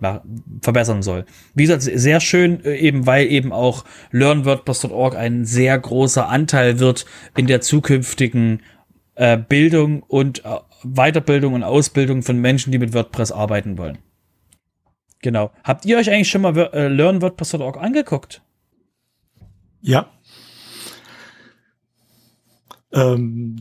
verbessern 0.62 1.02
soll. 1.02 1.26
Wie 1.54 1.64
gesagt, 1.64 1.82
sehr 1.82 2.20
schön, 2.20 2.64
äh, 2.64 2.76
eben 2.76 3.06
weil 3.06 3.26
eben 3.26 3.52
auch 3.52 3.84
learnwordpress.org 4.10 5.16
ein 5.16 5.44
sehr 5.44 5.78
großer 5.78 6.28
Anteil 6.28 6.78
wird 6.78 7.04
in 7.36 7.46
der 7.46 7.60
zukünftigen 7.60 8.62
äh, 9.16 9.36
Bildung 9.36 10.02
und 10.02 10.46
äh, 10.46 10.60
Weiterbildung 10.82 11.52
und 11.52 11.62
Ausbildung 11.62 12.22
von 12.22 12.38
Menschen, 12.38 12.72
die 12.72 12.78
mit 12.78 12.94
WordPress 12.94 13.32
arbeiten 13.32 13.76
wollen. 13.76 13.98
Genau. 15.24 15.52
Habt 15.64 15.86
ihr 15.86 15.96
euch 15.96 16.10
eigentlich 16.10 16.28
schon 16.28 16.42
mal 16.42 16.54
äh, 16.54 16.86
learnwordpress.org 16.88 17.78
angeguckt? 17.78 18.42
Ja. 19.80 20.10
Ähm, 22.92 23.56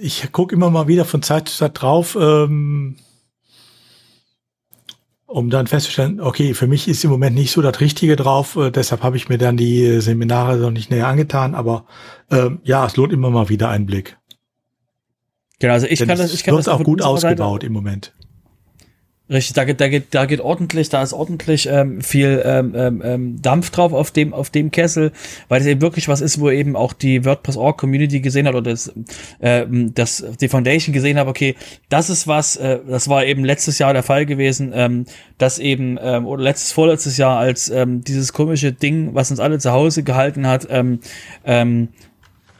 ich 0.00 0.30
gucke 0.30 0.54
immer 0.54 0.70
mal 0.70 0.86
wieder 0.86 1.04
von 1.04 1.20
Zeit 1.20 1.48
zu 1.48 1.56
Zeit 1.56 1.82
drauf. 1.82 2.16
Ähm, 2.18 2.94
um 5.26 5.50
dann 5.50 5.66
festzustellen, 5.66 6.20
okay, 6.20 6.54
für 6.54 6.68
mich 6.68 6.86
ist 6.86 7.02
im 7.02 7.10
Moment 7.10 7.34
nicht 7.34 7.50
so 7.50 7.60
das 7.60 7.80
Richtige 7.80 8.14
drauf, 8.14 8.54
äh, 8.54 8.70
deshalb 8.70 9.02
habe 9.02 9.16
ich 9.16 9.28
mir 9.28 9.38
dann 9.38 9.56
die 9.56 10.00
Seminare 10.00 10.58
noch 10.58 10.70
nicht 10.70 10.92
näher 10.92 11.08
angetan, 11.08 11.56
aber 11.56 11.86
äh, 12.30 12.50
ja, 12.62 12.86
es 12.86 12.96
lohnt 12.96 13.12
immer 13.12 13.30
mal 13.30 13.48
wieder 13.48 13.68
einen 13.68 13.86
Blick. 13.86 14.16
Genau, 15.58 15.72
also 15.72 15.88
ich 15.88 15.98
Denn 15.98 16.06
kann 16.06 16.18
das, 16.18 16.32
ich 16.32 16.44
kann 16.44 16.54
wird 16.54 16.68
das 16.68 16.72
auch 16.72 16.84
gut 16.84 17.02
ausgebaut 17.02 17.62
Seite, 17.62 17.66
im 17.66 17.72
Moment. 17.72 18.14
Richtig, 19.30 19.54
da 19.54 19.62
geht, 19.64 19.80
da 19.80 19.86
geht, 19.86 20.12
da 20.12 20.26
geht 20.26 20.40
ordentlich, 20.40 20.88
da 20.88 21.04
ist 21.04 21.12
ordentlich 21.12 21.68
ähm, 21.70 22.00
viel 22.00 22.42
ähm, 22.44 22.72
ähm, 22.74 23.02
ähm, 23.04 23.42
Dampf 23.42 23.70
drauf 23.70 23.92
auf 23.92 24.10
dem, 24.10 24.34
auf 24.34 24.50
dem 24.50 24.72
Kessel, 24.72 25.12
weil 25.48 25.60
es 25.60 25.68
eben 25.68 25.80
wirklich 25.80 26.08
was 26.08 26.20
ist, 26.20 26.40
wo 26.40 26.50
eben 26.50 26.74
auch 26.74 26.92
die 26.92 27.24
WordPress.org 27.24 27.78
Community 27.78 28.18
gesehen 28.18 28.48
hat 28.48 28.56
oder 28.56 28.72
das, 28.72 28.92
äh, 29.38 29.66
das 29.70 30.24
die 30.40 30.48
Foundation 30.48 30.92
gesehen 30.92 31.16
hat, 31.16 31.28
okay, 31.28 31.54
das 31.88 32.10
ist 32.10 32.26
was, 32.26 32.56
äh, 32.56 32.80
das 32.88 33.08
war 33.08 33.24
eben 33.24 33.44
letztes 33.44 33.78
Jahr 33.78 33.92
der 33.92 34.02
Fall 34.02 34.26
gewesen, 34.26 34.72
ähm, 34.74 35.04
dass 35.38 35.60
eben, 35.60 35.96
ähm, 36.02 36.26
oder 36.26 36.42
letztes, 36.42 36.72
vorletztes 36.72 37.16
Jahr, 37.16 37.38
als 37.38 37.70
ähm, 37.70 38.02
dieses 38.02 38.32
komische 38.32 38.72
Ding, 38.72 39.14
was 39.14 39.30
uns 39.30 39.38
alle 39.38 39.60
zu 39.60 39.70
Hause 39.70 40.02
gehalten 40.02 40.48
hat, 40.48 40.66
ähm, 40.70 40.98
ähm, 41.44 41.90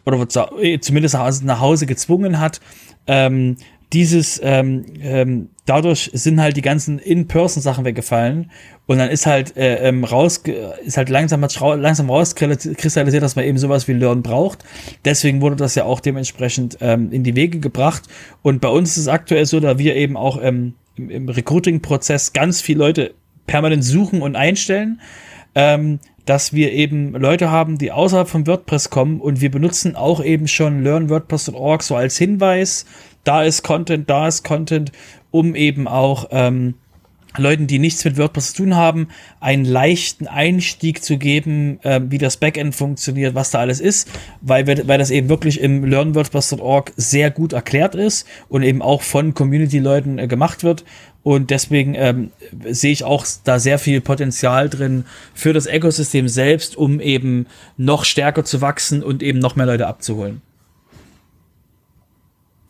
oder 0.07 0.29
zumindest 0.29 1.17
nach 1.43 1.61
Hause 1.61 1.87
gezwungen 1.87 2.39
hat, 2.39 2.61
ähm, 3.09 3.57
dieses, 3.93 4.41
ähm, 4.43 4.85
ähm, 5.03 5.49
dadurch 5.67 6.11
sind 6.13 6.41
halt 6.41 6.57
die 6.57 6.63
ganzen 6.63 6.99
In-Person-Sachen 6.99 7.85
weggefallen 7.85 8.51
und 8.87 8.99
dann 8.99 9.11
ist 9.11 9.27
halt 9.27 9.57
äh, 9.57 9.89
ähm, 9.89 10.05
raus, 10.05 10.43
ist 10.85 10.97
halt 10.97 11.09
langsam, 11.09 11.41
langsam 11.41 12.11
rauskristallisiert, 12.11 13.23
dass 13.23 13.37
man 13.37 13.45
eben 13.45 13.59
sowas 13.59 13.89
wie 13.89 13.93
Learn 13.93 14.23
braucht. 14.23 14.65
Deswegen 15.05 15.41
wurde 15.41 15.57
das 15.57 15.75
ja 15.75 15.85
auch 15.85 16.01
dementsprechend 16.01 16.79
ähm, 16.81 17.11
in 17.11 17.25
die 17.25 17.37
Wege 17.37 17.59
gebracht. 17.59 18.05
Und 18.43 18.61
bei 18.61 18.69
uns 18.69 18.91
ist 18.91 18.99
es 18.99 19.09
aktuell 19.09 19.47
so, 19.47 19.61
da 19.61 19.79
wir 19.79 19.97
eben 19.97 20.17
auch 20.17 20.41
ähm, 20.43 20.75
im, 20.97 21.11
im 21.11 21.29
Recruiting-Prozess 21.29 22.33
ganz 22.33 22.61
viele 22.61 22.79
Leute 22.81 23.15
permanent 23.47 23.85
suchen 23.85 24.23
und 24.23 24.37
einstellen, 24.37 25.01
ähm, 25.55 25.99
dass 26.27 26.53
wir 26.53 26.73
eben 26.73 27.13
Leute 27.15 27.51
haben, 27.51 27.79
die 27.79 27.91
außerhalb 27.91 28.29
von 28.29 28.47
WordPress 28.47 28.91
kommen 28.91 29.21
und 29.21 29.41
wir 29.41 29.51
benutzen 29.51 29.97
auch 29.97 30.23
eben 30.23 30.47
schon 30.47 30.85
learnwordpress.org 30.85 31.83
so 31.83 31.97
als 31.97 32.19
Hinweis, 32.19 32.87
da 33.25 33.43
ist 33.43 33.63
Content, 33.63 34.09
da 34.09 34.29
ist 34.29 34.45
Content, 34.45 34.93
um 35.31 35.55
eben 35.55 35.87
auch 35.87 36.27
ähm, 36.31 36.75
Leuten, 37.37 37.69
die 37.69 37.79
nichts 37.79 38.05
mit 38.05 38.19
WordPress 38.19 38.55
zu 38.55 38.65
tun 38.65 38.77
haben, 38.77 39.09
einen 39.39 39.65
leichten 39.65 40.27
Einstieg 40.27 41.05
zu 41.05 41.17
geben, 41.17 41.79
äh, 41.83 42.01
wie 42.09 42.19
das 42.19 42.37
Backend 42.37 42.75
funktioniert, 42.75 43.35
was 43.35 43.51
da 43.51 43.61
alles 43.61 43.81
ist, 43.81 44.09
weil, 44.41 44.67
wir, 44.67 44.89
weil 44.89 44.99
das 44.99 45.11
eben 45.11 45.29
wirklich 45.29 45.61
im 45.61 45.85
learnwordpress.org 45.85 46.93
sehr 46.97 47.31
gut 47.31 47.53
erklärt 47.53 47.95
ist 47.95 48.27
und 48.49 48.63
eben 48.65 48.83
auch 48.83 49.03
von 49.03 49.35
Community-Leuten 49.35 50.19
äh, 50.19 50.27
gemacht 50.27 50.65
wird. 50.65 50.85
Und 51.23 51.51
deswegen 51.51 51.95
ähm, 51.95 52.31
sehe 52.69 52.93
ich 52.93 53.05
auch 53.05 53.25
da 53.45 53.59
sehr 53.59 53.79
viel 53.79 54.01
Potenzial 54.01 54.69
drin 54.69 55.05
für 55.35 55.53
das 55.53 55.67
Ökosystem 55.67 56.29
selbst, 56.29 56.77
um 56.77 56.99
eben 56.99 57.47
noch 57.77 58.05
stärker 58.05 58.45
zu 58.45 58.61
wachsen 58.61 59.03
und 59.03 59.23
eben 59.23 59.39
noch 59.39 59.55
mehr 59.55 59.67
Leute 59.67 59.87
abzuholen. 59.87 60.41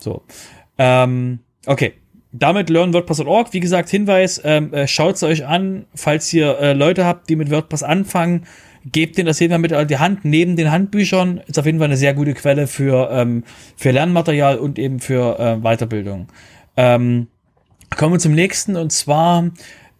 So. 0.00 0.22
Ähm, 0.78 1.40
okay. 1.66 1.94
Damit 2.32 2.70
learnwordpress.org. 2.70 3.52
Wie 3.52 3.60
gesagt, 3.60 3.88
Hinweis, 3.88 4.40
ähm, 4.44 4.72
äh, 4.72 4.86
schaut 4.86 5.16
es 5.16 5.22
euch 5.24 5.46
an, 5.46 5.86
falls 5.94 6.32
ihr 6.32 6.58
äh, 6.58 6.72
Leute 6.74 7.04
habt, 7.04 7.28
die 7.28 7.34
mit 7.34 7.50
WordPress 7.50 7.82
anfangen, 7.82 8.46
gebt 8.84 9.18
denen 9.18 9.26
das 9.26 9.40
jeden 9.40 9.50
Fall 9.50 9.58
mit 9.58 9.72
an 9.72 9.88
die 9.88 9.98
Hand. 9.98 10.24
Neben 10.24 10.56
den 10.56 10.70
Handbüchern 10.70 11.40
ist 11.46 11.58
auf 11.58 11.66
jeden 11.66 11.78
Fall 11.78 11.88
eine 11.88 11.96
sehr 11.96 12.14
gute 12.14 12.34
Quelle 12.34 12.66
für, 12.66 13.10
ähm, 13.10 13.44
für 13.76 13.90
Lernmaterial 13.90 14.58
und 14.58 14.78
eben 14.78 15.00
für 15.00 15.38
äh, 15.38 15.56
Weiterbildung. 15.56 16.28
Ähm, 16.76 17.26
kommen 17.96 18.14
wir 18.14 18.18
zum 18.20 18.32
nächsten 18.32 18.76
und 18.76 18.92
zwar 18.92 19.50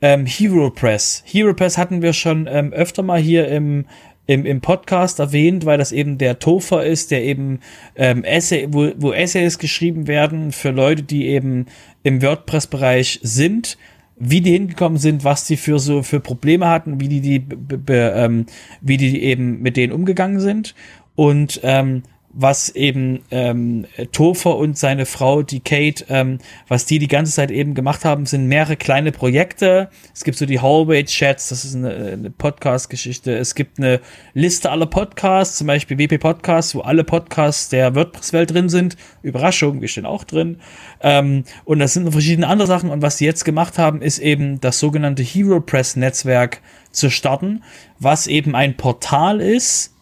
ähm, 0.01 0.25
HeroPress. 0.25 1.25
HeroPress 1.27 1.79
hatten 1.79 2.01
wir 2.01 2.13
schon 2.13 2.49
ähm, 2.51 2.73
öfter 2.73 3.03
mal 3.03 3.21
hier 3.21 3.49
im, 3.49 3.87
im, 4.31 4.47
im 4.47 4.61
Podcast 4.61 5.19
erwähnt, 5.19 5.67
weil 5.67 5.79
das 5.79 5.91
eben 5.91 6.17
der 6.17 6.39
Tofer 6.39 6.87
ist, 6.87 7.11
der 7.11 7.25
eben 7.25 7.59
ähm, 7.97 8.23
Essay, 8.23 8.69
wo, 8.71 8.93
wo 8.97 9.13
Essays 9.13 9.59
geschrieben 9.59 10.07
werden 10.07 10.53
für 10.53 10.71
Leute, 10.71 11.03
die 11.03 11.27
eben 11.27 11.67
im 12.05 12.23
WordPress-Bereich 12.23 13.19
sind, 13.25 13.77
wie 14.17 14.41
die 14.41 14.53
hingekommen 14.53 14.99
sind, 14.99 15.25
was 15.25 15.47
die 15.47 15.57
für 15.57 15.81
so 15.81 16.05
für 16.05 16.21
Probleme 16.21 16.69
hatten, 16.69 17.01
wie 17.01 17.09
die 17.09 17.21
die 17.21 17.45
ähm, 17.89 18.47
wie 18.81 18.99
die 18.99 19.21
eben 19.21 19.63
mit 19.63 19.77
denen 19.77 19.93
umgegangen 19.93 20.39
sind. 20.39 20.77
Und 21.17 21.61
ähm, 21.65 22.05
was 22.33 22.69
eben 22.71 23.21
ähm, 23.33 23.87
Topher 24.13 24.57
und 24.57 24.79
seine 24.79 25.05
Frau, 25.05 25.43
die 25.43 25.61
Kate, 25.61 26.05
ähm, 26.09 26.39
was 26.69 26.87
die 26.87 27.01
die 27.01 27.09
ganze 27.09 27.33
Zeit 27.33 27.51
eben 27.51 27.75
gemacht 27.75 28.05
haben, 28.05 28.25
sind 28.25 28.47
mehrere 28.47 28.77
kleine 28.77 29.11
Projekte. 29.11 29.91
Es 30.15 30.23
gibt 30.23 30.39
so 30.39 30.47
die 30.47 30.61
Hallway-Chats, 30.61 31.49
das 31.49 31.65
ist 31.65 31.75
eine, 31.75 31.93
eine 31.93 32.31
Podcast-Geschichte. 32.31 33.37
Es 33.37 33.57
gibt 33.57 33.79
eine 33.79 34.01
Liste 34.33 34.71
aller 34.71 34.87
Podcasts, 34.87 35.59
zum 35.59 35.67
Beispiel 35.67 35.99
WP 35.99 36.19
Podcasts, 36.19 36.75
wo 36.75 36.81
alle 36.83 37.03
Podcasts 37.03 37.69
der 37.69 37.97
WordPress-Welt 37.97 38.53
drin 38.53 38.69
sind. 38.69 38.97
Überraschung, 39.23 39.81
wir 39.81 39.89
stehen 39.89 40.07
auch 40.07 40.23
drin. 40.23 40.61
Ähm, 41.01 41.45
und 41.65 41.81
das 41.81 41.95
sind 41.95 42.05
noch 42.05 42.13
verschiedene 42.13 42.47
andere 42.47 42.69
Sachen. 42.69 42.91
Und 42.91 43.03
was 43.03 43.19
sie 43.19 43.25
jetzt 43.25 43.45
gemacht 43.45 43.77
haben, 43.77 44.03
ist 44.03 44.21
eben 44.21 44.61
das 44.61 44.79
sogenannte 44.79 45.25
Hero 45.25 45.61
Press-Netzwerk 45.61 46.61
zu 46.93 47.11
starten, 47.11 47.63
was 47.99 48.29
eben 48.29 48.55
ein 48.55 48.77
Portal 48.77 49.41
ist, 49.41 49.95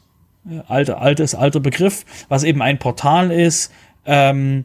alter, 0.66 1.01
altes, 1.01 1.35
alter 1.35 1.61
Begriff, 1.61 2.05
was 2.29 2.45
eben 2.45 2.62
ein 2.62 2.79
Portal 2.79 3.31
ist, 3.31 3.73
ähm, 4.07 4.65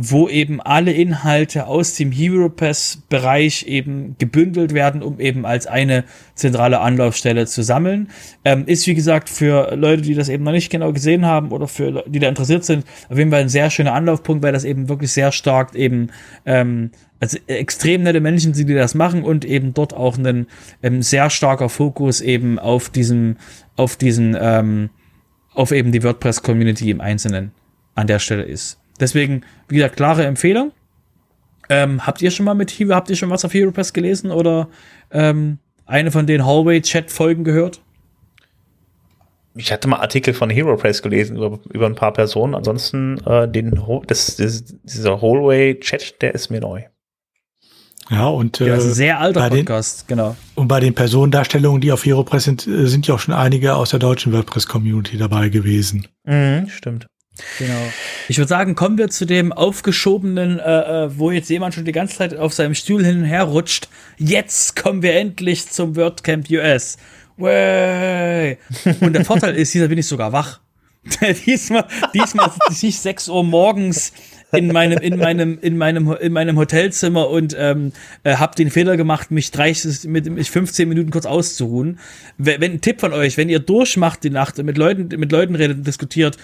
wo 0.00 0.28
eben 0.28 0.60
alle 0.60 0.92
Inhalte 0.92 1.66
aus 1.66 1.94
dem 1.94 2.12
HeroPass-Bereich 2.12 3.66
eben 3.66 4.14
gebündelt 4.18 4.72
werden, 4.72 5.02
um 5.02 5.18
eben 5.18 5.44
als 5.44 5.66
eine 5.66 6.04
zentrale 6.36 6.78
Anlaufstelle 6.80 7.46
zu 7.46 7.64
sammeln. 7.64 8.08
Ähm, 8.44 8.64
ist 8.66 8.86
wie 8.86 8.94
gesagt 8.94 9.28
für 9.28 9.74
Leute, 9.74 10.02
die 10.02 10.14
das 10.14 10.28
eben 10.28 10.44
noch 10.44 10.52
nicht 10.52 10.70
genau 10.70 10.92
gesehen 10.92 11.26
haben 11.26 11.50
oder 11.50 11.66
für 11.66 12.04
die 12.06 12.20
da 12.20 12.28
interessiert 12.28 12.64
sind, 12.64 12.84
auf 13.08 13.18
jeden 13.18 13.32
Fall 13.32 13.40
ein 13.40 13.48
sehr 13.48 13.70
schöner 13.70 13.92
Anlaufpunkt, 13.92 14.44
weil 14.44 14.52
das 14.52 14.62
eben 14.62 14.88
wirklich 14.88 15.10
sehr 15.10 15.32
stark 15.32 15.74
eben 15.74 16.10
ähm, 16.46 16.92
also 17.18 17.36
extrem 17.48 18.04
nette 18.04 18.20
Menschen 18.20 18.54
sind, 18.54 18.68
die 18.68 18.74
das 18.74 18.94
machen 18.94 19.24
und 19.24 19.44
eben 19.44 19.74
dort 19.74 19.94
auch 19.94 20.16
ein 20.16 20.46
ähm, 20.80 21.02
sehr 21.02 21.28
starker 21.30 21.68
Fokus 21.68 22.20
eben 22.20 22.60
auf 22.60 22.88
diesem, 22.88 23.36
auf 23.74 23.96
diesen, 23.96 24.36
ähm, 24.40 24.90
auf 25.58 25.72
eben 25.72 25.90
die 25.90 26.04
WordPress-Community 26.04 26.90
im 26.90 27.00
Einzelnen 27.00 27.50
an 27.96 28.06
der 28.06 28.20
Stelle 28.20 28.44
ist. 28.44 28.78
Deswegen, 29.00 29.42
wie 29.68 29.76
gesagt, 29.76 29.96
klare 29.96 30.24
Empfehlung. 30.24 30.70
Ähm, 31.68 32.06
habt 32.06 32.22
ihr 32.22 32.30
schon 32.30 32.46
mal 32.46 32.54
mit 32.54 32.70
Hero, 32.70 32.94
habt 32.94 33.10
ihr 33.10 33.16
schon 33.16 33.30
was 33.30 33.44
auf 33.44 33.52
HeroPress 33.52 33.92
gelesen 33.92 34.30
oder 34.30 34.68
ähm, 35.10 35.58
eine 35.84 36.12
von 36.12 36.26
den 36.26 36.46
Hallway-Chat-Folgen 36.46 37.42
gehört? 37.42 37.82
Ich 39.56 39.72
hatte 39.72 39.88
mal 39.88 39.98
Artikel 39.98 40.32
von 40.32 40.48
HeroPress 40.48 41.02
gelesen 41.02 41.36
über, 41.36 41.58
über 41.72 41.86
ein 41.86 41.96
paar 41.96 42.12
Personen. 42.12 42.54
Ansonsten 42.54 43.18
äh, 43.26 43.48
den, 43.48 43.82
das, 44.06 44.36
das, 44.36 44.64
dieser 44.84 45.20
Hallway-Chat, 45.20 46.22
der 46.22 46.34
ist 46.34 46.50
mir 46.50 46.60
neu. 46.60 46.84
Ja, 48.10 48.26
und 48.28 48.60
äh, 48.60 48.68
ja, 48.68 48.74
ein 48.74 48.80
sehr 48.80 49.20
alter 49.20 49.50
Podcast, 49.50 50.02
den, 50.02 50.16
genau. 50.16 50.36
Und 50.54 50.68
bei 50.68 50.80
den 50.80 50.94
Personendarstellungen, 50.94 51.80
die 51.80 51.92
auf 51.92 52.04
HeroPress 52.04 52.44
sind, 52.44 52.66
äh, 52.66 52.86
sind 52.86 53.06
ja 53.06 53.14
auch 53.14 53.18
schon 53.18 53.34
einige 53.34 53.74
aus 53.74 53.90
der 53.90 53.98
deutschen 53.98 54.32
WordPress-Community 54.32 55.18
dabei 55.18 55.50
gewesen. 55.50 56.08
Mhm, 56.24 56.68
stimmt. 56.68 57.06
Genau. 57.58 57.92
Ich 58.28 58.38
würde 58.38 58.48
sagen, 58.48 58.74
kommen 58.74 58.98
wir 58.98 59.10
zu 59.10 59.24
dem 59.24 59.52
aufgeschobenen, 59.52 60.58
äh, 60.58 61.04
äh, 61.04 61.18
wo 61.18 61.30
jetzt 61.30 61.48
jemand 61.50 61.74
schon 61.74 61.84
die 61.84 61.92
ganze 61.92 62.16
Zeit 62.16 62.36
auf 62.36 62.52
seinem 62.52 62.74
Stuhl 62.74 63.04
hin 63.04 63.18
und 63.18 63.24
her 63.24 63.44
rutscht. 63.44 63.88
Jetzt 64.16 64.74
kommen 64.74 65.02
wir 65.02 65.14
endlich 65.14 65.68
zum 65.68 65.94
WordCamp 65.94 66.50
US. 66.50 66.96
Way. 67.36 68.58
Und 69.00 69.12
der 69.12 69.24
Vorteil 69.24 69.54
ist, 69.54 69.72
dieser 69.72 69.88
bin 69.88 69.98
ich 69.98 70.06
sogar 70.06 70.32
wach. 70.32 70.60
diesmal, 71.46 71.86
diesmal 72.12 72.48
ist 72.48 72.76
es 72.76 72.82
nicht 72.82 72.98
6 72.98 73.28
Uhr 73.28 73.44
morgens 73.44 74.12
in 74.52 74.68
meinem, 74.68 74.98
in 74.98 75.18
meinem, 75.18 75.58
in 75.60 75.76
meinem, 75.76 76.12
in 76.12 76.32
meinem 76.32 76.56
Hotelzimmer 76.56 77.28
und 77.28 77.54
ähm, 77.58 77.92
äh, 78.24 78.36
habe 78.36 78.54
den 78.54 78.70
Fehler 78.70 78.96
gemacht, 78.96 79.30
mich 79.30 79.50
30, 79.50 80.08
mit, 80.08 80.30
mit 80.30 80.48
15 80.48 80.88
Minuten 80.88 81.10
kurz 81.10 81.26
auszuruhen. 81.26 81.98
Wenn, 82.38 82.60
wenn 82.60 82.72
ein 82.72 82.80
Tipp 82.80 83.00
von 83.00 83.12
euch, 83.12 83.36
wenn 83.36 83.48
ihr 83.48 83.58
durchmacht 83.58 84.24
die 84.24 84.30
Nacht 84.30 84.58
und 84.58 84.66
mit 84.66 84.78
Leuten, 84.78 85.08
mit 85.18 85.32
Leuten 85.32 85.54
redet 85.54 85.78
und 85.78 85.86
diskutiert, 85.86 86.36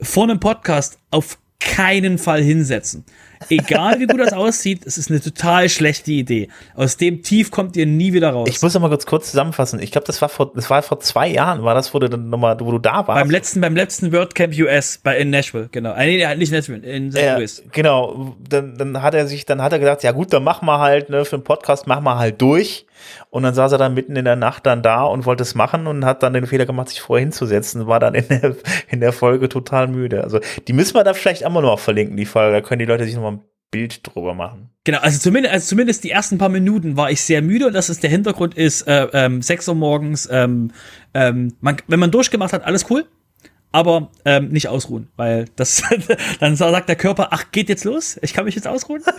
vor 0.00 0.24
einem 0.24 0.40
Podcast 0.40 0.98
auf 1.10 1.38
keinen 1.60 2.18
Fall 2.18 2.42
hinsetzen. 2.42 3.04
Egal 3.50 4.00
wie 4.00 4.06
gut 4.06 4.20
das 4.20 4.32
aussieht, 4.32 4.86
es 4.86 4.98
ist 4.98 5.10
eine 5.10 5.20
total 5.20 5.68
schlechte 5.68 6.12
Idee. 6.12 6.48
Aus 6.74 6.96
dem 6.96 7.22
Tief 7.22 7.50
kommt 7.50 7.76
ihr 7.76 7.86
nie 7.86 8.12
wieder 8.12 8.30
raus. 8.30 8.48
Ich 8.50 8.60
muss 8.62 8.74
noch 8.74 8.80
mal 8.80 8.88
kurz, 8.88 9.06
kurz 9.06 9.30
zusammenfassen. 9.30 9.80
Ich 9.80 9.92
glaube, 9.92 10.06
das 10.06 10.20
war 10.20 10.28
vor, 10.28 10.52
das 10.54 10.68
war 10.70 10.82
vor 10.82 11.00
zwei 11.00 11.28
Jahren, 11.28 11.62
war 11.62 11.74
das, 11.74 11.94
wo 11.94 11.98
du 11.98 12.08
dann 12.08 12.28
noch 12.30 12.38
mal, 12.38 12.58
wo 12.60 12.70
du 12.70 12.78
da 12.78 13.06
warst. 13.06 13.20
Beim 13.20 13.30
letzten, 13.30 13.60
beim 13.60 13.76
letzten 13.76 14.12
WordCamp 14.12 14.54
US 14.58 14.98
bei 15.02 15.18
in 15.18 15.30
Nashville, 15.30 15.68
genau. 15.70 15.94
Äh, 15.94 16.06
nee, 16.06 16.36
nicht 16.36 16.52
Nashville, 16.52 16.86
in 16.86 17.12
St. 17.12 17.20
Louis. 17.36 17.62
Genau. 17.72 18.36
Dann, 18.48 18.76
dann 18.76 19.02
hat 19.02 19.14
er 19.14 19.26
sich, 19.26 19.46
dann 19.46 19.62
hat 19.62 19.72
er 19.72 19.78
gesagt, 19.78 20.02
ja 20.02 20.12
gut, 20.12 20.32
dann 20.32 20.44
mach 20.44 20.62
mal 20.62 20.78
halt, 20.78 21.10
ne, 21.10 21.24
für 21.24 21.36
einen 21.36 21.44
Podcast 21.44 21.86
mach 21.86 22.00
mal 22.00 22.18
halt 22.18 22.40
durch. 22.40 22.86
Und 23.30 23.42
dann 23.42 23.54
saß 23.54 23.72
er 23.72 23.78
dann 23.78 23.94
mitten 23.94 24.16
in 24.16 24.24
der 24.24 24.36
Nacht 24.36 24.66
dann 24.66 24.82
da 24.82 25.04
und 25.04 25.26
wollte 25.26 25.42
es 25.42 25.54
machen 25.54 25.86
und 25.86 26.04
hat 26.04 26.22
dann 26.22 26.32
den 26.32 26.46
Fehler 26.46 26.66
gemacht, 26.66 26.88
sich 26.88 27.00
vorher 27.00 27.24
hinzusetzen, 27.24 27.86
war 27.86 28.00
dann 28.00 28.14
in 28.14 28.26
der, 28.28 28.56
in 28.88 29.00
der 29.00 29.12
Folge 29.12 29.48
total 29.48 29.88
müde. 29.88 30.24
Also 30.24 30.40
die 30.66 30.72
müssen 30.72 30.94
wir 30.94 31.04
da 31.04 31.14
vielleicht 31.14 31.44
auch 31.44 31.50
mal 31.50 31.60
noch 31.60 31.78
verlinken, 31.78 32.16
die 32.16 32.26
Folge. 32.26 32.54
Da 32.54 32.60
können 32.60 32.80
die 32.80 32.86
Leute 32.86 33.04
sich 33.04 33.14
noch 33.14 33.22
mal 33.22 33.27
Bild 33.70 34.00
drüber 34.02 34.34
machen. 34.34 34.70
Genau, 34.84 35.00
also 35.00 35.18
zumindest, 35.18 35.52
also 35.52 35.66
zumindest 35.66 36.04
die 36.04 36.10
ersten 36.10 36.38
paar 36.38 36.48
Minuten 36.48 36.96
war 36.96 37.10
ich 37.10 37.20
sehr 37.20 37.42
müde 37.42 37.66
und 37.66 37.74
das 37.74 37.90
ist 37.90 38.02
der 38.02 38.10
Hintergrund 38.10 38.54
ist, 38.54 38.82
äh, 38.82 39.06
ähm, 39.12 39.42
6 39.42 39.68
Uhr 39.68 39.74
morgens, 39.74 40.28
ähm, 40.30 40.72
ähm, 41.12 41.54
man, 41.60 41.76
wenn 41.86 42.00
man 42.00 42.10
durchgemacht 42.10 42.52
hat, 42.52 42.64
alles 42.64 42.86
cool, 42.90 43.06
aber 43.70 44.10
ähm, 44.24 44.48
nicht 44.48 44.68
ausruhen, 44.68 45.08
weil 45.16 45.44
das 45.56 45.82
dann 46.40 46.56
sagt 46.56 46.88
der 46.88 46.96
Körper, 46.96 47.28
ach, 47.32 47.50
geht 47.52 47.68
jetzt 47.68 47.84
los, 47.84 48.18
ich 48.22 48.32
kann 48.32 48.46
mich 48.46 48.54
jetzt 48.54 48.66
ausruhen. 48.66 49.02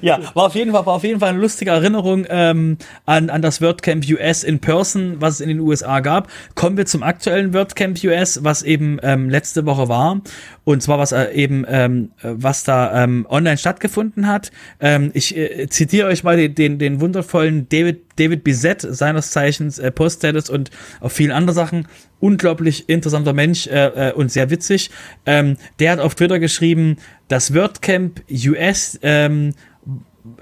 ja, 0.00 0.20
war 0.34 0.46
auf 0.46 0.54
jeden 0.54 0.72
Fall, 0.72 0.86
war 0.86 0.94
auf 0.94 1.04
jeden 1.04 1.20
Fall 1.20 1.30
eine 1.30 1.38
lustige 1.38 1.70
Erinnerung 1.70 2.26
ähm, 2.28 2.78
an, 3.06 3.30
an 3.30 3.42
das 3.42 3.60
WordCamp 3.60 4.04
US 4.10 4.44
in 4.44 4.60
Person, 4.60 5.16
was 5.20 5.34
es 5.34 5.40
in 5.40 5.48
den 5.48 5.60
USA 5.60 6.00
gab. 6.00 6.28
Kommen 6.54 6.76
wir 6.76 6.86
zum 6.86 7.02
aktuellen 7.02 7.52
WordCamp 7.52 8.02
US, 8.04 8.42
was 8.42 8.62
eben 8.62 8.98
ähm, 9.02 9.28
letzte 9.28 9.66
Woche 9.66 9.88
war. 9.88 10.20
Und 10.64 10.82
zwar 10.82 10.98
was 10.98 11.12
äh, 11.12 11.32
eben, 11.32 11.64
ähm, 11.68 12.10
was 12.22 12.64
da 12.64 13.04
ähm, 13.04 13.26
online 13.28 13.58
stattgefunden 13.58 14.26
hat. 14.26 14.50
Ähm, 14.80 15.10
ich 15.14 15.36
äh, 15.36 15.68
zitiere 15.68 16.08
euch 16.08 16.24
mal 16.24 16.36
den, 16.36 16.54
den, 16.54 16.78
den 16.78 17.00
wundervollen 17.00 17.68
David, 17.68 18.03
David 18.16 18.44
Bizet, 18.44 18.80
seines 18.82 19.30
Zeichens 19.30 19.78
äh, 19.78 19.90
Post-Status 19.90 20.50
und 20.50 20.70
auf 21.00 21.12
vielen 21.12 21.32
anderen 21.32 21.54
Sachen. 21.54 21.88
Unglaublich 22.20 22.88
interessanter 22.88 23.32
Mensch 23.32 23.66
äh, 23.66 24.10
äh, 24.10 24.12
und 24.12 24.30
sehr 24.30 24.50
witzig. 24.50 24.90
Ähm, 25.26 25.56
der 25.78 25.92
hat 25.92 26.00
auf 26.00 26.14
Twitter 26.14 26.38
geschrieben, 26.38 26.96
das 27.28 27.54
WordCamp 27.54 28.22
US 28.30 28.98
ähm, 29.02 29.54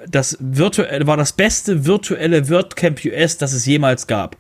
das 0.09 0.39
war 0.40 1.16
das 1.16 1.32
beste 1.32 1.86
virtuelle 1.86 2.49
WordCamp 2.49 3.05
US, 3.05 3.36
das 3.39 3.53
es 3.53 3.66
jemals 3.66 4.07
gab. 4.07 4.36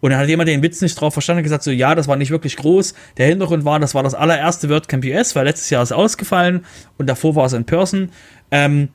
Und 0.00 0.10
dann 0.10 0.20
hat 0.20 0.28
jemand 0.28 0.48
den 0.48 0.62
Witz 0.62 0.80
nicht 0.82 1.00
drauf 1.00 1.14
verstanden 1.14 1.38
und 1.38 1.44
gesagt, 1.44 1.64
so, 1.64 1.70
ja, 1.70 1.94
das 1.94 2.06
war 2.06 2.16
nicht 2.16 2.30
wirklich 2.30 2.56
groß. 2.56 2.94
Der 3.16 3.26
Hintergrund 3.26 3.64
war, 3.64 3.80
das 3.80 3.94
war 3.94 4.02
das 4.02 4.14
allererste 4.14 4.68
WordCamp 4.68 5.04
US, 5.04 5.34
weil 5.34 5.46
letztes 5.46 5.70
Jahr 5.70 5.82
ist 5.82 5.92
ausgefallen 5.92 6.64
und 6.98 7.08
davor 7.08 7.34
war 7.34 7.46
es 7.46 7.54
in 7.54 7.64
Person. 7.64 8.10
Ähm, 8.50 8.90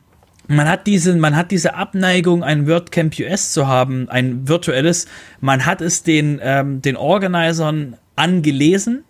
man 0.51 0.67
hat 0.67 0.87
diese, 0.87 1.15
man 1.15 1.35
hat 1.35 1.51
diese 1.51 1.75
Abneigung, 1.75 2.43
ein 2.43 2.67
WordCamp 2.67 3.17
US 3.19 3.53
zu 3.53 3.67
haben, 3.67 4.09
ein 4.09 4.47
virtuelles. 4.47 5.07
Man 5.39 5.65
hat 5.65 5.81
es 5.81 6.03
den, 6.03 6.39
ähm, 6.43 6.81
den 6.81 6.95
Organisern 6.97 7.97
angelesen 8.15 9.03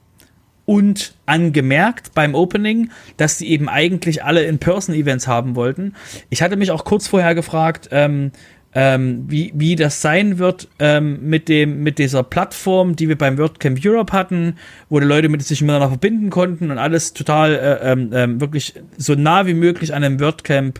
und 0.66 1.16
angemerkt 1.26 2.14
beim 2.14 2.36
Opening, 2.36 2.92
dass 3.18 3.38
sie 3.38 3.50
eben 3.50 3.68
eigentlich 3.68 4.24
alle 4.24 4.44
In-Person-Events 4.44 5.28
haben 5.28 5.56
wollten. 5.56 5.96
Ich 6.30 6.42
hatte 6.42 6.56
mich 6.56 6.72
auch 6.72 6.86
kurz 6.86 7.08
vorher 7.08 7.36
gefragt, 7.36 7.90
ähm, 7.92 8.32
ähm, 8.74 9.26
wie, 9.28 9.52
wie 9.54 9.76
das 9.76 10.02
sein 10.02 10.38
wird 10.38 10.70
ähm, 10.80 11.20
mit, 11.28 11.50
dem, 11.50 11.84
mit 11.84 12.00
dieser 12.00 12.24
Plattform, 12.24 12.96
die 12.96 13.10
wir 13.10 13.18
beim 13.18 13.38
WordCamp 13.38 13.80
Europe 13.84 14.14
hatten, 14.14 14.56
wo 14.88 15.00
die 15.00 15.06
Leute 15.06 15.28
mit 15.28 15.44
sich 15.44 15.62
miteinander 15.62 15.90
verbinden 15.90 16.30
konnten 16.30 16.72
und 16.72 16.78
alles 16.78 17.14
total 17.14 17.54
äh, 17.54 17.92
ähm, 17.92 18.12
ähm 18.14 18.40
wirklich 18.40 18.76
so 18.98 19.16
nah 19.16 19.46
wie 19.46 19.56
möglich 19.56 19.94
an 19.94 20.04
einem 20.04 20.22
WordCamp 20.22 20.80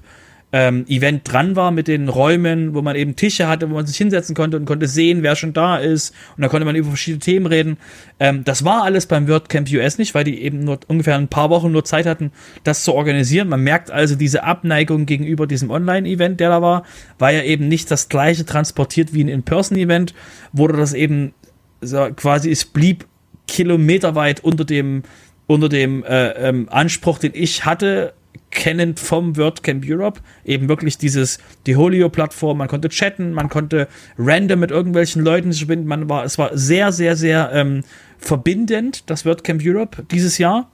ähm, 0.54 0.86
Event 0.88 1.32
dran 1.32 1.56
war 1.56 1.72
mit 1.72 1.88
den 1.88 2.10
Räumen, 2.10 2.74
wo 2.74 2.82
man 2.82 2.96
eben 2.96 3.16
Tische 3.16 3.48
hatte, 3.48 3.70
wo 3.70 3.76
man 3.76 3.86
sich 3.86 3.98
hinsetzen 3.98 4.36
konnte 4.36 4.58
und 4.58 4.66
konnte 4.66 4.88
sehen, 4.88 5.24
wer 5.24 5.36
schon 5.36 5.54
da 5.54 5.78
ist. 5.78 6.14
Und 6.36 6.44
da 6.44 6.50
konnte 6.50 6.66
man 6.66 6.76
über 6.76 6.90
verschiedene 6.90 7.20
Themen 7.20 7.46
reden. 7.46 7.78
Ähm, 8.20 8.44
das 8.44 8.66
war 8.66 8.84
alles 8.84 9.06
beim 9.06 9.28
WordCamp 9.28 9.70
US 9.72 9.98
nicht, 9.98 10.14
weil 10.14 10.26
die 10.26 10.42
eben 10.42 10.64
nur 10.64 10.80
ungefähr 10.88 11.16
ein 11.16 11.30
paar 11.30 11.50
Wochen 11.50 11.72
nur 11.72 11.86
Zeit 11.86 12.06
hatten, 12.06 12.32
das 12.64 12.84
zu 12.84 12.94
organisieren. 12.94 13.48
Man 13.48 13.62
merkt 13.62 13.92
also 13.92 14.16
diese 14.16 14.44
Abneigung 14.44 15.06
gegenüber 15.06 15.48
diesem 15.48 15.70
Online-Event, 15.70 16.40
der 16.40 16.50
da 16.50 16.62
war, 16.62 16.84
war 17.18 17.32
ja 17.32 17.44
eben 17.44 17.68
nicht 17.68 17.90
das 17.90 18.10
gleiche 18.10 18.46
transportiert 18.46 19.14
wie 19.14 19.24
ein 19.24 19.30
In-Person-Event, 19.30 20.14
wurde 20.52 20.76
das 20.76 20.94
eben 20.94 21.34
so 21.80 22.10
quasi, 22.16 22.52
es 22.52 22.66
blieb 22.66 23.06
kilometerweit 23.48 24.44
unter 24.44 24.66
dem 24.66 25.04
unter 25.48 25.68
dem 25.68 26.04
äh, 26.04 26.30
ähm, 26.30 26.68
Anspruch, 26.70 27.20
den 27.20 27.32
ich 27.34 27.66
hatte, 27.66 28.14
kennend 28.52 29.00
vom 29.00 29.38
WordCamp 29.38 29.84
Europe. 29.88 30.20
Eben 30.46 30.70
wirklich 30.70 30.98
dieses, 30.98 31.40
die 31.66 31.76
Holio-Plattform, 31.76 32.58
man 32.58 32.68
konnte 32.68 32.90
chatten, 32.90 33.34
man 33.34 33.50
konnte 33.50 33.88
random 34.18 34.60
mit 34.60 34.72
irgendwelchen 34.72 35.24
Leuten 35.24 35.54
verbinden. 35.54 35.88
Man 35.88 36.10
war, 36.10 36.24
es 36.26 36.38
war 36.38 36.56
sehr, 36.58 36.92
sehr, 36.92 37.16
sehr 37.16 37.52
ähm, 37.54 37.84
verbindend, 38.18 39.10
das 39.10 39.26
WordCamp 39.26 39.62
Europe 39.64 40.04
dieses 40.12 40.38
Jahr. 40.38 40.70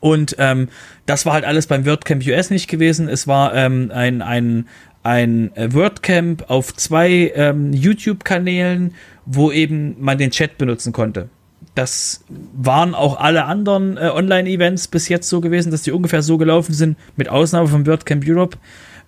Und 0.00 0.36
ähm, 0.38 0.68
das 1.06 1.24
war 1.24 1.32
halt 1.32 1.44
alles 1.44 1.66
beim 1.66 1.86
WordCamp 1.86 2.26
US 2.26 2.50
nicht 2.50 2.68
gewesen. 2.68 3.08
Es 3.08 3.26
war 3.26 3.54
ähm, 3.54 3.90
ein, 3.94 4.20
ein, 4.20 4.68
ein 5.02 5.50
WordCamp 5.56 6.50
auf 6.50 6.74
zwei 6.74 7.32
ähm, 7.34 7.72
YouTube-Kanälen, 7.72 8.94
wo 9.24 9.50
eben 9.50 9.96
man 9.98 10.18
den 10.18 10.30
Chat 10.30 10.58
benutzen 10.58 10.92
konnte. 10.92 11.28
Das 11.76 12.24
waren 12.28 12.94
auch 12.94 13.20
alle 13.20 13.44
anderen 13.44 13.98
äh, 13.98 14.08
Online-Events 14.08 14.88
bis 14.88 15.10
jetzt 15.10 15.28
so 15.28 15.42
gewesen, 15.42 15.70
dass 15.70 15.82
die 15.82 15.92
ungefähr 15.92 16.22
so 16.22 16.38
gelaufen 16.38 16.72
sind, 16.72 16.96
mit 17.16 17.28
Ausnahme 17.28 17.68
von 17.68 17.86
WordCamp 17.86 18.24
Europe. 18.26 18.56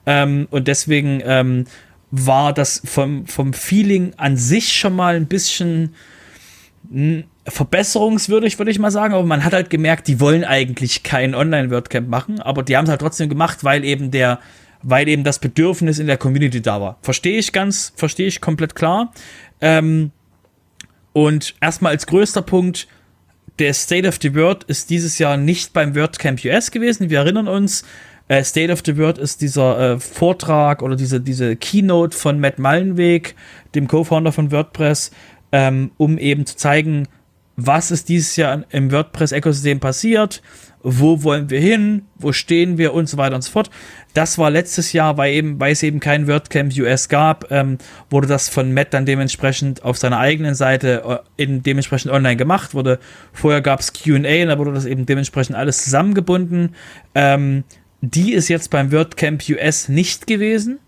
Ähm, 0.04 0.46
und 0.50 0.68
deswegen 0.68 1.22
ähm, 1.24 1.64
war 2.10 2.52
das 2.52 2.82
vom, 2.84 3.26
vom 3.26 3.54
Feeling 3.54 4.12
an 4.18 4.36
sich 4.36 4.74
schon 4.74 4.94
mal 4.94 5.16
ein 5.16 5.26
bisschen 5.26 5.94
hm, 6.90 7.24
verbesserungswürdig, 7.46 8.58
würde 8.58 8.70
ich 8.70 8.78
mal 8.78 8.90
sagen. 8.90 9.14
Aber 9.14 9.24
man 9.24 9.44
hat 9.44 9.54
halt 9.54 9.70
gemerkt, 9.70 10.06
die 10.06 10.20
wollen 10.20 10.44
eigentlich 10.44 11.02
kein 11.02 11.34
Online-WordCamp 11.34 12.06
machen, 12.06 12.38
aber 12.38 12.62
die 12.62 12.76
haben 12.76 12.84
es 12.84 12.90
halt 12.90 13.00
trotzdem 13.00 13.30
gemacht, 13.30 13.64
weil 13.64 13.82
eben 13.82 14.10
der, 14.10 14.40
weil 14.82 15.08
eben 15.08 15.24
das 15.24 15.38
Bedürfnis 15.38 15.98
in 15.98 16.06
der 16.06 16.18
Community 16.18 16.60
da 16.60 16.82
war. 16.82 16.98
Verstehe 17.00 17.38
ich 17.38 17.52
ganz, 17.52 17.94
verstehe 17.96 18.26
ich 18.26 18.42
komplett 18.42 18.74
klar. 18.74 19.14
Ähm, 19.62 20.12
und 21.12 21.54
erstmal 21.60 21.92
als 21.92 22.06
größter 22.06 22.42
Punkt, 22.42 22.88
der 23.58 23.74
State 23.74 24.06
of 24.06 24.18
the 24.22 24.34
World 24.34 24.64
ist 24.64 24.90
dieses 24.90 25.18
Jahr 25.18 25.36
nicht 25.36 25.72
beim 25.72 25.94
WordCamp 25.94 26.44
US 26.44 26.70
gewesen. 26.70 27.10
Wir 27.10 27.18
erinnern 27.18 27.48
uns, 27.48 27.84
äh, 28.28 28.44
State 28.44 28.72
of 28.72 28.82
the 28.84 28.96
World 28.96 29.18
ist 29.18 29.40
dieser 29.40 29.94
äh, 29.94 30.00
Vortrag 30.00 30.82
oder 30.82 30.96
diese, 30.96 31.20
diese 31.20 31.56
Keynote 31.56 32.16
von 32.16 32.38
Matt 32.38 32.58
Mallenweg, 32.58 33.34
dem 33.74 33.88
Co-Founder 33.88 34.32
von 34.32 34.52
WordPress, 34.52 35.10
ähm, 35.50 35.90
um 35.96 36.18
eben 36.18 36.46
zu 36.46 36.56
zeigen, 36.56 37.08
was 37.56 37.90
ist 37.90 38.08
dieses 38.08 38.36
Jahr 38.36 38.64
im 38.70 38.92
WordPress-Ökosystem 38.92 39.80
passiert, 39.80 40.42
wo 40.96 41.22
wollen 41.22 41.50
wir 41.50 41.60
hin, 41.60 42.02
wo 42.16 42.32
stehen 42.32 42.78
wir 42.78 42.94
und 42.94 43.08
so 43.08 43.16
weiter 43.16 43.34
und 43.34 43.42
so 43.42 43.50
fort. 43.50 43.70
Das 44.14 44.38
war 44.38 44.50
letztes 44.50 44.92
Jahr, 44.92 45.16
weil, 45.16 45.34
eben, 45.34 45.60
weil 45.60 45.72
es 45.72 45.82
eben 45.82 46.00
kein 46.00 46.26
WordCamp 46.26 46.72
US 46.78 47.08
gab, 47.08 47.50
ähm, 47.50 47.78
wurde 48.10 48.26
das 48.26 48.48
von 48.48 48.72
Matt 48.72 48.94
dann 48.94 49.06
dementsprechend 49.06 49.84
auf 49.84 49.98
seiner 49.98 50.18
eigenen 50.18 50.54
Seite 50.54 51.22
äh, 51.36 51.42
in, 51.42 51.62
dementsprechend 51.62 52.10
online 52.10 52.36
gemacht. 52.36 52.74
Wurde, 52.74 52.98
vorher 53.32 53.60
gab 53.60 53.80
es 53.80 53.92
QA, 53.92 54.46
da 54.46 54.58
wurde 54.58 54.72
das 54.72 54.86
eben 54.86 55.06
dementsprechend 55.06 55.56
alles 55.56 55.84
zusammengebunden. 55.84 56.74
Ähm, 57.14 57.64
die 58.00 58.32
ist 58.32 58.48
jetzt 58.48 58.70
beim 58.70 58.92
WordCamp 58.92 59.42
US 59.50 59.88
nicht 59.88 60.26
gewesen. 60.26 60.78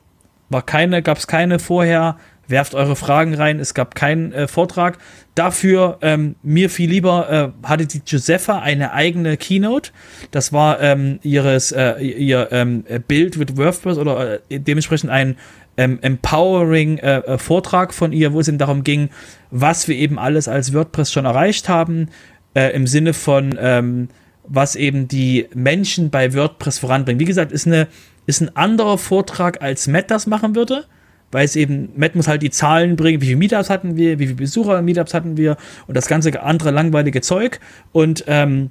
War 0.49 0.63
keine, 0.63 1.03
gab 1.03 1.19
es 1.19 1.27
keine 1.27 1.59
vorher 1.59 2.17
werft 2.51 2.75
eure 2.75 2.97
Fragen 2.97 3.35
rein. 3.35 3.61
Es 3.61 3.75
gab 3.75 3.95
keinen 3.95 4.33
äh, 4.33 4.49
Vortrag. 4.49 4.99
Dafür 5.35 5.99
ähm, 6.03 6.37
mir 6.43 6.71
viel 6.71 6.91
lieber 6.91 7.55
äh, 7.63 7.67
hatte 7.67 7.87
die 7.87 8.03
Josepha 8.05 8.59
eine 8.59 8.93
eigene 8.93 9.37
Keynote. 9.37 9.91
Das 10.31 10.53
war 10.53 10.81
ähm, 10.81 11.21
ihres 11.23 11.73
äh, 11.73 12.01
ihr 12.01 12.49
ähm, 12.51 12.85
Bild 13.09 13.37
mit 13.37 13.57
WordPress 13.57 13.99
oder 13.99 14.41
äh, 14.51 14.59
dementsprechend 14.61 15.11
ein 15.11 15.37
ähm, 15.77 15.99
empowering 16.03 16.99
äh, 16.99 17.19
äh, 17.19 17.39
Vortrag 17.39 17.95
von 17.95 18.13
ihr, 18.13 18.33
wo 18.33 18.41
es 18.41 18.49
eben 18.49 18.59
darum 18.59 18.85
ging, 18.85 19.11
was 19.51 19.89
wir 19.89 19.97
eben 19.97 20.19
alles 20.19 20.49
als 20.49 20.75
WordPress 20.75 21.13
schon 21.13 21.25
erreicht 21.25 21.69
haben 21.69 22.09
im 22.53 22.89
Sinne 22.89 23.13
von 23.15 23.57
ähm, 23.61 24.09
was 24.43 24.75
eben 24.75 25.07
die 25.07 25.47
Menschen 25.55 26.11
bei 26.11 26.35
WordPress 26.35 26.81
voranbringen. 26.81 27.21
Wie 27.21 27.25
gesagt, 27.25 27.53
ist 27.53 27.69
eine 27.69 27.87
ist 28.27 28.41
ein 28.41 28.57
anderer 28.57 28.99
Vortrag 28.99 29.63
als 29.63 29.87
Matt 29.87 30.11
das 30.11 30.27
machen 30.27 30.57
würde 30.57 30.85
weil 31.31 31.45
es 31.45 31.57
eben, 31.57 31.91
Matt 31.97 32.15
muss 32.15 32.29
halt 32.29 32.43
die 32.43 32.51
Zahlen 32.51 32.97
bringen, 32.97 33.21
wie 33.21 33.27
viele 33.27 33.39
Meetups 33.39 33.71
hatten 33.71 33.97
wir, 33.97 34.19
wie 34.19 34.27
viele 34.27 34.37
Besucher 34.37 34.83
Meetups 34.83 35.15
hatten 35.15 35.37
wir 35.37 35.57
und 35.87 35.97
das 35.97 36.09
ganze 36.09 36.43
andere 36.43 36.71
langweilige 36.71 37.21
Zeug. 37.21 37.61
Und 37.93 38.25
ähm, 38.27 38.71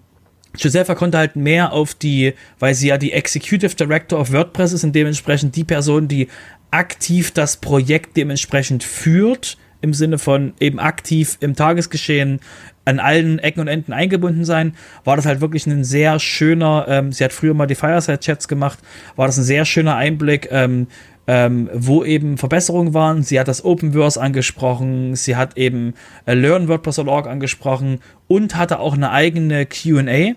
Josepha 0.57 0.95
konnte 0.95 1.17
halt 1.17 1.35
mehr 1.35 1.73
auf 1.73 1.93
die, 1.93 2.33
weil 2.59 2.73
sie 2.73 2.87
ja 2.87 2.97
die 2.97 3.13
Executive 3.13 3.75
Director 3.75 4.19
of 4.19 4.33
WordPress 4.33 4.73
ist 4.73 4.83
und 4.83 4.93
dementsprechend 4.95 5.55
die 5.55 5.63
Person, 5.63 6.07
die 6.07 6.27
aktiv 6.71 7.31
das 7.31 7.57
Projekt 7.57 8.17
dementsprechend 8.17 8.83
führt, 8.83 9.57
im 9.81 9.93
Sinne 9.93 10.17
von 10.17 10.53
eben 10.59 10.79
aktiv 10.79 11.37
im 11.39 11.55
Tagesgeschehen 11.55 12.41
an 12.83 12.99
allen 12.99 13.39
Ecken 13.39 13.61
und 13.61 13.67
Enden 13.67 13.93
eingebunden 13.93 14.43
sein, 14.43 14.73
war 15.05 15.15
das 15.15 15.25
halt 15.25 15.41
wirklich 15.41 15.67
ein 15.67 15.83
sehr 15.83 16.19
schöner, 16.19 16.85
ähm, 16.89 17.11
sie 17.11 17.23
hat 17.23 17.31
früher 17.31 17.53
mal 17.53 17.67
die 17.67 17.75
Fireside-Chats 17.75 18.47
gemacht, 18.47 18.79
war 19.15 19.27
das 19.27 19.37
ein 19.37 19.43
sehr 19.43 19.63
schöner 19.63 19.95
Einblick, 19.95 20.49
ähm, 20.51 20.87
ähm, 21.29 21.69
wo 21.71 22.03
eben 22.03 22.39
Verbesserungen 22.39 22.95
waren. 22.95 23.21
Sie 23.21 23.39
hat 23.39 23.47
das 23.47 23.63
Openverse 23.63 24.19
angesprochen, 24.19 25.15
sie 25.15 25.35
hat 25.35 25.57
eben 25.57 25.93
äh, 26.25 26.33
LearnWordPress.org 26.33 27.27
angesprochen 27.27 27.99
und 28.27 28.55
hatte 28.55 28.79
auch 28.79 28.95
eine 28.95 29.11
eigene 29.11 29.67
QA, 29.67 30.33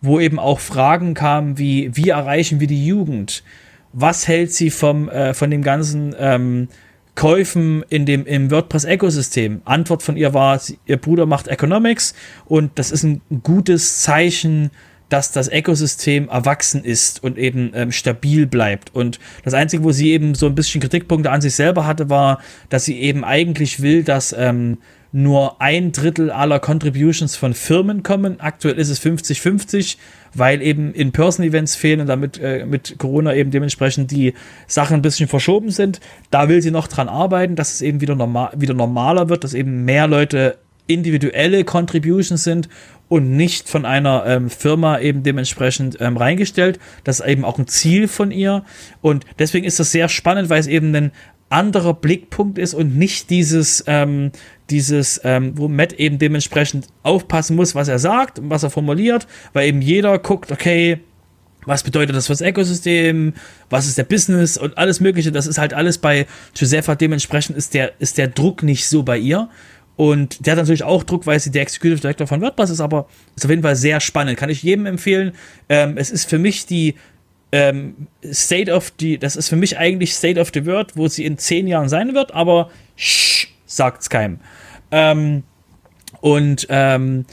wo 0.00 0.20
eben 0.20 0.38
auch 0.38 0.60
Fragen 0.60 1.14
kamen 1.14 1.58
wie, 1.58 1.90
wie 1.96 2.10
erreichen 2.10 2.60
wir 2.60 2.68
die 2.68 2.86
Jugend? 2.86 3.42
Was 3.92 4.28
hält 4.28 4.52
sie 4.52 4.70
vom, 4.70 5.08
äh, 5.08 5.34
von 5.34 5.50
dem 5.50 5.62
ganzen 5.62 6.14
ähm, 6.16 6.68
Käufen 7.16 7.84
in 7.88 8.06
dem, 8.06 8.24
im 8.24 8.48
WordPress-Ökosystem? 8.52 9.62
Antwort 9.64 10.04
von 10.04 10.16
ihr 10.16 10.32
war, 10.32 10.60
ihr 10.84 10.98
Bruder 10.98 11.26
macht 11.26 11.48
Economics 11.48 12.14
und 12.44 12.78
das 12.78 12.92
ist 12.92 13.02
ein 13.02 13.20
gutes 13.42 14.00
Zeichen 14.02 14.70
dass 15.08 15.32
das 15.32 15.50
Ökosystem 15.50 16.28
erwachsen 16.28 16.84
ist 16.84 17.22
und 17.22 17.38
eben 17.38 17.70
ähm, 17.74 17.92
stabil 17.92 18.46
bleibt. 18.46 18.94
Und 18.94 19.20
das 19.44 19.54
Einzige, 19.54 19.84
wo 19.84 19.92
sie 19.92 20.10
eben 20.10 20.34
so 20.34 20.46
ein 20.46 20.54
bisschen 20.54 20.80
Kritikpunkte 20.80 21.30
an 21.30 21.40
sich 21.40 21.54
selber 21.54 21.86
hatte, 21.86 22.10
war, 22.10 22.40
dass 22.68 22.84
sie 22.84 22.98
eben 23.00 23.24
eigentlich 23.24 23.80
will, 23.80 24.02
dass 24.02 24.34
ähm, 24.36 24.78
nur 25.12 25.62
ein 25.62 25.92
Drittel 25.92 26.30
aller 26.30 26.58
Contributions 26.58 27.36
von 27.36 27.54
Firmen 27.54 28.02
kommen. 28.02 28.40
Aktuell 28.40 28.78
ist 28.78 28.90
es 28.90 29.00
50-50, 29.00 29.96
weil 30.34 30.60
eben 30.60 30.92
In-Person-Events 30.92 31.76
fehlen 31.76 32.00
und 32.00 32.06
damit 32.08 32.38
äh, 32.38 32.66
mit 32.66 32.96
Corona 32.98 33.34
eben 33.34 33.50
dementsprechend 33.50 34.10
die 34.10 34.34
Sachen 34.66 34.96
ein 34.96 35.02
bisschen 35.02 35.28
verschoben 35.28 35.70
sind. 35.70 36.00
Da 36.30 36.48
will 36.48 36.60
sie 36.60 36.70
noch 36.70 36.88
dran 36.88 37.08
arbeiten, 37.08 37.56
dass 37.56 37.72
es 37.72 37.80
eben 37.82 38.00
wieder, 38.00 38.14
normal, 38.14 38.50
wieder 38.56 38.74
normaler 38.74 39.28
wird, 39.28 39.44
dass 39.44 39.54
eben 39.54 39.84
mehr 39.84 40.06
Leute 40.06 40.58
individuelle 40.86 41.64
Contributions 41.64 42.44
sind 42.44 42.68
und 43.08 43.36
nicht 43.36 43.68
von 43.68 43.84
einer 43.84 44.24
ähm, 44.26 44.50
Firma 44.50 44.98
eben 44.98 45.22
dementsprechend 45.22 45.98
ähm, 46.00 46.16
reingestellt. 46.16 46.78
Das 47.04 47.20
ist 47.20 47.26
eben 47.26 47.44
auch 47.44 47.58
ein 47.58 47.68
Ziel 47.68 48.08
von 48.08 48.30
ihr. 48.30 48.64
Und 49.00 49.24
deswegen 49.38 49.66
ist 49.66 49.78
das 49.78 49.92
sehr 49.92 50.08
spannend, 50.08 50.50
weil 50.50 50.60
es 50.60 50.66
eben 50.66 50.94
ein 50.94 51.12
anderer 51.48 51.94
Blickpunkt 51.94 52.58
ist 52.58 52.74
und 52.74 52.96
nicht 52.96 53.30
dieses, 53.30 53.84
ähm, 53.86 54.32
dieses, 54.70 55.20
ähm, 55.22 55.52
wo 55.56 55.68
Matt 55.68 55.92
eben 55.92 56.18
dementsprechend 56.18 56.88
aufpassen 57.04 57.54
muss, 57.54 57.76
was 57.76 57.86
er 57.86 58.00
sagt 58.00 58.40
und 58.40 58.50
was 58.50 58.64
er 58.64 58.70
formuliert, 58.70 59.28
weil 59.52 59.68
eben 59.68 59.80
jeder 59.80 60.18
guckt, 60.18 60.50
okay, 60.50 61.00
was 61.66 61.82
bedeutet 61.82 62.16
das 62.16 62.28
fürs 62.28 62.40
Ökosystem, 62.40 63.34
was 63.70 63.86
ist 63.86 63.98
der 63.98 64.04
Business 64.04 64.56
und 64.56 64.78
alles 64.78 65.00
Mögliche. 65.00 65.32
Das 65.32 65.46
ist 65.46 65.58
halt 65.58 65.74
alles 65.74 65.98
bei 65.98 66.26
Josepha. 66.54 66.94
Dementsprechend 66.94 67.56
ist 67.56 67.74
der, 67.74 67.92
ist 68.00 68.18
der 68.18 68.28
Druck 68.28 68.62
nicht 68.62 68.88
so 68.88 69.02
bei 69.02 69.18
ihr. 69.18 69.48
Und 69.96 70.44
der 70.44 70.52
hat 70.52 70.58
natürlich 70.58 70.82
auch 70.82 71.02
Druck, 71.02 71.26
weil 71.26 71.40
sie 71.40 71.50
der 71.50 71.62
Executive 71.62 72.00
Director 72.00 72.26
von 72.26 72.40
WordPress 72.40 72.70
ist, 72.70 72.80
aber 72.80 73.08
ist 73.34 73.44
auf 73.44 73.50
jeden 73.50 73.62
Fall 73.62 73.76
sehr 73.76 74.00
spannend. 74.00 74.36
Kann 74.36 74.50
ich 74.50 74.62
jedem 74.62 74.86
empfehlen. 74.86 75.32
Ähm, 75.68 75.96
es 75.96 76.10
ist 76.10 76.28
für 76.28 76.38
mich 76.38 76.66
die 76.66 76.94
ähm, 77.52 78.08
State 78.30 78.70
of 78.70 78.92
the, 79.00 79.16
das 79.18 79.36
ist 79.36 79.48
für 79.48 79.56
mich 79.56 79.78
eigentlich 79.78 80.14
State 80.14 80.38
of 80.38 80.50
the 80.52 80.66
World, 80.66 80.96
wo 80.96 81.08
sie 81.08 81.24
in 81.24 81.38
zehn 81.38 81.66
Jahren 81.66 81.88
sein 81.88 82.14
wird, 82.14 82.34
aber 82.34 82.70
sagt 83.64 84.02
es 84.02 84.10
keinem. 84.10 84.40
Ähm, 84.90 85.42
und 86.20 86.66
ähm, 86.68 87.24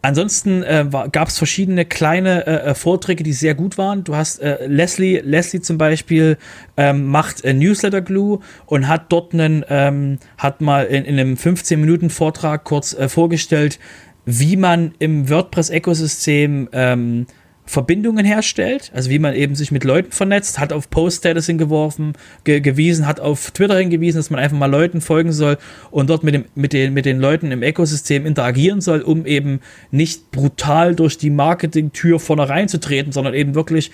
Ansonsten 0.00 0.62
äh, 0.62 0.86
gab 1.10 1.28
es 1.28 1.38
verschiedene 1.38 1.84
kleine 1.84 2.46
äh, 2.46 2.70
äh, 2.70 2.74
Vorträge, 2.74 3.24
die 3.24 3.32
sehr 3.32 3.54
gut 3.54 3.78
waren. 3.78 4.04
Du 4.04 4.14
hast 4.14 4.38
äh, 4.38 4.64
Leslie, 4.66 5.20
Leslie 5.20 5.60
zum 5.60 5.76
Beispiel 5.76 6.38
ähm, 6.76 7.06
macht 7.06 7.44
äh, 7.44 7.52
Newsletter 7.52 8.00
Glue 8.00 8.38
und 8.66 8.86
hat 8.86 9.10
dort 9.10 9.34
einen, 9.34 9.64
ähm, 9.68 10.18
hat 10.36 10.60
mal 10.60 10.84
in, 10.84 11.04
in 11.04 11.18
einem 11.18 11.36
15 11.36 11.80
Minuten 11.80 12.10
Vortrag 12.10 12.62
kurz 12.62 12.94
äh, 12.94 13.08
vorgestellt, 13.08 13.80
wie 14.24 14.56
man 14.56 14.92
im 15.00 15.28
WordPress-Ökosystem 15.30 16.68
ähm, 16.72 17.26
Verbindungen 17.68 18.24
herstellt, 18.24 18.90
also 18.94 19.10
wie 19.10 19.18
man 19.18 19.34
eben 19.34 19.54
sich 19.54 19.70
mit 19.70 19.84
Leuten 19.84 20.10
vernetzt, 20.10 20.58
hat 20.58 20.72
auf 20.72 20.88
Post-Status 20.88 21.44
hingeworfen, 21.44 22.14
ge 22.44 22.60
gewiesen, 22.60 23.06
hat 23.06 23.20
auf 23.20 23.50
Twitter 23.50 23.76
hingewiesen, 23.76 24.18
dass 24.18 24.30
man 24.30 24.40
einfach 24.40 24.56
mal 24.56 24.70
Leuten 24.70 25.02
folgen 25.02 25.32
soll 25.32 25.58
und 25.90 26.08
dort 26.08 26.24
mit, 26.24 26.34
dem, 26.34 26.46
mit, 26.54 26.72
den, 26.72 26.94
mit 26.94 27.04
den 27.04 27.20
Leuten 27.20 27.52
im 27.52 27.62
Ökosystem 27.62 28.24
interagieren 28.24 28.80
soll, 28.80 29.02
um 29.02 29.26
eben 29.26 29.60
nicht 29.90 30.30
brutal 30.30 30.94
durch 30.94 31.18
die 31.18 31.28
Marketing-Tür 31.28 32.18
vorne 32.20 32.48
reinzutreten, 32.48 33.12
sondern 33.12 33.34
eben 33.34 33.54
wirklich 33.54 33.90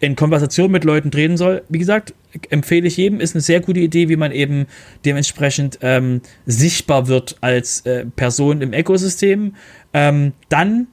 in 0.00 0.16
Konversation 0.16 0.72
mit 0.72 0.82
Leuten 0.82 1.12
treten 1.12 1.36
soll. 1.36 1.62
Wie 1.68 1.78
gesagt, 1.78 2.14
empfehle 2.50 2.88
ich 2.88 2.96
jedem, 2.96 3.20
ist 3.20 3.36
eine 3.36 3.42
sehr 3.42 3.60
gute 3.60 3.78
Idee, 3.78 4.08
wie 4.08 4.16
man 4.16 4.32
eben 4.32 4.66
dementsprechend 5.04 5.78
ähm, 5.82 6.22
sichtbar 6.44 7.06
wird 7.06 7.36
als 7.40 7.86
äh, 7.86 8.04
Person 8.04 8.62
im 8.62 8.72
Ökosystem. 8.72 9.54
Ähm, 9.92 10.32
dann 10.48 10.88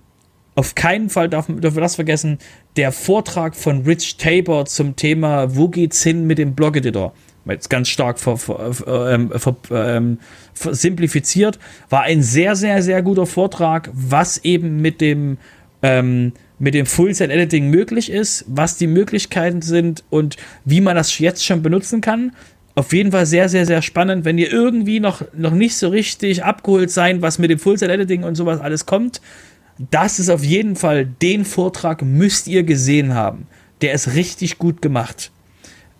auf 0.59 0.75
keinen 0.75 1.09
Fall 1.09 1.29
dürfen 1.29 1.63
wir 1.63 1.71
das 1.71 1.95
vergessen, 1.95 2.37
der 2.75 2.91
Vortrag 2.91 3.55
von 3.55 3.83
Rich 3.83 4.17
Tabor 4.17 4.65
zum 4.65 4.97
Thema 4.97 5.55
Wo 5.55 5.69
geht's 5.69 6.03
hin 6.03 6.27
mit 6.27 6.37
dem 6.37 6.53
Blog-Editor? 6.53 7.13
Jetzt 7.45 7.69
ganz 7.69 7.87
stark 7.87 8.19
ver, 8.19 8.35
ver, 8.35 8.75
ähm, 9.09 9.31
ver, 9.31 9.55
ähm, 9.71 10.19
simplifiziert, 10.53 11.59
war 11.89 12.01
ein 12.01 12.21
sehr, 12.21 12.57
sehr, 12.57 12.83
sehr 12.83 13.01
guter 13.01 13.25
Vortrag, 13.25 13.89
was 13.93 14.43
eben 14.43 14.81
mit 14.81 14.99
dem, 14.99 15.37
ähm, 15.81 16.33
mit 16.59 16.73
dem 16.73 16.85
Full-Set-Editing 16.85 17.69
möglich 17.69 18.11
ist, 18.11 18.43
was 18.49 18.75
die 18.75 18.87
Möglichkeiten 18.87 19.61
sind 19.61 20.03
und 20.09 20.35
wie 20.65 20.81
man 20.81 20.97
das 20.97 21.17
jetzt 21.19 21.45
schon 21.45 21.63
benutzen 21.63 22.01
kann. 22.01 22.33
Auf 22.75 22.91
jeden 22.91 23.13
Fall 23.13 23.25
sehr, 23.25 23.47
sehr, 23.47 23.65
sehr 23.65 23.81
spannend. 23.81 24.25
Wenn 24.25 24.37
ihr 24.37 24.51
irgendwie 24.51 24.99
noch, 24.99 25.21
noch 25.33 25.53
nicht 25.53 25.77
so 25.77 25.87
richtig 25.87 26.43
abgeholt 26.43 26.91
seid, 26.91 27.21
was 27.21 27.39
mit 27.39 27.49
dem 27.49 27.59
Full-Set-Editing 27.59 28.25
und 28.25 28.35
sowas 28.35 28.59
alles 28.59 28.85
kommt, 28.85 29.21
das 29.79 30.19
ist 30.19 30.29
auf 30.29 30.43
jeden 30.43 30.75
Fall, 30.75 31.05
den 31.05 31.45
Vortrag 31.45 32.01
müsst 32.01 32.47
ihr 32.47 32.63
gesehen 32.63 33.13
haben. 33.15 33.47
Der 33.81 33.93
ist 33.93 34.13
richtig 34.13 34.57
gut 34.57 34.81
gemacht. 34.81 35.31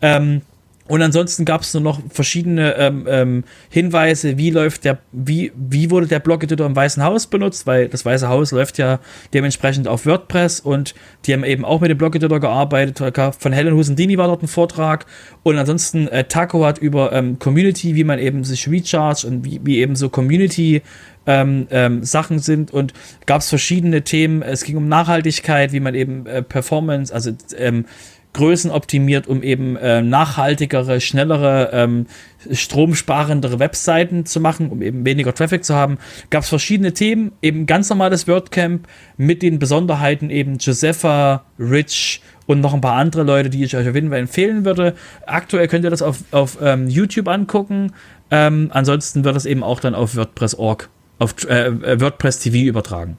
Ähm, 0.02 0.42
und 0.90 1.04
ansonsten 1.04 1.46
gab 1.46 1.62
es 1.62 1.72
nur 1.76 1.84
noch 1.84 2.02
verschiedene 2.10 2.76
ähm, 2.76 3.06
ähm, 3.08 3.44
Hinweise, 3.70 4.40
wie 4.40 4.50
läuft 4.50 4.86
der, 4.86 4.98
wie, 5.12 5.52
wie 5.56 5.92
wurde 5.92 6.08
der 6.08 6.20
Blog-Editor 6.20 6.66
im 6.66 6.76
Weißen 6.76 7.04
Haus 7.04 7.28
benutzt, 7.28 7.68
weil 7.68 7.88
das 7.88 8.06
Weiße 8.06 8.28
Haus 8.28 8.52
läuft 8.52 8.80
ja 8.80 9.00
dementsprechend 9.32 9.88
auf 9.88 10.08
WordPress 10.08 10.60
und 10.60 10.96
die 11.26 11.34
haben 11.34 11.44
eben 11.44 11.64
auch 11.64 11.80
mit 11.80 11.92
dem 11.92 11.98
Blog-Editor 12.00 12.40
gearbeitet. 12.40 13.00
Von 13.38 13.54
Helen 13.54 13.76
Husendini 13.76 14.18
war 14.18 14.28
dort 14.28 14.42
ein 14.42 14.48
Vortrag 14.48 15.06
und 15.44 15.60
ansonsten 15.60 16.08
äh, 16.08 16.24
Taco 16.24 16.66
hat 16.66 16.80
über 16.80 17.14
ähm, 17.14 17.38
Community, 17.38 17.94
wie 17.94 18.04
man 18.04 18.18
eben 18.18 18.44
sich 18.44 18.68
recharge 18.68 19.28
und 19.28 19.46
wie, 19.46 19.62
wie 19.64 19.78
eben 19.78 19.96
so 19.96 20.10
Community 20.10 20.82
ähm, 21.30 21.68
ähm, 21.70 22.04
Sachen 22.04 22.40
sind 22.40 22.72
und 22.72 22.94
gab 23.28 23.42
es 23.42 23.50
verschiedene 23.50 24.02
Themen. 24.02 24.42
Es 24.42 24.64
ging 24.64 24.78
um 24.78 24.88
Nachhaltigkeit, 24.88 25.72
wie 25.72 25.80
man 25.80 25.94
eben 25.94 26.26
äh, 26.26 26.42
Performance, 26.42 27.14
also 27.14 27.32
ähm, 27.56 27.86
Größen 28.34 28.72
optimiert, 28.72 29.28
um 29.28 29.42
eben 29.44 29.76
äh, 29.76 30.02
nachhaltigere, 30.02 31.02
schnellere, 31.02 31.70
ähm, 31.74 32.06
stromsparendere 32.52 33.60
Webseiten 33.60 34.26
zu 34.26 34.40
machen, 34.40 34.70
um 34.70 34.82
eben 34.82 35.06
weniger 35.06 35.34
Traffic 35.34 35.64
zu 35.64 35.76
haben. 35.76 35.98
Gab 36.30 36.44
es 36.44 36.50
verschiedene 36.50 36.94
Themen, 36.94 37.32
eben 37.42 37.66
ganz 37.66 37.90
normales 37.90 38.28
WordCamp 38.28 38.88
mit 39.18 39.42
den 39.42 39.60
Besonderheiten 39.60 40.30
eben 40.30 40.58
Josepha, 40.58 41.44
Rich 41.60 42.22
und 42.46 42.62
noch 42.62 42.74
ein 42.74 42.82
paar 42.82 42.96
andere 42.96 43.24
Leute, 43.24 43.50
die 43.50 43.64
ich 43.64 43.76
euch 43.76 43.88
auf 43.88 43.96
jeden 43.96 44.10
Fall 44.10 44.20
empfehlen 44.20 44.66
würde. 44.66 44.96
Aktuell 45.26 45.68
könnt 45.68 45.84
ihr 45.84 45.92
das 45.92 46.02
auf, 46.02 46.24
auf 46.32 46.58
ähm, 46.62 46.88
YouTube 46.88 47.28
angucken. 47.28 47.94
Ähm, 48.32 48.70
ansonsten 48.74 49.24
wird 49.24 49.36
das 49.36 49.46
eben 49.46 49.64
auch 49.64 49.80
dann 49.80 49.96
auf 49.96 50.16
WordPress.org 50.16 50.90
auf 51.20 51.44
äh, 51.46 52.00
WordPress 52.02 52.40
TV 52.40 52.68
übertragen? 52.68 53.18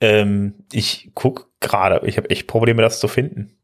Ähm, 0.00 0.54
ich 0.72 1.10
gucke 1.14 1.46
gerade, 1.60 2.06
ich 2.06 2.16
habe 2.16 2.30
echt 2.30 2.46
Probleme, 2.46 2.82
das 2.82 3.00
zu 3.00 3.08
finden. 3.08 3.56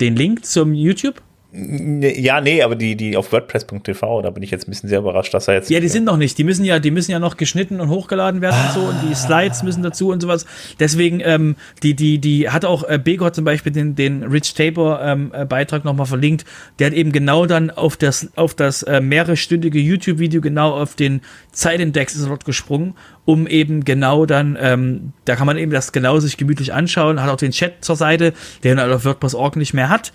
Den 0.00 0.14
Link 0.14 0.46
zum 0.46 0.74
YouTube? 0.74 1.22
Ja, 1.60 2.40
nee, 2.40 2.62
aber 2.62 2.76
die, 2.76 2.94
die 2.94 3.16
auf 3.16 3.32
WordPress.tv, 3.32 4.22
da 4.22 4.30
bin 4.30 4.42
ich 4.42 4.50
jetzt 4.50 4.68
ein 4.68 4.70
bisschen 4.70 4.88
sehr 4.88 5.00
überrascht, 5.00 5.34
dass 5.34 5.48
er 5.48 5.54
jetzt. 5.54 5.70
Ja, 5.70 5.80
die 5.80 5.88
sind 5.88 6.04
noch 6.04 6.16
nicht. 6.16 6.38
Die 6.38 6.44
müssen 6.44 6.64
ja, 6.64 6.78
die 6.78 6.90
müssen 6.90 7.10
ja 7.10 7.18
noch 7.18 7.36
geschnitten 7.36 7.80
und 7.80 7.88
hochgeladen 7.88 8.40
werden 8.40 8.56
ah. 8.58 8.66
und 8.66 8.74
so 8.74 8.80
und 8.80 8.96
die 9.08 9.14
Slides 9.14 9.62
müssen 9.62 9.82
dazu 9.82 10.10
und 10.10 10.20
sowas. 10.20 10.46
Deswegen, 10.78 11.20
ähm, 11.24 11.56
die, 11.82 11.94
die, 11.94 12.18
die 12.18 12.48
hat 12.48 12.64
auch 12.64 12.88
äh, 12.88 12.98
Bego 12.98 13.30
zum 13.30 13.44
Beispiel 13.44 13.72
den, 13.72 13.96
den 13.96 14.22
Rich 14.22 14.54
Tabor 14.54 15.00
ähm, 15.02 15.32
äh, 15.34 15.44
Beitrag 15.46 15.84
nochmal 15.84 16.06
verlinkt. 16.06 16.44
Der 16.78 16.88
hat 16.88 16.94
eben 16.94 17.10
genau 17.10 17.46
dann 17.46 17.70
auf 17.70 17.96
das, 17.96 18.28
auf 18.36 18.54
das 18.54 18.84
äh, 18.84 19.00
mehrerstündige 19.00 19.80
YouTube-Video 19.80 20.40
genau 20.40 20.72
auf 20.72 20.94
den 20.94 21.22
Zeitindex 21.50 22.14
ist 22.14 22.28
dort 22.28 22.44
gesprungen, 22.44 22.94
um 23.24 23.46
eben 23.48 23.84
genau 23.84 24.26
dann, 24.26 24.56
ähm, 24.60 25.12
da 25.24 25.34
kann 25.34 25.46
man 25.46 25.58
eben 25.58 25.72
das 25.72 25.90
genau 25.90 26.20
sich 26.20 26.36
gemütlich 26.36 26.72
anschauen, 26.72 27.20
hat 27.20 27.30
auch 27.30 27.36
den 27.36 27.50
Chat 27.50 27.84
zur 27.84 27.96
Seite, 27.96 28.32
den 28.62 28.78
er 28.78 28.94
auf 28.94 29.04
WordPress.org 29.04 29.56
nicht 29.56 29.74
mehr 29.74 29.88
hat. 29.88 30.12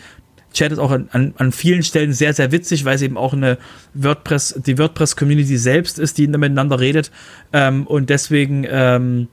Chat 0.53 0.71
ist 0.71 0.79
auch 0.79 0.91
an, 0.91 1.33
an, 1.37 1.51
vielen 1.51 1.83
Stellen 1.83 2.13
sehr, 2.13 2.33
sehr 2.33 2.51
witzig, 2.51 2.85
weil 2.85 2.95
es 2.95 3.01
eben 3.01 3.17
auch 3.17 3.33
eine 3.33 3.57
WordPress, 3.93 4.61
die 4.65 4.77
WordPress-Community 4.77 5.57
selbst 5.57 5.99
ist, 5.99 6.17
die 6.17 6.27
miteinander 6.27 6.79
redet. 6.79 7.11
Ähm, 7.51 7.85
und 7.87 8.09
deswegen 8.09 8.65
ähm, 8.69 9.27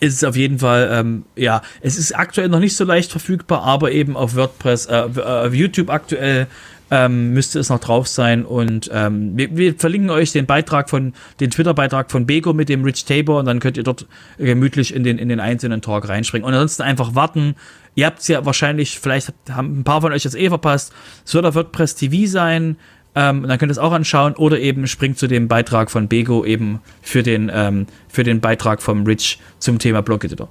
ist 0.00 0.14
es 0.14 0.24
auf 0.24 0.36
jeden 0.36 0.58
Fall, 0.58 0.88
ähm, 0.92 1.24
ja, 1.36 1.62
es 1.80 1.98
ist 1.98 2.16
aktuell 2.16 2.48
noch 2.48 2.60
nicht 2.60 2.76
so 2.76 2.84
leicht 2.84 3.10
verfügbar, 3.10 3.62
aber 3.62 3.92
eben 3.92 4.16
auf 4.16 4.34
WordPress, 4.36 4.86
äh, 4.86 5.08
auf 5.22 5.54
YouTube 5.54 5.90
aktuell 5.90 6.46
ähm, 6.90 7.32
müsste 7.32 7.58
es 7.58 7.70
noch 7.70 7.80
drauf 7.80 8.06
sein. 8.06 8.44
Und 8.44 8.90
ähm, 8.92 9.36
wir, 9.36 9.56
wir, 9.56 9.74
verlinken 9.74 10.10
euch 10.10 10.32
den 10.32 10.46
Beitrag 10.46 10.90
von, 10.90 11.14
den 11.40 11.50
Twitter-Beitrag 11.50 12.10
von 12.10 12.26
Bego 12.26 12.52
mit 12.52 12.68
dem 12.68 12.84
Rich 12.84 13.04
Tabor 13.04 13.40
und 13.40 13.46
dann 13.46 13.60
könnt 13.60 13.76
ihr 13.76 13.82
dort 13.82 14.06
gemütlich 14.38 14.94
in 14.94 15.02
den, 15.02 15.18
in 15.18 15.28
den 15.28 15.40
einzelnen 15.40 15.80
Talk 15.80 16.08
reinspringen. 16.08 16.46
Und 16.46 16.54
ansonsten 16.54 16.82
einfach 16.82 17.14
warten, 17.14 17.56
Ihr 17.94 18.06
habt 18.06 18.20
es 18.20 18.28
ja 18.28 18.44
wahrscheinlich, 18.44 18.98
vielleicht 18.98 19.32
haben 19.50 19.80
ein 19.80 19.84
paar 19.84 20.00
von 20.00 20.12
euch 20.12 20.24
das 20.24 20.34
eh 20.34 20.48
verpasst. 20.48 20.92
Es 21.24 21.34
wird 21.34 21.46
auf 21.46 21.54
WordPress 21.54 21.94
TV 21.94 22.30
sein. 22.30 22.76
Ähm, 23.16 23.46
dann 23.46 23.58
könnt 23.58 23.70
ihr 23.70 23.72
es 23.72 23.78
auch 23.78 23.92
anschauen 23.92 24.34
oder 24.34 24.58
eben 24.58 24.88
springt 24.88 25.18
zu 25.18 25.28
dem 25.28 25.46
Beitrag 25.46 25.90
von 25.90 26.08
Bego 26.08 26.44
eben 26.44 26.80
für 27.00 27.22
den, 27.22 27.50
ähm, 27.54 27.86
für 28.08 28.24
den 28.24 28.40
Beitrag 28.40 28.82
vom 28.82 29.04
Rich 29.04 29.38
zum 29.60 29.78
Thema 29.78 30.02
Blog 30.02 30.24
Editor. 30.24 30.48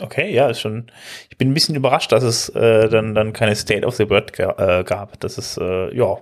Okay, 0.00 0.34
ja, 0.34 0.48
ist 0.48 0.60
schon. 0.60 0.86
Ich 1.30 1.38
bin 1.38 1.50
ein 1.50 1.54
bisschen 1.54 1.76
überrascht, 1.76 2.10
dass 2.10 2.24
es 2.24 2.48
äh, 2.48 2.88
dann, 2.88 3.14
dann 3.14 3.32
keine 3.32 3.54
State 3.54 3.86
of 3.86 3.94
the 3.94 4.10
Word 4.10 4.32
ga, 4.32 4.80
äh, 4.80 4.84
gab. 4.84 5.20
Das 5.20 5.38
ist, 5.38 5.58
äh, 5.58 5.94
ja, 5.94 6.18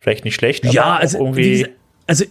vielleicht 0.00 0.24
nicht 0.24 0.34
schlecht, 0.34 0.64
ja, 0.64 0.96
also 0.96 1.18
irgendwie 1.18 1.68
also 2.10 2.24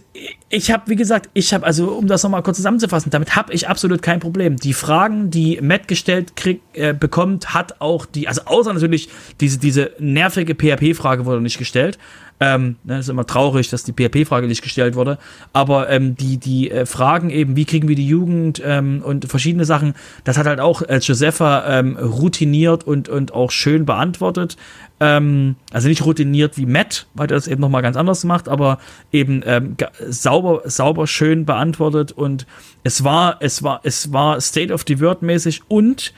ich 0.50 0.70
habe, 0.70 0.82
wie 0.88 0.96
gesagt, 0.96 1.30
ich 1.32 1.54
habe, 1.54 1.64
also 1.64 1.92
um 1.92 2.06
das 2.06 2.22
nochmal 2.22 2.42
kurz 2.42 2.58
zusammenzufassen, 2.58 3.10
damit 3.10 3.34
habe 3.34 3.54
ich 3.54 3.66
absolut 3.66 4.02
kein 4.02 4.20
Problem. 4.20 4.56
Die 4.56 4.74
Fragen, 4.74 5.30
die 5.30 5.58
Matt 5.62 5.88
gestellt 5.88 6.36
krieg, 6.36 6.60
äh, 6.74 6.92
bekommt, 6.92 7.54
hat 7.54 7.80
auch 7.80 8.04
die, 8.04 8.28
also 8.28 8.42
außer 8.44 8.74
natürlich 8.74 9.08
diese, 9.40 9.58
diese 9.58 9.92
nervige 9.98 10.54
PHP-Frage 10.54 11.24
wurde 11.24 11.40
nicht 11.40 11.56
gestellt. 11.56 11.98
Ähm, 12.40 12.76
ne, 12.84 12.98
ist 12.98 13.08
immer 13.08 13.26
traurig, 13.26 13.70
dass 13.70 13.84
die 13.84 13.92
PHP-Frage 13.92 14.46
nicht 14.48 14.60
gestellt 14.60 14.96
wurde. 14.96 15.16
Aber 15.54 15.88
ähm, 15.88 16.14
die, 16.14 16.36
die 16.36 16.70
äh, 16.70 16.84
Fragen 16.84 17.30
eben, 17.30 17.56
wie 17.56 17.64
kriegen 17.64 17.88
wir 17.88 17.96
die 17.96 18.06
Jugend 18.06 18.62
ähm, 18.62 19.00
und 19.02 19.26
verschiedene 19.26 19.64
Sachen, 19.64 19.94
das 20.24 20.36
hat 20.36 20.46
halt 20.46 20.60
auch 20.60 20.82
äh, 20.82 20.98
Josepha 20.98 21.78
ähm, 21.78 21.96
routiniert 21.96 22.84
und, 22.84 23.08
und 23.08 23.32
auch 23.32 23.50
schön 23.50 23.86
beantwortet. 23.86 24.58
Ähm, 25.02 25.56
also 25.72 25.88
nicht 25.88 26.04
routiniert 26.04 26.58
wie 26.58 26.66
Matt, 26.66 27.06
weil 27.14 27.26
er 27.26 27.36
das 27.36 27.48
eben 27.48 27.62
nochmal 27.62 27.80
ganz 27.80 27.96
anders 27.96 28.22
macht, 28.24 28.48
aber 28.48 28.78
eben 29.12 29.42
ähm, 29.46 29.76
sauber, 30.08 30.62
sauber 30.66 31.06
schön 31.06 31.46
beantwortet 31.46 32.12
und 32.12 32.46
es 32.84 33.02
war, 33.02 33.38
es 33.40 33.62
war, 33.62 33.80
es 33.82 34.12
war 34.12 34.38
State 34.42 34.72
of 34.72 34.84
the 34.86 35.00
Word 35.00 35.22
mäßig 35.22 35.62
und 35.68 36.12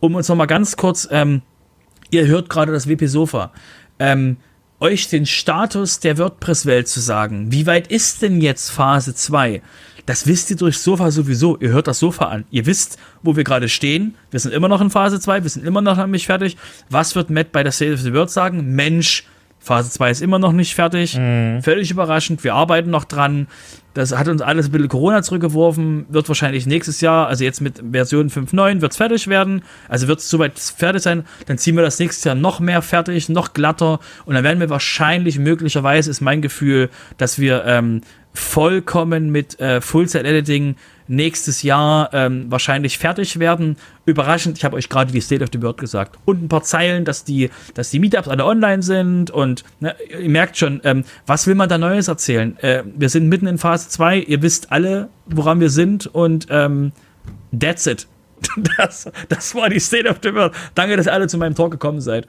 um 0.00 0.14
uns 0.14 0.28
nochmal 0.28 0.46
ganz 0.46 0.76
kurz, 0.76 1.08
ähm, 1.10 1.40
ihr 2.10 2.26
hört 2.26 2.50
gerade 2.50 2.70
das 2.70 2.86
WP 2.86 3.06
Sofa. 3.06 3.50
Ähm, 3.98 4.36
euch 4.80 5.08
den 5.08 5.26
Status 5.26 6.00
der 6.00 6.18
WordPress-Welt 6.18 6.86
zu 6.86 7.00
sagen. 7.00 7.50
Wie 7.50 7.66
weit 7.66 7.88
ist 7.88 8.22
denn 8.22 8.40
jetzt 8.40 8.70
Phase 8.70 9.14
2? 9.14 9.62
Das 10.08 10.26
wisst 10.26 10.48
ihr 10.48 10.56
durch 10.56 10.78
Sofa 10.78 11.10
sowieso. 11.10 11.58
Ihr 11.58 11.68
hört 11.68 11.86
das 11.86 11.98
Sofa 11.98 12.28
an. 12.28 12.46
Ihr 12.50 12.64
wisst, 12.64 12.98
wo 13.22 13.36
wir 13.36 13.44
gerade 13.44 13.68
stehen. 13.68 14.14
Wir 14.30 14.40
sind 14.40 14.54
immer 14.54 14.66
noch 14.66 14.80
in 14.80 14.88
Phase 14.88 15.20
2. 15.20 15.42
Wir 15.42 15.50
sind 15.50 15.66
immer 15.66 15.82
noch 15.82 16.06
nicht 16.06 16.24
fertig. 16.24 16.56
Was 16.88 17.14
wird 17.14 17.28
Matt 17.28 17.52
bei 17.52 17.62
der 17.62 17.72
State 17.72 17.92
of 17.92 18.00
the 18.00 18.14
World 18.14 18.30
sagen? 18.30 18.74
Mensch, 18.74 19.24
Phase 19.58 19.90
2 19.90 20.10
ist 20.10 20.22
immer 20.22 20.38
noch 20.38 20.52
nicht 20.52 20.74
fertig. 20.74 21.18
Mhm. 21.18 21.60
Völlig 21.62 21.90
überraschend. 21.90 22.42
Wir 22.42 22.54
arbeiten 22.54 22.88
noch 22.88 23.04
dran. 23.04 23.48
Das 23.92 24.16
hat 24.16 24.28
uns 24.28 24.40
alles 24.40 24.66
ein 24.68 24.72
bisschen 24.72 24.88
Corona 24.88 25.22
zurückgeworfen. 25.22 26.06
Wird 26.08 26.26
wahrscheinlich 26.28 26.66
nächstes 26.66 27.00
Jahr, 27.00 27.26
also 27.26 27.44
jetzt 27.44 27.60
mit 27.60 27.82
Version 27.92 28.30
5.9, 28.30 28.80
wird 28.80 28.92
es 28.92 28.96
fertig 28.96 29.26
werden. 29.26 29.62
Also 29.88 30.08
wird 30.08 30.20
es 30.20 30.30
soweit 30.30 30.58
fertig 30.58 31.02
sein. 31.02 31.24
Dann 31.46 31.58
ziehen 31.58 31.76
wir 31.76 31.82
das 31.82 31.98
nächstes 31.98 32.24
Jahr 32.24 32.34
noch 32.34 32.60
mehr 32.60 32.80
fertig, 32.80 33.28
noch 33.28 33.52
glatter. 33.52 33.98
Und 34.24 34.36
dann 34.36 34.44
werden 34.44 34.60
wir 34.60 34.70
wahrscheinlich, 34.70 35.38
möglicherweise 35.38 36.10
ist 36.10 36.20
mein 36.20 36.40
Gefühl, 36.40 36.88
dass 37.16 37.38
wir 37.38 37.64
ähm, 37.66 38.02
vollkommen 38.38 39.30
mit 39.30 39.58
äh, 39.60 39.80
Full-Set-Editing 39.80 40.76
nächstes 41.08 41.62
Jahr 41.62 42.10
ähm, 42.12 42.50
wahrscheinlich 42.50 42.98
fertig 42.98 43.38
werden. 43.38 43.76
Überraschend, 44.04 44.58
ich 44.58 44.64
habe 44.64 44.76
euch 44.76 44.88
gerade 44.88 45.10
die 45.10 45.20
State 45.20 45.42
of 45.42 45.50
the 45.52 45.60
World 45.62 45.78
gesagt. 45.78 46.18
Und 46.24 46.42
ein 46.42 46.48
paar 46.48 46.62
Zeilen, 46.62 47.04
dass 47.04 47.24
die, 47.24 47.50
dass 47.74 47.90
die 47.90 47.98
Meetups 47.98 48.28
alle 48.28 48.44
online 48.44 48.82
sind 48.82 49.30
und 49.30 49.64
ne, 49.80 49.96
ihr 50.10 50.28
merkt 50.28 50.56
schon, 50.56 50.80
ähm, 50.84 51.04
was 51.26 51.46
will 51.46 51.54
man 51.54 51.68
da 51.68 51.78
Neues 51.78 52.08
erzählen? 52.08 52.58
Äh, 52.58 52.84
wir 52.84 53.08
sind 53.08 53.28
mitten 53.28 53.46
in 53.46 53.58
Phase 53.58 53.88
2, 53.88 54.18
ihr 54.18 54.42
wisst 54.42 54.70
alle, 54.70 55.08
woran 55.26 55.60
wir 55.60 55.70
sind 55.70 56.06
und 56.06 56.46
ähm, 56.50 56.92
that's 57.58 57.86
it. 57.86 58.06
Das, 58.76 59.10
das 59.28 59.54
war 59.54 59.68
die 59.68 59.80
State 59.80 60.08
of 60.08 60.18
the 60.22 60.32
World. 60.34 60.52
Danke, 60.74 60.96
dass 60.96 61.06
ihr 61.06 61.12
alle 61.12 61.26
zu 61.26 61.38
meinem 61.38 61.54
Talk 61.54 61.70
gekommen 61.70 62.00
seid. 62.00 62.26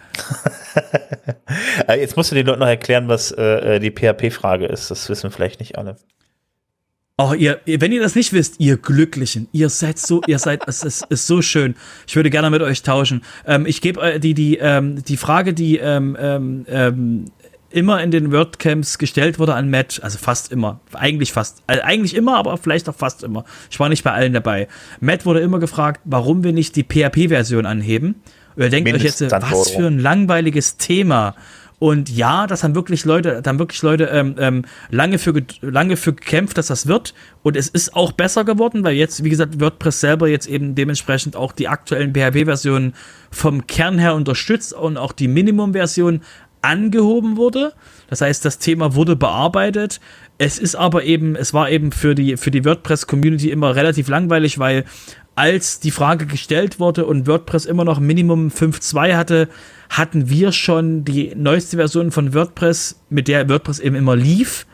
Jetzt 1.87 2.17
musst 2.17 2.31
du 2.31 2.35
den 2.35 2.45
Leuten 2.45 2.59
noch 2.59 2.67
erklären, 2.67 3.07
was 3.07 3.31
äh, 3.31 3.79
die 3.79 3.91
PHP-Frage 3.91 4.65
ist. 4.65 4.89
Das 4.89 5.09
wissen 5.09 5.31
vielleicht 5.31 5.59
nicht 5.59 5.77
alle. 5.77 5.97
Oh, 7.21 7.33
ihr, 7.33 7.59
wenn 7.65 7.91
ihr 7.91 7.99
das 7.99 8.15
nicht 8.15 8.31
wisst, 8.31 8.61
ihr 8.61 8.77
Glücklichen, 8.77 9.49
ihr 9.51 9.67
seid 9.67 9.99
so, 9.99 10.21
ihr 10.25 10.39
seid, 10.39 10.61
es 10.67 10.83
ist, 10.83 11.05
ist 11.09 11.27
so 11.27 11.41
schön. 11.41 11.75
Ich 12.07 12.15
würde 12.15 12.29
gerne 12.29 12.49
mit 12.49 12.61
euch 12.61 12.81
tauschen. 12.81 13.23
Ähm, 13.45 13.65
ich 13.65 13.81
gebe 13.81 14.01
äh, 14.01 14.19
die, 14.21 14.33
die, 14.33 14.55
ähm, 14.55 15.03
die 15.03 15.17
Frage, 15.17 15.53
die 15.53 15.77
ähm, 15.77 16.15
ähm, 16.17 16.65
ähm, 16.69 17.25
immer 17.71 18.01
in 18.01 18.11
den 18.11 18.31
WordCamps 18.31 18.97
gestellt 18.97 19.39
wurde 19.39 19.53
an 19.53 19.69
Matt, 19.69 19.99
also 20.03 20.17
fast 20.17 20.51
immer, 20.51 20.79
eigentlich 20.93 21.31
fast, 21.31 21.63
also 21.67 21.81
eigentlich 21.83 22.15
immer, 22.15 22.37
aber 22.37 22.57
vielleicht 22.57 22.89
auch 22.89 22.95
fast 22.95 23.23
immer. 23.23 23.45
Ich 23.69 23.79
war 23.79 23.89
nicht 23.89 24.03
bei 24.03 24.11
allen 24.11 24.33
dabei. 24.33 24.67
Matt 24.99 25.25
wurde 25.25 25.39
immer 25.39 25.59
gefragt, 25.59 26.01
warum 26.05 26.43
wir 26.43 26.53
nicht 26.53 26.75
die 26.75 26.83
PHP-Version 26.83 27.65
anheben. 27.65 28.21
Und 28.55 28.63
ihr 28.63 28.69
denkt 28.69 28.93
euch 28.93 29.03
jetzt, 29.03 29.21
was 29.21 29.71
für 29.71 29.87
ein 29.87 29.99
langweiliges 29.99 30.77
Thema. 30.77 31.35
Und 31.79 32.09
ja, 32.09 32.45
das 32.45 32.65
haben 32.65 32.75
wirklich 32.75 33.05
Leute, 33.05 33.41
da 33.41 33.49
haben 33.49 33.59
wirklich 33.59 33.81
Leute 33.81 34.05
ähm, 34.11 34.35
ähm, 34.37 34.65
lange, 34.89 35.17
für, 35.17 35.33
lange 35.61 35.95
für 35.95 36.11
gekämpft, 36.11 36.57
dass 36.57 36.67
das 36.67 36.87
wird. 36.87 37.13
Und 37.41 37.55
es 37.55 37.69
ist 37.69 37.95
auch 37.95 38.11
besser 38.11 38.43
geworden, 38.43 38.83
weil 38.83 38.95
jetzt, 38.95 39.23
wie 39.23 39.29
gesagt, 39.29 39.61
WordPress 39.61 40.01
selber 40.01 40.27
jetzt 40.27 40.47
eben 40.47 40.75
dementsprechend 40.75 41.37
auch 41.37 41.53
die 41.53 41.69
aktuellen 41.69 42.13
PHP-Versionen 42.13 42.93
vom 43.31 43.65
Kern 43.65 43.97
her 43.97 44.13
unterstützt 44.13 44.73
und 44.73 44.97
auch 44.97 45.13
die 45.13 45.29
Minimum-Version 45.29 46.21
angehoben 46.61 47.37
wurde. 47.37 47.73
Das 48.09 48.21
heißt, 48.21 48.43
das 48.43 48.59
Thema 48.59 48.95
wurde 48.95 49.15
bearbeitet. 49.15 49.99
Es 50.37 50.57
ist 50.59 50.75
aber 50.75 51.03
eben, 51.03 51.35
es 51.35 51.53
war 51.53 51.69
eben 51.69 51.91
für 51.91 52.15
die, 52.15 52.37
für 52.37 52.51
die 52.51 52.65
WordPress-Community 52.65 53.49
immer 53.51 53.75
relativ 53.75 54.07
langweilig, 54.07 54.59
weil 54.59 54.85
als 55.35 55.79
die 55.79 55.91
Frage 55.91 56.25
gestellt 56.25 56.79
wurde 56.79 57.05
und 57.05 57.27
WordPress 57.27 57.65
immer 57.65 57.85
noch 57.85 57.99
Minimum 57.99 58.49
5.2 58.49 59.15
hatte, 59.15 59.47
hatten 59.89 60.29
wir 60.29 60.51
schon 60.51 61.05
die 61.05 61.33
neueste 61.35 61.77
Version 61.77 62.11
von 62.11 62.33
WordPress, 62.33 62.99
mit 63.09 63.27
der 63.27 63.47
WordPress 63.47 63.79
eben 63.79 63.95
immer 63.95 64.15
lief 64.15 64.65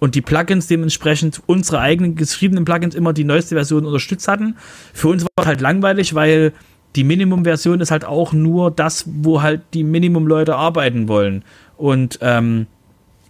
und 0.00 0.14
die 0.14 0.20
Plugins 0.20 0.66
dementsprechend 0.66 1.40
unsere 1.46 1.78
eigenen 1.78 2.16
geschriebenen 2.16 2.64
Plugins 2.64 2.94
immer 2.94 3.12
die 3.12 3.24
neueste 3.24 3.54
Version 3.54 3.86
unterstützt 3.86 4.28
hatten. 4.28 4.56
Für 4.92 5.08
uns 5.08 5.22
war 5.22 5.30
es 5.36 5.46
halt 5.46 5.60
langweilig, 5.60 6.14
weil 6.14 6.52
die 6.96 7.04
Minimum-Version 7.04 7.80
ist 7.80 7.90
halt 7.90 8.04
auch 8.04 8.32
nur 8.32 8.70
das, 8.70 9.04
wo 9.06 9.42
halt 9.42 9.62
die 9.74 9.84
Minimum-Leute 9.84 10.56
arbeiten 10.56 11.08
wollen. 11.08 11.44
Und 11.76 12.18
ähm, 12.22 12.66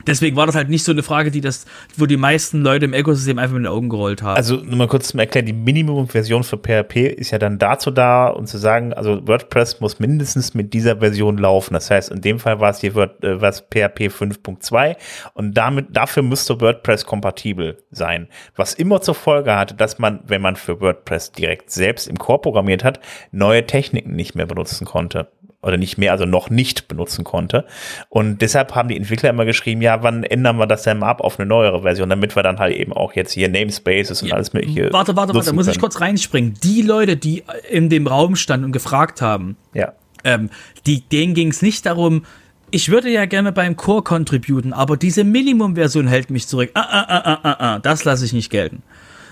Deswegen 0.06 0.36
war 0.36 0.46
das 0.46 0.54
halt 0.54 0.68
nicht 0.68 0.84
so 0.84 0.92
eine 0.92 1.02
Frage, 1.02 1.30
die 1.30 1.40
das, 1.40 1.66
wo 1.96 2.06
die 2.06 2.16
meisten 2.16 2.62
Leute 2.62 2.84
im 2.84 2.94
Ökosystem 2.94 3.38
einfach 3.38 3.54
mit 3.54 3.64
den 3.64 3.72
Augen 3.72 3.88
gerollt 3.88 4.22
haben. 4.22 4.36
Also 4.36 4.56
nur 4.56 4.76
mal 4.76 4.88
kurz 4.88 5.08
zum 5.08 5.20
Erklären, 5.20 5.46
die 5.46 5.52
Minimum-Version 5.52 6.44
für 6.44 6.58
PHP 6.58 6.96
ist 7.16 7.30
ja 7.30 7.38
dann 7.38 7.58
dazu 7.58 7.90
da, 7.90 8.28
um 8.28 8.46
zu 8.46 8.58
sagen, 8.58 8.92
also 8.92 9.26
WordPress 9.26 9.80
muss 9.80 9.98
mindestens 9.98 10.54
mit 10.54 10.72
dieser 10.74 10.98
Version 10.98 11.38
laufen. 11.38 11.74
Das 11.74 11.90
heißt, 11.90 12.10
in 12.10 12.20
dem 12.20 12.38
Fall 12.38 12.60
war 12.60 12.70
es 12.70 12.80
hier 12.80 12.94
Word, 12.94 13.22
äh, 13.24 13.40
was 13.40 13.60
PHP 13.60 14.08
5.2 14.08 14.96
und 15.34 15.54
damit, 15.54 15.96
dafür 15.96 16.22
müsste 16.22 16.60
WordPress 16.60 17.06
kompatibel 17.06 17.78
sein. 17.90 18.28
Was 18.56 18.74
immer 18.74 19.00
zur 19.00 19.14
Folge 19.14 19.56
hatte, 19.56 19.74
dass 19.74 19.98
man, 19.98 20.20
wenn 20.26 20.42
man 20.42 20.56
für 20.56 20.80
WordPress 20.80 21.32
direkt 21.32 21.70
selbst 21.70 22.08
im 22.08 22.18
Core 22.18 22.40
programmiert 22.40 22.84
hat, 22.84 23.00
neue 23.30 23.66
Techniken 23.66 24.14
nicht 24.14 24.34
mehr 24.34 24.46
benutzen 24.46 24.84
konnte 24.84 25.28
oder 25.62 25.76
nicht 25.76 25.96
mehr, 25.96 26.12
also 26.12 26.26
noch 26.26 26.50
nicht 26.50 26.88
benutzen 26.88 27.24
konnte. 27.24 27.64
Und 28.08 28.42
deshalb 28.42 28.74
haben 28.74 28.88
die 28.88 28.96
Entwickler 28.96 29.30
immer 29.30 29.44
geschrieben, 29.44 29.80
ja, 29.80 30.02
wann 30.02 30.24
ändern 30.24 30.56
wir 30.56 30.66
das 30.66 30.82
denn 30.82 30.98
mal 30.98 31.08
ab 31.08 31.20
auf 31.20 31.38
eine 31.38 31.46
neuere 31.46 31.82
Version, 31.82 32.10
damit 32.10 32.34
wir 32.34 32.42
dann 32.42 32.58
halt 32.58 32.76
eben 32.76 32.92
auch 32.92 33.14
jetzt 33.14 33.32
hier 33.32 33.48
Namespaces 33.48 34.22
und 34.22 34.28
ja, 34.28 34.34
alles 34.34 34.52
mögliche. 34.52 34.92
Warte, 34.92 35.16
warte, 35.16 35.34
warte, 35.34 35.46
da 35.46 35.52
muss 35.52 35.68
ich 35.68 35.78
kurz 35.78 36.00
reinspringen. 36.00 36.54
Die 36.62 36.82
Leute, 36.82 37.16
die 37.16 37.44
in 37.70 37.88
dem 37.88 38.06
Raum 38.06 38.34
standen 38.34 38.66
und 38.66 38.72
gefragt 38.72 39.22
haben, 39.22 39.56
ja. 39.72 39.92
ähm, 40.24 40.50
die, 40.86 41.00
denen 41.00 41.34
ging 41.34 41.48
es 41.48 41.62
nicht 41.62 41.86
darum, 41.86 42.24
ich 42.72 42.88
würde 42.88 43.10
ja 43.10 43.26
gerne 43.26 43.52
beim 43.52 43.76
Core 43.76 44.02
contributen, 44.02 44.72
aber 44.72 44.96
diese 44.96 45.24
Minimum-Version 45.24 46.08
hält 46.08 46.30
mich 46.30 46.48
zurück. 46.48 46.70
Ah, 46.74 46.80
ah, 46.80 47.06
ah, 47.06 47.22
ah, 47.24 47.40
ah, 47.42 47.56
ah, 47.58 47.78
das 47.78 48.04
lasse 48.04 48.24
ich 48.24 48.32
nicht 48.32 48.50
gelten 48.50 48.82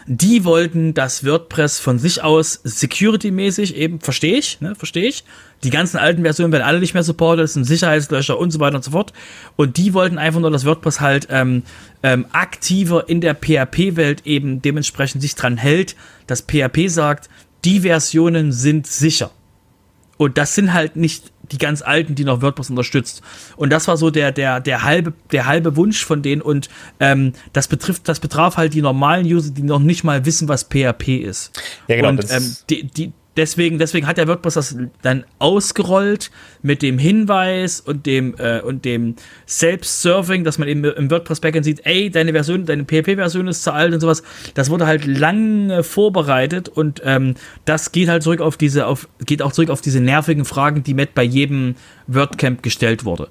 die 0.07 0.45
wollten 0.45 0.93
dass 0.93 1.25
WordPress 1.25 1.79
von 1.79 2.01
sich 2.01 2.23
aus 2.23 2.61
security-mäßig 2.65 3.77
eben, 3.77 4.01
verstehe 4.01 4.37
ich, 4.37 4.61
ne, 4.61 4.75
verstehe 4.75 5.07
ich. 5.07 5.25
Die 5.63 5.71
ganzen 5.71 5.99
alten 5.99 6.23
Versionen 6.23 6.53
werden 6.53 6.65
alle 6.65 6.81
nicht 6.81 6.95
mehr 6.95 7.03
supported, 7.03 7.45
es 7.45 7.53
sind 7.53 7.65
Sicherheitslöcher 7.65 8.39
und 8.39 8.51
so 8.51 8.61
weiter 8.61 8.77
und 8.77 8.85
so 8.85 8.93
fort. 8.93 9.13
Und 9.57 9.77
die 9.77 9.93
wollten 9.93 10.19
einfach 10.19 10.41
nur, 10.41 10.51
dass 10.51 10.65
WordPress 10.65 11.01
halt 11.01 11.29
ähm, 11.31 11.63
ähm, 12.03 12.27
aktiver 12.33 13.09
in 13.09 13.21
der 13.21 13.35
PHP-Welt 13.35 14.27
eben 14.27 14.63
dementsprechend 14.63 15.21
sich 15.21 15.35
dran 15.35 15.59
hält, 15.59 15.97
dass 16.27 16.43
PHP 16.43 16.89
sagt, 16.89 17.29
die 17.65 17.81
Versionen 17.81 18.53
sind 18.53 18.87
sicher. 18.87 19.31
Und 20.17 20.39
das 20.39 20.55
sind 20.55 20.73
halt 20.73 20.97
nicht 20.97 21.33
die 21.51 21.59
ganz 21.59 21.83
alten, 21.83 22.15
die 22.15 22.25
noch 22.25 22.43
WordPress 22.43 22.71
unterstützt. 22.71 23.23
Und 23.57 23.71
das 23.71 23.89
war 23.89 23.97
so 23.97 24.11
der, 24.11 24.33
der, 24.33 24.61
der 24.61 24.83
halbe, 24.83 25.13
der 25.33 25.47
halbe 25.47 25.77
Wunsch 25.77 26.05
von 26.05 26.23
denen. 26.23 26.43
Und 26.43 26.69
ähm, 27.01 27.33
das 27.53 27.69
betrifft, 27.69 28.09
das 28.09 28.21
betraf 28.21 28.57
halt 28.57 28.75
die 28.75 28.83
normalen 28.83 29.27
User, 29.27 29.51
die 29.51 29.63
noch 29.63 29.79
nicht 29.79 30.05
mal 30.05 30.25
wissen, 30.27 30.49
was 30.49 30.65
PHP 30.65 31.23
ist. 31.23 31.59
Ja, 31.89 31.97
genau. 31.97 32.11
Und 32.11 32.31
ähm, 32.31 32.57
die, 32.69 32.85
die, 32.85 33.13
deswegen, 33.37 33.79
deswegen 33.79 34.07
hat 34.07 34.17
der 34.17 34.29
WordPress 34.29 34.55
das 34.55 34.77
dann 35.03 35.25
ausgerollt 35.39 36.31
mit 36.63 36.83
dem 36.83 36.99
Hinweis 36.99 37.81
und 37.81 38.07
dem, 38.07 38.35
äh, 38.39 38.61
dem 38.73 39.17
Selbst-Serving, 39.47 40.45
dass 40.45 40.59
man 40.59 40.69
eben 40.69 40.85
im 40.85 41.11
WordPress-Backend 41.11 41.65
sieht, 41.65 41.85
ey, 41.85 42.11
deine 42.11 42.33
Version, 42.33 42.67
deine 42.67 42.85
PHP-Version 42.85 43.49
ist 43.49 43.63
zu 43.63 43.73
alt 43.73 43.95
und 43.95 44.01
sowas. 44.01 44.23
Das 44.55 44.71
wurde 44.71 44.87
halt 44.87 45.07
lange 45.07 45.83
vorbereitet 45.83 46.69
und 46.69 47.03
ähm, 47.05 47.35
das 47.65 47.93
geht 47.93 48.09
halt 48.09 48.23
zurück 48.23 48.41
auf 48.41 48.57
diese, 48.57 48.87
auf, 48.87 49.09
geht 49.25 49.43
auch 49.43 49.53
zurück 49.53 49.71
auf 49.71 49.81
diese 49.81 50.01
nervigen 50.01 50.45
Fragen, 50.45 50.83
die 50.83 50.95
Matt 50.95 51.15
bei 51.15 51.23
jedem 51.23 51.77
WordCamp 52.07 52.63
gestellt 52.63 53.05
wurde. 53.05 53.29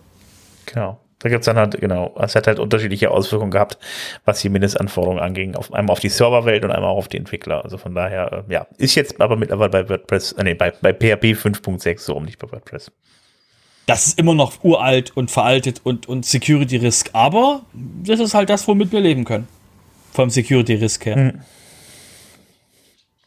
Genau. 0.66 1.00
Da 1.20 1.28
gibt's 1.28 1.46
dann 1.46 1.58
halt, 1.58 1.80
genau, 1.80 2.16
es 2.18 2.36
hat 2.36 2.48
halt 2.48 2.60
unterschiedliche 2.60 3.12
Auswirkungen 3.12 3.52
gehabt, 3.52 3.78
was 4.24 4.40
die 4.40 4.48
Mindestanforderungen 4.48 5.20
anging. 5.22 5.56
Auf, 5.56 5.74
einmal 5.74 5.92
auf 5.92 6.00
die 6.00 6.08
Serverwelt 6.08 6.64
und 6.64 6.72
einmal 6.72 6.92
auch 6.92 6.98
auf 6.98 7.10
die 7.10 7.18
Entwickler. 7.18 7.64
Also 7.64 7.78
von 7.78 7.94
daher, 7.94 8.46
äh, 8.48 8.54
ja, 8.54 8.68
ist 8.78 8.96
jetzt 8.96 9.20
aber 9.20 9.36
mittlerweile 9.36 9.70
bei 9.70 9.90
WordPress, 9.90 10.32
äh, 10.34 10.44
nee, 10.44 10.54
bei, 10.54 10.72
bei 10.72 10.94
PHP 10.94 11.38
5.6 11.38 12.00
so 12.00 12.16
um, 12.16 12.24
nicht 12.24 12.40
bei 12.40 12.50
WordPress. 12.50 12.92
das 13.86 14.08
ist 14.08 14.20
immer 14.20 14.34
noch 14.34 14.64
uralt 14.64 15.16
und 15.18 15.30
veraltet 15.30 15.82
und, 15.84 16.08
und 16.08 16.26
Security 16.26 16.78
Risk, 16.78 17.10
aber 17.14 17.64
das 17.74 18.20
ist 18.22 18.34
halt 18.34 18.50
das, 18.50 18.68
womit 18.68 18.92
wir 18.94 19.02
leben 19.02 19.26
können. 19.26 19.48
Vom 20.14 20.30
Security 20.30 20.76
Risk 20.76 21.06
her. 21.06 21.18
Mhm. 21.18 21.42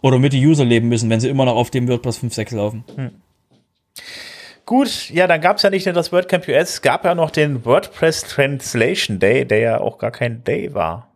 Oder 0.01 0.19
mit 0.19 0.33
die 0.33 0.45
User 0.45 0.65
leben 0.65 0.89
müssen, 0.89 1.11
wenn 1.11 1.21
sie 1.21 1.29
immer 1.29 1.45
noch 1.45 1.57
auf 1.57 1.71
dem 1.71 1.89
WordPress 1.89 2.21
5.6 2.21 2.57
laufen. 2.57 2.85
Mhm. 2.97 3.11
Gut, 4.65 5.11
ja, 5.11 5.27
dann 5.27 5.41
gab 5.41 5.57
es 5.57 5.63
ja 5.65 5.71
nicht 5.71 5.87
nur 5.87 5.95
das 5.95 6.13
WordCamp 6.13 6.47
US, 6.49 6.71
es 6.71 6.83
gab 6.83 7.05
ja 7.05 7.15
noch 7.15 7.31
den 7.31 7.65
WordPress 7.65 8.23
Translation 8.23 9.19
Day, 9.19 9.45
der 9.45 9.59
ja 9.59 9.81
auch 9.81 9.99
gar 9.99 10.13
kein 10.13 10.45
Day 10.45 10.73
war. 10.73 11.13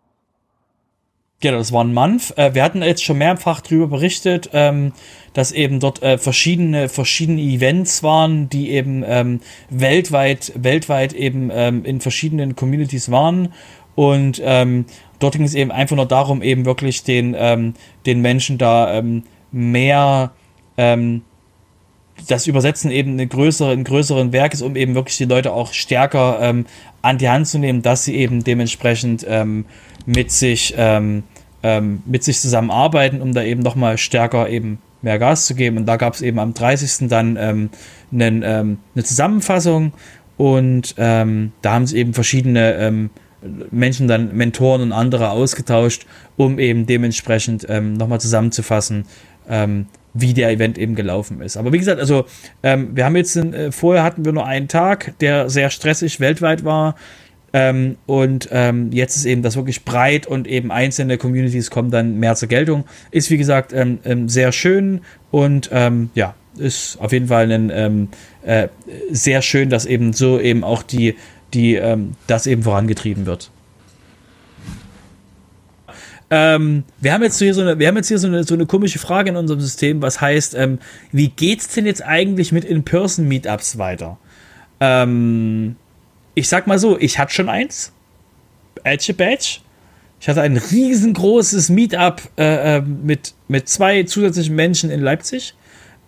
Genau, 1.41 1.59
das 1.59 1.71
war 1.71 1.85
ein 1.85 1.93
Month. 1.93 2.37
Äh, 2.39 2.55
wir 2.55 2.65
hatten 2.65 2.83
jetzt 2.83 3.05
schon 3.05 3.19
mehrfach 3.19 3.61
darüber 3.61 3.89
berichtet, 3.89 4.51
ähm, 4.55 4.93
dass 5.35 5.53
eben 5.53 5.81
dort 5.81 6.03
äh, 6.03 6.17
verschiedene, 6.17 6.89
verschiedene 6.89 7.41
Events 7.41 8.03
waren, 8.03 8.49
die 8.49 8.71
eben 8.71 9.05
ähm, 9.07 9.41
weltweit, 9.69 10.53
weltweit 10.57 11.13
eben 11.13 11.51
ähm, 11.53 11.85
in 11.85 12.01
verschiedenen 12.01 12.57
Communities 12.57 13.11
waren. 13.11 13.53
Und 13.95 14.43
dort 14.43 15.33
ging 15.33 15.45
es 15.45 15.55
eben 15.55 15.73
einfach 15.73 15.97
nur 15.97 16.05
darum, 16.05 16.43
eben 16.43 16.67
wirklich 16.67 17.03
den, 17.03 17.75
den 18.05 18.21
Menschen 18.21 18.59
da 18.59 19.03
mehr 19.51 20.33
ähm, 20.77 21.23
das 22.29 22.47
Übersetzen 22.47 22.91
eben 22.91 23.13
eine 23.13 23.27
größere, 23.27 23.73
ein 23.73 23.85
größeren 23.85 24.33
Werk 24.33 24.55
ist, 24.55 24.63
um 24.63 24.77
eben 24.77 24.95
wirklich 24.95 25.17
die 25.17 25.25
Leute 25.25 25.53
auch 25.53 25.73
stärker 25.73 26.39
ähm, 26.41 26.67
an 27.03 27.19
die 27.19 27.29
Hand 27.29 27.47
zu 27.47 27.59
nehmen, 27.59 27.83
dass 27.83 28.05
sie 28.05 28.17
eben 28.17 28.43
dementsprechend 28.43 29.25
ähm, 29.29 29.67
mit 30.07 30.31
sich 30.31 30.75
ähm, 30.77 31.25
ähm, 31.63 32.03
mit 32.07 32.25
sich 32.25 32.41
zusammenarbeiten, 32.41 33.21
um 33.21 33.33
da 33.33 33.43
eben 33.43 33.63
nochmal 33.63 33.99
stärker 33.99 34.49
eben 34.49 34.79
mehr 35.03 35.19
Gas 35.19 35.47
zu 35.47 35.55
geben. 35.55 35.79
Und 35.79 35.87
da 35.87 35.97
gab 35.97 36.15
es 36.15 36.23
eben 36.23 36.39
am 36.39 36.55
30. 36.55 37.09
dann 37.09 37.37
einen, 37.37 37.71
ähm, 38.13 38.79
eine 38.95 39.05
Zusammenfassung 39.05 39.93
und 40.37 40.97
da 40.99 41.25
haben 41.65 41.87
sie 41.87 41.97
eben 41.97 42.13
verschiedene 42.13 43.09
Menschen 43.71 44.09
dann, 44.09 44.37
Mentoren 44.37 44.83
und 44.83 44.93
andere 44.93 45.31
ausgetauscht, 45.31 46.07
um 46.37 46.59
eben 46.59 46.87
dementsprechend 46.87 47.67
ähm, 47.69 47.95
nochmal 47.95 48.21
zusammenzufassen, 48.21 49.05
ähm, 49.49 49.87
wie 50.21 50.35
der 50.35 50.51
Event 50.51 50.79
eben 50.79 50.95
gelaufen 50.95 51.41
ist. 51.41 51.57
Aber 51.57 51.73
wie 51.73 51.79
gesagt, 51.79 52.01
also 52.01 52.25
ähm, 52.63 52.91
wir 52.95 53.05
haben 53.05 53.17
jetzt, 53.17 53.37
äh, 53.37 53.73
vorher 53.73 54.03
hatten 54.03 54.25
wir 54.25 54.33
nur 54.33 54.47
einen 54.47 54.69
Tag, 54.69 55.15
der 55.21 55.51
sehr 55.51 55.71
stressig 55.71 56.21
weltweit 56.21 56.65
war. 56.65 56.97
Ähm, 57.53 57.97
und 58.07 58.49
ähm, 58.53 58.91
jetzt 58.93 59.17
ist 59.17 59.25
eben 59.25 59.43
das 59.43 59.57
wirklich 59.57 59.85
breit 59.85 60.27
und 60.27 60.47
eben 60.47 60.71
einzelne 60.71 61.17
Communities 61.17 61.71
kommen 61.71 61.91
dann 61.91 62.19
mehr 62.19 62.35
zur 62.35 62.49
Geltung. 62.49 62.85
Ist 63.11 63.31
wie 63.31 63.39
gesagt 63.39 63.73
ähm, 63.73 63.99
ähm 64.05 64.29
sehr 64.29 64.53
schön 64.53 65.01
und 65.31 65.71
ähm, 65.73 66.11
ja, 66.15 66.35
ist 66.59 66.99
auf 67.01 67.13
jeden 67.13 67.29
Fall 67.29 67.51
ein, 67.51 67.71
ähm, 67.73 68.09
äh, 68.45 68.69
sehr 69.11 69.43
schön, 69.43 69.71
dass 69.71 69.87
eben 69.87 70.13
so 70.13 70.41
eben 70.41 70.65
auch 70.65 70.83
die, 70.83 71.15
die 71.55 71.81
das 72.27 72.47
eben 72.47 72.65
vorangetrieben 72.65 73.25
wird. 73.25 73.51
Ähm, 76.29 76.85
wir 77.01 77.13
haben 77.13 77.23
jetzt 77.23 77.39
hier 77.39 77.55
so 77.55 77.61
eine, 77.61 77.79
wir 77.79 77.87
haben 77.87 77.97
jetzt 77.97 78.09
hier 78.09 78.19
so 78.19 78.27
eine, 78.27 78.43
so 78.43 78.55
eine 78.55 78.67
komische 78.67 78.99
Frage 78.99 79.31
in 79.31 79.37
unserem 79.37 79.61
System, 79.61 80.03
was 80.03 80.21
heißt, 80.21 80.55
ähm, 80.57 80.79
wie 81.13 81.29
geht's 81.29 81.69
denn 81.69 81.87
jetzt 81.87 82.03
eigentlich 82.03 82.51
mit 82.51 82.65
In-Person-Meetups 82.65 83.79
weiter? 83.79 84.19
Ähm, 84.81 85.77
ich 86.35 86.49
sag 86.49 86.67
mal 86.67 86.79
so, 86.79 86.99
ich 86.99 87.19
hatte 87.19 87.33
schon 87.33 87.49
eins. 87.49 87.93
Edge 88.85 89.15
Badge. 89.15 89.61
Ich 90.21 90.29
hatte 90.29 90.43
ein 90.43 90.57
riesengroßes 90.57 91.69
Meetup 91.69 92.23
äh, 92.37 92.77
äh, 92.77 92.81
mit, 92.81 93.35
mit 93.49 93.69
zwei 93.69 94.03
zusätzlichen 94.03 94.57
Menschen 94.57 94.91
in 94.91 95.01
Leipzig. 95.01 95.55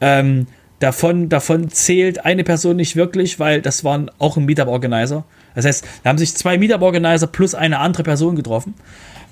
Ähm, 0.01 0.47
davon, 0.81 1.29
davon 1.29 1.71
zählt 1.71 2.25
eine 2.25 2.45
Person 2.45 2.77
nicht 2.77 2.97
wirklich, 2.97 3.39
weil 3.39 3.63
das 3.63 3.85
waren 3.85 4.11
auch 4.19 4.37
ein 4.37 4.45
Meetup-Organizer. 4.47 5.25
Das 5.55 5.65
heißt, 5.65 5.85
da 6.03 6.11
haben 6.11 6.19
sich 6.19 6.35
zwei 6.35 6.59
Meetup-Organizer 6.59 7.27
plus 7.27 7.55
eine 7.55 7.79
andere 7.79 8.03
Person 8.03 8.35
getroffen 8.35 8.75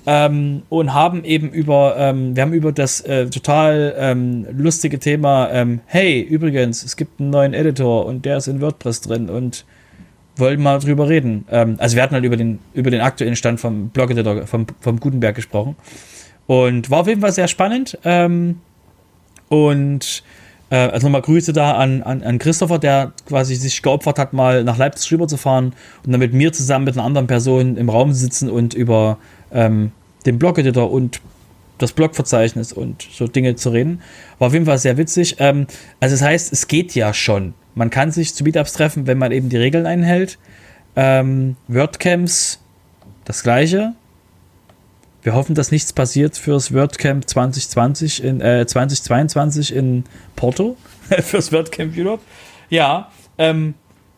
ähm, 0.09 0.63
und 0.69 0.93
haben 0.93 1.25
eben 1.25 1.49
über, 1.49 1.95
ähm, 1.97 2.33
wir 2.33 2.43
haben 2.43 2.53
über 2.53 2.71
das 2.71 3.01
äh, 3.01 3.29
total 3.29 3.93
ähm, 3.99 4.47
lustige 4.57 4.99
Thema, 4.99 5.49
ähm, 5.51 5.81
hey, 5.85 6.21
übrigens, 6.21 6.81
es 6.83 6.95
gibt 6.95 7.19
einen 7.19 7.29
neuen 7.29 7.53
Editor 7.53 8.05
und 8.05 8.23
der 8.23 8.37
ist 8.37 8.47
in 8.47 8.61
WordPress 8.61 9.01
drin 9.01 9.29
und 9.29 9.65
wollen 10.37 10.61
mal 10.63 10.79
drüber 10.79 11.09
reden. 11.09 11.45
Ähm, 11.51 11.75
also 11.79 11.97
wir 11.97 12.03
hatten 12.03 12.13
halt 12.13 12.23
über 12.23 12.37
den, 12.37 12.59
über 12.73 12.89
den 12.89 13.01
aktuellen 13.01 13.35
Stand 13.35 13.59
vom 13.59 13.89
Blog 13.89 14.13
vom, 14.45 14.65
vom 14.79 14.99
Gutenberg 15.01 15.35
gesprochen. 15.35 15.75
Und 16.47 16.89
war 16.89 17.01
auf 17.01 17.07
jeden 17.07 17.19
Fall 17.19 17.33
sehr 17.33 17.49
spannend. 17.49 17.99
Ähm, 18.05 18.61
und 19.49 20.23
äh, 20.69 20.75
also 20.75 21.07
nochmal 21.07 21.21
Grüße 21.21 21.51
da 21.51 21.73
an, 21.73 22.01
an, 22.01 22.23
an 22.23 22.39
Christopher, 22.39 22.79
der 22.79 23.11
quasi 23.27 23.55
sich 23.55 23.81
geopfert 23.81 24.19
hat, 24.19 24.31
mal 24.31 24.63
nach 24.63 24.77
Leipzig 24.77 25.11
rüber 25.11 25.27
zu 25.27 25.35
fahren 25.35 25.73
und 26.05 26.13
dann 26.13 26.19
mit 26.19 26.33
mir 26.33 26.53
zusammen 26.53 26.85
mit 26.85 26.95
einer 26.95 27.05
anderen 27.05 27.27
Person 27.27 27.75
im 27.75 27.89
Raum 27.89 28.13
sitzen 28.13 28.49
und 28.49 28.73
über 28.73 29.17
ähm, 29.51 29.91
den 30.25 30.39
Blog-Editor 30.39 30.91
und 30.91 31.21
das 31.77 31.93
Blogverzeichnis 31.93 32.73
und 32.73 33.07
so 33.11 33.27
Dinge 33.27 33.55
zu 33.55 33.69
reden. 33.69 34.01
War 34.39 34.47
auf 34.47 34.53
jeden 34.53 34.65
Fall 34.65 34.77
sehr 34.77 34.97
witzig. 34.97 35.35
Ähm, 35.39 35.67
also 35.99 36.15
das 36.15 36.21
heißt, 36.21 36.53
es 36.53 36.67
geht 36.67 36.95
ja 36.95 37.13
schon. 37.13 37.53
Man 37.75 37.89
kann 37.89 38.11
sich 38.11 38.33
zu 38.33 38.43
Meetups 38.43 38.73
treffen, 38.73 39.05
wenn 39.07 39.17
man 39.17 39.31
eben 39.31 39.49
die 39.49 39.57
Regeln 39.57 39.85
einhält. 39.85 40.39
Ähm, 40.95 41.55
WordCamps, 41.67 42.59
das 43.25 43.43
gleiche. 43.43 43.93
Wir 45.21 45.33
hoffen, 45.33 45.55
dass 45.55 45.71
nichts 45.71 45.93
passiert 45.93 46.37
fürs 46.37 46.73
WordCamp 46.73 47.27
2020 47.27 48.23
in, 48.23 48.41
äh, 48.41 48.65
2022 48.65 49.75
in 49.75 50.05
Porto. 50.35 50.77
fürs 51.21 51.51
WordCamp 51.51 51.95
Europe. 51.95 52.23
Ja, 52.69 53.11
ähm, 53.37 53.75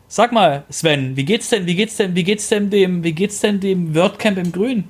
sag 0.08 0.32
mal, 0.32 0.64
Sven, 0.70 1.18
wie 1.18 1.26
geht's 1.26 1.50
denn, 1.50 1.66
wie 1.66 1.76
geht's 1.76 1.98
denn, 1.98 2.16
wie 2.16 2.24
geht's 2.24 2.48
denn 2.48 2.70
dem, 2.70 3.04
wie 3.04 3.14
geht's 3.14 3.42
denn 3.42 3.60
dem 3.60 3.94
WordCamp 3.94 4.38
im 4.38 4.52
Grün? 4.52 4.86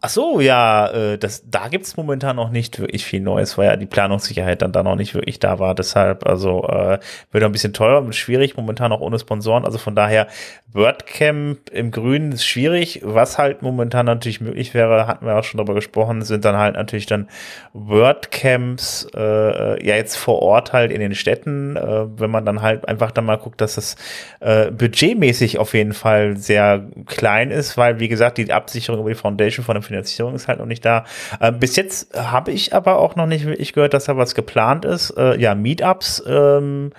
Ach 0.00 0.10
so, 0.10 0.38
ja, 0.38 0.88
äh, 0.90 1.18
das, 1.18 1.42
da 1.50 1.66
gibt's 1.66 1.96
momentan 1.96 2.36
noch 2.36 2.50
nicht 2.50 2.78
wirklich 2.78 3.04
viel 3.04 3.20
Neues, 3.20 3.58
weil 3.58 3.66
ja 3.66 3.76
die 3.76 3.86
Planungssicherheit 3.86 4.62
dann 4.62 4.70
da 4.70 4.84
noch 4.84 4.94
nicht 4.94 5.12
wirklich 5.12 5.40
da 5.40 5.58
war. 5.58 5.74
Deshalb, 5.74 6.24
also 6.24 6.62
äh, 6.68 7.00
wird 7.32 7.42
ein 7.42 7.50
bisschen 7.50 7.72
teuer 7.72 8.00
und 8.00 8.14
schwierig, 8.14 8.56
momentan 8.56 8.92
auch 8.92 9.00
ohne 9.00 9.18
Sponsoren. 9.18 9.64
Also 9.64 9.78
von 9.78 9.96
daher, 9.96 10.28
WordCamp 10.72 11.70
im 11.70 11.90
Grünen 11.90 12.32
ist 12.32 12.44
schwierig. 12.44 13.00
Was 13.02 13.38
halt 13.38 13.62
momentan 13.62 14.06
natürlich 14.06 14.40
möglich 14.40 14.74
wäre, 14.74 15.06
hatten 15.06 15.26
wir 15.26 15.36
auch 15.36 15.42
schon 15.42 15.58
darüber 15.58 15.74
gesprochen, 15.74 16.22
sind 16.22 16.44
dann 16.44 16.56
halt 16.56 16.74
natürlich 16.74 17.06
dann 17.06 17.28
WordCamps, 17.72 19.08
äh, 19.16 19.84
ja 19.84 19.96
jetzt 19.96 20.16
vor 20.16 20.42
Ort 20.42 20.72
halt 20.72 20.92
in 20.92 21.00
den 21.00 21.14
Städten, 21.14 21.76
äh, 21.76 22.06
wenn 22.20 22.30
man 22.30 22.44
dann 22.44 22.62
halt 22.62 22.86
einfach 22.86 23.10
dann 23.10 23.24
mal 23.24 23.36
guckt, 23.36 23.60
dass 23.60 23.76
das 23.76 23.96
äh, 24.40 24.70
budgetmäßig 24.70 25.58
auf 25.58 25.74
jeden 25.74 25.94
Fall 25.94 26.36
sehr 26.36 26.84
klein 27.06 27.50
ist, 27.50 27.76
weil 27.76 27.98
wie 27.98 28.08
gesagt, 28.08 28.38
die 28.38 28.52
Absicherung 28.52 29.00
über 29.00 29.10
die 29.10 29.16
Foundation 29.16 29.64
von 29.64 29.74
dem 29.74 29.82
Finanzierung 29.88 30.34
ist 30.34 30.48
halt 30.48 30.60
noch 30.60 30.66
nicht 30.66 30.84
da. 30.84 31.04
Äh, 31.40 31.52
bis 31.52 31.76
jetzt 31.76 32.16
habe 32.16 32.52
ich 32.52 32.74
aber 32.74 32.98
auch 32.98 33.16
noch 33.16 33.26
nicht 33.26 33.44
wirklich 33.46 33.72
gehört, 33.72 33.94
dass 33.94 34.04
da 34.04 34.16
was 34.16 34.34
geplant 34.34 34.84
ist. 34.84 35.10
Äh, 35.10 35.40
ja, 35.40 35.54
Meetups. 35.54 36.22
Ähm, 36.26 36.92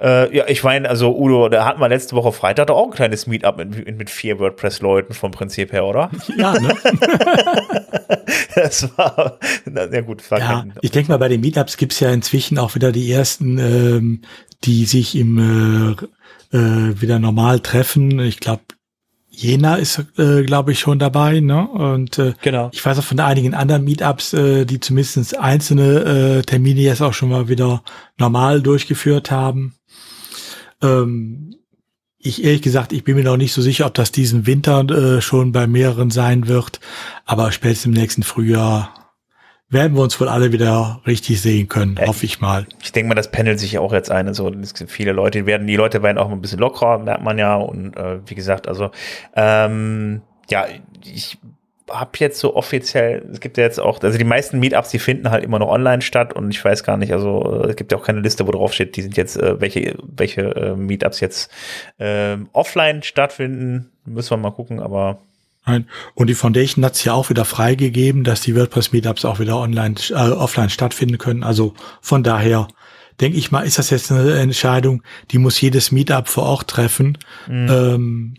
äh, 0.00 0.34
ja, 0.34 0.44
ich 0.48 0.62
meine, 0.64 0.88
also 0.88 1.16
Udo, 1.16 1.48
da 1.48 1.64
hatten 1.64 1.80
wir 1.80 1.88
letzte 1.88 2.16
Woche 2.16 2.32
Freitag 2.32 2.70
auch 2.70 2.84
ein 2.86 2.90
kleines 2.90 3.26
Meetup 3.26 3.58
mit, 3.58 3.98
mit 3.98 4.10
vier 4.10 4.38
WordPress-Leuten 4.38 5.14
vom 5.14 5.30
Prinzip 5.30 5.72
her, 5.72 5.84
oder? 5.84 6.10
Ja, 6.36 6.52
ne? 6.52 6.68
das 8.54 8.96
war, 8.96 9.38
ja 9.66 10.00
gut. 10.02 10.30
War 10.30 10.38
ja, 10.38 10.64
ich 10.82 10.92
denke 10.92 11.10
mal, 11.10 11.16
bei 11.16 11.28
den 11.28 11.40
Meetups 11.40 11.76
gibt 11.76 11.94
es 11.94 12.00
ja 12.00 12.10
inzwischen 12.10 12.58
auch 12.58 12.74
wieder 12.74 12.92
die 12.92 13.10
ersten, 13.10 13.58
ähm, 13.58 14.22
die 14.64 14.84
sich 14.84 15.16
im 15.16 15.96
äh, 16.52 16.56
äh, 16.56 17.00
wieder 17.00 17.18
normal 17.18 17.60
treffen. 17.60 18.20
Ich 18.20 18.40
glaube, 18.40 18.62
Jena 19.40 19.76
ist, 19.76 20.04
äh, 20.16 20.42
glaube 20.42 20.72
ich, 20.72 20.80
schon 20.80 20.98
dabei, 20.98 21.38
ne? 21.38 21.68
Und 21.68 22.18
äh, 22.18 22.34
genau. 22.42 22.70
ich 22.72 22.84
weiß 22.84 22.98
auch 22.98 23.04
von 23.04 23.20
einigen 23.20 23.54
anderen 23.54 23.84
Meetups, 23.84 24.32
äh, 24.32 24.64
die 24.64 24.80
zumindest 24.80 25.38
einzelne 25.38 26.38
äh, 26.38 26.42
Termine 26.42 26.80
jetzt 26.80 27.02
auch 27.02 27.12
schon 27.12 27.28
mal 27.28 27.48
wieder 27.48 27.84
normal 28.18 28.62
durchgeführt 28.62 29.30
haben. 29.30 29.74
Ähm, 30.82 31.54
ich 32.18 32.42
ehrlich 32.42 32.62
gesagt, 32.62 32.92
ich 32.92 33.04
bin 33.04 33.14
mir 33.14 33.22
noch 33.22 33.36
nicht 33.36 33.52
so 33.52 33.62
sicher, 33.62 33.86
ob 33.86 33.94
das 33.94 34.10
diesen 34.10 34.44
Winter 34.46 34.80
äh, 34.90 35.20
schon 35.20 35.52
bei 35.52 35.68
mehreren 35.68 36.10
sein 36.10 36.48
wird, 36.48 36.80
aber 37.24 37.52
spätestens 37.52 37.86
im 37.86 37.92
nächsten 37.92 38.24
Frühjahr 38.24 39.07
werden 39.70 39.96
wir 39.96 40.02
uns 40.02 40.18
wohl 40.20 40.28
alle 40.28 40.52
wieder 40.52 41.00
richtig 41.06 41.40
sehen 41.42 41.68
können, 41.68 41.96
ja, 41.98 42.06
hoffe 42.06 42.24
ich 42.24 42.40
mal. 42.40 42.66
Ich 42.82 42.92
denke 42.92 43.08
mal, 43.08 43.14
das 43.14 43.30
pendelt 43.30 43.60
sich 43.60 43.78
auch 43.78 43.92
jetzt 43.92 44.10
ein. 44.10 44.26
Also 44.26 44.50
es 44.50 44.74
gibt 44.74 44.90
viele 44.90 45.12
Leute, 45.12 45.40
die 45.40 45.46
werden, 45.46 45.66
die 45.66 45.76
Leute 45.76 46.02
werden 46.02 46.18
auch 46.18 46.30
ein 46.30 46.40
bisschen 46.40 46.58
lockerer, 46.58 46.98
merkt 46.98 47.22
man 47.22 47.38
ja. 47.38 47.56
Und 47.56 47.96
äh, 47.96 48.18
wie 48.26 48.34
gesagt, 48.34 48.66
also 48.66 48.90
ähm, 49.36 50.22
ja, 50.48 50.66
ich 51.04 51.38
habe 51.90 52.10
jetzt 52.18 52.38
so 52.38 52.54
offiziell, 52.54 53.26
es 53.32 53.40
gibt 53.40 53.56
ja 53.56 53.64
jetzt 53.64 53.80
auch, 53.80 54.02
also 54.02 54.18
die 54.18 54.24
meisten 54.24 54.58
Meetups, 54.58 54.90
die 54.90 54.98
finden 54.98 55.30
halt 55.30 55.44
immer 55.44 55.58
noch 55.58 55.68
online 55.68 56.02
statt 56.02 56.34
und 56.34 56.50
ich 56.50 56.62
weiß 56.62 56.84
gar 56.84 56.96
nicht, 56.96 57.12
also 57.12 57.64
es 57.66 57.76
gibt 57.76 57.92
ja 57.92 57.98
auch 57.98 58.04
keine 58.04 58.20
Liste, 58.20 58.46
wo 58.46 58.50
drauf 58.50 58.74
steht, 58.74 58.96
die 58.96 59.02
sind 59.02 59.16
jetzt, 59.16 59.36
äh, 59.36 59.60
welche, 59.60 59.96
welche 60.02 60.42
äh, 60.42 60.76
Meetups 60.76 61.20
jetzt 61.20 61.50
äh, 61.98 62.36
offline 62.52 63.02
stattfinden. 63.02 63.90
Müssen 64.04 64.30
wir 64.30 64.36
mal 64.36 64.50
gucken, 64.50 64.80
aber 64.80 65.18
Nein. 65.66 65.86
Und 66.14 66.28
die 66.28 66.34
Foundation 66.34 66.84
hat 66.84 66.94
es 66.94 67.04
ja 67.04 67.12
auch 67.12 67.30
wieder 67.30 67.44
freigegeben, 67.44 68.24
dass 68.24 68.40
die 68.40 68.56
WordPress 68.56 68.92
Meetups 68.92 69.24
auch 69.24 69.38
wieder 69.38 69.58
online, 69.58 69.96
äh, 70.10 70.14
offline 70.14 70.70
stattfinden 70.70 71.18
können. 71.18 71.42
Also 71.42 71.74
von 72.00 72.22
daher 72.22 72.68
denke 73.20 73.38
ich 73.38 73.50
mal, 73.50 73.62
ist 73.62 73.78
das 73.78 73.90
jetzt 73.90 74.10
eine 74.10 74.34
Entscheidung, 74.34 75.02
die 75.30 75.38
muss 75.38 75.60
jedes 75.60 75.92
Meetup 75.92 76.28
vor 76.28 76.44
Ort 76.44 76.70
treffen. 76.70 77.18
Mhm. 77.48 77.68
Ähm, 77.70 78.34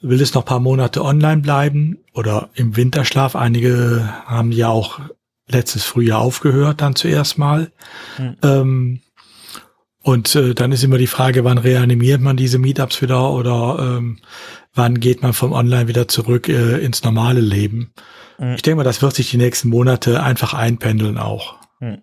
will 0.00 0.20
es 0.20 0.34
noch 0.34 0.44
paar 0.44 0.60
Monate 0.60 1.04
online 1.04 1.42
bleiben 1.42 1.98
oder 2.14 2.50
im 2.54 2.76
Winterschlaf? 2.76 3.36
Einige 3.36 4.08
haben 4.26 4.50
ja 4.50 4.68
auch 4.68 5.00
letztes 5.48 5.84
Frühjahr 5.84 6.20
aufgehört, 6.20 6.80
dann 6.80 6.96
zuerst 6.96 7.38
mal. 7.38 7.70
Mhm. 8.18 8.36
Ähm, 8.42 9.00
und 10.02 10.34
äh, 10.34 10.54
dann 10.54 10.72
ist 10.72 10.82
immer 10.82 10.98
die 10.98 11.06
Frage, 11.06 11.44
wann 11.44 11.58
reanimiert 11.58 12.20
man 12.20 12.36
diese 12.36 12.58
Meetups 12.58 13.02
wieder 13.02 13.30
oder 13.30 13.78
ähm, 13.98 14.18
wann 14.74 15.00
geht 15.00 15.22
man 15.22 15.32
vom 15.32 15.52
Online 15.52 15.88
wieder 15.88 16.08
zurück 16.08 16.48
äh, 16.48 16.78
ins 16.78 17.04
normale 17.04 17.40
Leben. 17.40 17.92
Mhm. 18.38 18.54
Ich 18.54 18.62
denke 18.62 18.76
mal, 18.76 18.84
das 18.84 19.02
wird 19.02 19.14
sich 19.14 19.30
die 19.30 19.36
nächsten 19.36 19.68
Monate 19.68 20.22
einfach 20.22 20.54
einpendeln 20.54 21.18
auch. 21.18 21.56
Mhm. 21.80 21.98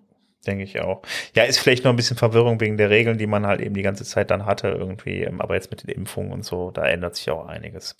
Denke 0.47 0.63
ich 0.63 0.79
auch. 0.79 1.01
Ja, 1.35 1.43
ist 1.43 1.59
vielleicht 1.59 1.83
noch 1.83 1.91
ein 1.91 1.97
bisschen 1.97 2.17
Verwirrung 2.17 2.61
wegen 2.61 2.77
der 2.77 2.89
Regeln, 2.89 3.17
die 3.17 3.27
man 3.27 3.45
halt 3.45 3.59
eben 3.59 3.75
die 3.75 3.81
ganze 3.81 4.05
Zeit 4.05 4.31
dann 4.31 4.45
hatte 4.45 4.69
irgendwie. 4.69 5.21
Ähm, 5.23 5.41
aber 5.41 5.55
jetzt 5.55 5.69
mit 5.69 5.83
den 5.83 5.89
Impfungen 5.89 6.31
und 6.31 6.45
so, 6.45 6.71
da 6.71 6.85
ändert 6.85 7.15
sich 7.15 7.29
auch 7.29 7.45
einiges. 7.45 7.95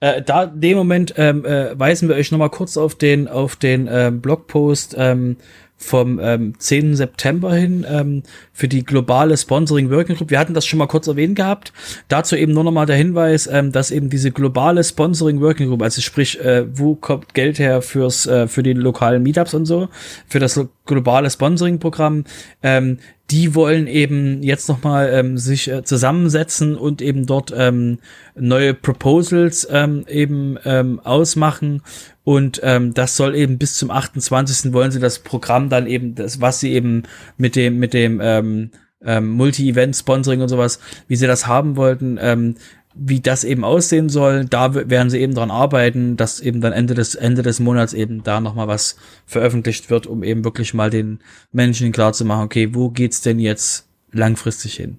Äh, 0.00 0.22
da, 0.22 0.44
in 0.44 0.60
dem 0.60 0.76
Moment 0.76 1.14
ähm, 1.16 1.44
äh, 1.46 1.78
weisen 1.78 2.08
wir 2.08 2.16
euch 2.16 2.30
noch 2.30 2.38
mal 2.38 2.50
kurz 2.50 2.76
auf 2.76 2.96
den, 2.96 3.28
auf 3.28 3.56
den 3.56 3.88
ähm, 3.90 4.20
Blogpost 4.20 4.94
ähm, 4.98 5.38
vom 5.76 6.18
ähm, 6.22 6.54
10. 6.58 6.96
September 6.96 7.54
hin 7.54 7.84
ähm, 7.88 8.22
für 8.52 8.68
die 8.68 8.84
globale 8.84 9.36
Sponsoring 9.36 9.90
Working 9.90 10.16
Group. 10.16 10.30
Wir 10.30 10.38
hatten 10.38 10.54
das 10.54 10.66
schon 10.66 10.78
mal 10.78 10.86
kurz 10.86 11.06
erwähnt 11.06 11.36
gehabt. 11.36 11.72
Dazu 12.08 12.36
eben 12.36 12.52
nur 12.52 12.64
noch 12.64 12.72
mal 12.72 12.86
der 12.86 12.96
Hinweis, 12.96 13.46
ähm, 13.46 13.72
dass 13.72 13.90
eben 13.90 14.08
diese 14.08 14.30
globale 14.30 14.82
Sponsoring 14.82 15.40
Working 15.40 15.68
Group, 15.68 15.82
also 15.82 16.00
sprich, 16.00 16.40
äh, 16.40 16.64
wo 16.76 16.94
kommt 16.94 17.34
Geld 17.34 17.58
her 17.58 17.82
fürs 17.82 18.26
äh, 18.26 18.48
für 18.48 18.62
die 18.62 18.72
lokalen 18.72 19.22
Meetups 19.22 19.54
und 19.54 19.66
so, 19.66 19.88
für 20.26 20.38
das 20.38 20.58
globale 20.86 21.30
Sponsoring 21.30 21.78
Programm, 21.78 22.24
ähm, 22.62 22.98
die 23.30 23.54
wollen 23.54 23.86
eben 23.86 24.42
jetzt 24.42 24.68
nochmal 24.68 25.10
ähm, 25.12 25.38
sich 25.38 25.68
äh, 25.68 25.82
zusammensetzen 25.82 26.76
und 26.76 27.00
eben 27.00 27.24
dort 27.26 27.52
ähm, 27.56 27.98
neue 28.34 28.74
Proposals 28.74 29.66
ähm, 29.70 30.04
eben 30.08 30.58
ähm, 30.64 31.00
ausmachen. 31.00 31.82
Und 32.22 32.60
ähm, 32.62 32.92
das 32.92 33.16
soll 33.16 33.34
eben 33.34 33.58
bis 33.58 33.76
zum 33.76 33.90
28. 33.90 34.72
wollen 34.72 34.90
sie 34.90 35.00
das 35.00 35.20
Programm 35.20 35.70
dann 35.70 35.86
eben, 35.86 36.14
das, 36.14 36.40
was 36.40 36.60
sie 36.60 36.72
eben 36.72 37.04
mit 37.38 37.56
dem, 37.56 37.78
mit 37.78 37.94
dem 37.94 38.20
ähm, 38.22 38.70
ähm, 39.02 39.28
Multi-Event-Sponsoring 39.30 40.42
und 40.42 40.48
sowas, 40.48 40.78
wie 41.08 41.16
sie 41.16 41.26
das 41.26 41.46
haben 41.46 41.76
wollten, 41.76 42.18
ähm, 42.20 42.56
wie 42.94 43.20
das 43.20 43.44
eben 43.44 43.64
aussehen 43.64 44.08
soll, 44.08 44.44
da 44.44 44.74
werden 44.74 45.10
sie 45.10 45.20
eben 45.20 45.34
dran 45.34 45.50
arbeiten, 45.50 46.16
dass 46.16 46.40
eben 46.40 46.60
dann 46.60 46.72
Ende 46.72 46.94
des 46.94 47.14
Ende 47.14 47.42
des 47.42 47.58
Monats 47.60 47.92
eben 47.92 48.22
da 48.22 48.40
noch 48.40 48.54
mal 48.54 48.68
was 48.68 48.96
veröffentlicht 49.26 49.90
wird, 49.90 50.06
um 50.06 50.22
eben 50.22 50.44
wirklich 50.44 50.74
mal 50.74 50.90
den 50.90 51.18
Menschen 51.52 51.92
klar 51.92 52.12
zu 52.12 52.24
machen, 52.24 52.44
okay, 52.44 52.74
wo 52.74 52.90
geht's 52.90 53.20
denn 53.20 53.40
jetzt 53.40 53.86
langfristig 54.12 54.74
hin? 54.74 54.98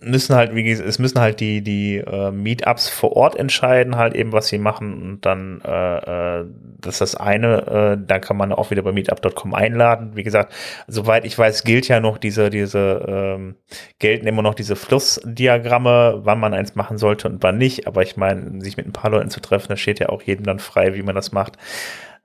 Müssen 0.00 0.36
halt, 0.36 0.54
wie 0.54 0.62
gesagt, 0.62 0.88
es 0.88 1.00
müssen 1.00 1.20
halt 1.20 1.40
die, 1.40 1.60
die 1.60 1.96
äh, 1.96 2.30
Meetups 2.30 2.88
vor 2.88 3.16
Ort 3.16 3.34
entscheiden, 3.34 3.96
halt 3.96 4.14
eben, 4.14 4.30
was 4.30 4.46
sie 4.46 4.58
machen 4.58 5.02
und 5.02 5.26
dann, 5.26 5.60
äh, 5.64 6.40
äh, 6.40 6.46
das 6.80 6.94
ist 6.94 7.00
das 7.00 7.14
eine, 7.16 7.66
äh, 7.66 8.06
dann 8.06 8.20
kann 8.20 8.36
man 8.36 8.52
auch 8.52 8.70
wieder 8.70 8.82
bei 8.82 8.92
meetup.com 8.92 9.54
einladen. 9.54 10.12
Wie 10.14 10.22
gesagt, 10.22 10.54
soweit 10.86 11.24
ich 11.24 11.36
weiß, 11.36 11.64
gilt 11.64 11.88
ja 11.88 11.98
noch 11.98 12.18
diese, 12.18 12.48
diese, 12.48 13.04
ähm, 13.08 13.56
gelten 13.98 14.28
immer 14.28 14.42
noch 14.42 14.54
diese 14.54 14.76
Flussdiagramme, 14.76 16.20
wann 16.22 16.38
man 16.38 16.54
eins 16.54 16.76
machen 16.76 16.96
sollte 16.96 17.28
und 17.28 17.42
wann 17.42 17.58
nicht, 17.58 17.88
aber 17.88 18.02
ich 18.02 18.16
meine, 18.16 18.60
sich 18.60 18.76
mit 18.76 18.86
ein 18.86 18.92
paar 18.92 19.10
Leuten 19.10 19.30
zu 19.30 19.40
treffen, 19.40 19.70
das 19.70 19.80
steht 19.80 19.98
ja 19.98 20.10
auch 20.10 20.22
jedem 20.22 20.46
dann 20.46 20.60
frei, 20.60 20.94
wie 20.94 21.02
man 21.02 21.16
das 21.16 21.32
macht. 21.32 21.56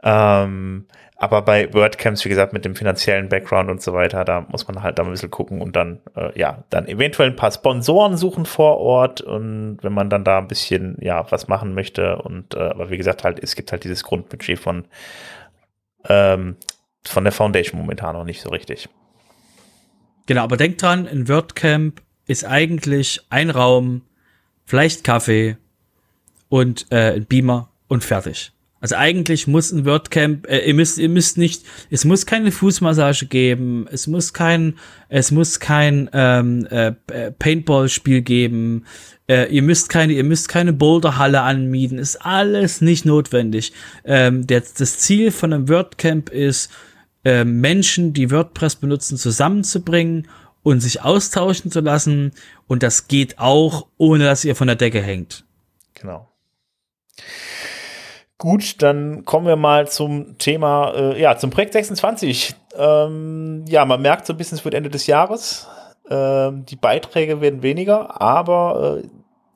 Ähm, 0.03 0.85
aber 1.23 1.41
bei 1.41 1.73
WordCamps, 1.73 2.25
wie 2.25 2.29
gesagt, 2.29 2.51
mit 2.51 2.65
dem 2.65 2.75
finanziellen 2.75 3.29
Background 3.29 3.69
und 3.69 3.81
so 3.81 3.93
weiter, 3.93 4.25
da 4.25 4.45
muss 4.49 4.67
man 4.67 4.83
halt 4.83 4.99
da 4.99 5.03
ein 5.03 5.09
bisschen 5.09 5.31
gucken 5.31 5.61
und 5.61 5.73
dann, 5.73 6.01
äh, 6.17 6.37
ja, 6.37 6.65
dann 6.69 6.85
eventuell 6.85 7.29
ein 7.29 7.37
paar 7.37 7.51
Sponsoren 7.51 8.17
suchen 8.17 8.45
vor 8.45 8.77
Ort 8.79 9.21
und 9.21 9.77
wenn 9.81 9.93
man 9.93 10.09
dann 10.09 10.25
da 10.25 10.39
ein 10.39 10.49
bisschen, 10.49 10.97
ja, 10.99 11.25
was 11.31 11.47
machen 11.47 11.75
möchte 11.75 12.17
und, 12.17 12.55
äh, 12.55 12.59
aber 12.59 12.89
wie 12.89 12.97
gesagt, 12.97 13.23
halt, 13.23 13.41
es 13.41 13.55
gibt 13.55 13.71
halt 13.71 13.85
dieses 13.85 14.03
Grundbudget 14.03 14.59
von, 14.59 14.83
ähm, 16.09 16.57
von 17.05 17.23
der 17.23 17.31
Foundation 17.31 17.79
momentan 17.79 18.17
noch 18.17 18.25
nicht 18.25 18.41
so 18.41 18.49
richtig. 18.49 18.89
Genau, 20.25 20.43
aber 20.43 20.57
denkt 20.57 20.81
dran, 20.81 21.07
ein 21.07 21.29
WordCamp 21.29 22.01
ist 22.27 22.43
eigentlich 22.43 23.21
ein 23.29 23.49
Raum, 23.49 24.01
vielleicht 24.65 25.05
Kaffee 25.05 25.55
und 26.49 26.85
äh, 26.91 27.13
ein 27.13 27.25
Beamer 27.27 27.69
und 27.87 28.03
fertig. 28.03 28.51
Also 28.83 28.97
eigentlich 28.97 29.47
muss 29.47 29.71
ein 29.71 29.85
WordCamp, 29.85 30.45
äh, 30.45 30.67
ihr 30.67 30.73
müsst, 30.73 30.97
ihr 30.97 31.07
müsst 31.07 31.37
nicht, 31.37 31.63
es 31.89 32.03
muss 32.03 32.25
keine 32.25 32.51
Fußmassage 32.51 33.27
geben, 33.27 33.87
es 33.89 34.07
muss 34.07 34.33
kein, 34.33 34.75
es 35.07 35.31
muss 35.31 35.61
kein 35.61 36.09
ähm, 36.11 36.65
äh, 36.65 36.91
Paintball-Spiel 37.31 38.23
geben, 38.23 38.83
äh, 39.29 39.45
ihr 39.45 39.61
müsst 39.61 39.87
keine, 39.87 40.11
ihr 40.11 40.25
müsst 40.25 40.49
keine 40.49 40.73
Boulderhalle 40.73 41.43
anmieten, 41.43 41.97
ist 41.97 42.25
alles 42.25 42.81
nicht 42.81 43.05
notwendig. 43.05 43.71
Ähm, 44.03 44.45
der, 44.47 44.61
das 44.77 44.99
Ziel 44.99 45.31
von 45.31 45.53
einem 45.53 45.69
WordCamp 45.69 46.29
ist, 46.29 46.69
äh, 47.23 47.45
Menschen, 47.45 48.11
die 48.11 48.31
WordPress 48.31 48.75
benutzen, 48.75 49.17
zusammenzubringen 49.17 50.27
und 50.61 50.81
sich 50.81 51.01
austauschen 51.01 51.71
zu 51.71 51.79
lassen. 51.79 52.33
Und 52.67 52.83
das 52.83 53.07
geht 53.07 53.39
auch, 53.39 53.87
ohne 53.95 54.25
dass 54.25 54.43
ihr 54.43 54.57
von 54.57 54.67
der 54.67 54.75
Decke 54.75 55.01
hängt. 55.01 55.45
Genau. 55.93 56.27
Gut, 58.43 58.81
dann 58.81 59.23
kommen 59.23 59.47
wir 59.47 59.55
mal 59.55 59.87
zum 59.87 60.37
Thema, 60.37 60.93
äh, 60.93 61.21
ja, 61.21 61.37
zum 61.37 61.49
Projekt 61.49 61.71
26. 61.71 62.53
Ähm, 62.77 63.63
ja, 63.69 63.85
man 63.85 64.01
merkt 64.01 64.25
so 64.25 64.33
ein 64.33 64.35
bisschen, 64.35 64.57
es 64.57 64.65
wird 64.65 64.75
Ende 64.75 64.89
des 64.89 65.07
Jahres. 65.07 65.65
Ähm, 66.09 66.65
die 66.65 66.75
Beiträge 66.75 67.39
werden 67.39 67.63
weniger, 67.63 68.21
aber 68.21 68.97
äh, 69.01 69.07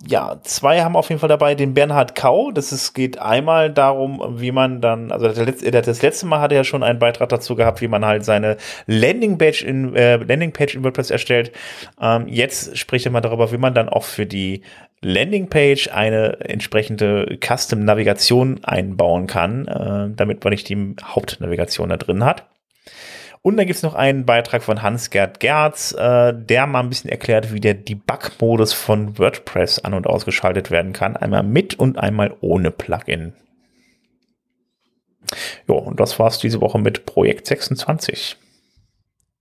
ja, 0.06 0.38
zwei 0.44 0.82
haben 0.82 0.96
auf 0.96 1.10
jeden 1.10 1.20
Fall 1.20 1.30
dabei 1.30 1.56
den 1.56 1.74
Bernhard 1.74 2.14
Kau. 2.14 2.52
Das 2.52 2.72
ist, 2.72 2.94
geht 2.94 3.18
einmal 3.18 3.72
darum, 3.74 4.40
wie 4.40 4.52
man 4.52 4.80
dann, 4.80 5.12
also 5.12 5.28
das 5.28 6.02
letzte 6.02 6.26
Mal 6.28 6.40
hatte 6.40 6.54
er 6.54 6.60
ja 6.60 6.64
schon 6.64 6.84
einen 6.84 7.00
Beitrag 7.00 7.30
dazu 7.30 7.56
gehabt, 7.56 7.82
wie 7.82 7.88
man 7.88 8.06
halt 8.06 8.24
seine 8.24 8.58
Landingpage 8.86 9.64
in, 9.64 9.96
äh, 9.96 10.18
Landingpage 10.18 10.76
in 10.76 10.84
WordPress 10.84 11.10
erstellt. 11.10 11.52
Ähm, 12.00 12.28
jetzt 12.28 12.78
spricht 12.78 13.08
er 13.08 13.12
mal 13.12 13.22
darüber, 13.22 13.52
wie 13.52 13.58
man 13.58 13.74
dann 13.74 13.90
auch 13.90 14.04
für 14.04 14.28
die 14.28 14.62
Landingpage 15.02 15.90
eine 15.92 16.42
entsprechende 16.42 17.38
Custom-Navigation 17.44 18.64
einbauen 18.64 19.26
kann, 19.26 19.68
äh, 19.68 20.16
damit 20.16 20.44
man 20.44 20.52
nicht 20.52 20.70
die 20.70 20.96
Hauptnavigation 21.04 21.90
da 21.90 21.98
drin 21.98 22.24
hat. 22.24 22.46
Und 23.42 23.58
dann 23.58 23.66
gibt 23.66 23.78
es 23.78 23.84
noch 23.84 23.96
einen 23.96 24.26
Beitrag 24.26 24.64
von 24.64 24.82
Hans-Gerd 24.82 25.40
Gerz, 25.40 25.94
äh, 25.98 26.34
der 26.34 26.68
mal 26.68 26.82
ein 26.82 26.90
bisschen 26.90 27.10
erklärt, 27.10 27.54
wie 27.54 27.60
der 27.60 27.76
Debug-Modus 27.76 28.74
von 28.74 29.18
WordPress 29.18 29.80
an- 29.80 29.94
und 29.94 30.08
ausgeschaltet 30.08 30.72
werden 30.72 30.94
kann. 30.94 31.16
Einmal 31.16 31.44
mit 31.44 31.80
und 31.80 31.98
einmal 31.98 32.36
ohne 32.42 32.72
Plugin. 32.72 33.34
Ja, 35.68 35.76
und 35.76 36.00
das 36.00 36.20
war's 36.20 36.40
diese 36.40 36.62
Woche 36.62 36.80
mit 36.80 37.06
Projekt 37.06 37.48
26. 37.48 38.38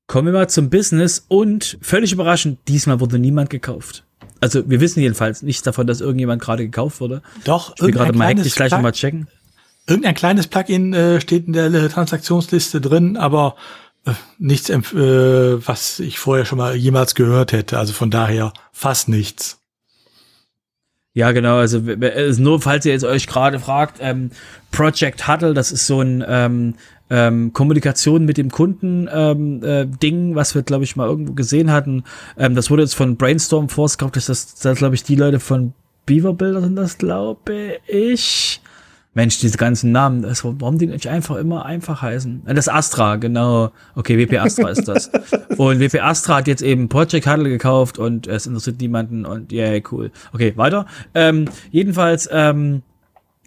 Kommen 0.07 0.27
wir 0.27 0.33
mal 0.33 0.49
zum 0.49 0.71
Business 0.71 1.25
und 1.29 1.79
völlig 1.83 2.13
überraschend, 2.13 2.59
diesmal 2.69 3.01
wurde 3.01 3.19
niemand 3.19 3.51
gekauft. 3.51 4.05
Also 4.41 4.69
wir 4.69 4.81
wissen 4.81 5.01
jedenfalls 5.01 5.43
nichts 5.43 5.63
davon, 5.63 5.87
dass 5.87 6.01
irgendjemand 6.01 6.43
gerade 6.43 6.65
gekauft 6.65 7.01
wurde. 7.01 7.23
Doch, 7.45 7.75
ich 7.77 7.83
will 7.83 7.91
gerade 7.91 8.13
mal 8.13 8.29
hektisch 8.29 8.55
gleich 8.55 8.71
nochmal 8.71 8.93
checken. 8.93 9.29
Irgendein 9.89 10.15
kleines 10.15 10.49
Plugin 10.49 10.93
äh, 10.93 11.21
steht 11.21 11.47
in 11.47 11.53
der 11.53 11.73
äh, 11.73 11.89
Transaktionsliste 11.89 12.81
drin, 12.81 13.17
aber 13.17 13.57
nichts, 14.39 14.71
äh, 14.71 15.67
was 15.67 15.99
ich 15.99 16.19
vorher 16.19 16.45
schon 16.45 16.59
mal 16.59 16.77
jemals 16.77 17.15
gehört 17.15 17.53
hätte. 17.53 17.79
Also 17.79 17.93
von 17.93 18.11
daher 18.11 18.53
fast 18.73 19.09
nichts. 19.09 19.61
Ja, 21.13 21.33
genau. 21.33 21.57
Also, 21.57 21.83
also 22.01 22.43
nur 22.43 22.61
falls 22.61 22.85
ihr 22.85 22.93
jetzt 22.93 23.05
euch 23.05 23.27
gerade 23.27 23.59
fragt, 23.59 23.99
ähm, 24.01 24.31
Project 24.71 25.27
Huddle, 25.27 25.55
das 25.55 25.73
ist 25.73 25.87
so 25.87 26.03
ein 26.03 26.23
ähm, 26.29 26.75
ähm, 27.09 27.53
Kommunikation 27.53 28.25
mit 28.25 28.37
dem 28.37 28.51
Kunden 28.51 29.09
ähm, 29.11 29.63
äh, 29.65 29.87
Ding, 29.87 30.35
was 30.35 30.55
wir 30.55 30.63
glaube 30.63 30.85
ich 30.85 30.95
mal 30.95 31.09
irgendwo 31.09 31.33
gesehen 31.33 31.73
hatten. 31.73 32.05
Ähm, 32.37 32.55
das 32.55 32.71
wurde 32.71 32.83
jetzt 32.83 32.95
von 32.95 33.17
Brainstorm 33.17 33.69
Force 33.69 33.97
gekauft. 33.97 34.17
Das 34.17 34.29
ist 34.29 34.65
das 34.65 34.79
glaube 34.79 34.95
ich 34.95 35.05
die 35.05 35.15
Leute 35.15 35.41
von 35.41 35.73
Beaver 36.05 36.35
Builder 36.35 36.61
sind 36.61 36.77
das 36.77 36.99
glaube 36.99 37.79
ich. 37.87 38.61
Mensch, 39.17 39.39
diese 39.39 39.57
ganzen 39.57 39.93
Namen, 39.93 40.21
das, 40.21 40.45
warum 40.45 40.77
die 40.77 40.87
nicht 40.87 41.09
einfach 41.09 41.37
immer 41.37 41.65
einfach 41.65 42.03
heißen? 42.03 42.43
Äh, 42.45 42.53
das 42.53 42.69
Astra, 42.69 43.17
genau. 43.17 43.73
Okay, 43.95 44.19
WP 44.19 44.39
Astra 44.39 44.69
ist 44.69 44.87
das. 44.87 45.11
Und 45.57 45.81
WP 45.81 46.03
Astra 46.03 46.37
hat 46.37 46.49
jetzt 46.49 46.61
eben 46.61 46.91
Project 46.91 47.27
Huddle 47.27 47.49
gekauft 47.49 47.99
und 47.99 48.27
es 48.27 48.47
interessiert 48.47 48.79
niemanden 48.79 49.25
und 49.25 49.53
yeah, 49.53 49.81
cool. 49.91 50.11
Okay, 50.35 50.53
weiter. 50.57 50.85
Ähm, 51.15 51.47
jedenfalls, 51.71 52.29
ähm, 52.31 52.83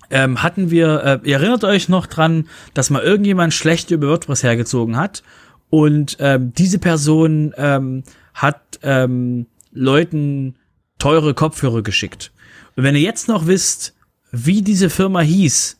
ähm, 0.10 0.42
hatten 0.42 0.72
wir, 0.72 1.04
äh, 1.24 1.30
ihr 1.30 1.36
erinnert 1.38 1.64
euch 1.64 1.88
noch 1.88 2.08
dran, 2.08 2.48
dass 2.74 2.90
mal 2.90 3.04
irgendjemand 3.04 3.54
schlecht 3.54 3.92
über 3.92 4.08
WordPress 4.08 4.42
hergezogen 4.42 4.98
hat 4.98 5.22
und 5.70 6.18
ähm, 6.20 6.52
diese 6.58 6.80
Person 6.80 7.54
ähm, 7.58 8.04
hat 8.34 8.80
ähm, 8.82 9.46
Leuten 9.72 10.56
teure 10.98 11.36
Kopfhörer 11.36 11.84
geschickt. 11.84 12.32
Und 12.76 12.84
wenn 12.84 12.96
ihr 12.96 13.02
jetzt 13.02 13.28
noch 13.28 13.46
wisst, 13.46 13.94
wie 14.32 14.62
diese 14.62 14.90
Firma 14.90 15.22
hieß, 15.22 15.80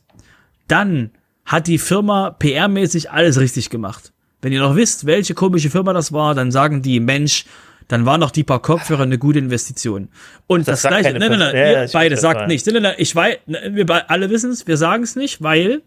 dann 0.68 1.10
hat 1.44 1.66
die 1.66 1.78
Firma 1.78 2.36
PR-mäßig 2.38 3.08
alles 3.10 3.38
richtig 3.38 3.70
gemacht. 3.70 4.12
wenn 4.42 4.52
ihr 4.52 4.60
noch 4.60 4.74
wisst, 4.74 5.04
welche 5.04 5.34
komische 5.34 5.68
Firma 5.68 5.92
das 5.92 6.12
war, 6.12 6.34
dann 6.34 6.50
sagen 6.50 6.80
die, 6.80 6.98
Mensch, 6.98 7.44
dann 7.88 8.06
waren 8.06 8.20
doch 8.20 8.30
die 8.30 8.44
paar 8.44 8.62
Kopfhörer 8.62 9.02
eine 9.02 9.18
gute 9.18 9.38
Investition. 9.38 10.08
Und 10.46 10.66
das, 10.68 10.82
das 10.82 10.90
gleiche, 10.90 11.18
nein, 11.18 11.30
nein, 11.30 11.38
nein, 11.40 11.56
ja, 11.56 11.86
beide 11.92 12.16
sagt 12.16 12.46
nicht, 12.46 12.66
nein, 12.66 12.82
nein, 12.82 12.94
ich 12.98 13.14
weiß, 13.14 13.38
wir 13.46 14.10
alle 14.10 14.30
wissen 14.30 14.50
es, 14.50 14.66
wir 14.66 14.76
sagen 14.76 15.02
es 15.02 15.16
nicht, 15.16 15.42
weil 15.42 15.82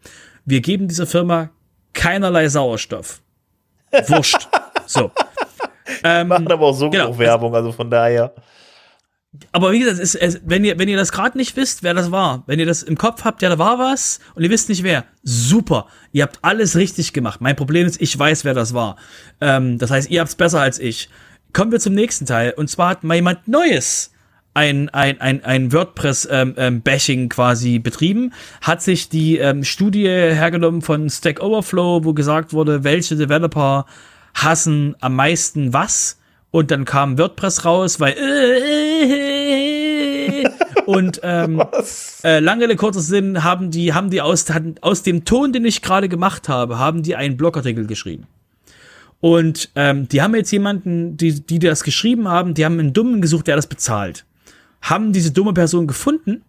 wir 0.46 0.62
geben 0.62 0.88
dieser 0.88 1.08
Firma 1.08 1.50
keinerlei 1.94 2.50
Sauerstoff. 2.50 3.22
Wurscht. 4.08 4.48
so. 4.86 5.12
Ähm, 6.06 6.30
machen 6.30 6.50
aber 6.50 6.68
auch 6.68 6.74
so 6.74 6.90
genau, 6.90 7.18
Werbung, 7.18 7.54
also 7.54 7.72
von 7.72 7.90
daher. 7.90 8.34
Aber 9.52 9.72
wie 9.72 9.80
gesagt, 9.80 10.00
es, 10.00 10.16
es, 10.16 10.42
wenn, 10.46 10.64
ihr, 10.64 10.78
wenn 10.78 10.88
ihr 10.88 10.98
das 10.98 11.12
gerade 11.12 11.38
nicht 11.38 11.56
wisst, 11.56 11.82
wer 11.82 11.94
das 11.94 12.12
war, 12.12 12.44
wenn 12.46 12.60
ihr 12.60 12.66
das 12.66 12.84
im 12.84 12.98
Kopf 12.98 13.24
habt, 13.24 13.42
ja, 13.42 13.50
da 13.50 13.58
war 13.58 13.80
was 13.80 14.20
und 14.36 14.44
ihr 14.44 14.50
wisst 14.50 14.70
nicht 14.70 14.84
wer, 14.84 15.06
super. 15.24 15.88
Ihr 16.12 16.24
habt 16.24 16.40
alles 16.44 16.76
richtig 16.76 17.14
gemacht. 17.14 17.42
Mein 17.42 17.56
Problem 17.56 17.88
ist, 17.88 18.00
ich 18.02 18.18
weiß, 18.18 18.46
wer 18.46 18.54
das 18.54 18.74
war. 18.74 18.98
Ähm, 19.42 19.80
das 19.80 19.90
heißt, 19.90 20.10
ihr 20.12 20.20
habt 20.20 20.30
es 20.30 20.36
besser 20.36 20.62
als 20.62 20.80
ich. 20.80 21.10
Kommen 21.52 21.72
wir 21.72 21.80
zum 21.80 21.96
nächsten 21.96 22.26
Teil. 22.26 22.54
Und 22.56 22.70
zwar 22.70 22.90
hat 22.90 23.04
mal 23.04 23.16
jemand 23.16 23.48
Neues 23.48 24.12
ein, 24.54 24.90
ein, 24.90 25.20
ein, 25.20 25.44
ein 25.44 25.74
WordPress-Bashing 25.74 27.20
ähm, 27.20 27.24
ähm, 27.24 27.30
quasi 27.30 27.80
betrieben, 27.80 28.34
hat 28.62 28.84
sich 28.84 29.10
die 29.10 29.38
ähm, 29.38 29.64
Studie 29.64 30.08
hergenommen 30.08 30.82
von 30.82 31.10
Stack 31.10 31.42
Overflow, 31.42 32.04
wo 32.04 32.14
gesagt 32.14 32.54
wurde, 32.54 32.84
welche 32.84 33.16
Developer 33.16 33.86
hassen 34.36 34.96
am 35.00 35.16
meisten 35.16 35.74
was 35.74 36.20
und 36.54 36.70
dann 36.70 36.86
kam 36.86 37.18
WordPress 37.18 37.66
raus, 37.66 38.00
weil 38.00 38.14
äh, 38.14 39.34
und 40.86 41.20
ähm, 41.24 41.64
äh, 42.24 42.40
lange 42.40 42.66
Rede 42.66 42.76
kurzer 42.76 43.00
Sinn 43.00 43.44
haben 43.44 43.72
die 43.72 43.92
haben 43.94 44.12
die 44.12 44.22
aus 44.22 44.46
aus 44.82 45.02
dem 45.02 45.26
Ton, 45.26 45.52
den 45.52 45.66
ich 45.66 45.82
gerade 45.82 46.08
gemacht 46.08 46.48
habe, 46.50 46.78
haben 46.78 47.02
die 47.02 47.16
einen 47.16 47.38
Blogartikel 47.38 47.88
geschrieben. 47.88 48.28
Und 49.20 49.72
ähm, 49.76 50.08
die 50.08 50.22
haben 50.22 50.36
jetzt 50.36 50.52
jemanden, 50.52 51.18
die 51.18 51.42
die 51.44 51.58
das 51.58 51.84
geschrieben 51.84 52.28
haben, 52.28 52.54
die 52.54 52.66
haben 52.66 52.80
einen 52.80 52.94
Dummen 52.94 53.20
gesucht, 53.20 53.48
der 53.48 53.56
das 53.56 53.66
bezahlt, 53.66 54.24
haben 54.80 55.12
diese 55.12 55.32
dumme 55.32 55.54
Person 55.54 55.88
gefunden 55.88 56.44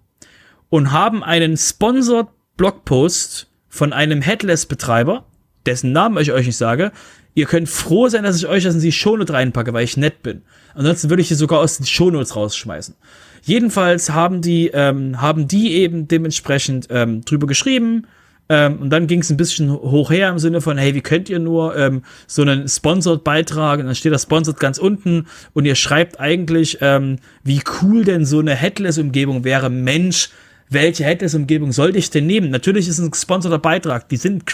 und 0.68 0.92
haben 0.92 1.24
einen 1.24 1.56
Sponsored 1.56 2.28
Blogpost 2.58 3.48
von 3.70 3.94
einem 3.94 4.20
Headless-Betreiber, 4.20 5.24
dessen 5.64 5.92
Namen 5.92 6.18
ich 6.18 6.30
euch 6.30 6.44
nicht 6.44 6.58
sage, 6.58 6.92
Ihr 7.34 7.46
könnt 7.46 7.68
froh 7.68 8.08
sein, 8.08 8.22
dass 8.22 8.36
ich 8.36 8.46
euch 8.46 8.64
das 8.64 8.74
in 8.74 8.80
die 8.80 8.92
Shownote 8.92 9.32
reinpacke, 9.32 9.72
weil 9.72 9.84
ich 9.84 9.96
nett 9.96 10.22
bin. 10.22 10.42
Ansonsten 10.74 11.10
würde 11.10 11.20
ich 11.20 11.28
hier 11.28 11.36
sogar 11.36 11.60
aus 11.60 11.78
den 11.78 11.86
Shownotes 11.86 12.36
rausschmeißen. 12.36 12.94
Jedenfalls 13.42 14.10
haben 14.10 14.40
die, 14.40 14.68
ähm, 14.72 15.20
haben 15.20 15.48
die 15.48 15.74
eben 15.74 16.06
dementsprechend 16.08 16.86
ähm, 16.90 17.24
drüber 17.24 17.46
geschrieben. 17.46 18.06
Ähm, 18.48 18.78
und 18.78 18.90
dann 18.90 19.06
ging 19.06 19.20
es 19.20 19.30
ein 19.30 19.36
bisschen 19.36 19.72
hoch 19.72 20.10
her 20.10 20.28
im 20.28 20.38
Sinne 20.38 20.60
von, 20.60 20.76
hey, 20.76 20.94
wie 20.94 21.00
könnt 21.00 21.28
ihr 21.28 21.38
nur 21.38 21.76
ähm, 21.76 22.02
so 22.26 22.42
einen 22.42 22.68
Sponsored-Beitrag, 22.68 23.80
und 23.80 23.86
dann 23.86 23.94
steht 23.94 24.12
das 24.12 24.24
Sponsored 24.24 24.60
ganz 24.60 24.78
unten 24.78 25.26
und 25.54 25.64
ihr 25.64 25.74
schreibt 25.74 26.20
eigentlich, 26.20 26.78
ähm, 26.82 27.16
wie 27.42 27.62
cool 27.80 28.04
denn 28.04 28.26
so 28.26 28.40
eine 28.40 28.54
Headless-Umgebung 28.54 29.44
wäre. 29.44 29.70
Mensch, 29.70 30.28
welche 30.68 31.04
Headless-Umgebung 31.04 31.72
sollte 31.72 31.98
ich 31.98 32.10
denn 32.10 32.26
nehmen? 32.26 32.50
Natürlich 32.50 32.86
ist 32.86 32.98
es 32.98 33.04
ein 33.04 33.10
gesponserter 33.10 33.58
Beitrag, 33.58 34.08
die 34.10 34.18
sind, 34.18 34.44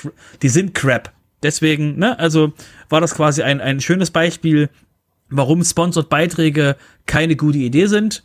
die 0.40 0.48
sind 0.48 0.74
crap. 0.74 1.12
Deswegen, 1.42 1.98
ne, 1.98 2.18
also 2.18 2.52
war 2.88 3.00
das 3.00 3.14
quasi 3.14 3.42
ein, 3.42 3.60
ein 3.60 3.80
schönes 3.80 4.10
Beispiel, 4.10 4.68
warum 5.28 5.64
Sponsored-Beiträge 5.64 6.76
keine 7.06 7.36
gute 7.36 7.58
Idee 7.58 7.86
sind. 7.86 8.24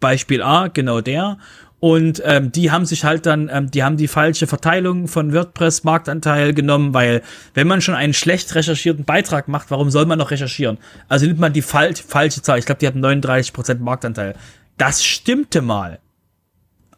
Beispiel 0.00 0.42
A, 0.42 0.68
genau 0.68 1.00
der. 1.00 1.38
Und 1.80 2.22
ähm, 2.26 2.52
die 2.52 2.70
haben 2.70 2.84
sich 2.84 3.04
halt 3.04 3.24
dann, 3.24 3.50
ähm, 3.50 3.70
die 3.70 3.82
haben 3.82 3.96
die 3.96 4.08
falsche 4.08 4.46
Verteilung 4.46 5.08
von 5.08 5.32
WordPress-Marktanteil 5.32 6.52
genommen, 6.52 6.92
weil 6.92 7.22
wenn 7.54 7.66
man 7.66 7.80
schon 7.80 7.94
einen 7.94 8.12
schlecht 8.12 8.54
recherchierten 8.54 9.04
Beitrag 9.04 9.48
macht, 9.48 9.70
warum 9.70 9.90
soll 9.90 10.04
man 10.04 10.18
noch 10.18 10.30
recherchieren? 10.30 10.76
Also 11.08 11.26
nimmt 11.26 11.40
man 11.40 11.54
die 11.54 11.62
fal 11.62 11.94
falsche 11.94 12.42
Zahl. 12.42 12.58
Ich 12.58 12.66
glaube, 12.66 12.80
die 12.80 12.86
hatten 12.86 13.04
39% 13.04 13.78
Marktanteil. 13.78 14.34
Das 14.76 15.02
stimmte 15.02 15.62
mal. 15.62 16.00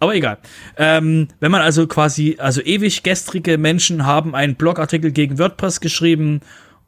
Aber 0.03 0.17
egal. 0.17 0.39
Ähm, 0.77 1.29
wenn 1.39 1.53
man 1.53 1.61
also 1.63 1.87
quasi, 1.87 2.35
also 2.41 2.61
ewig 2.61 3.05
gestrige 3.05 3.57
Menschen 3.57 4.05
haben 4.05 4.35
einen 4.35 4.57
Blogartikel 4.57 5.13
gegen 5.13 5.39
WordPress 5.39 5.81
geschrieben 5.81 6.41